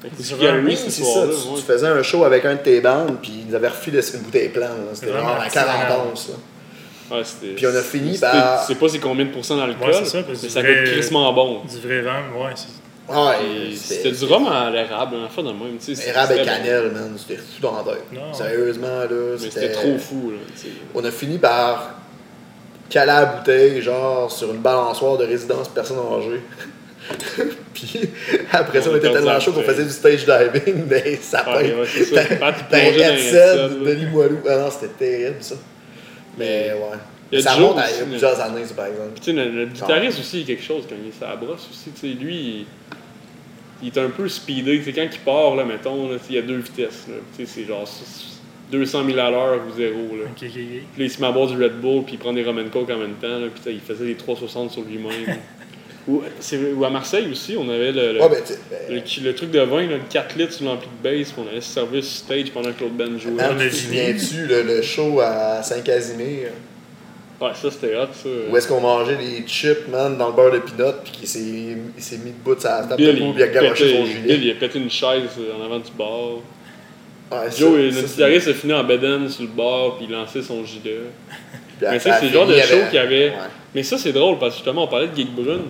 Oui, 0.02 0.76
ce 0.76 0.90
c'est 0.90 1.02
ça. 1.02 1.22
Tu, 1.22 1.28
ouais. 1.28 1.56
tu 1.56 1.62
faisais 1.62 1.86
un 1.88 2.02
show 2.02 2.24
avec 2.24 2.44
un 2.44 2.54
de 2.54 2.60
tes 2.60 2.80
bandes, 2.80 3.16
puis 3.20 3.32
il 3.40 3.48
nous 3.48 3.54
avait 3.54 3.68
refilé 3.68 4.00
une 4.14 4.20
bouteille 4.20 4.48
pleine. 4.50 4.62
là. 4.68 4.90
C'était 4.94 5.10
Vraiment 5.10 5.30
à 5.30 5.36
artisanal. 5.42 5.88
40 5.88 6.12
onces. 6.12 6.28
là. 6.28 7.16
Ouais, 7.16 7.22
Puis 7.56 7.66
on 7.66 7.74
a 7.74 7.80
fini 7.80 8.18
par- 8.18 8.62
Je 8.62 8.66
sais 8.66 8.74
pas 8.74 8.88
c'est 8.88 8.98
combien 8.98 9.24
de 9.24 9.30
pourcents 9.30 9.56
d'alcool, 9.56 9.88
Ouais, 9.88 9.94
c'est 9.94 10.04
ça, 10.04 10.22
parce 10.22 10.42
mais 10.42 10.48
que 10.48 10.52
ça 10.52 10.60
du 10.62 10.68
goûte 10.68 10.76
vrai- 10.76 10.92
crissement 10.92 11.32
bon. 11.32 11.62
Du 11.64 11.80
vrai 11.80 12.00
rhum, 12.02 12.42
ouais. 12.42 12.52
c'est- 12.54 12.68
Ouais, 13.10 13.70
Et 13.70 13.74
C'était 13.74 14.12
du 14.12 14.24
rhum 14.26 14.46
à 14.46 14.68
l'érable, 14.70 15.16
un 15.16 15.24
affaire 15.24 15.42
de 15.44 15.48
même. 15.48 15.78
tu 15.82 15.94
sais, 15.96 16.08
Érable 16.10 16.34
et 16.34 16.42
cannelle, 16.44 16.90
man. 16.92 17.14
C'était 17.16 17.40
fou 17.40 17.62
dans 17.62 17.78
la 17.78 17.92
tête. 17.94 18.04
Non. 18.12 18.34
Sérieusement, 18.34 18.86
là. 18.86 19.06
Mais 19.40 19.50
c'était 19.50 19.72
trop 19.72 19.96
fou, 19.98 20.32
là. 20.32 20.36
On 20.94 21.02
a 21.02 21.10
fini 21.10 21.38
par 21.38 21.94
caler 22.90 23.06
la 23.06 23.24
bouteille, 23.24 23.80
genre, 23.80 24.30
sur 24.30 24.50
une 24.52 24.60
balançoire 24.60 25.16
de 25.16 25.24
résidence 25.24 25.68
personne 25.68 25.96
âgée. 26.18 26.42
Puis 27.74 28.00
après 28.52 28.80
ça, 28.80 28.90
on 28.90 28.94
On 28.94 28.96
était 28.96 29.12
tellement 29.12 29.40
chaud 29.40 29.52
qu'on 29.52 29.62
faisait 29.62 29.84
du 29.84 29.90
stage 29.90 30.24
diving, 30.24 30.84
ça. 31.20 31.42
Pat, 31.42 31.64
il 31.64 32.64
T'as 32.70 32.78
un 32.78 32.80
headset 32.80 33.68
de. 33.68 33.90
Limoilou. 33.92 34.38
Ah 34.48 34.56
non, 34.56 34.70
c'était 34.70 34.92
terrible, 34.94 35.36
ça. 35.40 35.54
Mais 36.36 36.72
ouais. 36.72 36.98
Il 37.30 37.38
y 37.38 37.42
a 37.42 37.44
ça 37.44 37.56
Joe 37.56 37.68
remonte 37.68 37.78
à 37.78 37.90
il 37.90 37.98
y 37.98 38.00
a 38.00 38.04
plusieurs 38.06 38.40
années, 38.40 38.62
par 38.74 38.86
exemple. 38.86 39.10
Puis, 39.14 39.20
tu 39.20 39.24
sais, 39.24 39.32
le, 39.32 39.50
le 39.50 39.66
guitariste 39.66 40.18
aussi, 40.18 40.38
il 40.38 40.40
y 40.40 40.44
a 40.44 40.46
quelque 40.46 40.64
chose 40.64 40.84
quand 40.88 40.96
il 41.00 41.08
est 41.08 41.20
la 41.20 41.36
brosse 41.36 41.68
aussi. 41.70 41.90
Tu 41.90 42.00
sais, 42.00 42.06
lui, 42.06 42.36
il, 42.36 42.66
il 43.82 43.88
est 43.88 43.98
un 43.98 44.08
peu 44.08 44.28
speedé. 44.28 44.78
Tu 44.78 44.84
sais, 44.84 44.92
quand 44.92 45.06
il 45.12 45.20
part, 45.20 45.54
là, 45.54 45.64
mettons, 45.64 46.10
là, 46.10 46.16
il 46.28 46.36
y 46.36 46.38
a 46.38 46.42
deux 46.42 46.56
vitesses. 46.56 47.06
là. 47.08 47.16
Tu 47.36 47.44
sais, 47.44 47.52
c'est 47.52 47.66
genre 47.66 47.86
200 48.70 49.04
000 49.04 49.18
à 49.18 49.30
l'heure 49.30 49.60
ou 49.68 49.76
zéro. 49.76 49.98
Là. 50.16 50.24
Ok, 50.30 50.42
ok, 50.42 50.46
ok. 50.46 50.52
Puis 50.52 50.62
là, 50.98 51.04
il 51.04 51.10
se 51.10 51.20
met 51.20 51.26
à 51.26 51.32
boire 51.32 51.48
du 51.48 51.62
Red 51.62 51.80
Bull, 51.80 52.04
puis 52.04 52.14
il 52.14 52.18
prend 52.18 52.32
des 52.32 52.44
Roman 52.44 52.68
Coke 52.72 52.90
en 52.90 52.98
même 52.98 53.14
temps. 53.14 53.38
Là, 53.38 53.48
puis 53.52 53.60
tu 53.62 53.64
sais, 53.64 53.74
il 53.74 53.80
faisait 53.80 54.06
des 54.06 54.14
360 54.14 54.70
sur 54.70 54.82
lui-même. 54.82 55.10
ou, 56.08 56.84
à 56.84 56.90
Marseille 56.90 57.28
aussi, 57.30 57.54
on 57.58 57.68
avait 57.68 57.92
le, 57.92 58.14
le, 58.14 58.22
Ouais, 58.22 58.28
ben, 58.30 58.42
ben, 58.70 58.78
le, 58.88 59.24
le 59.24 59.34
truc 59.34 59.50
de 59.50 59.60
vin, 59.60 59.82
là, 59.82 59.96
le 59.96 60.00
4 60.08 60.36
litres 60.36 60.54
sur 60.54 60.64
l'ampli 60.64 60.88
de 60.88 61.08
bass, 61.08 61.32
puis 61.32 61.42
on 61.44 61.48
allait 61.50 61.60
se 61.60 61.72
servir 61.74 62.02
sur 62.02 62.24
stage 62.24 62.50
pendant 62.50 62.72
que 62.72 62.80
l'autre 62.80 62.94
band 62.94 63.18
jouait. 63.18 63.32
man, 63.32 63.56
on 63.56 63.60
a 63.60 63.64
tu 63.64 63.70
te 63.70 63.74
souviens-tu 63.74 64.46
le, 64.46 64.62
le 64.62 64.82
show 64.82 65.20
à 65.20 65.62
Saint-Casimir? 65.62 66.48
Ouais, 67.40 67.50
ça 67.54 67.70
c'était 67.70 67.94
hot, 67.94 68.08
ça. 68.14 68.28
Où 68.50 68.56
est-ce 68.56 68.66
qu'on 68.66 68.80
mangeait 68.80 69.16
des 69.16 69.46
chips, 69.46 69.86
man, 69.88 70.16
dans 70.16 70.28
le 70.28 70.34
beurre 70.34 70.52
de 70.52 70.58
peanut, 70.58 70.94
puis 71.04 71.12
qu'il 71.12 71.28
s'est, 71.28 71.76
il 71.96 72.02
s'est 72.02 72.18
mis 72.18 72.32
debout 72.32 72.54
de 72.54 72.60
sa 72.60 72.84
table 72.84 73.02
de 73.02 73.12
Bill, 73.12 73.18
boue, 73.20 73.26
il, 73.26 73.34
puis 73.34 73.40
il 73.40 73.42
a 73.42 73.48
garoché 73.48 73.96
son 73.96 74.04
gilet. 74.06 74.20
Bill, 74.22 74.44
il 74.44 74.50
a 74.50 74.54
pété 74.54 74.78
une 74.78 74.90
chaise 74.90 75.22
euh, 75.38 75.60
en 75.60 75.64
avant 75.64 75.78
du 75.78 75.92
bar. 75.96 76.38
Ouais, 77.30 77.50
Joe, 77.56 77.94
notre 77.94 78.08
guitariste 78.08 78.48
a 78.48 78.54
fini 78.54 78.72
en 78.72 78.82
bedaine 78.82 79.28
sur 79.28 79.42
le 79.42 79.48
bar, 79.48 79.96
puis 79.96 80.06
il 80.08 80.12
lançait 80.12 80.42
son 80.42 80.64
gilet. 80.64 81.00
Mais 81.80 81.98
ça 81.98 82.18
c'est 82.18 82.26
le 82.26 82.32
genre 82.32 82.46
de 82.46 82.58
show 82.58 82.78
qu'il 82.90 82.94
y 82.94 82.98
avait. 82.98 83.28
Ouais. 83.28 83.36
Mais 83.74 83.82
ça, 83.82 83.98
c'est 83.98 84.12
drôle 84.12 84.38
parce 84.38 84.54
que 84.54 84.56
justement, 84.58 84.84
on 84.84 84.88
parlait 84.88 85.08
de 85.08 85.14
Geek 85.14 85.34
Brune. 85.34 85.66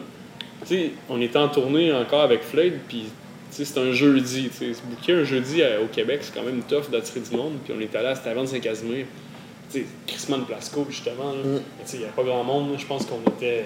Sais, 0.69 0.91
on 1.09 1.19
était 1.23 1.39
en 1.39 1.49
tournée 1.49 1.91
encore 1.93 2.21
avec 2.21 2.43
Flade, 2.43 2.75
puis 2.89 3.05
c'est 3.51 3.79
un 3.79 3.93
jeudi. 3.93 4.51
Se 4.53 4.83
booker 4.83 5.15
un 5.15 5.25
jeudi 5.25 5.63
à- 5.63 5.81
au 5.81 5.87
Québec, 5.87 6.21
c'est 6.23 6.35
quand 6.35 6.45
même 6.45 6.61
tough 6.69 6.91
d'attirer 6.91 7.21
du 7.21 7.35
monde. 7.35 7.55
Puis 7.65 7.73
on 7.75 7.81
est 7.81 7.95
allé 7.97 8.09
à 8.09 8.35
de 8.35 8.47
Saint-Casimir. 8.47 9.07
Tu 9.73 9.81
sais, 9.81 9.87
Christman 10.07 10.45
Plasco, 10.45 10.87
justement. 10.91 11.33
Mm. 11.33 11.61
Il 11.93 11.99
n'y 12.01 12.05
avait 12.05 12.15
pas 12.15 12.23
grand 12.23 12.45
monde. 12.45 12.75
Je 12.79 12.85
pense 12.85 13.07
qu'on 13.07 13.21
était. 13.31 13.65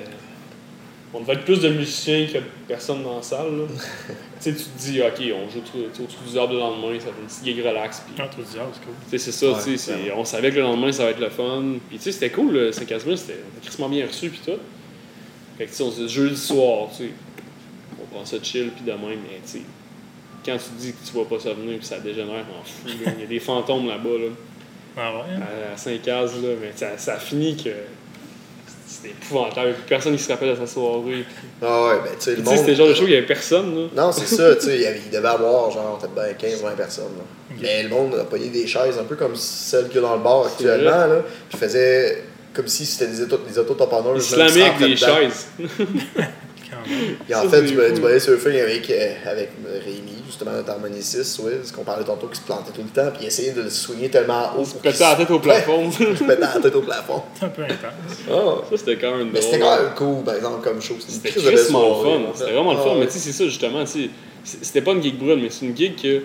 On 1.13 1.21
devait 1.21 1.33
être 1.33 1.45
plus 1.45 1.61
de 1.61 1.71
musiciens 1.71 2.25
que 2.27 2.39
de 2.39 2.45
personnes 2.69 3.03
dans 3.03 3.17
la 3.17 3.23
salle. 3.23 3.51
tu 4.43 4.55
te 4.55 4.79
dis, 4.79 5.01
OK, 5.03 5.21
on 5.35 5.51
joue 5.51 5.61
au-dessus 5.85 6.33
du 6.33 6.39
arbre 6.39 6.55
le 6.55 6.61
lendemain, 6.61 6.99
ça 7.01 7.07
fait 7.07 7.21
une 7.21 7.27
petite 7.27 7.45
gig 7.45 7.67
relax. 7.67 8.03
Ah, 8.19 8.29
c'est 8.73 8.85
cool. 8.85 8.95
c'est 9.19 9.33
ça, 9.33 9.47
Ouais, 9.93 10.13
on 10.17 10.25
savait 10.25 10.51
que 10.51 10.57
le 10.57 10.63
lendemain 10.63 10.91
ça 10.93 11.05
va 11.05 11.11
être 11.11 11.21
le 11.21 11.29
fun. 11.29 11.65
Puis 11.89 11.99
tu 11.99 12.05
sais, 12.05 12.13
c'était 12.13 12.31
cool, 12.31 12.73
Saint-Casimir, 12.73 13.19
c'était 13.19 13.41
crissement 13.61 13.89
bien 13.91 14.07
reçu, 14.07 14.31
puis 14.31 14.41
tout. 14.45 14.59
Fait 15.59 15.65
que 15.67 15.71
tu 15.71 15.77
sais, 15.77 15.83
on 15.83 15.91
se 15.91 16.01
dit 16.03 16.09
jeudi 16.09 16.37
soir, 16.37 16.89
tu 16.97 17.05
sais, 17.05 17.11
on 18.03 18.15
prend 18.15 18.25
ça 18.25 18.37
chill, 18.43 18.71
puis 18.71 18.85
demain, 18.85 19.11
mais 19.11 19.41
tu 19.45 19.59
sais, 19.59 19.63
quand 20.45 20.57
tu 20.57 20.71
dis 20.79 20.93
que 20.93 20.99
tu 21.09 21.17
vas 21.17 21.25
pas 21.25 21.39
ça 21.39 21.53
venir, 21.55 21.79
puis 21.79 21.87
ça 21.87 21.99
dégénère 22.01 22.45
en 22.59 22.65
fou, 22.65 22.89
il 23.17 23.21
y 23.21 23.25
a 23.25 23.27
des 23.27 23.41
fantômes 23.41 23.87
là-bas, 23.89 24.09
là, 24.19 24.29
Ah 24.97 25.13
ouais? 25.15 25.21
hein? 25.37 25.41
à 25.75 25.77
Saint-Caz, 25.77 26.33
là, 26.43 26.49
mais 26.61 26.73
ça, 26.75 26.97
ça 26.99 27.15
a 27.15 27.19
fini 27.19 27.57
que 27.57 27.71
c'était 28.87 29.11
épouvantable, 29.11 29.75
personne 29.89 30.17
qui 30.17 30.23
se 30.23 30.31
rappelle 30.33 30.51
de 30.51 30.57
sa 30.57 30.67
soirée. 30.67 31.25
Ah 31.63 31.85
ouais, 31.89 31.95
ben 32.05 32.11
tu 32.19 32.25
sais, 32.25 32.31
le 32.33 32.37
Tu 32.39 32.43
sais, 32.43 32.49
monde. 32.51 32.57
c'était 32.59 32.71
le 32.73 32.77
genre 32.77 32.89
de 32.89 32.95
show, 32.95 33.05
il 33.07 33.13
y 33.13 33.17
avait 33.17 33.27
personne, 33.27 33.75
là. 33.75 33.89
Non, 33.97 34.13
c'est 34.13 34.27
ça, 34.27 34.55
tu 34.57 34.63
sais, 34.63 34.99
il 35.05 35.11
devait 35.11 35.29
avoir 35.29 35.71
genre 35.71 35.99
peut-être 35.99 36.15
ben 36.15 36.35
15-20 36.35 36.77
personnes. 36.77 37.05
là. 37.17 37.25
Ok. 37.53 37.59
Mais 37.63 37.83
le 37.85 37.89
monde 37.89 38.15
a 38.17 38.25
payé 38.25 38.49
des 38.51 38.67
chaises 38.67 38.99
un 38.99 39.05
peu 39.05 39.15
comme 39.17 39.37
celles 39.37 39.87
qu'il 39.89 39.97
y 39.97 39.99
a 39.99 40.03
dans 40.03 40.17
le 40.17 40.23
bar 40.23 40.47
actuellement, 40.47 41.07
là. 41.07 41.21
Puis 41.49 41.59
faisait 41.59 42.25
comme 42.53 42.69
si 42.69 42.85
c'était 42.87 43.11
des 43.11 43.23
autos, 43.23 43.39
des 43.49 43.59
auto-tamponneurs. 43.59 44.17
Lamait 44.37 44.63
avec 44.63 44.79
des 44.79 44.97
chaises. 44.97 45.47
Quand 45.59 45.65
même. 46.89 47.17
Et 47.29 47.35
en 47.35 47.43
Ça, 47.43 47.49
fait, 47.49 47.57
c'est 47.69 47.75
du, 47.91 47.95
du 47.95 48.01
body 48.01 48.21
surfing 48.21 48.59
avec, 48.59 48.91
euh, 48.91 49.13
avec 49.27 49.51
Rémi, 49.85 50.15
justement, 50.27 50.51
notre 50.53 50.71
harmoniciste, 50.71 51.39
Wiz, 51.41 51.71
qu'on 51.71 51.85
parlait 51.85 52.05
tantôt, 52.05 52.27
qui 52.27 52.39
se 52.41 52.45
plantait 52.45 52.73
tout 52.73 52.83
le 52.83 52.89
temps, 52.89 53.11
puis 53.13 53.23
il 53.25 53.27
essayait 53.29 53.53
de 53.53 53.63
le 53.63 53.71
swinger 53.71 54.09
tellement 54.09 54.51
haut. 54.57 54.61
Il 54.63 54.67
se 54.67 54.73
pour 54.73 54.83
qu'il 54.83 54.91
pétait 54.91 55.05
la 55.05 55.15
tête 55.17 55.31
au 55.31 55.39
plafond. 55.39 55.91
se 55.93 55.99
pétait 56.05 56.37
la 56.41 56.47
tête 56.61 56.75
au 56.75 56.81
plafond. 56.81 57.23
C'est 57.39 57.45
un 57.45 57.49
peu 57.51 57.63
intense. 57.63 58.19
Ah. 58.31 58.33
ça, 58.71 58.77
c'était 58.77 58.97
quand 58.97 59.17
même 59.17 59.31
Mais 59.33 59.41
c'était 59.43 59.61
quand 59.61 59.77
même 59.83 59.95
cool, 59.95 60.25
par 60.25 60.35
exemple, 60.35 60.63
comme 60.65 60.81
show. 60.83 60.95
C'était 61.07 61.29
crissement 61.31 61.89
le 62.03 62.11
fun. 62.11 62.21
C'était 62.35 62.53
vraiment 62.53 62.73
le 62.73 62.79
Ah 62.81 62.83
fun. 62.83 62.91
ouais. 62.95 63.01
Mais 63.01 63.07
tu 63.07 63.13
sais, 63.13 63.19
c'est 63.19 63.33
ça, 63.33 63.45
justement. 63.45 63.85
C'était 64.45 64.81
pas 64.83 64.93
une 64.93 65.03
gig 65.03 65.17
brune, 65.19 65.41
mais 65.41 65.51
c'est 65.51 65.67
une 65.67 65.77
gig 65.77 65.95
que- 66.01 66.23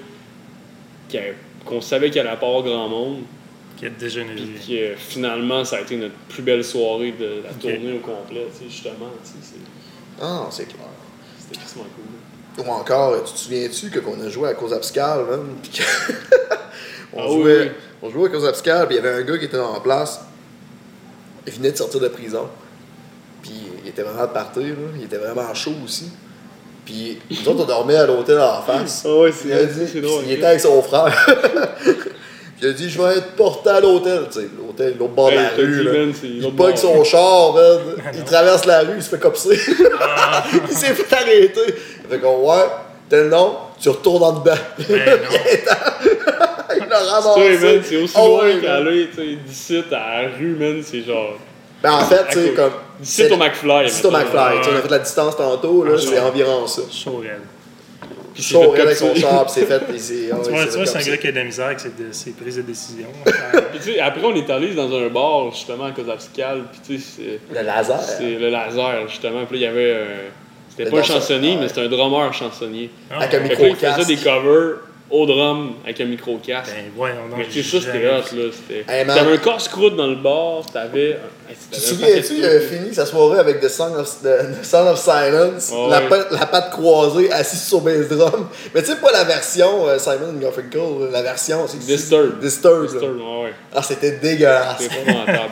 qu'on 1.66 1.82
savait 1.82 2.10
qu'elle 2.10 2.26
allait 2.28 2.38
pas 2.40 2.48
avoir 2.48 2.64
grand 2.64 2.88
monde. 2.90 3.18
Qui 3.78 3.86
a 3.86 3.90
déjà 3.90 4.22
une 4.22 4.34
Puis 4.34 4.44
vie. 4.46 4.78
que 4.78 4.96
finalement, 4.98 5.64
ça 5.64 5.78
a 5.78 5.82
été 5.82 5.96
notre 5.98 6.16
plus 6.30 6.42
belle 6.42 6.64
soirée 6.64 7.12
de 7.12 7.44
la 7.44 7.52
tournée 7.54 7.94
au 7.94 8.00
complet. 8.00 8.48
Tu 8.52 8.64
sais, 8.66 8.70
justement, 8.72 9.12
tu 9.24 9.30
sais, 9.30 9.36
c'est- 9.42 10.22
Ah, 10.22 10.48
c'est 10.50 10.66
clair. 10.66 10.80
c'était 11.40 11.60
crissement 11.60 11.84
cool. 11.96 12.66
Ou 12.66 12.70
encore, 12.72 13.24
tu 13.24 13.34
te 13.34 13.38
souviens-tu 13.38 13.90
que 13.92 14.00
qu'on 14.00 14.20
a 14.20 14.30
joué 14.30 14.50
à 14.50 14.56
cause 14.56 14.74
abscale? 14.74 15.26
Puis 15.62 15.72
que- 15.74 15.84
on, 17.14 17.22
Ah 17.24 17.28
jouait, 17.32 17.60
oui. 17.62 17.72
on 18.02 18.10
jouait 18.10 18.30
à 18.30 18.32
cause 18.32 18.46
abscale, 18.48 18.88
puis 18.88 18.98
il 18.98 19.04
y 19.04 19.08
avait 19.08 19.22
un 19.22 19.24
gars 19.24 19.38
qui 19.38 19.46
était 19.46 19.60
en 19.60 19.80
place. 19.80 20.22
Il 21.46 21.54
venait 21.54 21.72
de 21.72 21.78
sortir 21.78 22.00
de 22.00 22.08
prison. 22.08 22.48
Puis 23.44 23.54
il 23.84 23.90
était 23.90 24.02
vraiment 24.02 24.24
de 24.26 24.32
partir, 24.34 24.64
là. 24.64 24.90
Il 24.98 25.04
était 25.04 25.18
vraiment 25.18 25.54
chaud 25.54 25.76
aussi. 25.86 26.10
Puis 26.84 27.20
nous 27.30 27.48
autres, 27.50 27.62
on 27.64 27.66
dormait 27.66 27.96
à 27.98 28.08
l'hôtel 28.08 28.40
en 28.40 28.62
face. 28.64 29.04
Ah 29.06 29.16
ouais, 29.20 29.32
Il 29.46 29.54
a 29.54 29.64
dit, 29.66 29.88
c'est 29.92 30.02
drôle. 30.02 30.24
il 30.26 30.32
était 30.32 30.46
avec 30.46 30.62
son 30.62 30.82
frère. 30.82 31.14
Puis 32.58 32.66
il 32.66 32.70
a 32.72 32.74
dit, 32.74 32.90
je 32.90 33.00
vais 33.00 33.18
être 33.18 33.32
porté 33.34 33.70
à 33.70 33.80
l'hôtel. 33.80 34.24
Tu 34.32 34.40
sais, 34.40 34.48
l'hôtel, 34.58 34.96
l'autre 35.00 35.14
bord 35.14 35.30
de 35.30 35.36
la 35.36 35.50
rue. 35.50 35.84
là. 35.84 35.92
Il 36.24 36.56
pogne 36.56 36.76
son 36.76 37.04
char, 37.04 37.54
man. 37.54 37.80
Il 38.16 38.24
traverse 38.24 38.66
la 38.66 38.80
rue, 38.80 38.96
il 38.96 39.04
se 39.04 39.10
fait 39.10 39.20
copser. 39.20 39.60
il 40.70 40.76
s'est 40.76 40.94
fait 40.96 41.16
arrêter. 41.16 41.76
Il 42.04 42.10
fait 42.10 42.20
qu'on, 42.20 42.50
ouais, 42.50 42.66
tel 43.08 43.30
nom, 43.30 43.58
tu 43.80 43.90
retournes 43.90 44.24
en 44.24 44.32
dedans. 44.40 44.56
Ben 44.80 44.86
il 46.80 46.88
l'a 46.90 47.00
ramassé. 47.00 47.82
c'est 47.84 47.98
aussi 47.98 48.14
Ah 48.18 48.26
loin 48.28 48.60
qu'à 48.60 48.82
tu 48.82 49.16
sais, 49.16 49.38
d'ici 49.46 49.84
à 49.92 50.24
la 50.24 50.30
rue, 50.38 50.56
man, 50.60 50.82
c'est 50.84 51.04
genre. 51.04 51.34
Ben, 51.84 51.92
en 51.92 52.06
fait, 52.06 52.26
tu 52.32 52.40
sais, 52.40 52.50
comme. 52.54 52.72
D'ici 53.00 53.24
au 53.32 53.38
McFly. 53.38 53.86
D'ici 53.86 54.06
au. 54.06 54.10
McFly. 54.12 54.56
On 54.72 54.76
a 54.78 54.82
fait 54.82 54.90
la 54.90 55.00
distance 55.00 55.38
tantôt, 55.38 55.84
là, 55.84 55.92
Ah, 55.96 56.02
c'est 56.02 56.20
environ 56.20 56.66
ça. 56.66 56.82
Chaud. 56.92 57.24
Puis 58.38 58.82
avec 58.82 58.96
son 58.98 59.16
char, 59.16 59.46
puis 59.46 59.54
c'est 59.56 59.66
fait. 59.66 59.82
ah 60.32 60.36
ouais, 60.36 60.44
Tu 60.44 60.50
vois, 60.52 60.66
tu 60.66 60.86
c'est 60.86 60.98
un 60.98 61.12
gars 61.12 61.18
qui 61.18 61.28
a 61.28 61.32
de 61.32 61.38
la 61.38 61.44
misère 61.44 61.66
avec 61.66 61.80
ses, 61.80 62.32
prises 62.32 62.58
de 62.58 62.62
décision. 62.62 63.08
Puis 63.26 63.80
tu 63.80 63.94
sais, 63.94 64.00
après, 64.00 64.24
on 64.24 64.36
est 64.36 64.50
allé 64.50 64.74
dans 64.74 64.94
un 64.96 65.08
bar, 65.10 65.52
justement, 65.52 65.86
à 65.86 65.92
Kozavskal, 65.92 66.64
puis 66.72 66.80
tu 66.86 67.00
sais. 67.02 67.40
Le 67.54 67.62
laser. 67.62 68.02
c'est 68.02 68.36
le 68.36 68.50
laser, 68.50 69.08
justement. 69.10 69.46
Puis 69.46 69.60
là, 69.60 69.66
il 69.72 69.76
y 69.76 69.78
avait. 69.80 69.94
un- 69.96 70.06
C'était 70.70 70.90
pas 70.90 71.00
un 71.00 71.04
chansonnier, 71.04 71.52
ouais. 71.54 71.58
mais 71.62 71.68
c'était 71.68 71.82
un 71.82 71.90
drummer 71.90 72.34
chansonnier. 72.34 72.90
Ah, 73.10 73.22
Avec 73.22 73.34
un 73.34 73.38
ouais. 73.44 73.48
Là, 73.50 73.56
il 73.60 73.64
Micro-casque. 73.66 74.02
faisait 74.02 74.16
des 74.16 74.22
covers 74.22 74.76
au 75.10 75.26
drum 75.26 75.74
avec 75.86 76.02
un 76.02 76.06
micro-casque. 76.06 76.74
Ben 76.76 76.92
voyons 76.96 77.28
donc. 77.30 77.38
Mais 77.40 77.46
tu 77.46 77.64
sais, 77.64 77.64
j'ai 77.64 77.80
ça, 77.80 77.86
c'était 77.86 78.08
hot, 78.08 79.04
là. 79.06 79.06
T'avais 79.16 79.34
un 79.34 79.38
casse-croûte 79.38 79.96
dans 79.96 80.08
le 80.08 80.16
bar, 80.16 80.66
t'avais. 80.72 81.18
Tu 81.72 81.80
te 81.80 81.82
souviens-tu, 81.86 82.34
il 82.40 82.46
a 82.46 82.60
fini 82.60 82.94
sa 82.94 83.06
soirée 83.06 83.40
avec 83.40 83.60
The 83.62 83.70
Song 83.70 83.96
of, 83.98 84.08
the, 84.22 84.60
the 84.62 84.66
Sound 84.66 84.88
of 84.90 85.00
Silence, 85.00 85.72
Oh, 85.74 85.88
la, 85.90 86.02
patte, 86.02 86.32
la 86.32 86.46
patte 86.46 86.72
croisée, 86.72 87.32
assis 87.32 87.58
sur 87.58 87.82
bass 87.82 88.08
drum. 88.10 88.48
Mais 88.76 88.82
tu 88.82 88.92
sais, 88.92 88.98
pas 88.98 89.12
la 89.12 89.24
version 89.24 89.88
euh, 89.88 89.98
Simon 89.98 90.34
Garfunkel, 90.40 91.10
la 91.12 91.22
version. 91.22 91.66
c'est 91.68 91.80
Disturbed. 91.80 92.40
Disturbed. 92.40 92.90
Disturbed, 92.92 93.18
ouais, 93.22 93.44
ouais. 93.46 93.54
Ah, 93.74 93.82
c'était 93.82 94.12
dégueulasse. 94.12 94.82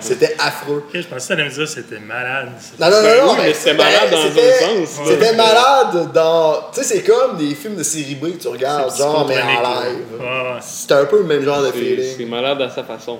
C'était 0.02 0.36
affreux. 0.40 0.84
Je 0.94 1.02
pensais 1.04 1.20
que 1.20 1.28
t'allais 1.28 1.46
me 1.46 1.50
dire 1.54 1.64
que 1.64 1.66
c'était 1.70 2.00
malade. 2.00 2.50
Non, 2.80 2.90
non, 2.90 2.96
non, 2.98 3.02
Ben 3.04 3.18
non, 3.26 3.32
oui, 3.34 3.38
mais 3.44 3.54
c'était 3.54 3.74
malade 3.74 4.12
dans 4.12 4.18
un 4.18 4.86
sens. 4.86 5.00
C'était 5.08 5.34
malade 5.36 6.12
dans. 6.14 6.56
Tu 6.74 6.82
sais, 6.82 6.96
c'est 6.96 7.02
comme 7.04 7.38
des 7.38 7.56
films 7.56 7.76
de 7.76 7.84
série 7.84 8.16
B 8.16 8.34
que 8.38 8.42
tu 8.42 8.48
regardes, 8.48 8.96
genre, 8.98 9.26
mais 9.28 9.38
en 9.42 9.48
live. 9.62 9.98
Ouais. 10.20 10.60
C'était 10.62 10.94
un 10.96 11.06
peu 11.06 11.18
le 11.20 11.24
même 11.26 11.44
genre 11.44 11.62
de 11.62 11.68
C'est 11.68 11.80
c'est 11.80 12.14
feeling. 12.16 12.30
malade 12.30 12.62
à 12.62 12.70
sa 12.70 12.84
façon. 12.84 13.20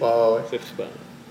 Ouais, 0.00 0.06
ouais. 0.08 0.40
C'est 0.50 0.58
trippant. 0.58 0.84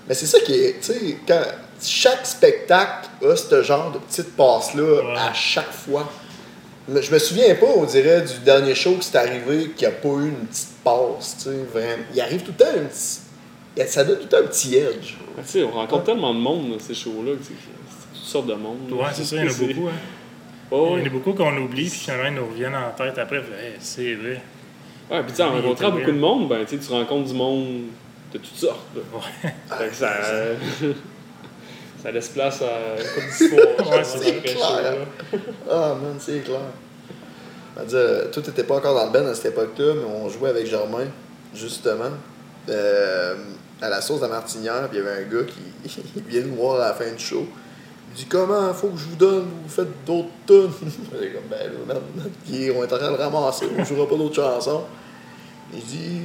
Mais 0.08 0.14
c'est 0.14 0.26
ça 0.26 0.40
qui 0.40 0.54
est. 0.54 0.80
Tu 0.80 0.92
sais, 0.92 1.16
quand. 1.26 1.42
Chaque 1.84 2.24
spectacle 2.26 3.08
a 3.24 3.34
ce 3.34 3.60
genre 3.64 3.90
de 3.90 3.98
petite 3.98 4.36
passe-là 4.36 5.02
Ouais. 5.02 5.18
à 5.18 5.32
chaque 5.32 5.72
fois. 5.72 6.08
Mais 6.88 7.02
Je 7.02 7.12
me 7.12 7.18
souviens 7.18 7.54
pas, 7.56 7.66
on 7.76 7.84
dirait, 7.84 8.20
du 8.22 8.38
dernier 8.44 8.74
show 8.76 8.94
qui 9.00 9.06
s'est 9.08 9.18
arrivé 9.18 9.70
qui 9.76 9.84
a 9.86 9.90
pas 9.90 10.08
eu 10.08 10.28
une 10.28 10.46
petite 10.46 10.68
passe, 10.84 11.36
tu 11.38 11.44
sais, 11.50 11.56
vraiment. 11.72 12.04
Il 12.14 12.20
arrive 12.20 12.42
tout 12.42 12.52
le 12.56 12.64
temps 12.64 12.70
un 12.72 12.84
petit. 12.84 13.88
Ça 13.88 14.04
donne 14.04 14.16
tout 14.18 14.22
le 14.24 14.28
temps 14.28 14.36
un 14.44 14.46
petit 14.46 14.76
edge. 14.76 15.14
Ah, 15.36 15.40
tu 15.44 15.48
sais, 15.48 15.62
on 15.64 15.70
rencontre 15.72 16.04
tellement 16.04 16.32
de 16.34 16.38
monde 16.38 16.70
dans 16.72 16.78
ces 16.78 16.94
shows-là. 16.94 17.32
C'est 17.42 17.54
toutes 18.14 18.22
sortes 18.24 18.46
de 18.46 18.54
monde. 18.54 18.92
Ouais, 18.92 19.06
c'est 19.12 19.24
ça, 19.24 19.36
il 19.36 19.44
y 19.44 19.48
en 19.48 19.50
a 19.50 19.54
beaucoup. 19.74 19.88
Hein. 19.88 19.92
Il 20.70 20.98
y 21.00 21.02
en 21.02 21.06
a 21.06 21.08
beaucoup 21.10 21.32
qu'on 21.32 21.56
oublie, 21.56 21.88
puis 21.88 21.98
finalement, 21.98 22.28
ils 22.28 22.34
nous 22.34 22.46
reviennent 22.46 22.76
en 22.76 22.90
tête 22.96 23.18
après. 23.18 23.38
Hey, 23.38 23.74
c'est 23.80 24.14
vrai. 24.14 24.40
Ouais, 25.10 25.20
puis 25.22 25.30
tu 25.32 25.36
sais, 25.36 25.42
en 25.42 25.52
rencontrant 25.52 25.90
beaucoup 25.90 26.12
de 26.12 26.18
monde, 26.18 26.48
ben, 26.48 26.64
tu 26.64 26.78
sais, 26.78 26.86
tu 26.86 26.92
rencontres 26.92 27.28
du 27.28 27.34
monde 27.34 27.82
de 28.32 28.38
toutes 28.38 28.56
sortes. 28.56 28.80
Ouais. 28.94 29.52
Fait 29.78 29.88
que 29.88 29.94
ça, 29.94 30.10
ça 32.02 32.10
laisse 32.10 32.28
place 32.28 32.62
à 32.62 33.00
une 33.00 33.08
couple 33.08 33.26
d'histoires. 33.26 33.90
Ouais, 33.90 34.04
c'est 34.04 34.42
clair. 34.42 34.94
Ah, 35.70 35.94
man, 36.00 36.16
c'est 36.18 36.44
clair. 36.44 36.60
On 37.76 37.80
va 37.80 37.86
dire, 37.86 38.30
tout 38.30 38.48
était 38.48 38.64
pas 38.64 38.76
encore 38.76 38.94
dans 38.94 39.06
le 39.06 39.12
band 39.12 39.26
à 39.30 39.34
cette 39.34 39.52
époque-là, 39.52 39.94
mais 39.94 40.04
on 40.04 40.28
jouait 40.28 40.50
avec 40.50 40.66
Germain, 40.66 41.06
justement, 41.54 42.10
euh, 42.68 43.34
à 43.80 43.88
la 43.88 44.00
source 44.00 44.20
de 44.20 44.26
la 44.26 44.32
Martinière, 44.32 44.88
puis 44.88 44.98
il 44.98 45.04
y 45.04 45.06
avait 45.06 45.24
un 45.24 45.28
gars 45.28 45.44
qui 45.44 46.00
il 46.16 46.22
vient 46.22 46.42
nous 46.42 46.54
voir 46.54 46.80
à 46.80 46.88
la 46.88 46.94
fin 46.94 47.10
du 47.10 47.22
show. 47.22 47.46
Il 48.10 48.16
dit 48.16 48.26
Comment 48.26 48.72
faut 48.74 48.88
que 48.88 48.98
je 48.98 49.04
vous 49.06 49.16
donne 49.16 49.48
Vous 49.64 49.68
faites 49.68 50.04
d'autres 50.04 50.28
tunes? 50.46 50.70
J'ai 51.20 51.30
comme 51.30 51.48
Ben 51.50 51.70
là, 51.88 51.94
on 51.94 52.54
est 52.54 52.92
en 52.92 52.98
train 52.98 53.10
de 53.10 53.16
le 53.16 53.22
ramasser, 53.22 53.66
on 53.76 53.84
jouera 53.84 54.08
pas 54.08 54.16
d'autres 54.16 54.36
chansons. 54.36 54.84
Il 55.72 55.82
dit 55.82 56.22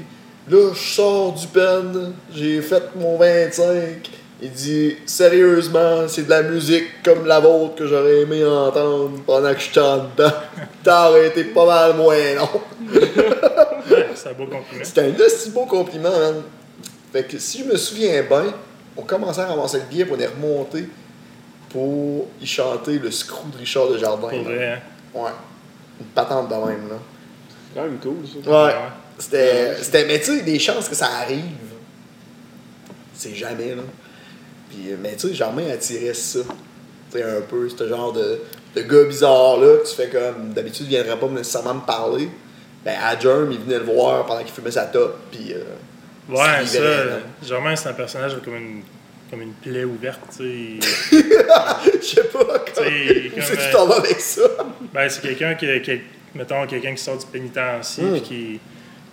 Là, 0.50 0.74
je 0.74 0.80
sors 0.80 1.34
du 1.34 1.48
pen, 1.48 2.14
j'ai 2.34 2.62
fait 2.62 2.84
mon 2.95 3.18
25. 3.18 4.10
Il 4.41 4.52
dit 4.52 4.95
Sérieusement, 5.06 6.08
c'est 6.08 6.24
de 6.24 6.30
la 6.30 6.43
musique 6.43 7.04
comme 7.04 7.26
la 7.26 7.39
vôtre 7.39 7.76
que 7.76 7.88
j'aurais 7.88 8.22
aimé 8.22 8.45
entendre 8.45 9.20
pendant 9.26 9.54
que 9.54 9.60
je 9.60 9.74
chante 9.74 10.16
dedans. 10.16 10.32
T'aurais 10.84 11.28
été 11.28 11.43
pas 11.45 11.66
mal 11.66 11.95
moins 11.95 12.36
long. 12.36 12.62
Ouais, 12.93 14.10
c'est 14.16 14.30
un 14.30 14.34
beau 14.34 14.45
compliment. 14.45 14.84
C'était 14.84 15.02
un 15.02 15.26
aussi 15.26 15.50
beau 15.50 15.66
compliment, 15.66 16.18
man. 16.18 16.36
Fait 17.12 17.24
que 17.24 17.39
si 17.39 17.60
je 17.60 17.66
me 17.66 17.76
souviens 17.76 18.22
bien, 18.24 18.54
on 18.95 19.02
commençait 19.02 19.41
à 19.41 19.48
ramasser 19.48 19.80
le 19.80 19.86
billet 19.86 20.06
pour 20.06 20.18
on 20.18 20.20
est 20.20 20.28
remonté 20.28 20.88
pour 21.70 22.28
y 22.41 22.45
chanter 22.45 23.00
le 23.00 23.12
screw 23.12 23.50
de 23.52 23.58
Richard 23.58 23.89
Desjardins. 23.89 24.30
Pour 24.30 24.43
vrai, 24.43 24.74
hein? 24.74 24.80
Ouais. 25.14 25.32
Une 26.00 26.08
patente 26.08 26.48
de 26.48 26.54
même, 26.54 26.89
là. 26.89 26.95
C'est 27.50 27.80
quand 27.80 27.86
même 27.86 27.98
cool, 27.98 28.18
ça. 28.26 28.50
Ouais. 28.50 28.68
Ouais. 28.68 28.74
C'était. 29.20 30.05
mais 30.05 30.20
tu 30.20 30.38
sais, 30.38 30.41
des 30.43 30.59
chances 30.59 30.88
que 30.89 30.95
ça 30.95 31.07
arrive. 31.22 31.43
C'est 33.13 33.34
jamais, 33.36 33.76
là. 33.76 33.82
Puis, 34.70 34.93
mais 35.01 35.15
tu 35.15 35.30
sais, 35.30 35.34
Germain 35.34 35.70
attirait 35.72 36.13
ça. 36.13 36.39
Tu 37.11 37.18
sais, 37.18 37.24
un 37.24 37.41
peu, 37.41 37.68
ce 37.70 37.88
genre 37.88 38.13
de, 38.13 38.39
de 38.76 38.82
gars 38.82 39.03
bizarre, 39.05 39.57
là, 39.57 39.78
que 39.78 39.88
tu 39.89 39.95
fais 39.95 40.09
comme. 40.09 40.53
D'habitude, 40.53 40.86
il 40.88 40.89
viendrait 40.89 41.18
pas 41.20 41.28
nécessairement 41.28 41.76
me 41.76 41.82
parler. 41.86 42.30
Ben, 42.86 42.95
à 43.03 43.20
Germ, 43.20 43.51
il 43.51 43.59
venait 43.59 43.80
le 43.80 43.86
voir 43.86 44.26
pendant 44.26 44.41
qu'il 44.43 44.51
fumait 44.53 44.72
sa 44.72 44.86
top. 44.86 45.18
Puis. 45.32 45.53
euh, 45.53 45.63
Ouais, 46.30 46.65
ça, 46.65 46.82
là. 46.82 47.20
Germain, 47.41 47.74
c'est 47.78 47.88
un 47.88 47.93
personnage 47.93 48.36
comme 48.43 48.55
une, 48.57 48.82
comme 49.32 49.41
une 49.41 49.53
plaie 49.53 49.86
ouverte, 49.86 50.20
tu 50.38 50.80
sais. 50.80 51.20
Je 52.01 52.05
sais 52.05 52.24
pas, 52.26 52.43
comme. 52.43 52.84
C'est 52.84 53.32
tu 53.32 53.39
euh, 53.39 53.72
t'en 53.72 53.86
vas 53.88 53.95
avec 53.95 54.20
ça? 54.20 54.41
Ben, 54.93 55.07
c'est 55.09 55.22
quelqu'un 55.22 55.55
qui, 55.55 55.65
qui- 55.82 56.01
mettons, 56.36 56.68
quelqu'un 56.68 56.93
qui 56.93 57.01
sort 57.01 57.18
du 57.18 57.26
pénitencier, 57.26 58.03
Mm. 58.03 58.11
puis 58.11 58.22
qui 58.22 58.59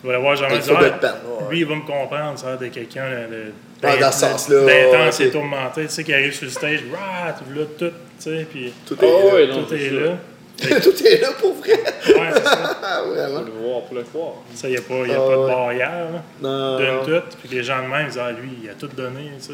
va 0.06 0.12
le 0.14 0.18
voir 0.18 0.36
Germain 0.36 0.54
Avec 0.54 0.64
dire, 0.64 0.78
Feu 0.78 0.84
de 0.84 0.90
Ah, 0.94 0.98
peine, 0.98 1.10
ouais. 1.26 1.50
lui, 1.50 1.58
il 1.60 1.66
va 1.66 1.74
me 1.76 1.80
comprendre, 1.86 2.38
ça 2.38 2.56
de 2.56 2.66
quelqu'un 2.68 3.08
de, 3.30 3.52
Ah, 3.82 3.96
dans 3.96 4.12
ce 4.12 4.20
sens-là, 4.20 4.60
d'intense 4.64 5.18
ouais, 5.18 5.24
et 5.24 5.28
ok. 5.28 5.32
tourmenté, 5.32 5.82
tu 5.84 5.88
sais, 5.90 6.04
qui 6.04 6.14
arrive 6.14 6.32
sur 6.34 6.44
le 6.46 6.50
stage, 6.50 6.80
rah, 6.92 7.32
tu 7.32 7.54
là 7.58 7.64
tout, 7.78 7.84
tu 7.86 7.92
sais, 8.18 8.46
puis 8.50 8.72
Tout 8.86 8.96
Ah 9.00 9.04
est 9.04 9.32
ouais, 9.32 9.46
là. 9.46 9.54
non, 9.56 9.64
tout 9.64 9.74
est 9.74 9.90
là. 9.90 10.10
Tout 10.84 11.04
est 11.04 11.20
là 11.20 11.30
pour 11.40 11.52
vrai. 11.54 11.72
Ouais, 11.72 12.30
c'est 12.32 12.44
ça. 12.44 12.78
Ah, 12.80 13.02
vraiment. 13.08 13.40
Pour 13.40 13.44
le 13.44 13.50
voir, 13.60 13.80
pour 13.82 13.94
le 13.96 14.02
voir. 14.04 14.32
Ça, 14.54 14.68
il 14.68 14.70
n'y 14.70 14.76
a 14.76 14.82
pas, 14.82 14.94
y 14.94 15.10
a 15.10 15.14
Ah, 15.16 15.26
pas 15.28 15.36
de 15.36 15.46
barrière, 15.48 16.06
là. 16.12 16.22
Non. 16.40 16.78
Donne 16.78 17.04
tout, 17.22 17.26
puis 17.42 17.56
les 17.56 17.62
gens 17.64 17.82
de 17.82 17.88
même, 17.88 18.02
ils 18.02 18.10
disent, 18.10 18.20
ah, 18.22 18.30
lui, 18.30 18.50
il 18.62 18.70
a 18.70 18.74
tout 18.74 18.86
donné, 18.86 19.32
tu 19.40 19.46
sais. 19.46 19.52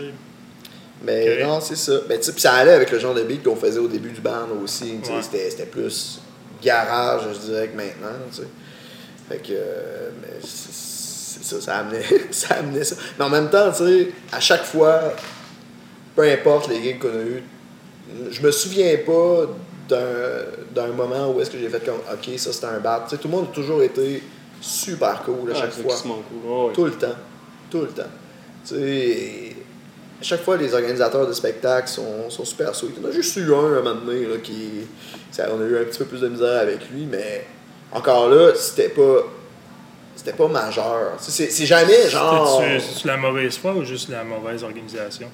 Mais 1.02 1.42
non, 1.42 1.58
c'est 1.62 1.76
ça. 1.76 1.92
Mais 2.06 2.18
tu 2.18 2.24
sais, 2.24 2.32
puis 2.32 2.42
ça 2.42 2.52
allait 2.52 2.72
avec 2.74 2.90
le 2.90 2.98
genre 2.98 3.14
de 3.14 3.22
beat 3.22 3.42
qu'on 3.42 3.56
faisait 3.56 3.78
au 3.78 3.88
début 3.88 4.10
du 4.10 4.20
band 4.20 4.46
aussi. 4.62 4.98
tu 5.02 5.06
sais, 5.08 5.12
Ouais. 5.14 5.22
C'était, 5.22 5.48
c'était 5.48 5.64
plus 5.64 6.20
garage, 6.62 7.22
je 7.32 7.38
dirais, 7.50 7.68
que 7.68 7.76
maintenant. 7.78 8.18
tu 8.30 8.36
sais. 8.42 8.48
Fait 9.30 9.38
que. 9.38 9.52
euh, 9.52 10.10
c'est, 10.42 11.44
ça, 11.44 11.60
ça 11.60 11.76
amenait, 11.78 12.02
ça 12.30 12.56
amenait 12.56 12.84
ça. 12.84 12.96
Mais 13.18 13.24
en 13.24 13.30
même 13.30 13.48
temps, 13.48 13.70
tu 13.72 13.84
sais, 13.84 14.08
à 14.32 14.40
chaque 14.40 14.64
fois, 14.64 15.00
peu 16.14 16.22
importe 16.22 16.68
les 16.68 16.82
gigs 16.82 16.98
qu'on 16.98 17.08
a 17.08 17.22
eu, 17.22 17.42
je 18.30 18.42
me 18.42 18.50
souviens 18.50 18.96
pas 19.06 19.46
d'un, 19.88 20.04
d'un 20.74 20.88
moment 20.92 21.30
où 21.32 21.40
est-ce 21.40 21.50
que 21.50 21.58
j'ai 21.58 21.68
fait 21.68 21.84
comme, 21.84 21.96
ok, 22.12 22.38
ça 22.38 22.52
c'était 22.52 22.66
un 22.66 22.78
bat. 22.80 23.04
Tu 23.08 23.14
sais, 23.16 23.22
tout 23.22 23.28
le 23.28 23.34
monde 23.36 23.46
a 23.50 23.54
toujours 23.54 23.82
été 23.82 24.22
super 24.60 25.22
cool 25.22 25.50
à 25.52 25.54
chaque 25.54 25.72
c'est 25.72 25.82
fois. 25.82 25.92
Tout 26.74 26.84
le 26.84 26.92
temps. 26.92 27.14
Tout 27.70 27.80
le 27.82 27.88
temps. 27.88 28.02
Tu 28.66 28.74
sais, 28.74 29.56
à 30.20 30.22
chaque 30.22 30.42
fois, 30.42 30.56
les 30.56 30.74
organisateurs 30.74 31.26
de 31.26 31.32
spectacles 31.32 31.88
sont, 31.88 32.28
sont 32.28 32.44
super 32.44 32.74
sweet. 32.74 32.96
On 33.02 33.08
a 33.08 33.10
juste 33.12 33.36
eu 33.36 33.54
un 33.54 33.74
à 33.76 33.78
un 33.78 33.82
moment 33.82 33.94
donné 34.04 34.26
là, 34.26 34.36
qui. 34.42 34.82
ça- 35.30 35.48
on 35.56 35.60
a 35.60 35.64
eu 35.64 35.78
un 35.78 35.84
petit 35.84 35.98
peu 35.98 36.04
plus 36.04 36.20
de 36.20 36.28
misère 36.28 36.60
avec 36.60 36.90
lui, 36.90 37.06
mais 37.10 37.46
encore 37.92 38.28
là, 38.30 38.52
c'était 38.54 38.88
pas. 38.90 39.22
C'était 40.16 40.32
pas 40.36 40.48
majeur. 40.48 41.12
C'est 41.18 41.50
c'est 41.50 41.66
jamais 41.66 42.08
genre. 42.08 42.60
C'est-tu 42.60 42.80
c'est-tu 42.80 43.06
la 43.06 43.16
mauvaise 43.16 43.56
foi 43.56 43.72
ou 43.72 43.84
juste 43.84 44.08
la 44.10 44.22
mauvaise 44.24 44.62
organisation? 44.64 45.28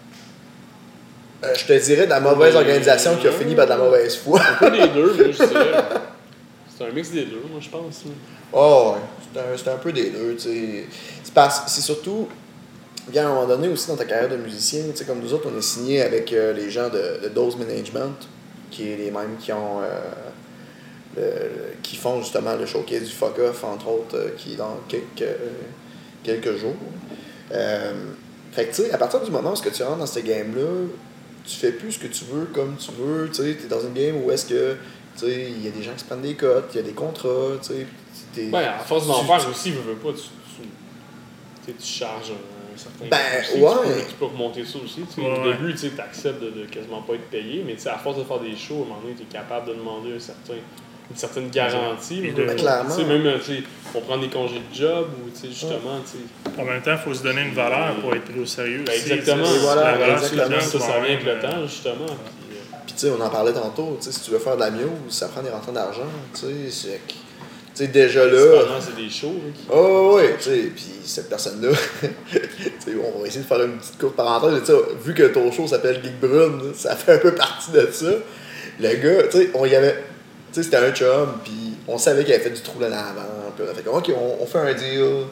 euh, 1.44 1.54
je 1.57 1.66
te 1.66 1.72
dirais 1.84 2.04
de 2.07 2.11
la 2.11 2.20
mauvaise 2.20 2.54
organisation 2.57 3.16
qui 3.16 3.26
a 3.28 3.32
fini 3.32 3.54
par 3.54 3.66
de 3.66 3.70
la 3.70 3.76
mauvaise 3.78 4.16
foi. 4.16 4.40
Un 4.40 4.54
peu 4.54 4.70
des 4.70 4.88
deux, 4.88 5.12
moi, 5.14 5.24
je 5.32 5.44
dirais. 5.44 5.72
C'est 6.78 6.84
un 6.86 6.90
mix 6.92 7.11
des 7.11 7.24
deux, 7.24 7.42
moi, 7.50 7.59
je 7.61 7.68
pense. 7.70 8.02
Oh, 8.52 8.94
ouais. 8.94 9.00
C'est 9.32 9.40
un, 9.40 9.57
c'est 9.57 9.68
un 9.70 9.76
peu 9.78 9.92
des 9.92 10.11
deux, 10.11 10.34
tu 10.36 10.42
sais. 10.42 10.84
C'est 11.24 11.32
parce- 11.34 11.62
c'est 11.68 11.80
surtout, 11.80 12.28
bien 13.09 13.24
à 13.24 13.26
un 13.30 13.34
moment 13.34 13.46
donné 13.46 13.68
aussi 13.68 13.88
dans 13.88 13.96
ta 13.96 14.04
carrière 14.04 14.28
de 14.28 14.36
musicien, 14.36 14.82
tu 14.90 14.96
sais, 14.96 15.04
comme 15.07 15.20
nous 15.20 15.32
autres, 15.32 15.48
on 15.52 15.59
est 15.59 15.62
signé 15.62 16.02
avec 16.02 16.32
euh, 16.34 16.52
les 16.52 16.70
gens 16.70 16.88
de, 16.90 17.20
de 17.24 17.28
Dose 17.28 17.57
Management, 17.57 18.28
qui 18.70 18.92
est 18.92 18.96
les 18.96 19.11
mêmes 19.11 19.36
qui 19.40 19.52
ont. 19.52 19.80
euh, 19.82 19.88
le- 21.16 21.22
le- 21.22 21.72
qui 21.82 21.96
font 21.96 22.20
justement 22.20 22.54
le 22.56 22.66
showcase 22.66 23.04
du 23.04 23.10
Fuck 23.12 23.38
Off, 23.38 23.64
entre 23.64 23.88
autres, 23.88 24.16
euh, 24.16 24.28
qui 24.36 24.52
est 24.52 24.56
dans 24.56 24.78
quelques, 24.88 25.22
euh, 25.22 25.36
quelques 26.22 26.56
jours. 26.56 26.74
Euh, 27.52 27.92
fait 28.52 28.66
que, 28.66 28.74
tu 28.74 28.82
sais, 28.82 28.90
à 28.92 28.98
partir 28.98 29.20
du 29.20 29.30
moment 29.30 29.52
où 29.52 29.56
ce 29.56 29.62
que 29.62 29.68
tu 29.70 29.82
rentres 29.82 29.98
dans 29.98 30.06
cette 30.06 30.24
game-là, 30.24 30.86
tu 31.46 31.56
fais 31.56 31.72
plus 31.72 31.92
ce 31.92 31.98
que 32.00 32.06
tu 32.08 32.24
veux 32.24 32.46
comme 32.46 32.76
tu 32.76 32.90
veux, 32.98 33.28
tu 33.28 33.34
sais, 33.42 33.54
t'es 33.54 33.68
dans 33.68 33.80
une 33.80 33.92
game 33.94 34.16
où 34.24 34.30
est-ce 34.30 34.46
que 34.46 34.76
Tu 35.18 35.24
sais, 35.24 35.46
il 35.50 35.64
y 35.64 35.68
a 35.68 35.70
des 35.70 35.82
gens 35.82 35.92
qui 35.92 36.00
se 36.00 36.04
prennent 36.04 36.20
des 36.20 36.34
cotes, 36.34 36.66
il 36.74 36.76
y 36.76 36.80
a 36.80 36.82
des 36.82 36.92
contrats, 36.92 37.52
tu 37.62 37.68
sais. 37.68 37.86
t'es- 38.34 38.50
Ben, 38.50 38.58
à 38.78 38.78
force 38.80 39.06
d'en 39.06 39.20
tu- 39.20 39.26
faire 39.26 39.48
aussi, 39.48 39.70
veux, 39.70 39.80
veux 39.80 39.94
pas, 39.94 40.10
tu, 40.12 40.18
tu, 40.24 40.62
tu, 41.64 41.72
sais, 41.72 41.72
tu 41.78 41.86
charges 42.00 42.32
un 42.32 42.76
certain 42.76 43.06
Ben, 43.10 43.40
aussi, 43.40 43.58
ouais. 43.62 43.70
Tu 43.96 44.02
peux, 44.02 44.08
tu 44.10 44.14
peux 44.16 44.24
remonter 44.26 44.64
ça 44.66 44.78
aussi. 44.84 45.00
tu 45.08 45.14
sais. 45.14 45.20
Ouais, 45.22 45.38
Au 45.38 45.52
début, 45.52 45.74
tu 45.74 45.90
acceptes 45.98 46.42
de, 46.42 46.50
de 46.50 46.64
quasiment 46.66 47.00
pas 47.00 47.14
être 47.14 47.30
payé, 47.30 47.62
mais 47.66 47.76
tu 47.76 47.80
sais, 47.80 47.88
à 47.88 47.96
force 47.96 48.18
de 48.18 48.24
faire 48.24 48.40
des 48.40 48.54
shows, 48.54 48.74
à 48.74 48.84
un 48.84 48.88
moment 48.88 49.00
donné, 49.04 49.14
tu 49.14 49.22
es 49.22 49.26
capable 49.26 49.68
de 49.70 49.74
demander 49.74 50.12
un 50.16 50.20
certain, 50.20 50.52
une 51.11 51.16
certaine 51.16 51.50
garantie. 51.50 52.26
Et 52.26 52.32
de- 52.32 52.36
Ben, 52.44 52.46
pas. 52.48 52.54
clairement. 52.54 52.94
Tu 52.94 53.02
sais, 53.02 53.07
même, 53.09 53.26
euh, 53.26 53.38
tu 53.38 53.57
sais, 53.57 53.62
on 53.94 54.00
prend 54.00 54.18
des 54.18 54.28
congés 54.28 54.61
de 54.70 54.74
job 54.76 55.07
ou 55.24 55.30
tu 55.30 55.40
sais, 55.42 55.48
justement, 55.48 56.00
tu 56.04 56.18
sais, 56.18 56.61
En 56.61 56.64
même 56.64 56.82
temps, 56.82 56.92
il 56.92 56.98
faut 56.98 57.14
se 57.14 57.22
donner 57.22 57.42
une 57.42 57.54
valeur 57.54 57.94
pour 58.00 58.14
être 58.14 58.24
pris 58.24 58.40
au 58.40 58.46
sérieux. 58.46 58.82
Ben, 58.86 58.92
exactement. 58.92 59.44
voilà, 59.61 59.92
la 59.92 59.98
valeur 59.98 60.18
exactement. 60.24 60.61
ça, 60.61 60.78
ça 60.80 61.00
vient 61.00 61.14
avec 61.14 61.24
le 61.24 61.38
temps, 61.40 61.57
euh, 61.59 61.66
justement. 61.66 62.07
puis, 62.07 62.57
euh, 62.57 62.76
Puis 62.86 62.94
tu 62.94 63.00
sais, 63.07 63.11
on 63.16 63.22
en 63.22 63.28
parlait 63.30 63.52
tantôt, 63.52 63.96
tu 64.00 64.07
sais, 64.07 64.12
si 64.12 64.20
tu 64.22 64.30
veux 64.32 64.38
faire 64.38 64.57
de 64.57 64.61
la 64.61 64.70
muse, 64.70 64.86
ça 65.11 65.28
prend 65.28 65.42
des 65.42 65.50
rentrées 65.50 65.72
d'argent, 65.72 66.07
tu 66.34 66.40
sais, 66.40 66.46
c'est 66.70 67.00
que- 67.07 67.12
tu 67.12 67.84
sais, 67.84 67.88
déjà 67.88 68.24
là... 68.24 68.62
c'est 68.80 68.96
des 68.96 69.11
shows. 69.11 69.34
qui- 69.54 69.66
Oh 69.70 70.14
oui, 70.16 70.22
tu 70.38 70.44
sais, 70.44 70.72
puis 70.74 70.84
cette 71.04 71.28
personne-là, 71.28 71.70
tu 72.00 72.09
sais, 72.80 72.92
on 73.14 73.20
va 73.20 73.26
essayer 73.26 73.42
de 73.42 73.46
faire 73.46 73.62
une 73.62 73.76
petite 73.78 73.98
courte 73.98 74.16
parenthèse, 74.16 74.61
tu 74.61 74.66
sais, 74.72 74.78
vu 75.04 75.14
que 75.14 75.24
ton 75.24 75.52
show 75.52 75.66
s'appelle 75.66 76.00
Geek 76.02 76.18
Brune, 76.20 76.72
ça 76.74 76.96
fait 76.96 77.12
un 77.14 77.18
peu 77.18 77.32
partie 77.34 77.70
de 77.72 77.86
ça. 77.92 78.11
Le 78.80 78.94
gars, 78.96 79.22
tu 79.30 79.38
sais, 79.38 79.50
on 79.54 79.64
y 79.66 79.74
avait, 79.74 80.02
sais, 80.57 80.62
c'était 80.62 80.76
un 80.76 80.92
chum, 80.92 81.38
puis 81.44 81.76
on 81.88 81.98
savait 81.98 82.24
qu'il 82.24 82.34
avait 82.34 82.42
fait 82.42 82.50
du 82.50 82.61
trou 82.61 82.78
en 82.80 82.86
avant, 82.86 83.52
puis 83.54 83.64
on 83.66 83.70
a 83.70 83.74
fait 83.74 83.88
ok, 83.88 84.12
on, 84.40 84.46
fait 84.46 84.59
un 84.59 84.74
deal, 84.74 85.26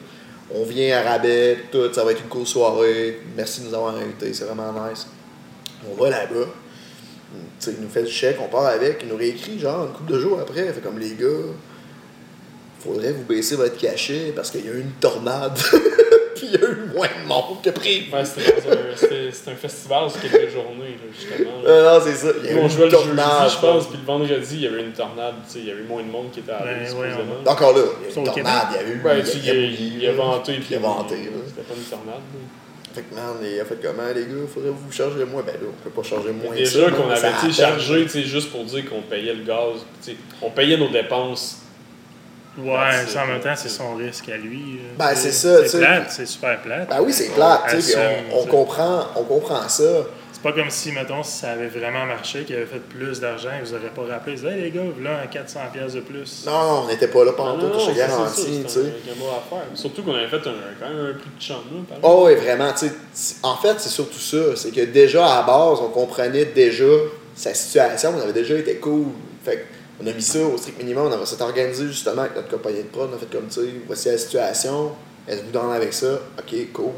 on 0.55 0.65
vient 0.65 0.99
à 0.99 1.03
rabais, 1.03 1.59
tout, 1.71 1.93
ça 1.93 2.05
va 2.05 2.13
être 2.13 2.23
une 2.23 2.29
cool 2.29 2.47
soirée, 2.47 3.21
merci 3.37 3.63
de 3.63 3.69
nous 3.69 3.75
avoir 3.75 3.97
invités, 3.97 4.33
c'est 4.33 4.45
vraiment 4.45 4.73
nice. 4.89 5.07
On 5.91 6.03
va 6.03 6.11
là-bas, 6.11 6.47
tu 6.47 6.51
sais, 7.59 7.75
il 7.77 7.83
nous 7.83 7.91
fait 7.91 8.03
le 8.03 8.09
chèque, 8.09 8.37
on 8.41 8.49
part 8.49 8.67
avec, 8.67 9.01
il 9.03 9.09
nous 9.09 9.17
réécrit, 9.17 9.59
genre, 9.59 9.87
une 9.87 9.93
couple 9.93 10.13
de 10.13 10.21
jours 10.21 10.41
après, 10.41 10.73
fait 10.73 10.81
comme, 10.81 10.99
les 10.99 11.15
gars, 11.15 11.27
faudrait 12.81 13.13
vous 13.13 13.25
baisser 13.25 13.57
votre 13.57 13.77
cachet 13.79 14.33
parce 14.37 14.51
qu'il 14.51 14.65
y 14.65 14.69
a 14.69 14.73
eu 14.73 14.81
une 14.81 14.93
tornade. 15.01 15.59
Puis 16.35 16.47
il 16.47 16.53
y 16.53 16.57
a 16.57 16.69
eu 16.69 16.77
moins 16.95 17.07
de 17.07 17.29
monde 17.29 17.63
que 17.63 17.71
prévu. 17.71 18.13
Ouais, 18.13 18.25
c'était 18.25 18.53
un- 18.55 18.97
c'était 18.97 19.31
c'était 19.33 19.51
un 19.53 19.57
festival 19.57 20.11
sur 20.11 20.21
quelques 20.21 20.51
journées, 20.53 20.97
là, 20.99 21.09
justement. 21.19 21.63
là. 21.63 21.71
Euh, 21.71 21.99
non, 21.99 22.05
c'est 22.05 22.15
ça. 22.15 22.29
Il 22.43 22.47
y 22.47 22.49
a 22.49 22.53
eu 22.53 22.59
on 22.59 22.69
jouait 22.69 22.87
une 22.87 22.91
le 22.93 22.99
jeudi, 22.99 23.07
tornade. 23.17 23.51
je 23.51 23.59
pense, 23.59 23.87
puis 23.89 23.99
le 24.01 24.07
vendredi, 24.07 24.55
il 24.55 24.61
y 24.63 24.67
avait 24.67 24.83
une 24.83 24.93
tornade. 24.93 25.35
tu 25.47 25.53
sais, 25.53 25.59
Il 25.61 25.67
y 25.67 25.71
avait 25.71 25.83
moins 25.83 26.03
de 26.03 26.09
monde 26.11 26.31
qui 26.33 26.41
était 26.41 26.53
allé, 26.53 26.81
Ben, 26.81 26.87
supposément. 26.89 27.15
ouais, 27.17 27.49
Encore 27.51 27.73
là, 27.77 27.83
il 28.01 28.15
y 28.15 28.17
a 28.17 28.19
une 28.21 28.25
tornade, 28.27 28.67
il 28.71 28.77
y 28.77 28.79
a 28.79 28.83
eu. 28.95 29.03
Ouais, 29.03 29.21
il 29.21 29.45
il, 29.45 29.51
a, 29.51 29.55
il 29.55 30.07
a 30.07 30.11
là. 30.13 30.17
vanté, 30.17 30.53
Puis 30.55 30.67
il 30.71 30.77
a 30.77 30.81
vanté. 30.81 31.15
là. 31.17 31.31
C'était 31.47 31.63
pas 31.63 31.75
une 31.77 31.85
tornade. 31.85 32.15
là. 32.15 32.41
Fait 32.95 33.03
que 33.03 33.15
man, 33.17 33.25
il 33.43 33.59
a 33.61 33.65
fait 33.65 33.79
comment, 33.83 34.07
les 34.15 34.23
gars 34.23 34.47
Faudrait 34.55 34.71
vous 34.71 34.93
charger 34.93 35.25
moins. 35.25 35.43
Ben 35.43 35.55
là, 35.55 35.67
on 35.69 35.83
peut 35.83 35.91
pas 35.91 36.07
charger 36.09 36.31
moins. 36.31 36.55
Déjà 36.55 36.91
qu'on 36.93 37.11
avait 37.11 37.53
chargé 37.53 38.07
juste 38.07 38.53
pour 38.53 38.63
dire 38.65 38.89
qu'on 38.89 39.03
payait 39.03 39.35
le 39.35 39.43
gaz. 39.43 39.81
tu 40.01 40.13
sais, 40.13 40.17
On 40.41 40.51
payait 40.51 40.77
nos 40.77 40.89
dépenses. 40.89 41.59
Ouais, 42.59 43.07
ça 43.09 43.25
en 43.25 43.27
même 43.27 43.41
temps, 43.41 43.49
là. 43.51 43.57
c'est 43.57 43.69
son 43.69 43.95
risque 43.97 44.29
à 44.29 44.37
lui. 44.37 44.79
là. 44.99 45.07
Ben, 45.09 45.15
c'est 45.15 45.33
ça, 45.33 45.57
tu 45.59 45.63
sais. 45.65 45.69
C'est 45.69 45.79
plate, 45.79 46.07
c'est 46.11 46.27
super 46.27 46.61
plate. 46.63 46.89
Ben 46.89 47.01
oui, 47.03 47.13
c'est 47.13 47.31
plate, 47.35 47.61
tu 47.71 47.81
sais, 47.81 47.93
puis 47.93 48.01
Assume, 48.03 48.25
on, 48.33 48.39
on 48.43 48.47
comprend, 48.47 49.05
on 49.17 49.23
comprend 49.25 49.69
ça. 49.69 49.83
C'est 50.33 50.43
pas 50.43 50.53
comme 50.61 50.69
si, 50.71 50.93
mettons, 50.93 51.23
si 51.23 51.39
ça 51.39 51.53
avait 51.53 51.69
vraiment 51.69 52.05
marché, 52.05 52.45
qu'il 52.45 52.55
avait 52.55 52.67
fait 52.67 52.79
plus 52.81 53.19
d'argent, 53.19 53.49
ils 53.59 53.67
vous 53.67 53.75
auraient 53.75 53.89
pas 53.95 54.03
rappelé. 54.15 54.39
Ils 54.41 54.47
hey 54.47 54.61
les 54.63 54.71
gars, 54.71 54.83
voilà 54.95 55.21
un 55.23 55.25
400$ 55.27 55.73
piastres 55.73 55.95
de 55.97 56.01
plus. 56.01 56.45
Non, 56.47 56.53
non, 56.53 56.83
on 56.85 56.87
n'était 56.89 57.09
pas 57.09 57.25
là 57.25 57.33
pendant 57.33 57.59
tout, 57.59 57.81
je 57.81 57.91
te 57.93 57.97
garantis, 57.97 58.63
tu 58.65 58.69
sais. 58.73 58.93
Surtout 59.75 60.03
qu'on 60.03 60.15
avait 60.15 60.29
fait 60.29 60.37
un, 60.47 60.53
quand 60.81 60.89
même 60.89 61.07
un 61.07 61.19
prix 61.19 61.31
de 61.37 61.43
chambre. 61.43 61.65
Là, 61.73 61.81
par 62.01 62.11
Oh 62.11 62.25
oui, 62.27 62.35
vraiment. 62.35 62.71
tu 62.73 62.87
sais, 62.89 62.93
c- 63.15 63.35
En 63.43 63.57
fait, 63.57 63.75
c'est 63.79 63.89
surtout 63.89 64.19
ça. 64.19 64.55
C'est 64.57 64.71
que 64.71 64.83
déjà, 64.83 65.27
à 65.27 65.37
la 65.41 65.43
base, 65.47 65.79
on 65.81 65.89
comprenait 65.89 66.45
déjà 66.47 66.85
sa 67.35 67.55
situation. 67.55 68.13
On 68.17 68.21
avait 68.21 68.33
déjà 68.33 68.55
été 68.55 68.77
cool. 68.77 69.07
Fait 69.45 69.67
on 70.01 70.07
a 70.07 70.13
mis 70.13 70.23
ça 70.23 70.41
au 70.41 70.57
strict 70.57 70.79
minimum. 70.79 71.13
On 71.13 71.25
s'est 71.27 71.41
organisé 71.41 71.87
justement 71.87 72.23
avec 72.23 72.35
notre 72.35 72.49
compagnie 72.49 72.83
de 72.83 72.89
prod. 72.89 73.09
On 73.13 73.15
a 73.15 73.19
fait 73.19 73.31
comme, 73.31 73.47
tu 73.47 73.61
sais, 73.61 73.69
voici 73.87 74.09
la 74.09 74.19
situation. 74.19 74.93
Est-ce 75.27 75.41
que 75.41 75.47
vous 75.47 75.53
dans 75.53 75.71
avec 75.71 75.93
ça? 75.93 76.21
OK, 76.39 76.73
cool. 76.73 76.93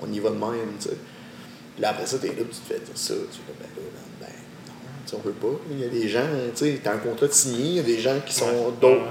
On 0.00 0.10
y 0.10 0.18
va 0.18 0.30
de 0.30 0.36
même, 0.36 0.76
tu 0.80 0.88
sais. 0.88 0.96
Puis 1.74 1.82
là, 1.82 1.90
après 1.90 2.06
ça, 2.06 2.18
t'es 2.18 2.28
là, 2.28 2.34
tu 2.38 2.44
te 2.44 2.54
fais 2.66 2.80
dire 2.80 2.94
ça. 2.94 3.14
Tu 3.14 3.38
fais, 3.38 3.52
ben 3.58 3.68
là, 3.76 3.82
man, 3.94 4.02
ben 4.20 4.26
non, 4.66 4.72
tu 5.04 5.10
sais, 5.10 5.16
on 5.16 5.20
veut 5.20 5.34
pas. 5.34 5.60
Il 5.70 5.80
y 5.80 5.84
a 5.84 5.88
des 5.88 6.08
gens, 6.08 6.26
tu 6.54 6.64
sais, 6.64 6.80
t'as 6.82 6.94
un 6.94 6.98
contrat 6.98 7.26
de 7.26 7.32
signé. 7.32 7.64
Il 7.64 7.74
y 7.74 7.80
a 7.80 7.82
des 7.82 7.98
gens 8.00 8.18
qui 8.26 8.34
sont 8.34 8.46
Ouais, 8.46 8.72
d'autres 8.80 9.02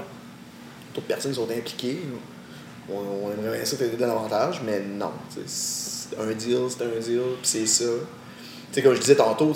d'autres 0.94 1.06
personnes 1.06 1.32
qui 1.32 1.38
sont 1.38 1.50
impliquées. 1.50 2.00
On, 2.90 2.94
on 2.98 3.30
aimerait 3.30 3.58
bien 3.58 3.64
ça 3.64 3.76
t'aider 3.76 3.96
davantage, 3.96 4.60
mais 4.66 4.80
non. 4.80 5.12
tu 5.32 5.40
sais, 5.46 6.08
c'est 6.10 6.20
Un 6.20 6.32
deal, 6.32 6.66
c'est 6.68 6.82
un 6.82 7.00
deal, 7.00 7.20
puis 7.40 7.44
c'est 7.44 7.66
ça. 7.66 7.84
Tu 8.72 8.76
sais, 8.76 8.82
comme 8.82 8.94
je 8.94 9.00
disais 9.00 9.16
tantôt, 9.16 9.52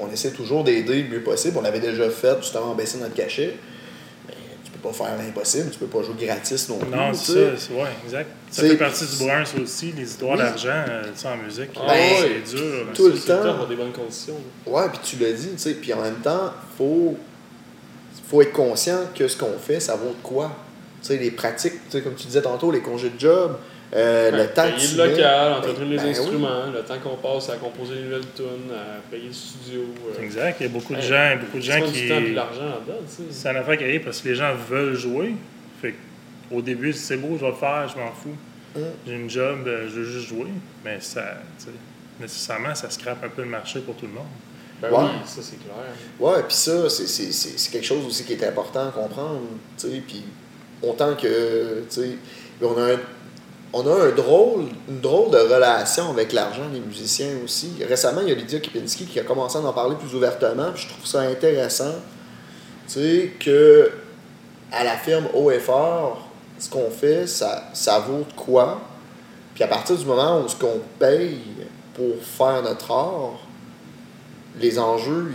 on 0.00 0.10
essaie 0.10 0.30
toujours 0.30 0.64
d'aider 0.64 1.02
le 1.02 1.08
mieux 1.08 1.22
possible. 1.22 1.56
On 1.58 1.62
l'avait 1.62 1.80
déjà 1.80 2.08
fait, 2.08 2.36
justement, 2.40 2.74
baisser 2.74 2.96
notre 2.98 3.14
cachet. 3.14 3.54
Mais 4.26 4.34
tu 4.64 4.70
peux 4.70 4.88
pas 4.88 4.94
faire 4.94 5.16
l'impossible, 5.18 5.70
tu 5.70 5.78
peux 5.78 5.86
pas 5.86 6.02
jouer 6.02 6.14
gratis 6.26 6.66
non 6.70 6.78
plus. 6.78 6.88
Non, 6.88 7.10
tu 7.12 7.18
c'est 7.18 7.32
sais. 7.32 7.50
ça, 7.50 7.56
c'est- 7.68 7.74
ouais, 7.74 7.88
exact. 8.06 8.30
Ça 8.50 8.62
fait 8.62 8.76
partie 8.76 9.04
du 9.04 9.16
brun, 9.24 9.44
ça 9.44 9.60
aussi, 9.60 9.92
les 9.92 10.04
histoires 10.04 10.32
Oui. 10.32 10.38
d'argent, 10.38 10.84
euh, 10.88 11.02
en 11.26 11.36
musique. 11.44 11.70
Ah 11.76 11.92
ouais. 11.92 12.42
c'est 12.46 12.56
dur. 12.56 12.86
là. 12.86 12.92
Tout 12.94 13.08
le 13.08 13.18
temps. 13.18 13.66
des 13.68 13.76
bonnes 13.76 13.92
conditions. 13.92 14.34
là. 14.66 14.72
Ouais, 14.72 14.88
puis 14.90 15.00
tu 15.04 15.16
l'as 15.22 15.32
dit, 15.32 15.48
tu 15.50 15.58
sais. 15.58 15.74
Puis 15.74 15.92
en 15.92 16.00
même 16.00 16.20
temps, 16.22 16.50
faut, 16.78 17.18
faut 18.30 18.40
être 18.40 18.52
conscient 18.52 19.00
que 19.14 19.28
ce 19.28 19.36
qu'on 19.36 19.58
fait, 19.58 19.80
ça 19.80 19.94
vaut 19.96 20.08
de 20.10 20.22
quoi? 20.22 20.50
Tu 21.02 21.08
sais, 21.08 21.16
les 21.18 21.30
pratiques, 21.30 21.74
tu 21.90 21.98
sais, 21.98 22.00
comme 22.00 22.14
tu 22.14 22.26
disais 22.26 22.42
tantôt, 22.42 22.70
les 22.72 22.80
congés 22.80 23.10
de 23.10 23.20
job, 23.20 23.56
euh, 23.94 24.30
le 24.30 24.46
temps 24.52 24.64
que 24.64 24.76
payer 24.76 24.88
tu 24.88 24.96
le 24.96 25.02
mets- 25.04 25.10
local, 25.10 25.50
Ben, 25.52 25.58
entretenir 25.58 25.88
les 25.88 25.96
ben 25.96 26.02
oui. 26.04 26.10
instruments, 26.10 26.66
le 26.74 26.80
temps 26.82 26.98
qu'on 26.98 27.16
passe 27.16 27.48
à 27.50 27.56
composer 27.56 27.94
les 27.94 28.02
nouvelles 28.02 28.32
tunes, 28.36 28.70
à 28.72 29.00
payer 29.10 29.28
le 29.28 29.32
studio. 29.32 29.80
euh, 30.18 30.22
Exact, 30.22 30.56
il 30.60 30.62
y 30.64 30.66
a 30.66 30.72
beaucoup 30.72 30.94
de 30.94 31.00
gens, 31.00 31.36
beaucoup 31.40 31.56
de 31.58 31.62
gens 31.62 31.80
qui. 31.82 31.92
du 32.02 32.08
temps 32.08 32.18
et 32.18 32.30
de 32.30 32.34
l'argent 32.34 32.64
là-dedans, 32.66 32.98
tu 33.08 33.14
sais. 33.16 33.28
C'est 33.30 33.50
une 33.50 33.56
affaire 33.56 33.78
qui 33.78 33.84
arrive 33.84 34.04
parce 34.04 34.20
que 34.20 34.28
les 34.28 34.34
gens 34.34 34.54
veulent 34.54 34.94
jouer. 34.94 35.34
Fait 35.80 35.92
que, 35.92 36.54
au 36.54 36.60
début, 36.62 36.92
c'est 36.92 37.16
beau, 37.16 37.36
je 37.36 37.44
vais 37.44 37.50
le 37.50 37.56
faire, 37.56 37.88
je 37.88 37.98
m'en 37.98 38.12
fous. 38.12 38.36
Hum. 38.76 38.82
J'ai 39.06 39.14
une 39.14 39.30
job, 39.30 39.60
euh, 39.66 39.88
je 39.88 40.00
veux 40.00 40.04
juste 40.04 40.28
jouer. 40.28 40.48
Mais 40.84 40.98
ça, 41.00 41.22
tu 41.58 41.64
sais, 41.64 41.70
nécessairement, 42.20 42.74
ça 42.74 42.90
scrape 42.90 43.24
un 43.24 43.28
peu 43.28 43.42
le 43.42 43.48
marché 43.48 43.80
pour 43.80 43.94
tout 43.96 44.06
le 44.06 44.12
monde. 44.12 44.26
Ben 44.82 44.90
Ouais. 44.92 44.98
oui, 45.00 45.08
ça 45.24 45.40
c'est 45.42 45.56
clair. 45.56 45.74
Ouais, 46.20 46.42
puis 46.46 46.54
ça, 46.54 46.88
c'est- 46.88 47.06
c'est 47.08 47.32
c'est- 47.32 47.58
c'est 47.58 47.70
quelque 47.72 47.86
chose 47.86 48.04
aussi 48.06 48.22
qui 48.24 48.34
est 48.34 48.44
important 48.46 48.88
à 48.88 48.92
comprendre, 48.92 49.40
tu 49.76 49.88
sais, 49.88 50.02
puis 50.06 50.22
autant 50.82 51.14
que, 51.16 51.80
tu 51.90 52.00
sais, 52.00 52.10
on 52.62 52.76
a 52.78 52.92
un, 52.92 52.96
on 53.72 53.86
a 53.86 54.06
un 54.06 54.10
drôle, 54.10 54.66
une 54.88 55.00
drôle 55.00 55.30
de 55.30 55.38
relation 55.38 56.10
avec 56.10 56.32
l'argent 56.32 56.68
des 56.72 56.80
musiciens 56.80 57.32
aussi. 57.44 57.72
Récemment, 57.86 58.22
il 58.22 58.28
y 58.28 58.32
a 58.32 58.34
Lydia 58.34 58.60
Kipinski 58.60 59.06
qui 59.06 59.20
a 59.20 59.24
commencé 59.24 59.58
à 59.58 59.60
en 59.60 59.72
parler 59.72 59.96
plus 59.96 60.14
ouvertement, 60.14 60.72
puis 60.72 60.84
je 60.84 60.88
trouve 60.88 61.06
ça 61.06 61.20
intéressant, 61.20 61.94
tu 62.86 62.94
sais, 62.94 63.32
que 63.38 63.90
à 64.72 64.84
la 64.84 64.96
firme 64.96 65.26
OFR, 65.34 66.18
ce 66.58 66.68
qu'on 66.68 66.90
fait, 66.90 67.26
ça, 67.26 67.64
ça 67.72 67.98
vaut 68.00 68.24
de 68.28 68.32
quoi, 68.36 68.80
puis 69.54 69.64
à 69.64 69.68
partir 69.68 69.96
du 69.96 70.04
moment 70.04 70.40
où 70.40 70.48
ce 70.48 70.56
qu'on 70.56 70.80
paye 70.98 71.38
pour 71.94 72.22
faire 72.22 72.62
notre 72.62 72.90
art, 72.90 73.40
les 74.60 74.78
enjeux, 74.78 75.32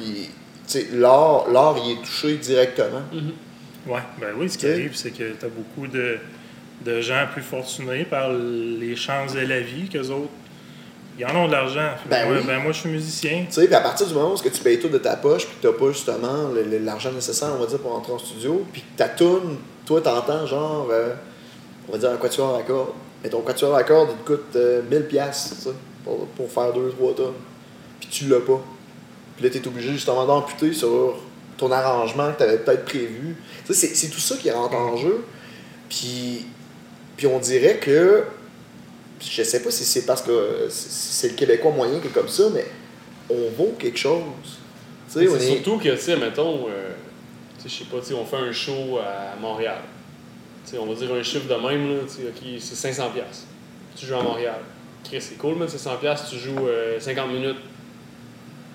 l'art, 0.93 1.49
l'art 1.49 1.77
y 1.77 1.91
est 1.91 2.01
touché 2.01 2.37
directement. 2.37 3.03
Ouais, 3.85 4.01
ben 4.19 4.29
oui, 4.37 4.49
ce 4.49 4.57
qui 4.57 4.67
arrive, 4.67 4.95
c'est 4.95 5.11
que 5.11 5.33
tu 5.33 5.45
as 5.45 5.49
beaucoup 5.49 5.87
de, 5.87 6.17
de 6.85 7.01
gens 7.01 7.25
plus 7.31 7.41
fortunés 7.41 8.05
par 8.05 8.31
les 8.31 8.95
chances 8.95 9.33
de 9.33 9.39
la 9.39 9.59
vie 9.59 9.89
qu'eux 9.89 10.09
autres. 10.09 10.31
Ils 11.17 11.25
en 11.25 11.35
ont 11.35 11.47
de 11.47 11.51
l'argent. 11.51 11.91
Ben 12.09 12.25
oui. 12.31 12.39
ben 12.45 12.59
moi, 12.59 12.71
je 12.71 12.79
suis 12.79 12.89
musicien. 12.89 13.45
Tu 13.47 13.53
sais, 13.53 13.65
puis 13.67 13.75
à 13.75 13.81
partir 13.81 14.07
du 14.07 14.13
moment 14.15 14.33
où 14.33 14.37
que 14.37 14.49
tu 14.49 14.63
payes 14.63 14.79
tout 14.79 14.89
de 14.89 14.97
ta 14.97 15.15
poche, 15.15 15.45
puis 15.45 15.57
que 15.61 15.67
t'as 15.67 15.77
pas 15.77 15.91
justement 15.91 16.49
l'argent 16.81 17.11
nécessaire, 17.11 17.49
on 17.55 17.59
va 17.59 17.67
dire, 17.67 17.77
pour 17.79 17.95
entrer 17.95 18.13
en 18.13 18.17
studio, 18.17 18.65
puis 18.73 18.81
que 18.81 18.97
ta 18.97 19.09
tune, 19.09 19.57
toi, 19.85 20.01
t'entends 20.01 20.47
genre, 20.47 20.87
euh, 20.91 21.13
on 21.87 21.91
va 21.91 21.97
dire 21.99 22.09
un 22.09 22.17
quatuor 22.17 22.55
à 22.55 22.63
cordes. 22.63 22.93
Mais 23.23 23.29
ton 23.29 23.41
quatuor 23.41 23.75
à 23.75 23.83
cordes, 23.83 24.09
il 24.11 24.23
te 24.23 24.27
coûte 24.27 24.55
euh, 24.55 24.81
1000 24.89 25.03
piastres, 25.03 25.55
tu 25.55 25.61
sais, 25.61 25.69
pour, 26.03 26.25
pour 26.27 26.51
faire 26.51 26.73
deux, 26.73 26.89
trois 26.89 27.13
tonnes. 27.13 27.33
Puis 27.99 28.09
tu 28.09 28.27
l'as 28.27 28.41
pas. 28.41 28.59
Puis 29.35 29.45
là, 29.45 29.51
t'es 29.51 29.67
obligé 29.67 29.91
justement 29.91 30.25
d'amputer 30.25 30.73
sur 30.73 31.15
ton 31.57 31.71
arrangement 31.71 32.31
que 32.31 32.39
t'avais 32.39 32.57
peut-être 32.57 32.85
prévu. 32.85 33.35
Tu 33.65 33.73
c'est 33.73 34.09
tout 34.09 34.19
ça 34.19 34.35
qui 34.35 34.49
rentre 34.49 34.75
en 34.75 34.97
jeu. 34.97 35.23
Puis, 35.89 36.45
puis 37.17 37.27
on 37.27 37.39
dirait 37.39 37.77
que, 37.77 38.23
je 39.19 39.43
sais 39.43 39.61
pas 39.61 39.71
si 39.71 39.83
c'est 39.85 40.05
parce 40.05 40.21
que 40.21 40.67
c'est, 40.69 41.29
le 41.29 41.35
Québécois 41.35 41.71
moyen 41.71 41.99
qui 41.99 42.07
est 42.07 42.11
comme 42.11 42.27
ça, 42.27 42.45
mais 42.53 42.65
on 43.29 43.49
vaut 43.55 43.75
quelque 43.77 43.97
chose. 43.97 44.23
C'est 45.07 45.23
est... 45.25 45.39
surtout 45.39 45.77
que, 45.77 45.89
tu 45.89 45.97
sais, 45.97 46.17
mettons, 46.17 46.67
euh, 46.67 46.91
tu 47.57 47.69
sais, 47.69 47.69
je 47.69 47.83
sais 47.83 48.13
pas, 48.13 48.15
on 48.15 48.25
fait 48.25 48.37
un 48.37 48.51
show 48.51 48.97
à 48.99 49.39
Montréal. 49.39 49.81
Tu 50.65 50.71
sais, 50.71 50.77
on 50.77 50.85
va 50.85 50.95
dire 50.95 51.13
un 51.13 51.23
chiffre 51.23 51.47
de 51.47 51.67
même, 51.67 51.89
là, 51.89 51.99
tu 52.07 52.15
sais, 52.15 52.27
ok, 52.27 52.59
c'est 52.59 52.89
500$. 52.89 53.13
piastres. 53.13 53.45
Tu 53.95 54.05
joues 54.05 54.15
à 54.15 54.23
Montréal. 54.23 54.59
Chris, 55.03 55.21
c'est 55.21 55.37
cool, 55.37 55.55
mais 55.59 55.67
c'est 55.67 55.77
100$, 55.77 55.99
piastres, 55.99 56.29
tu 56.29 56.37
joues 56.37 56.67
euh, 56.67 56.99
50 56.99 57.31
minutes. 57.31 57.57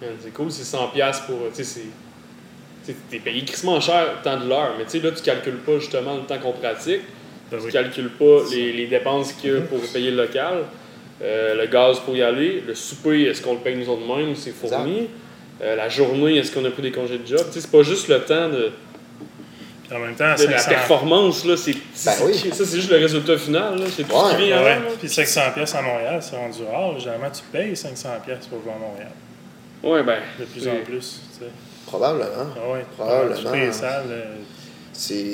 Man, 0.01 0.11
C'est 0.21 0.33
cool, 0.33 0.51
c'est 0.53 0.77
100$ 0.77 0.93
piastres 0.93 1.27
pour. 1.27 1.39
Tu 1.49 1.65
sais, 1.65 1.65
c'est. 1.65 2.95
T'es 3.11 3.19
payé 3.19 3.45
crissement 3.45 3.79
cher 3.81 4.15
le 4.15 4.23
temps 4.23 4.41
de 4.41 4.49
l'heure, 4.49 4.75
mais 4.79 4.85
tu 4.85 4.93
sais, 4.93 5.01
là, 5.01 5.11
tu 5.11 5.23
calcules 5.23 5.59
pas 5.59 5.79
justement 5.79 6.17
le 6.17 6.23
temps 6.23 6.39
qu'on 6.39 6.53
pratique. 6.53 7.03
Ben 7.51 7.59
Tu 7.59 7.65
oui. 7.67 7.73
calcules 7.73 8.11
pas 8.11 8.41
les, 8.51 8.73
les 8.73 8.87
dépenses 8.87 9.33
qu'il 9.33 9.53
y 9.53 9.57
a 9.57 9.61
pour 9.63 9.81
payer 9.81 10.11
le 10.11 10.19
local, 10.25 10.65
euh, 11.23 11.55
le 11.55 11.67
gaz 11.67 11.99
pour 12.01 12.15
y 12.17 12.23
aller, 12.23 12.63
le 12.67 12.75
souper, 12.75 13.23
est-ce 13.25 13.41
qu'on 13.43 13.55
le 13.55 13.59
paye 13.61 13.77
nous 13.77 13.89
autres 13.89 14.07
mêmes, 14.07 14.35
c'est 14.37 14.53
fourni. 14.53 15.09
Euh, 15.63 15.75
la 15.75 15.89
journée, 15.89 16.37
est-ce 16.37 16.53
qu'on 16.53 16.65
a 16.65 16.71
pris 16.71 16.83
des 16.83 16.93
congés 16.93 17.19
de 17.19 17.27
job? 17.27 17.41
Tu 17.49 17.55
sais, 17.55 17.61
c'est 17.63 17.71
pas 17.71 17.83
juste 17.83 18.07
le 18.09 18.21
temps 18.21 18.49
de, 18.49 18.71
Puis 19.89 19.97
en 19.97 20.01
même 20.01 20.15
temps, 20.15 20.35
de 20.37 20.45
la 20.47 20.59
500 20.59 20.69
performance, 20.71 21.45
là. 21.47 21.57
C'est, 21.57 21.73
Ben 21.73 22.13
oui. 22.27 22.35
Ça, 22.53 22.65
c'est 22.65 22.77
juste 22.77 22.91
le 22.91 22.99
résultat 22.99 23.37
final, 23.39 23.79
là. 23.79 23.85
C'est 23.91 24.05
tout 24.05 24.11
ce 24.11 24.15
Ouais, 24.15 24.37
qui 24.37 24.47
vient 24.47 24.63
Ouais, 24.63 24.71
avant, 24.73 24.85
là. 24.85 24.91
puis 24.99 25.09
500 25.09 25.41
pièces 25.55 25.75
à 25.75 25.83
Montréal, 25.83 26.19
c'est 26.23 26.37
rendu 26.37 26.59
rare. 26.71 26.99
Généralement, 27.01 27.31
tu 27.31 27.43
payes 27.51 27.75
500 27.75 28.09
pièces 28.25 28.47
pour 28.47 28.63
jouer 28.63 28.73
à 28.73 28.79
Montréal. 28.79 29.11
Ouais, 29.83 30.03
ben. 30.05 30.21
De 30.39 30.45
plus 30.45 30.69
en 30.69 30.77
plus, 30.85 31.21
tu 31.33 31.45
sais. 31.45 31.51
Probablement. 31.87 32.27
Ah 32.57 32.73
ouais, 32.73 32.85
Probablement. 32.97 33.35
tu 33.37 33.47
payes 33.51 33.67
les 33.67 33.73
salles. 33.73 34.05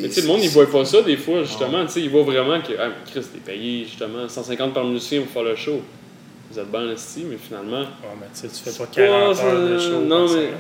Mais 0.02 0.08
tu 0.08 0.14
sais, 0.14 0.20
le 0.22 0.26
monde, 0.26 0.40
il 0.42 0.50
voit 0.50 0.70
pas 0.70 0.84
ça 0.84 1.00
des 1.02 1.16
fois, 1.16 1.42
justement. 1.42 1.84
Tu 1.86 1.92
sais, 1.92 2.00
il 2.02 2.10
voit 2.10 2.22
vraiment 2.22 2.60
que, 2.60 2.72
ah, 2.78 2.90
Chris, 3.10 3.22
t'es 3.32 3.40
payé, 3.52 3.84
justement, 3.84 4.28
150 4.28 4.74
par 4.74 4.84
musicien 4.84 5.22
pour 5.22 5.30
faire 5.32 5.42
le 5.44 5.56
show. 5.56 5.80
Vous 6.50 6.58
êtes 6.58 6.70
bien 6.70 6.80
investi, 6.80 7.24
mais 7.28 7.36
finalement. 7.36 7.80
Ouais, 7.80 8.14
mais 8.20 8.26
tu 8.34 8.40
sais, 8.40 8.48
tu 8.48 8.62
fais 8.70 8.78
pas 8.78 8.88
C'est 8.92 9.00
40 9.06 9.36
pas, 9.36 9.44
heures 9.44 9.68
de 9.68 9.78
show. 9.78 10.00
non, 10.00 10.26
mais-. 10.34 10.50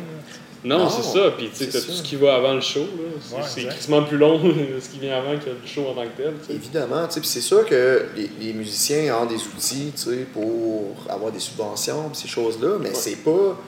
Non, 0.64 0.78
Non, 0.78 0.88
c'est 0.88 1.02
ça. 1.02 1.30
Puis, 1.36 1.50
tu 1.54 1.66
sais, 1.70 1.82
tout 1.82 1.92
ce 1.92 2.02
qui 2.02 2.16
va 2.16 2.36
avant 2.36 2.54
le 2.54 2.62
show, 2.62 2.80
là. 2.80 3.42
C'est- 3.46 3.64
Ouais, 3.64 3.68
quasiment 3.68 4.02
plus 4.04 4.16
long, 4.16 4.40
ce 4.80 4.88
qui 4.88 4.98
vient 4.98 5.18
avant 5.18 5.38
que 5.38 5.50
le 5.50 5.56
show 5.66 5.82
en 5.90 5.92
tant 5.94 6.04
que 6.04 6.16
tel, 6.22 6.32
tu 6.40 6.46
sais. 6.46 6.54
Évidemment, 6.54 7.06
tu 7.06 7.12
sais, 7.14 7.20
puis 7.20 7.28
c'est 7.28 7.42
sûr 7.42 7.66
que 7.66 8.06
les, 8.16 8.30
les 8.40 8.52
musiciens 8.54 9.14
ont 9.18 9.26
des 9.26 9.34
outils, 9.36 9.92
tu 9.94 10.02
sais, 10.10 10.26
pour 10.32 10.94
avoir 11.10 11.30
des 11.30 11.38
subventions, 11.38 12.08
pis 12.08 12.20
ces 12.20 12.28
choses-là, 12.28 12.78
mais 12.80 12.94
c'est 12.94 13.22
pas 13.22 13.60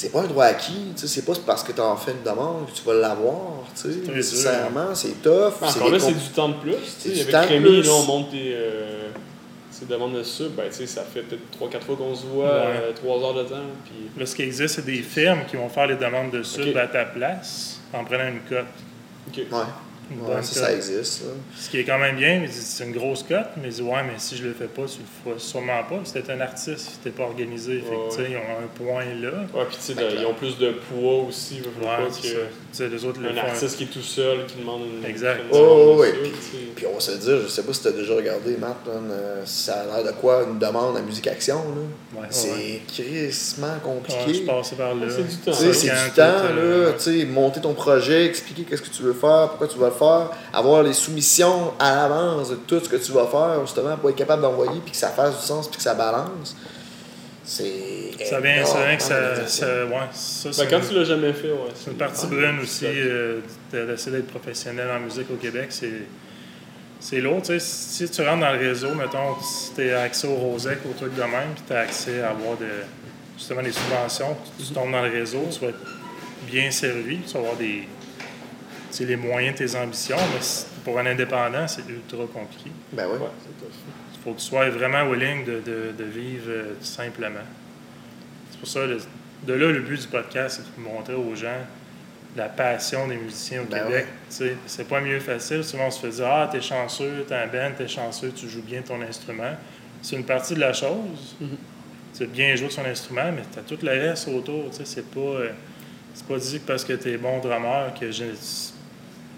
c'est 0.00 0.08
pas 0.10 0.20
un 0.22 0.26
droit 0.26 0.46
acquis, 0.46 0.92
tu 0.94 1.02
sais, 1.02 1.06
c'est 1.08 1.26
pas 1.26 1.32
parce 1.46 1.62
que 1.62 1.72
tu 1.72 1.80
en 1.80 1.94
fait 1.94 2.12
une 2.12 2.22
demande 2.22 2.66
que 2.66 2.72
tu 2.72 2.82
vas 2.84 2.94
l'avoir, 2.94 3.64
tu 3.74 3.82
sais, 3.92 4.12
nécessairement, 4.14 4.94
c'est 4.94 5.20
tough, 5.22 5.52
Encore 5.60 5.90
là, 5.90 5.98
c'est 5.98 6.12
du 6.14 6.28
temps 6.34 6.48
de 6.48 6.54
plus. 6.54 6.72
Tu 7.02 7.14
sais. 7.14 7.24
du 7.24 7.34
Avec 7.34 7.50
Rémi, 7.50 7.64
plus. 7.66 7.82
là, 7.82 7.92
on 7.92 8.02
monte 8.04 8.30
des. 8.30 8.52
Euh, 8.54 9.08
ces 9.70 9.84
demandes 9.84 10.14
de 10.14 10.22
sub, 10.22 10.52
ben, 10.54 10.64
tu 10.70 10.76
sais, 10.76 10.86
ça 10.86 11.02
fait 11.02 11.20
peut-être 11.22 11.42
3-4 11.58 11.82
fois 11.84 11.96
qu'on 11.96 12.14
se 12.14 12.24
voit, 12.26 12.46
Ouais. 12.46 12.94
3 12.94 13.22
heures 13.22 13.34
de 13.34 13.42
temps. 13.44 13.56
Puis. 13.84 14.10
Là, 14.18 14.24
ce 14.26 14.34
qui 14.34 14.42
existe, 14.42 14.76
c'est 14.76 14.84
des 14.86 15.02
firmes 15.02 15.40
qui 15.48 15.56
vont 15.56 15.68
faire 15.68 15.86
les 15.86 15.96
demandes 15.96 16.30
de 16.30 16.42
sub 16.42 16.74
à 16.78 16.86
ta 16.86 17.04
place 17.04 17.78
en 17.92 18.02
prenant 18.04 18.28
une 18.28 18.40
cote. 18.48 18.64
OK. 19.28 19.36
Ouais, 19.36 19.44
Une 19.50 19.89
ouais, 20.16 20.34
bonne 20.34 20.42
ça, 20.42 20.54
cote. 20.60 20.68
ça 20.68 20.72
existe, 20.74 21.22
là. 21.22 21.30
Ce 21.58 21.68
qui 21.70 21.78
est 21.78 21.84
quand 21.84 21.98
même 21.98 22.16
bien, 22.16 22.40
mais 22.40 22.48
c'est 22.50 22.84
une 22.84 22.92
grosse 22.92 23.22
cote. 23.22 23.46
Mais 23.56 23.68
il 23.68 23.74
dit, 23.74 23.82
ouais, 23.82 24.02
mais 24.04 24.14
si 24.18 24.36
je 24.36 24.44
le 24.44 24.52
fais 24.52 24.66
pas, 24.66 24.82
tu 24.86 24.98
le 25.00 25.30
feras 25.32 25.38
sûrement 25.38 25.82
pas. 25.88 26.00
C'était 26.04 26.32
un 26.32 26.40
artiste, 26.40 27.00
t'es 27.04 27.10
pas 27.10 27.24
organisé. 27.24 27.80
Fait 27.80 27.84
que, 27.84 27.90
Ouais, 27.90 28.08
tu 28.10 28.16
sais, 28.16 28.30
ils 28.30 28.36
ont 28.36 28.40
un 28.40 28.66
point 28.84 29.04
là. 29.20 29.30
Ouais, 29.54 29.64
puis 29.68 29.76
tu 29.84 29.94
sais, 29.94 29.94
ils 30.18 30.26
ont 30.26 30.34
plus 30.34 30.58
de 30.58 30.72
poids 30.72 31.24
aussi. 31.28 31.56
Ouais, 31.80 31.86
pas 31.86 32.06
que. 32.06 32.76
Tu 32.76 32.88
les 32.88 33.04
autres 33.04 33.20
un 33.20 33.36
artiste 33.36 33.76
qui 33.76 33.84
est 33.84 33.86
tout 33.86 34.00
seul, 34.02 34.46
qui 34.46 34.58
demande 34.58 34.82
une. 34.82 35.04
Exact. 35.08 35.40
une 35.50 35.56
Oh, 35.58 35.96
ouais, 35.98 36.10
sub, 36.12 36.22
puis- 36.22 36.30
tu. 36.30 36.56
Puis 36.76 36.86
on 36.86 36.94
va 36.94 37.00
se 37.00 37.10
le 37.12 37.18
dire, 37.18 37.38
je 37.42 37.48
sais 37.48 37.62
pas 37.62 37.72
si 37.72 37.82
t'as 37.82 37.90
déjà 37.90 38.14
regardé, 38.14 38.56
Matt, 38.56 38.76
là, 38.86 38.92
euh, 38.94 39.42
ça 39.44 39.80
a 39.82 39.86
l'air 40.02 40.12
de 40.12 40.16
quoi 40.18 40.44
une 40.44 40.58
demande 40.58 40.96
à 40.96 41.00
Musique 41.02 41.26
Action, 41.26 41.56
là? 41.56 42.20
Ouais, 42.20 42.26
c'est 42.30 42.48
ouais. 42.50 42.82
crissement 42.86 43.66
Ouais, 43.66 43.72
compliqué. 43.82 44.34
je 44.34 44.42
par 44.76 44.94
là. 44.94 45.06
Ouais, 45.06 45.12
c'est 45.14 45.28
du 45.28 45.36
temps. 45.36 45.50
Tu 45.52 45.74
c'est 45.74 45.88
du 45.88 46.10
temps, 46.14 46.22
euh, 46.22 46.86
là, 46.86 46.92
tu 46.92 47.18
sais, 47.20 47.24
monter 47.26 47.60
ton 47.60 47.74
projet, 47.74 48.26
expliquer 48.26 48.62
qu'est-ce 48.62 48.82
que 48.82 48.88
tu 48.90 49.02
veux 49.02 49.12
faire, 49.12 49.48
pourquoi 49.50 49.68
tu 49.68 49.78
vas 49.78 49.86
le 49.88 49.92
faire, 49.92 49.99
avoir 50.52 50.82
les 50.82 50.92
soumissions 50.92 51.72
à 51.78 51.94
l'avance 51.94 52.50
de 52.50 52.56
tout 52.56 52.80
ce 52.80 52.88
que 52.88 52.96
tu 52.96 53.12
vas 53.12 53.26
faire, 53.26 53.60
justement, 53.64 53.96
pour 53.96 54.10
être 54.10 54.16
capable 54.16 54.42
d'envoyer, 54.42 54.80
puis 54.84 54.92
que 54.92 54.96
ça 54.96 55.08
fasse 55.08 55.40
du 55.40 55.46
sens, 55.46 55.68
puis 55.68 55.76
que 55.78 55.82
ça 55.82 55.94
balance. 55.94 56.56
C'est. 57.44 58.10
Ça 58.24 58.38
vient, 58.40 58.64
ça 58.64 58.84
vient 58.86 58.96
que 58.96 59.02
ça. 59.02 59.46
ça 59.46 59.66
ouais, 59.86 59.92
ça 60.12 60.48
Ben, 60.48 60.52
c'est 60.52 60.68
quand 60.68 60.78
une- 60.78 60.88
tu 60.88 60.94
l'as 60.94 61.04
jamais 61.04 61.32
fait, 61.32 61.48
ouais. 61.50 61.70
c'est 61.74 61.90
une 61.90 61.96
partie 61.96 62.26
brune 62.26 62.60
aussi 62.62 62.84
euh, 62.86 63.40
de- 63.72 63.86
d'essayer 63.86 64.16
d'être 64.16 64.28
professionnel 64.28 64.88
en 64.96 65.00
musique 65.00 65.30
au 65.32 65.36
Québec. 65.36 65.66
C'est. 65.70 66.02
C'est 67.02 67.20
lourd, 67.22 67.40
tu 67.40 67.46
sais. 67.46 67.60
Si 67.60 68.10
tu 68.10 68.20
rentres 68.20 68.40
dans 68.40 68.52
le 68.52 68.58
réseau, 68.58 68.94
mettons, 68.94 69.40
si 69.42 69.72
tu 69.74 69.90
as 69.90 70.02
accès 70.02 70.28
au 70.28 70.34
Rosec, 70.34 70.80
au 70.88 70.92
truc 70.92 71.14
de 71.14 71.22
même, 71.22 71.54
puis 71.54 71.64
tu 71.66 71.72
as 71.72 71.78
accès 71.78 72.20
à 72.20 72.28
avoir 72.30 72.58
de, 72.58 72.66
justement 73.38 73.62
des 73.62 73.72
subventions, 73.72 74.36
tu 74.58 74.66
tombes 74.74 74.92
dans 74.92 75.00
le 75.02 75.10
réseau, 75.10 75.40
tu 75.50 75.60
vas 75.60 75.68
être 75.68 75.78
bien 76.46 76.70
servi, 76.70 77.20
tu 77.26 77.32
vas 77.32 77.38
avoir 77.38 77.56
des, 77.56 77.88
tu 78.90 78.96
sais, 78.98 79.04
les 79.04 79.16
moyens 79.16 79.58
de 79.58 79.66
tes 79.66 79.76
ambitions, 79.76 80.16
mais 80.16 80.40
pour 80.84 80.98
un 80.98 81.06
indépendant, 81.06 81.66
c'est 81.68 81.82
ultra 81.88 82.26
compliqué. 82.32 82.70
Ben 82.92 83.06
ouais. 83.06 83.12
Ouais, 83.18 83.28
c'est 83.42 83.64
tough. 83.64 83.72
Il 84.14 84.20
faut 84.22 84.32
que 84.32 84.38
tu 84.40 84.46
sois 84.46 84.68
vraiment 84.70 85.04
willing 85.10 85.44
de, 85.44 85.60
de, 85.60 85.92
de 85.96 86.04
vivre 86.04 86.44
euh, 86.48 86.74
simplement. 86.82 87.40
C'est 88.50 88.58
pour 88.60 88.68
ça, 88.68 88.86
le- 88.86 88.98
de 89.46 89.52
là, 89.54 89.72
le 89.72 89.80
but 89.80 90.00
du 90.02 90.06
podcast, 90.08 90.60
c'est 90.62 90.82
de 90.82 90.86
montrer 90.86 91.14
aux 91.14 91.34
gens 91.34 91.56
la 92.36 92.48
passion 92.48 93.08
des 93.08 93.16
musiciens 93.16 93.62
au 93.62 93.64
Ben 93.64 93.82
Québec. 93.84 94.06
Tu 94.28 94.36
sais, 94.36 94.56
C'est 94.66 94.86
pas 94.86 95.00
mieux 95.00 95.18
facile. 95.20 95.64
Souvent, 95.64 95.86
on 95.86 95.90
se 95.90 96.00
fait 96.00 96.10
dire 96.10 96.26
Ah, 96.26 96.48
t'es 96.52 96.60
chanceux, 96.60 97.24
t'es 97.26 97.34
un 97.34 97.46
band, 97.46 97.70
t'es 97.76 97.88
chanceux, 97.88 98.30
tu 98.36 98.48
joues 98.48 98.62
bien 98.62 98.82
ton 98.82 99.00
instrument. 99.02 99.54
C'est 100.02 100.16
une 100.16 100.24
partie 100.24 100.54
de 100.54 100.60
la 100.60 100.72
chose. 100.72 101.34
Mhm. 101.40 101.48
Tu 102.12 102.18
sais, 102.18 102.26
bien 102.26 102.54
jouer 102.56 102.70
son 102.70 102.84
instrument, 102.84 103.32
mais 103.32 103.42
t'as 103.52 103.62
tout 103.62 103.78
le 103.82 103.90
reste 103.90 104.28
autour. 104.28 104.70
Tu 104.70 104.76
sais, 104.76 104.84
C'est 104.84 105.10
pas, 105.10 105.20
euh, 105.20 105.50
c'est 106.14 106.26
pas 106.26 106.38
dit 106.38 106.60
que 106.60 106.66
parce 106.66 106.84
que 106.84 106.92
t'es 106.92 107.16
bon 107.16 107.38
drummer 107.38 107.94
que 107.98 108.10
j'ai- 108.10 108.34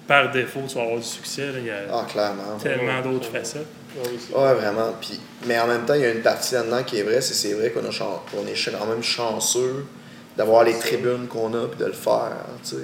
par 0.07 0.30
défaut, 0.30 0.61
tu 0.68 0.74
vas 0.74 0.82
avoir 0.82 0.98
du 0.98 1.05
succès. 1.07 1.46
là. 1.46 1.59
Il 1.59 1.66
y 1.66 1.70
a 1.70 1.76
Ah, 1.92 2.07
clairement. 2.11 2.57
tellement 2.62 3.00
d'autres 3.03 3.30
facettes. 3.30 3.66
Ouais, 3.96 4.03
oui, 4.11 4.18
Ouais, 4.34 4.55
vraiment. 4.55 4.92
Puis, 5.00 5.20
mais 5.46 5.59
en 5.61 5.66
même 5.66 5.84
temps, 5.84 5.94
il 5.94 6.00
y 6.00 6.05
a 6.05 6.11
une 6.11 6.22
partie 6.22 6.55
là-dedans 6.55 6.82
qui 6.82 6.98
est 6.98 7.03
vraie, 7.03 7.20
c'est 7.20 7.34
c'est 7.34 7.53
vrai 7.53 7.70
qu'on 7.70 7.84
a 7.86 7.90
chan- 7.90 8.22
qu'on 8.30 8.42
est 8.46 8.55
ch- 8.57 8.70
quand 8.78 8.86
même 8.86 9.03
chanceux 9.03 9.84
d'avoir 10.36 10.64
les 10.64 10.78
tribunes 10.78 11.26
qu'on 11.28 11.53
a 11.55 11.66
puis 11.68 11.78
de 11.78 11.84
le 11.86 11.92
faire, 11.92 12.32
tu 12.64 12.70
sais. 12.70 12.76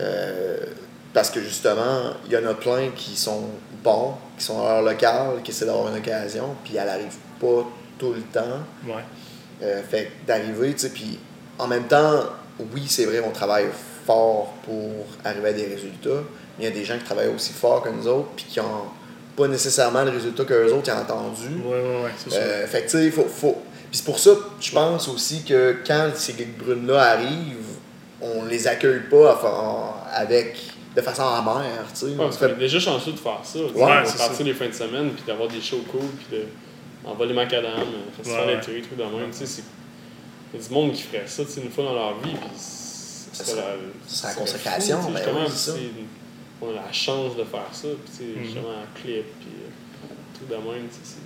Euh, 0.00 0.56
parce 1.12 1.30
que 1.30 1.40
justement, 1.40 2.12
il 2.26 2.32
y 2.32 2.36
en 2.36 2.46
a 2.48 2.54
plein 2.54 2.90
qui 2.96 3.14
sont 3.16 3.44
bons, 3.84 4.14
qui 4.36 4.44
sont 4.44 4.66
à 4.66 4.72
leur 4.74 4.82
local, 4.82 5.40
qui 5.44 5.52
essaient 5.52 5.66
d'avoir 5.66 5.88
une 5.88 5.98
occasion, 5.98 6.56
puis 6.64 6.74
elle 6.76 6.88
arrive 6.88 7.14
pas 7.40 7.64
tout 7.98 8.12
le 8.12 8.22
temps. 8.22 8.58
Ouais. 8.86 9.04
Euh, 9.62 9.80
fait 9.88 10.06
que 10.06 10.26
d'arriver, 10.26 10.72
tu 10.72 10.80
sais, 10.80 10.88
puis 10.90 11.18
en 11.58 11.68
même 11.68 11.84
temps, 11.84 12.24
oui, 12.74 12.86
c'est 12.88 13.04
vrai, 13.04 13.22
on 13.24 13.30
travaille 13.30 13.66
fort 14.06 14.54
pour 14.64 14.90
arriver 15.24 15.48
à 15.48 15.52
des 15.52 15.66
résultats, 15.66 16.22
mais 16.58 16.64
il 16.64 16.64
y 16.64 16.68
a 16.68 16.70
des 16.70 16.84
gens 16.84 16.96
qui 16.98 17.04
travaillent 17.04 17.34
aussi 17.34 17.52
fort 17.52 17.82
que 17.82 17.88
nous 17.88 18.06
autres, 18.06 18.28
puis 18.36 18.44
qui 18.48 18.60
ont 18.60 18.84
pas 19.36 19.48
nécessairement 19.48 20.04
le 20.04 20.10
résultat 20.10 20.44
qu'eux 20.44 20.72
autres 20.72 20.92
ont 20.92 20.98
entendu. 21.00 21.48
Ouais, 21.64 21.72
ouais, 21.72 22.04
ouais, 22.04 22.10
c'est 22.16 22.30
ça. 22.30 22.36
Euh, 22.36 22.66
fait 22.66 22.82
que, 22.82 22.90
tu 22.90 22.98
sais, 22.98 23.10
faut, 23.10 23.24
faut... 23.24 23.62
Puis 23.90 23.98
c'est 23.98 24.04
pour 24.04 24.18
ça, 24.18 24.30
je 24.60 24.70
pense 24.72 25.08
aussi 25.08 25.42
que 25.44 25.76
quand 25.86 26.10
ces 26.14 26.32
geeks 26.32 26.58
brunes-là 26.58 27.00
arrivent, 27.00 27.76
on 28.20 28.44
les 28.44 28.66
accueille 28.66 29.02
pas 29.10 29.32
à 29.32 30.20
avec, 30.20 30.56
de 30.96 31.00
façon 31.00 31.22
amère, 31.24 31.84
tu 31.92 32.00
sais. 32.00 32.06
Ouais, 32.06 32.12
On 32.18 32.24
parce 32.24 32.36
fait- 32.36 32.46
qu'on 32.48 32.52
est 32.54 32.58
déjà 32.58 32.78
chanceux 32.80 33.12
de 33.12 33.18
faire 33.18 33.40
ça. 33.42 33.58
Ouais, 33.58 33.66
on 33.66 33.70
c'est 33.72 33.82
va 33.82 34.02
partir 34.18 34.36
ça. 34.38 34.42
les 34.44 34.54
fins 34.54 34.68
de 34.68 34.72
semaine, 34.72 35.10
puis 35.10 35.24
d'avoir 35.26 35.48
des 35.48 35.60
shows 35.60 35.84
cool, 35.90 36.00
puis 36.28 36.38
de 36.38 36.44
envoyer 37.04 37.32
les 37.32 37.36
macadam, 37.36 37.70
festival 38.16 38.46
Ouais, 38.48 38.60
trucs 38.60 38.96
de 38.96 39.02
même. 39.02 39.30
Tu 39.32 39.38
sais, 39.38 39.46
c'est- 39.46 39.62
il 40.54 40.60
y 40.60 40.64
a 40.64 40.68
du 40.68 40.72
monde 40.72 40.92
qui 40.92 41.02
ferait 41.02 41.24
ça 41.26 41.44
tu 41.44 41.50
sais, 41.50 41.60
une 41.60 41.70
fois 41.70 41.84
dans 41.84 41.94
leur 41.94 42.14
vie, 42.20 42.30
puis 42.32 42.50
Ça 43.34 43.56
la- 43.56 43.62
ça 44.06 44.34
consécration, 44.34 45.00
fou, 45.00 45.10
ben 45.10 45.20
oui, 45.34 45.42
c'est 45.48 45.70
ça. 45.70 45.76
On 46.62 46.70
a 46.70 46.74
la 46.86 46.92
chance 46.92 47.36
de 47.36 47.44
faire 47.44 47.68
ça, 47.72 47.88
puis 47.88 48.12
sais, 48.16 48.24
Mhm. 48.38 48.44
justement, 48.44 48.68
un 48.70 49.00
clip, 49.00 49.24
puis 49.40 49.48
euh, 49.64 50.08
tout 50.38 50.46
de 50.46 50.54
même, 50.54 50.88
tu 50.88 50.94
sais, 50.94 51.00
c'est 51.02 51.16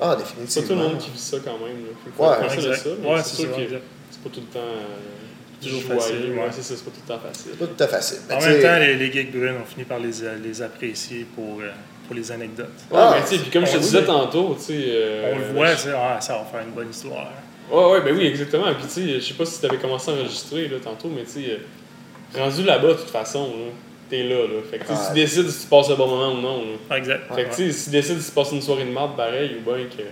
Ah, 0.00 0.16
c'est 0.16 0.16
pas 0.16 0.16
définitivement. 0.16 0.66
tout 0.68 0.74
le 0.74 0.88
monde 0.88 0.98
qui 0.98 1.10
vit 1.10 1.18
ça 1.18 1.36
quand 1.44 1.58
même. 1.58 1.84
Là. 1.84 1.92
Faut- 2.16 2.24
Ouais, 2.24 2.36
penser 2.48 2.54
exact. 2.66 2.76
ça, 2.82 2.88
mais 3.02 3.08
Ouais, 3.12 3.22
c'est 3.22 3.36
sûr 3.36 3.50
que 3.56 3.62
c'est 4.10 4.22
pas 4.22 4.30
tout 4.30 4.40
le 4.40 4.46
temps 4.46 4.58
euh, 4.60 5.62
Toujours 5.62 5.80
joyeux, 5.82 6.00
facile, 6.00 6.16
ouais, 6.32 6.38
ouais. 6.38 6.48
c'est 6.50 6.74
pas 6.84 6.90
tout 6.90 7.00
le 7.06 7.14
temps 7.14 7.20
facile. 7.20 7.50
Pas 7.52 7.66
tout 7.66 7.82
à 7.84 7.86
fait 7.86 7.92
facile. 7.96 8.18
Mais 8.28 8.34
En 8.34 8.40
même 8.40 8.62
temps, 8.62 8.78
les, 8.78 8.94
les 8.96 9.12
geeks 9.12 9.30
brunes, 9.30 9.56
on 9.62 9.66
finit 9.66 9.84
par 9.84 9.98
les, 9.98 10.12
les 10.42 10.62
apprécier 10.62 11.26
pour, 11.34 11.60
euh, 11.60 11.68
pour 12.06 12.16
les 12.16 12.32
anecdotes. 12.32 12.66
Ouais, 12.90 12.98
Ah, 12.98 13.16
mais 13.18 13.22
tu 13.28 13.36
sais, 13.36 13.42
puis 13.42 13.50
comme 13.50 13.66
je 13.66 13.72
te 13.72 13.76
on- 13.76 13.80
disais 13.80 14.04
tantôt, 14.04 14.54
tu 14.58 14.64
sais. 14.64 14.72
euh, 14.88 15.32
on 15.34 15.38
le 15.38 15.44
ben, 15.44 15.52
voit, 15.54 15.72
je- 15.74 15.76
c'est 15.82 15.92
ah, 15.94 16.18
ça 16.20 16.38
va 16.38 16.44
faire 16.46 16.62
une 16.62 16.72
bonne 16.72 16.88
histoire. 16.90 17.28
Ouais, 17.70 17.92
ouais, 17.92 18.00
ben 18.00 18.16
oui, 18.16 18.26
exactement. 18.26 18.72
Puis 18.74 18.84
tu 18.84 18.90
sais, 18.90 19.14
je 19.14 19.20
sais 19.20 19.34
pas 19.34 19.44
si 19.44 19.60
tu 19.60 19.66
avais 19.66 19.76
commencé 19.76 20.10
à 20.10 20.14
enregistrer 20.14 20.68
là, 20.68 20.78
tantôt, 20.82 21.08
mais 21.08 21.22
tu 21.24 21.30
sais, 21.30 21.50
euh, 21.50 22.40
rendu 22.40 22.62
là-bas, 22.64 22.88
de 22.88 22.94
toute 22.94 23.10
façon, 23.10 23.44
là, 23.44 23.72
t'es 24.08 24.24
là, 24.24 24.46
là. 24.46 24.60
Fait 24.68 24.78
que 24.78 24.84
tu 24.84 25.14
décides 25.14 25.48
si 25.48 25.62
tu 25.62 25.66
passes 25.68 25.90
un 25.90 25.94
bon 25.94 26.08
moment 26.08 26.32
ou 26.32 26.40
non. 26.40 26.58
Là. 26.58 26.78
Ah, 26.90 26.98
exact. 26.98 27.34
Fait 27.34 27.44
que 27.44 27.50
tu 27.50 27.54
sais, 27.54 27.72
si 27.72 27.84
tu 27.84 27.90
décides 27.90 28.20
si 28.20 28.30
tu 28.30 28.34
passes 28.34 28.52
une 28.52 28.62
soirée 28.62 28.84
de 28.84 28.90
marde 28.90 29.16
pareil, 29.16 29.56
ou 29.58 29.70
bien 29.70 29.84
que, 29.84 30.02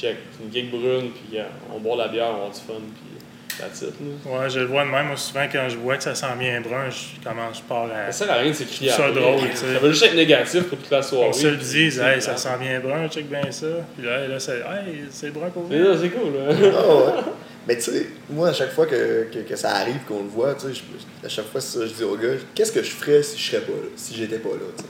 check, 0.00 0.16
une 0.42 0.52
gig 0.52 0.70
brune, 0.70 1.10
puis 1.10 1.38
on 1.74 1.78
boit 1.78 1.96
la 1.96 2.08
bière, 2.08 2.26
on 2.28 2.32
va 2.32 2.36
avoir 2.36 2.50
du 2.50 2.60
fun, 2.60 2.74
puis 2.74 3.24
that's 3.58 3.82
it, 3.82 3.94
là. 4.00 4.38
Ouais, 4.38 4.50
je 4.50 4.60
le 4.60 4.66
vois 4.66 4.84
de 4.84 4.90
même. 4.90 5.06
Moi, 5.06 5.16
souvent, 5.16 5.46
quand 5.50 5.68
je 5.68 5.76
vois 5.76 5.96
que 5.96 6.02
ça 6.02 6.14
sent 6.14 6.34
bien 6.38 6.60
brun, 6.60 6.88
je 6.90 7.22
commence, 7.26 7.58
je 7.58 7.62
pars 7.62 7.84
à. 7.84 8.12
Ça 8.12 8.24
sert 8.26 8.34
à 8.34 8.38
rien 8.38 8.50
de 8.50 8.56
s'écrire 8.56 8.92
Ça 8.92 9.10
drôle, 9.10 9.40
tu 9.40 9.56
sais. 9.56 9.74
Ça 9.74 9.78
veut 9.78 9.90
juste 9.90 10.04
être 10.04 10.16
négatif 10.16 10.64
pour 10.64 10.78
toute 10.78 10.90
la 10.90 11.02
soirée. 11.02 11.28
On 11.28 11.32
se 11.32 11.46
le 11.46 11.56
dit, 11.56 11.98
hey, 12.00 12.20
ça 12.20 12.36
sent 12.36 12.56
bien 12.60 12.80
brun, 12.80 13.08
check 13.08 13.28
bien 13.28 13.50
ça. 13.50 13.66
Puis 13.96 14.06
là, 14.06 14.26
là 14.26 14.38
c'est 14.38 14.58
hey, 14.58 15.04
c'est 15.10 15.30
brun 15.30 15.50
pour 15.50 15.64
vous. 15.64 15.72
là, 15.72 15.96
c'est 16.00 16.10
cool, 16.10 16.32
là. 16.34 16.54
Ah 16.76 16.94
ouais. 16.94 17.22
Mais 17.66 17.76
tu 17.76 17.82
sais, 17.82 18.06
moi, 18.28 18.48
à 18.48 18.52
chaque 18.52 18.72
fois 18.72 18.86
que, 18.86 19.26
que, 19.32 19.38
que 19.38 19.56
ça 19.56 19.70
arrive, 19.76 20.00
qu'on 20.06 20.22
le 20.22 20.28
voit, 20.28 20.54
tu 20.54 20.74
sais, 20.74 20.82
à 21.24 21.28
chaque 21.28 21.46
fois, 21.46 21.60
ça, 21.60 21.86
je 21.86 21.92
dis 21.92 22.04
au 22.04 22.16
gars, 22.16 22.34
qu'est-ce 22.54 22.72
que 22.72 22.82
je 22.82 22.90
ferais 22.90 23.22
si 23.22 23.38
je 23.38 23.50
serais 23.50 23.62
pas 23.62 23.72
là, 23.72 23.88
si 23.96 24.14
j'étais 24.14 24.38
pas 24.38 24.50
là, 24.50 24.66
tu 24.76 24.82
sais? 24.82 24.88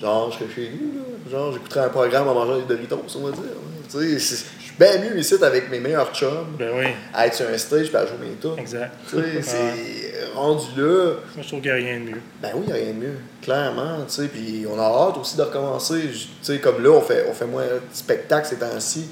Genre, 0.00 0.30
je 0.30 0.38
serais 0.38 0.54
chez 0.54 0.70
nous, 0.70 0.98
là. 0.98 1.04
Genre, 1.30 1.52
j'écouterais 1.52 1.80
un 1.80 1.88
programme 1.88 2.28
en 2.28 2.34
mangeant 2.34 2.58
des 2.58 2.64
Doritos, 2.64 3.02
on 3.16 3.26
va 3.26 3.30
dire. 3.32 3.42
Tu 3.90 4.18
sais, 4.18 4.44
bien 4.78 4.98
mieux 4.98 5.18
ici 5.18 5.34
avec 5.42 5.70
mes 5.70 5.80
meilleurs 5.80 6.12
chums, 6.12 6.56
Ben 6.58 6.70
oui, 6.76 6.86
à 7.14 7.26
être 7.26 7.34
sur 7.34 7.48
un 7.48 7.56
stage 7.58 7.90
et 7.92 7.96
à 7.96 8.06
jouer 8.06 8.16
mes 8.20 8.36
tunes. 8.40 8.58
exact. 8.58 8.92
Tu 9.08 9.16
sais, 9.16 9.42
c'est 9.42 10.32
rendu 10.34 10.66
là. 10.76 11.12
Moi, 11.34 11.42
je 11.42 11.48
trouve 11.48 11.60
qu'il 11.60 11.70
n'y 11.70 11.70
a 11.70 11.74
rien 11.74 12.00
de 12.00 12.04
mieux. 12.04 12.20
Ben 12.42 12.50
oui, 12.54 12.64
il 12.66 12.72
n'y 12.72 12.72
a 12.72 12.82
rien 12.82 12.92
de 12.92 12.98
mieux, 12.98 13.16
clairement, 13.42 13.98
tu 14.08 14.14
sais, 14.14 14.28
puis 14.28 14.64
on 14.70 14.78
a 14.78 14.82
hâte 14.84 15.16
aussi 15.18 15.36
de 15.36 15.42
recommencer, 15.42 16.00
tu 16.12 16.28
sais, 16.42 16.58
comme 16.58 16.82
là, 16.82 16.90
on 16.90 17.00
fait, 17.00 17.26
on 17.28 17.32
fait 17.32 17.46
moins 17.46 17.64
de 17.64 17.80
spectacles 17.92 18.48
ces 18.48 18.56
temps-ci, 18.56 19.06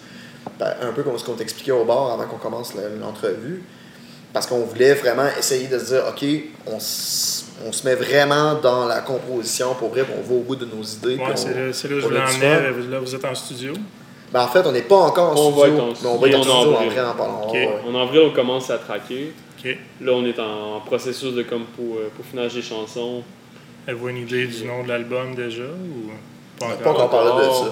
ben, 0.59 0.75
un 0.83 0.93
peu 0.93 1.03
comme 1.03 1.19
ce 1.19 1.25
qu'on 1.25 1.35
t'expliquait 1.35 1.73
au 1.73 1.85
bar 1.85 2.13
avant 2.13 2.27
qu'on 2.27 2.37
commence 2.39 2.75
l'entrevue, 3.01 3.63
parce 4.33 4.47
qu'on 4.47 4.61
voulait 4.61 4.95
vraiment 4.95 5.29
essayer 5.39 5.69
de 5.69 5.79
se 5.79 5.87
dire, 5.95 6.05
OK, 6.09 6.25
on, 6.67 6.77
on 7.67 7.73
se 7.73 7.87
met 7.87 7.95
vraiment 7.95 8.55
dans 8.57 8.87
la 8.87 9.01
composition 9.01 9.75
pour 9.75 9.91
vrai, 9.91 10.05
on 10.19 10.21
va 10.23 10.35
au 10.35 10.41
bout 10.41 10.57
de 10.57 10.65
nos 10.67 10.83
idées. 10.83 11.17
Ouais, 11.17 11.37
c'est 11.37 11.89
là, 11.89 11.97
où 11.97 12.01
je 12.01 12.05
voulais 12.07 12.21
en 12.21 12.27
venir. 12.27 12.91
Là, 12.91 12.99
vous 12.99 13.15
êtes 13.15 13.25
en 13.25 13.35
studio. 13.35 13.73
Ben, 14.35 14.43
en 14.43 14.49
fait, 14.49 14.67
on 14.67 14.73
n'est 14.73 14.83
pas 14.83 14.97
encore 14.97 15.31
en 15.31 15.41
On 15.41 15.51
va 15.53 15.67
studio, 15.69 15.75
être 15.77 15.81
en 15.81 16.03
mais 16.03 16.09
on 16.09 16.19
va 16.19 16.29
être 16.29 16.35
en 16.35 16.43
studio 16.43 16.75
en 16.75 16.81
avril. 16.83 17.01
en 17.01 17.15
parlant. 17.15 17.53
Ouais. 17.53 17.71
En 17.89 17.95
avril, 17.95 18.21
on 18.27 18.31
commence 18.35 18.69
à 18.69 18.79
traquer. 18.79 19.33
Là, 20.01 20.13
on 20.13 20.27
est 20.27 20.39
en 20.41 20.81
processus 20.81 21.33
de 21.35 21.43
comme 21.43 21.65
pour, 21.77 21.97
euh, 21.99 22.11
pour 22.17 22.25
finage 22.27 22.55
des 22.55 22.61
chansons. 22.63 23.23
Avez-vous 23.87 24.09
une 24.09 24.17
idée 24.19 24.47
du 24.49 24.65
nom 24.65 24.83
de 24.83 24.89
l'album 24.89 25.37
déjà 25.37 25.63
ou 25.63 26.11
pas 26.59 26.67
On 26.67 26.69
n'a 26.69 26.75
encore? 26.75 26.83
pas 26.85 26.91
encore 27.05 27.11
parlé 27.11 27.47
de 27.47 27.53
ça. 27.53 27.71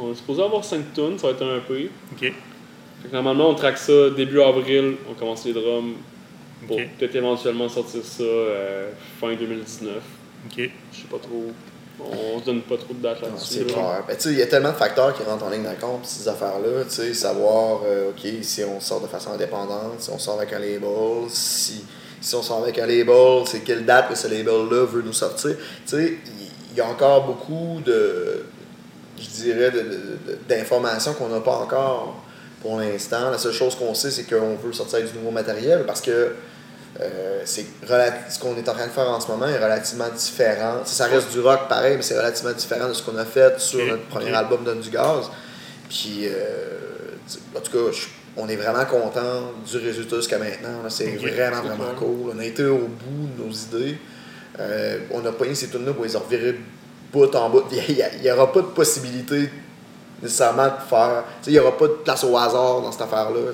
On 0.00 0.12
est 0.12 0.14
supposé 0.14 0.42
avoir 0.44 0.64
5 0.64 0.94
tonnes, 0.94 1.18
ça 1.18 1.26
va 1.26 1.32
être 1.32 1.42
un 1.42 1.56
EP. 1.56 1.90
OK. 2.12 2.20
Fait 2.20 3.08
que 3.08 3.12
normalement, 3.12 3.50
on 3.50 3.54
traque 3.54 3.76
ça 3.78 4.10
début 4.10 4.40
avril, 4.40 4.94
on 5.10 5.14
commence 5.14 5.44
les 5.44 5.52
drums 5.52 5.94
pour 6.68 6.76
peut-être 6.76 7.16
éventuellement 7.16 7.68
sortir 7.68 8.02
ça 8.04 8.22
euh, 8.22 8.90
fin 9.20 9.34
2019. 9.34 9.96
OK. 9.96 10.70
Je 10.92 10.96
sais 10.96 11.08
pas 11.10 11.18
trop. 11.18 11.50
On 11.98 12.40
se 12.40 12.44
donne 12.44 12.62
pas 12.62 12.76
trop 12.76 12.92
de 12.92 13.02
date 13.02 13.22
Non, 13.22 13.28
là-dessus. 13.28 13.54
C'est 13.58 13.64
clair. 13.64 14.04
Ben, 14.06 14.14
tu 14.16 14.22
sais, 14.22 14.32
il 14.32 14.38
y 14.38 14.42
a 14.42 14.46
tellement 14.46 14.72
de 14.72 14.76
facteurs 14.76 15.14
qui 15.14 15.22
rentrent 15.22 15.44
en 15.44 15.50
ligne 15.50 15.62
de 15.62 15.80
compte, 15.80 16.04
ces 16.04 16.28
affaires-là. 16.28 16.84
Tu 16.84 16.90
sais, 16.90 17.14
savoir, 17.14 17.80
euh, 17.86 18.10
OK, 18.10 18.30
si 18.42 18.64
on 18.64 18.80
sort 18.80 19.00
de 19.00 19.06
façon 19.06 19.32
indépendante, 19.32 20.00
si 20.00 20.10
on 20.10 20.18
sort 20.18 20.38
avec 20.38 20.52
un 20.52 20.58
label, 20.58 21.28
si, 21.28 21.84
si 22.20 22.34
on 22.34 22.42
sort 22.42 22.62
avec 22.62 22.78
un 22.78 22.86
label, 22.86 23.46
c'est 23.46 23.60
quelle 23.60 23.84
date 23.84 24.10
que 24.10 24.14
ce 24.14 24.28
label-là 24.28 24.84
veut 24.84 25.02
nous 25.02 25.14
sortir. 25.14 25.56
Tu 25.86 25.96
sais, 25.96 26.18
il 26.72 26.76
y 26.76 26.80
a 26.80 26.86
encore 26.86 27.24
beaucoup 27.24 27.80
de, 27.84 28.44
je 29.18 29.28
dirais, 29.42 29.72
d'informations 30.48 31.14
qu'on 31.14 31.28
n'a 31.28 31.40
pas 31.40 31.56
encore 31.56 32.16
pour 32.60 32.78
l'instant. 32.78 33.30
La 33.30 33.38
seule 33.38 33.52
chose 33.52 33.74
qu'on 33.74 33.94
sait, 33.94 34.10
c'est 34.10 34.24
qu'on 34.24 34.56
veut 34.56 34.72
sortir 34.72 34.98
avec 34.98 35.12
du 35.12 35.18
nouveau 35.18 35.30
matériel 35.30 35.84
parce 35.86 36.02
que 36.02 36.32
euh, 37.00 37.42
c'est 37.44 37.66
ce 38.28 38.38
qu'on 38.38 38.56
est 38.56 38.68
en 38.68 38.72
train 38.72 38.86
de 38.86 38.92
faire 38.92 39.08
en 39.08 39.20
ce 39.20 39.28
moment 39.28 39.46
est 39.46 39.58
relativement 39.62 40.08
différent. 40.08 40.80
Sais, 40.84 40.94
ça 40.94 41.06
reste 41.06 41.30
du 41.30 41.40
rock 41.40 41.68
pareil, 41.68 41.96
mais 41.96 42.02
c'est 42.02 42.16
relativement 42.16 42.52
différent 42.52 42.88
de 42.88 42.94
ce 42.94 43.02
qu'on 43.02 43.16
a 43.16 43.24
fait 43.24 43.58
sur 43.60 43.84
notre 43.84 44.06
premier 44.06 44.32
album 44.32 44.64
Donne 44.64 44.80
du 44.80 44.90
gaz. 44.90 45.30
Puis, 45.88 46.22
euh, 46.24 46.32
en 47.54 47.60
tout 47.60 47.72
cas, 47.72 47.98
on 48.36 48.48
est 48.48 48.56
vraiment 48.56 48.84
content 48.84 49.52
du 49.70 49.76
résultat 49.78 50.16
jusqu'à 50.16 50.38
maintenant. 50.38 50.88
C'est 50.88 51.16
vraiment, 51.16 51.62
vraiment 51.62 51.94
cool. 51.98 52.32
On 52.34 52.38
a 52.38 52.44
été 52.44 52.64
au 52.64 52.88
bout 52.88 53.28
de 53.36 53.44
nos 53.44 53.52
idées. 53.52 53.98
Euh, 54.58 54.98
on 55.10 55.24
a 55.26 55.32
pogné 55.32 55.54
ces 55.54 55.68
tunes-là 55.68 55.92
pour 55.92 56.04
les 56.04 56.16
revirer 56.16 56.58
bout 57.12 57.34
en 57.34 57.50
bout. 57.50 57.64
Il 57.88 58.22
n'y 58.22 58.30
aura 58.30 58.50
pas 58.52 58.60
de 58.60 58.66
possibilité 58.66 59.50
nécessairement 60.22 60.66
de 60.66 60.88
faire. 60.88 61.24
Il 61.46 61.52
n'y 61.52 61.58
aura 61.58 61.76
pas 61.76 61.88
de 61.88 61.92
place 61.92 62.24
au 62.24 62.36
hasard 62.36 62.80
dans 62.80 62.92
cette 62.92 63.02
affaire-là. 63.02 63.52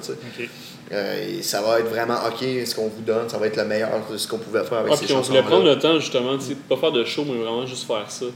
Euh, 0.93 1.39
et 1.39 1.43
ça 1.43 1.63
va 1.63 1.81
être 1.81 1.89
vraiment 1.89 2.17
OK, 2.29 2.41
ce 2.41 2.75
qu'on 2.75 2.89
vous 2.89 3.01
donne, 3.01 3.29
ça 3.29 3.39
va 3.39 3.47
être 3.47 3.57
le 3.57 3.65
meilleur 3.65 3.91
de 4.11 4.17
ce 4.17 4.29
qu'on 4.29 4.39
pouvait 4.39 4.65
faire 4.65 4.79
avec 4.79 4.93
Ah, 4.93 4.97
ces 4.97 5.07
puis 5.07 5.15
on 5.15 5.21
voulait 5.23 5.43
prendre 5.43 5.65
le 5.65 5.79
temps 5.79 5.99
justement, 5.99 6.37
de 6.37 6.55
pas 6.69 6.77
faire 6.77 6.93
de 6.93 7.05
show, 7.05 7.25
mais 7.27 7.39
vraiment 7.39 7.65
juste 7.65 7.87
faire 7.87 8.11
ça. 8.11 8.27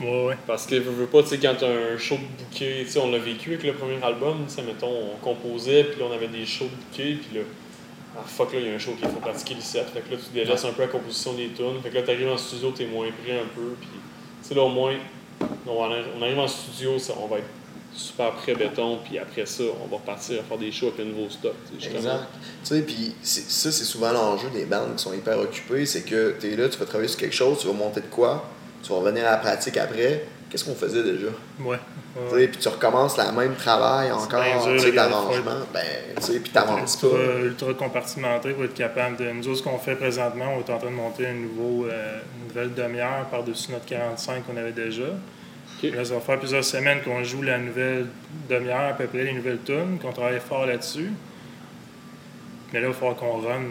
Ouais, 0.00 0.26
ouais. 0.26 0.36
Parce 0.46 0.66
que 0.66 0.76
je 0.76 0.80
veux 0.80 1.06
pas, 1.06 1.22
tu 1.22 1.28
sais, 1.28 1.38
quand 1.38 1.54
t'as 1.58 1.68
un 1.68 1.98
show 1.98 2.16
de 2.16 2.20
bouquet, 2.42 2.82
tu 2.84 2.90
sais, 2.90 2.98
on 2.98 3.12
l'a 3.12 3.18
vécu 3.18 3.50
avec 3.50 3.64
le 3.64 3.74
premier 3.74 4.02
album, 4.02 4.38
tu 4.48 4.54
sais, 4.54 4.62
mettons, 4.62 4.90
on 4.90 5.16
composait, 5.22 5.84
puis 5.84 6.00
là, 6.00 6.06
on 6.10 6.14
avait 6.14 6.28
des 6.28 6.46
shows 6.46 6.64
de 6.64 6.70
bouquet, 6.70 7.18
puis 7.20 7.38
là, 7.38 7.44
ah 8.16 8.22
fuck, 8.26 8.52
là, 8.54 8.60
il 8.60 8.66
y 8.66 8.70
a 8.70 8.74
un 8.74 8.78
show 8.78 8.92
qu'il 8.92 9.08
faut 9.08 9.20
pratiquer 9.20 9.54
les 9.54 9.60
sets, 9.60 9.84
fait 9.92 10.00
que 10.00 10.10
là, 10.12 10.16
tu 10.16 10.32
délaisses 10.34 10.64
un 10.64 10.72
peu 10.72 10.82
la 10.82 10.88
composition 10.88 11.34
des 11.34 11.48
tunes, 11.48 11.80
fait 11.82 11.90
que 11.90 11.94
là, 11.94 12.02
t'arrives 12.02 12.30
en 12.30 12.38
studio, 12.38 12.72
t'es 12.72 12.86
moins 12.86 13.08
prêt 13.22 13.38
un 13.38 13.48
peu, 13.54 13.74
puis, 13.78 13.88
tu 14.42 14.48
sais, 14.48 14.54
là, 14.54 14.62
au 14.62 14.70
moins, 14.70 14.94
on 15.66 16.22
arrive 16.22 16.38
en 16.38 16.48
studio, 16.48 16.98
ça, 16.98 17.12
on 17.22 17.26
va 17.26 17.38
être 17.38 17.50
super 18.00 18.32
prêt 18.32 18.54
béton, 18.54 18.98
puis 19.04 19.18
après 19.18 19.46
ça, 19.46 19.64
on 19.82 19.88
va 19.88 19.96
repartir 19.96 20.40
à 20.40 20.42
faire 20.42 20.58
des 20.58 20.72
shows 20.72 20.88
avec 20.88 20.98
le 20.98 21.04
nouveau 21.06 21.28
stock. 21.30 21.54
Exact. 21.74 22.24
Tu 22.64 22.68
sais, 22.68 22.82
puis 22.82 23.14
ça, 23.22 23.70
c'est 23.70 23.84
souvent 23.84 24.12
l'enjeu 24.12 24.48
des 24.50 24.64
bandes 24.64 24.96
qui 24.96 25.02
sont 25.02 25.12
hyper 25.12 25.38
occupées, 25.38 25.86
c'est 25.86 26.02
que 26.02 26.34
tu 26.40 26.52
es 26.52 26.56
là, 26.56 26.68
tu 26.68 26.78
vas 26.78 26.86
travailler 26.86 27.08
sur 27.08 27.18
quelque 27.18 27.34
chose, 27.34 27.58
tu 27.60 27.66
vas 27.66 27.72
monter 27.72 28.00
de 28.00 28.06
quoi, 28.06 28.48
tu 28.82 28.90
vas 28.90 28.98
revenir 28.98 29.26
à 29.26 29.32
la 29.32 29.36
pratique 29.36 29.76
après. 29.76 30.24
Qu'est-ce 30.50 30.64
qu'on 30.64 30.74
faisait 30.74 31.04
déjà? 31.04 31.28
Ouais. 31.60 31.78
Tu 32.12 32.34
ouais. 32.34 32.40
sais, 32.40 32.48
Puis 32.48 32.58
tu 32.58 32.68
recommences 32.68 33.16
le 33.16 33.30
même 33.38 33.54
travail 33.54 34.10
encore, 34.10 34.42
tu 34.64 34.80
sais, 34.80 34.90
d'arrangement. 34.90 35.60
Ben, 35.72 35.80
tu 36.16 36.22
sais, 36.22 36.40
puis 36.40 36.50
t'avances 36.50 36.96
pas. 36.96 37.06
ultra, 37.06 37.68
ultra 37.68 37.74
compartimenté 37.74 38.50
pour 38.50 38.64
être 38.64 38.74
capable 38.74 39.16
de. 39.16 39.30
Nous 39.30 39.46
autres, 39.46 39.58
ce 39.58 39.62
qu'on 39.62 39.78
fait 39.78 39.94
présentement, 39.94 40.56
on 40.56 40.58
est 40.58 40.72
en 40.72 40.78
train 40.78 40.90
de 40.90 40.96
monter 40.96 41.28
un 41.28 41.34
nouveau, 41.34 41.86
euh, 41.86 42.18
une 42.36 42.48
nouvelle 42.48 42.74
demi-heure 42.74 43.26
par-dessus 43.30 43.70
notre 43.70 43.86
45 43.86 44.44
qu'on 44.44 44.56
avait 44.56 44.72
déjà. 44.72 45.04
Là, 45.82 46.04
ça 46.04 46.14
va 46.14 46.20
faire 46.20 46.38
plusieurs 46.38 46.64
semaines 46.64 47.00
qu'on 47.02 47.22
joue 47.24 47.42
la 47.42 47.58
nouvelle 47.58 48.06
demi-heure, 48.48 48.90
à 48.90 48.92
peu 48.92 49.06
près 49.06 49.24
les 49.24 49.32
nouvelles 49.32 49.60
tunes, 49.64 49.98
qu'on 50.00 50.12
travaille 50.12 50.40
fort 50.40 50.66
là-dessus. 50.66 51.10
Mais 52.72 52.80
là, 52.80 52.86
il 52.88 52.92
va 52.92 52.94
falloir 52.94 53.16
qu'on 53.16 53.38
run 53.40 53.62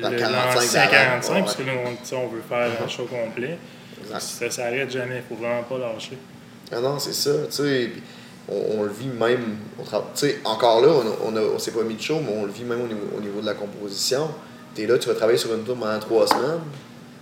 Dans 0.00 0.10
le 0.10 0.16
45 0.18 0.54
l'ancien 0.54 0.80
d'avant, 0.80 0.90
45, 0.92 1.34
ouais. 1.34 1.40
parce 1.42 1.56
que 1.56 1.62
là, 1.62 1.72
on, 1.84 2.16
on 2.16 2.26
veut 2.28 2.42
faire 2.48 2.70
un 2.84 2.88
show 2.88 3.04
complet. 3.04 3.58
Exact. 4.02 4.20
Ça 4.20 4.50
s'arrête 4.50 4.90
jamais, 4.90 5.16
il 5.16 5.22
faut 5.36 5.40
vraiment 5.40 5.62
pas 5.62 5.78
lâcher. 5.78 6.18
Ah 6.72 6.80
non, 6.80 6.98
c'est 6.98 7.12
ça, 7.12 7.30
tu 7.46 7.52
sais. 7.52 7.90
puis 7.92 8.02
On, 8.48 8.78
on 8.80 8.82
le 8.84 8.90
vit 8.90 9.08
même. 9.08 9.56
encore 10.44 10.80
là, 10.80 10.88
on, 11.22 11.28
on, 11.28 11.54
on 11.54 11.58
s'est 11.58 11.72
pas 11.72 11.82
mis 11.82 11.94
de 11.94 12.02
show, 12.02 12.20
mais 12.24 12.32
on 12.34 12.46
le 12.46 12.52
vit 12.52 12.64
même 12.64 12.80
au 12.80 12.86
niveau, 12.88 13.06
au 13.16 13.20
niveau 13.20 13.40
de 13.40 13.46
la 13.46 13.54
composition. 13.54 14.28
Tu 14.74 14.82
es 14.82 14.86
là, 14.86 14.98
tu 14.98 15.08
vas 15.08 15.14
travailler 15.14 15.38
sur 15.38 15.54
une 15.54 15.62
tour 15.64 15.76
pendant 15.76 15.98
trois 16.00 16.26
semaines. 16.26 16.60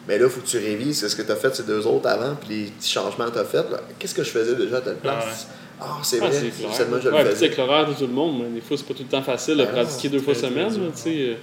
Mais 0.09 0.19
là, 0.19 0.25
il 0.27 0.31
faut 0.31 0.41
que 0.41 0.47
tu 0.47 0.59
révises 0.59 1.07
ce 1.07 1.15
que 1.15 1.23
tu 1.23 1.31
as 1.31 1.37
fait 1.37 1.55
ces 1.55 1.63
deux 1.65 1.87
autres 1.87 2.09
avant, 2.09 2.35
puis 2.35 2.49
les 2.65 2.71
petits 2.71 2.91
changements 2.91 3.27
que 3.27 3.33
tu 3.33 3.39
as 3.39 3.45
fait. 3.45 3.71
là. 3.71 3.81
Qu'est-ce 3.99 4.15
que 4.15 4.25
je 4.25 4.31
faisais 4.31 4.55
déjà 4.57 4.79
à 4.79 4.81
telle 4.81 4.97
place? 4.97 5.49
Ah, 5.81 5.99
c'est 6.03 6.19
Ah, 6.23 6.27
vrai, 6.27 6.33
c'est 6.39 6.73
seulement 6.77 6.99
je 7.03 7.09
ouais, 7.09 7.25
le 7.25 7.31
faisais. 7.31 7.47
avec 7.47 7.57
l'horaire 7.59 7.89
de 7.89 7.95
tout 7.95 8.07
le 8.07 8.13
monde, 8.13 8.43
mais 8.43 8.49
des 8.51 8.61
fois, 8.61 8.77
c'est 8.77 8.87
pas 8.87 8.93
tout 8.95 9.03
le 9.03 9.09
temps 9.09 9.23
facile 9.23 9.57
de 9.57 9.63
Ah, 9.63 9.67
pratiquer 9.67 10.09
deux 10.09 10.19
fois 10.21 10.35
semaine. 10.35 10.69
tu 10.71 11.01
sais. 11.01 11.11
euh, 11.31 11.35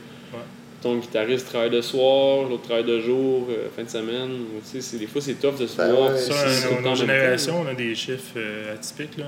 Ton 0.79 0.95
guitariste 0.97 1.47
travaille 1.49 1.71
de 1.71 1.81
soir, 1.81 2.47
l'autre 2.47 2.61
travaille 2.61 2.83
de 2.83 2.99
jour, 2.99 3.47
euh, 3.49 3.65
fin 3.75 3.81
de 3.83 3.89
semaine. 3.89 4.29
ou, 4.31 4.59
tu 4.61 4.79
sais, 4.79 4.81
c'est- 4.81 4.97
des 4.99 5.07
fois, 5.07 5.19
c'est 5.21 5.33
tough 5.33 5.57
de 5.59 5.65
se 5.65 5.75
Ben 5.75 5.91
voir. 5.91 6.11
ouais, 6.11 6.17
Ça, 6.19 6.35
nos, 6.69 6.87
nos 6.87 6.95
générations, 6.95 7.61
on 7.61 7.67
a 7.67 7.73
des 7.73 7.95
chiffres 7.95 8.33
euh, 8.37 8.75
atypiques. 8.75 9.17
Là. 9.17 9.25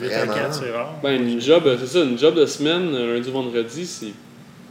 8 0.00 0.12
à 0.12 0.18
Vraiment. 0.24 0.34
4, 0.34 0.54
c'est 0.54 0.70
rare. 0.72 0.94
Ben, 1.00 1.12
une 1.28 1.40
job, 1.40 1.62
c'est 1.78 1.86
ça, 1.86 2.00
une 2.00 2.18
job 2.18 2.34
de 2.34 2.44
semaine, 2.44 2.90
lundi, 2.92 3.30
vendredi, 3.30 3.86
c'est. 3.86 4.08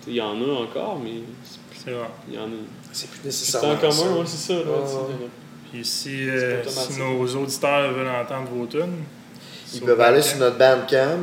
Il 0.05 0.15
y 0.15 0.19
en 0.21 0.35
a 0.41 0.53
encore, 0.63 0.99
mais 1.01 1.21
c'est- 1.45 1.85
C'est 1.85 1.93
rare. 1.95 2.11
il 2.27 2.35
y 2.35 2.37
en 2.37 2.47
a. 2.47 2.82
C'est 2.93 3.09
plus 3.09 3.19
C'est 3.19 3.25
nécessairement. 3.25 3.73
en 3.73 3.77
commun, 3.77 4.17
ouais, 4.19 4.25
c'est 4.25 4.53
ça. 4.53 4.59
Là. 4.59 4.61
Puis 5.71 5.83
si, 5.83 6.29
euh, 6.29 6.63
C'est 6.65 6.93
si 6.93 6.99
nos 6.99 7.25
auditeurs 7.35 7.91
veulent 7.91 8.07
entendre 8.07 8.49
vos 8.53 8.65
tunes, 8.67 9.03
Ils 9.73 9.81
peuvent 9.81 9.99
aller 10.01 10.21
sur 10.21 10.37
notre 10.37 10.57
Bandcamp. 10.57 11.19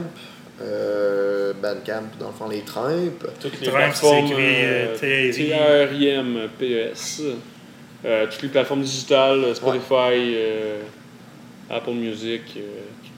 Euh, 0.60 1.52
Bandcamp, 1.54 2.02
dans 2.18 2.26
le 2.28 2.32
fond, 2.34 2.48
les 2.48 2.62
trimpes. 2.62 3.24
Toutes 3.40 3.60
les 3.60 3.70
plateformes. 3.70 4.26
c'est 4.28 4.32
écrit, 4.34 4.64
euh, 4.64 5.30
TRI. 5.32 5.48
T-R-I-M-P-E-S. 5.48 7.22
Euh, 8.04 8.26
toutes 8.30 8.42
les 8.42 8.48
plateformes 8.48 8.82
digitales, 8.82 9.54
Spotify, 9.54 10.34
euh, 10.34 10.82
Apple 11.70 11.92
Music, 11.92 12.42
euh, 12.56 12.60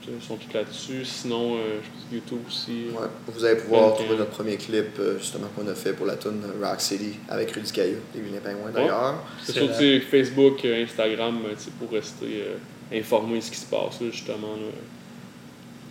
toutes, 0.03 0.13
euh, 0.13 0.19
sont 0.27 0.35
toutes 0.37 0.53
là-dessus. 0.53 1.05
Sinon, 1.05 1.55
euh, 1.55 1.79
je 1.83 1.89
pense 1.89 2.03
que 2.09 2.15
YouTube 2.15 2.39
aussi. 2.47 2.85
Ouais. 2.93 3.07
Vous 3.27 3.45
allez 3.45 3.59
pouvoir 3.61 3.81
Bandcamp. 3.89 3.95
trouver 4.03 4.17
notre 4.17 4.31
premier 4.31 4.57
clip, 4.57 4.99
euh, 4.99 5.17
justement, 5.19 5.47
qu'on 5.55 5.67
a 5.67 5.75
fait 5.75 5.93
pour 5.93 6.05
la 6.05 6.15
tune 6.15 6.41
Rock 6.61 6.81
City 6.81 7.13
avec 7.29 7.51
Rudy 7.51 7.71
Caillou, 7.71 7.97
les 8.15 8.21
Vilains 8.21 8.39
Pingouins 8.43 8.71
d'ailleurs. 8.71 9.23
C'est 9.43 9.53
sur 9.53 9.69
Facebook, 10.09 10.63
euh, 10.65 10.83
Instagram, 10.83 11.39
euh, 11.47 11.55
pour 11.79 11.91
rester 11.91 12.25
euh, 12.47 12.97
informé 12.99 13.37
de 13.37 13.41
ce 13.43 13.51
qui 13.51 13.57
se 13.57 13.65
passe, 13.65 13.99
là, 14.01 14.07
justement. 14.11 14.55
là. 14.55 14.71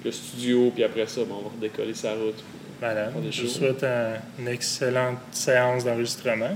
Le 0.04 0.10
studio, 0.10 0.70
puis 0.74 0.82
après 0.82 1.06
ça, 1.06 1.20
ben, 1.24 1.34
on 1.38 1.42
va 1.42 1.50
redécoller 1.54 1.94
sa 1.94 2.14
route. 2.14 2.42
Des 3.22 3.30
Je 3.30 3.42
vous 3.42 3.48
souhaite 3.48 3.84
un- 3.84 4.14
une 4.40 4.48
excellente 4.48 5.18
séance 5.30 5.84
d'enregistrement, 5.84 6.50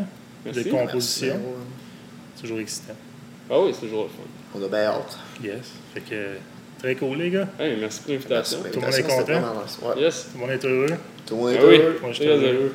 de 0.45 0.63
composition. 0.65 1.37
Merci. 1.37 2.41
Toujours 2.43 2.59
excitant. 2.59 2.95
Ah 3.49 3.61
oui, 3.61 3.71
c'est 3.73 3.87
toujours 3.87 4.03
le 4.03 4.09
fun. 4.09 4.25
On 4.57 4.65
a 4.65 4.69
bien 4.69 4.87
hâte. 4.91 5.17
Yes. 5.41 5.71
Fait 5.95 6.01
que 6.01 6.15
très 6.79 6.95
cool, 6.97 7.19
les 7.19 7.31
gars. 7.31 7.49
Hey, 7.59 7.77
merci 7.81 8.01
pour 8.01 8.11
l'invitation. 8.13 8.59
Tout 8.73 8.81
le 8.81 8.87
monde 8.87 8.95
est 8.95 9.03
content? 9.03 9.43
Ouais. 9.83 10.01
Yes. 10.03 10.27
Tout 10.33 10.39
le 10.39 10.41
monde 10.41 10.51
est 10.51 10.65
heureux. 10.65 10.87
Tout 11.27 11.35
le 11.37 11.41
monde 11.41 11.51
est 11.53 11.59
Ah 11.59 11.67
oui, 11.67 11.77
heureux. 11.77 11.99
Moi, 12.03 12.13
je 12.13 12.17
très 12.17 12.25
suis 12.25 12.27
heureux. 12.45 12.55
heureux. 12.55 12.75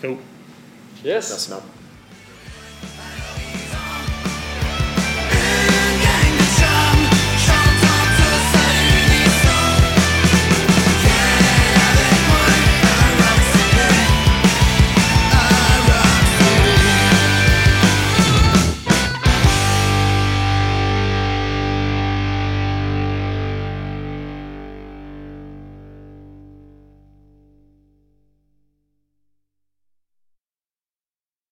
Cool. 0.00 0.16
Yes. 1.04 1.30
Merci, 1.30 1.50
Marc. 1.50 1.62